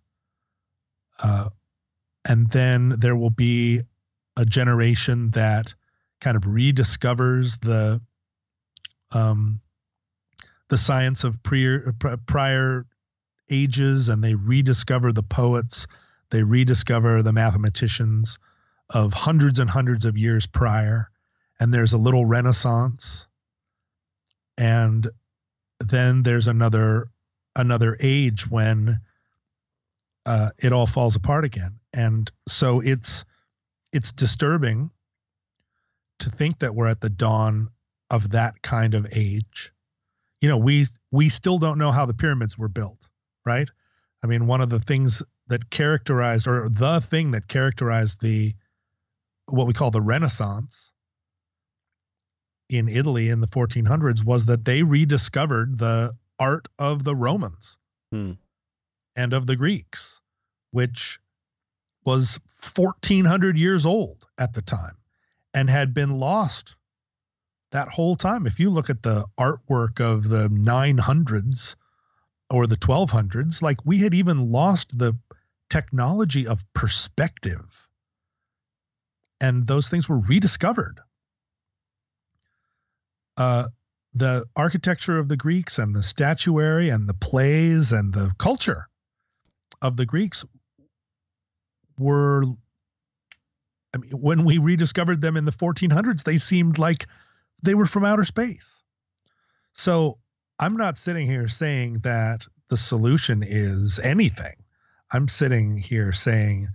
Uh, 1.22 1.50
and 2.28 2.50
then 2.50 2.96
there 2.98 3.16
will 3.16 3.30
be 3.30 3.82
a 4.38 4.46
generation 4.46 5.32
that 5.32 5.74
kind 6.22 6.38
of 6.38 6.44
rediscovers 6.44 7.60
the 7.60 8.02
um, 9.12 9.62
the 10.70 10.78
science 10.78 11.24
of 11.24 11.42
prior 11.44 11.94
prior 12.26 12.86
ages, 13.50 14.10
and 14.10 14.24
they 14.24 14.34
rediscover 14.34 15.12
the 15.12 15.24
poets, 15.24 15.88
they 16.32 16.44
rediscover 16.44 17.22
the 17.22 17.32
mathematicians 17.32 18.40
of 18.90 19.14
hundreds 19.14 19.60
and 19.60 19.70
hundreds 19.70 20.06
of 20.06 20.18
years 20.18 20.48
prior, 20.48 21.10
and 21.60 21.74
there's 21.74 21.94
a 21.94 21.98
little 21.98 22.26
renaissance, 22.26 23.28
and 24.58 25.08
then 25.80 26.24
there's 26.24 26.48
another 26.48 27.08
another 27.56 27.96
age 28.00 28.50
when 28.50 29.00
uh, 30.26 30.50
it 30.58 30.74
all 30.74 30.88
falls 30.88 31.16
apart 31.16 31.46
again, 31.46 31.80
and 31.94 32.32
so 32.48 32.80
it's 32.80 33.24
it's 33.96 34.12
disturbing 34.12 34.92
to 36.20 36.30
think 36.30 36.60
that 36.60 36.76
we're 36.76 36.88
at 36.88 37.00
the 37.00 37.10
dawn 37.10 37.70
of 38.10 38.32
that 38.32 38.62
kind 38.62 38.94
of 38.94 39.08
age. 39.14 39.72
You 40.42 40.50
know, 40.50 40.58
we 40.58 40.88
we 41.12 41.30
still 41.30 41.60
don't 41.60 41.78
know 41.78 41.92
how 41.92 42.06
the 42.06 42.14
pyramids 42.14 42.58
were 42.58 42.68
built, 42.68 43.08
right? 43.46 43.70
I 44.22 44.28
mean, 44.28 44.48
one 44.48 44.60
of 44.60 44.70
the 44.70 44.82
things 44.82 45.24
that 45.48 45.70
characterized 45.70 46.46
or 46.46 46.68
the 46.68 47.00
thing 47.00 47.32
that 47.32 47.48
characterized 47.48 48.20
the 48.22 48.54
what 49.46 49.66
we 49.66 49.74
call 49.74 49.92
the 49.92 50.02
Renaissance 50.02 50.92
in 52.68 52.90
Italy 52.90 53.30
in 53.30 53.40
the 53.40 53.48
1400s 53.48 54.26
was 54.26 54.48
that 54.48 54.66
they 54.66 54.84
rediscovered 54.84 55.78
the 55.78 56.14
art 56.38 56.68
of 56.78 57.04
the 57.04 57.16
Romans 57.16 57.78
Hmm. 58.12 58.34
and 59.16 59.32
of 59.32 59.48
the 59.48 59.56
Greeks, 59.56 60.20
which 60.72 61.20
was 62.06 62.40
1400 62.76 63.58
years 63.58 63.86
old 63.86 64.26
at 64.38 64.54
the 64.54 64.62
time 64.62 64.98
and 65.54 65.70
had 65.70 65.94
been 65.94 66.20
lost 66.20 66.76
that 67.72 67.90
whole 67.90 68.16
time. 68.16 68.48
If 68.48 68.60
you 68.60 68.70
look 68.70 68.90
at 68.90 69.04
the 69.04 69.26
artwork 69.38 70.00
of 70.00 70.30
the 70.30 70.48
900s 70.48 71.76
or 72.50 72.68
the 72.68 72.78
1200s, 72.78 73.62
like 73.62 73.86
we 73.86 74.00
had 74.00 74.14
even 74.14 74.52
lost 74.52 74.98
the 74.98 75.18
technology 75.70 76.48
of 76.48 76.64
perspective. 76.74 77.66
And 79.42 79.68
those 79.68 79.90
things 79.90 80.08
were 80.08 80.20
rediscovered. 80.20 81.00
Uh, 83.36 83.66
the 84.14 84.46
architecture 84.56 85.20
of 85.20 85.28
the 85.28 85.36
Greeks 85.36 85.78
and 85.78 85.94
the 85.94 86.04
statuary 86.04 86.90
and 86.90 87.10
the 87.10 87.14
plays 87.14 87.92
and 87.92 88.14
the 88.14 88.32
culture 88.38 88.88
of 89.82 89.98
the 89.98 90.06
Greeks 90.06 90.46
were 91.98 92.44
I 93.94 93.98
mean 93.98 94.12
when 94.12 94.44
we 94.46 94.58
rediscovered 94.58 95.22
them 95.22 95.38
in 95.38 95.46
the 95.46 95.52
1400s 95.52 96.24
they 96.24 96.38
seemed 96.38 96.78
like 96.78 97.08
they 97.64 97.74
were 97.74 97.86
from 97.86 98.06
outer 98.06 98.24
space. 98.26 98.84
So 99.74 100.20
I'm 100.60 100.78
not 100.78 100.98
sitting 100.98 101.28
here 101.28 101.48
saying 101.48 102.00
that 102.00 102.48
the 102.70 102.78
solution 102.78 103.44
is 103.44 104.00
anything. 104.00 104.56
I'm 105.12 105.28
sitting 105.28 105.78
here 105.78 106.14
saying 106.14 106.70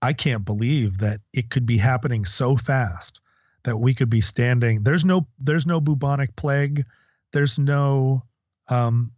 I 0.00 0.12
can't 0.12 0.44
believe 0.44 0.98
that 0.98 1.20
it 1.32 1.50
could 1.50 1.66
be 1.66 1.78
happening 1.78 2.24
so 2.24 2.56
fast 2.56 3.20
that 3.64 3.78
we 3.78 3.94
could 3.94 4.10
be 4.10 4.20
standing 4.20 4.82
there's 4.82 5.04
no 5.04 5.26
there's 5.38 5.66
no 5.66 5.80
bubonic 5.80 6.36
plague 6.36 6.84
there's 7.32 7.58
no 7.58 8.22
um 8.68 9.12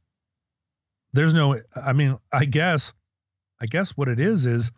there's 1.12 1.34
no 1.34 1.60
i 1.74 1.92
mean 1.92 2.16
i 2.32 2.44
guess 2.44 2.92
i 3.60 3.66
guess 3.66 3.90
what 3.90 4.08
it 4.08 4.20
is 4.20 4.46
is 4.46 4.70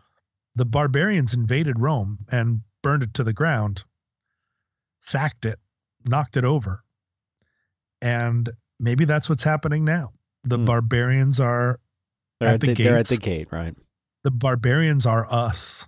the 0.59 0.65
barbarians 0.67 1.33
invaded 1.35 1.79
rome 1.81 2.19
and 2.31 2.61
burned 2.83 3.03
it 3.03 3.15
to 3.15 3.25
the 3.25 3.33
ground 3.33 3.85
sacked 5.01 5.47
it 5.47 5.59
knocked 6.09 6.37
it 6.37 6.45
over 6.45 6.83
and 8.03 8.51
maybe 8.79 9.05
that's 9.05 9.29
what's 9.29 9.43
happening 9.43 9.85
now 9.85 10.13
the 10.45 10.57
Hmm. 10.57 10.65
barbarians 10.67 11.41
are 11.41 11.79
They're 12.41 12.51
At 12.51 12.55
at, 12.57 12.61
the 12.61 12.67
the, 12.75 12.75
they're 12.83 12.97
at 12.97 13.07
the 13.09 13.17
gate, 13.17 13.49
right? 13.51 13.75
the 14.25 14.31
barbarians 14.31 15.07
are 15.07 15.27
us 15.33 15.87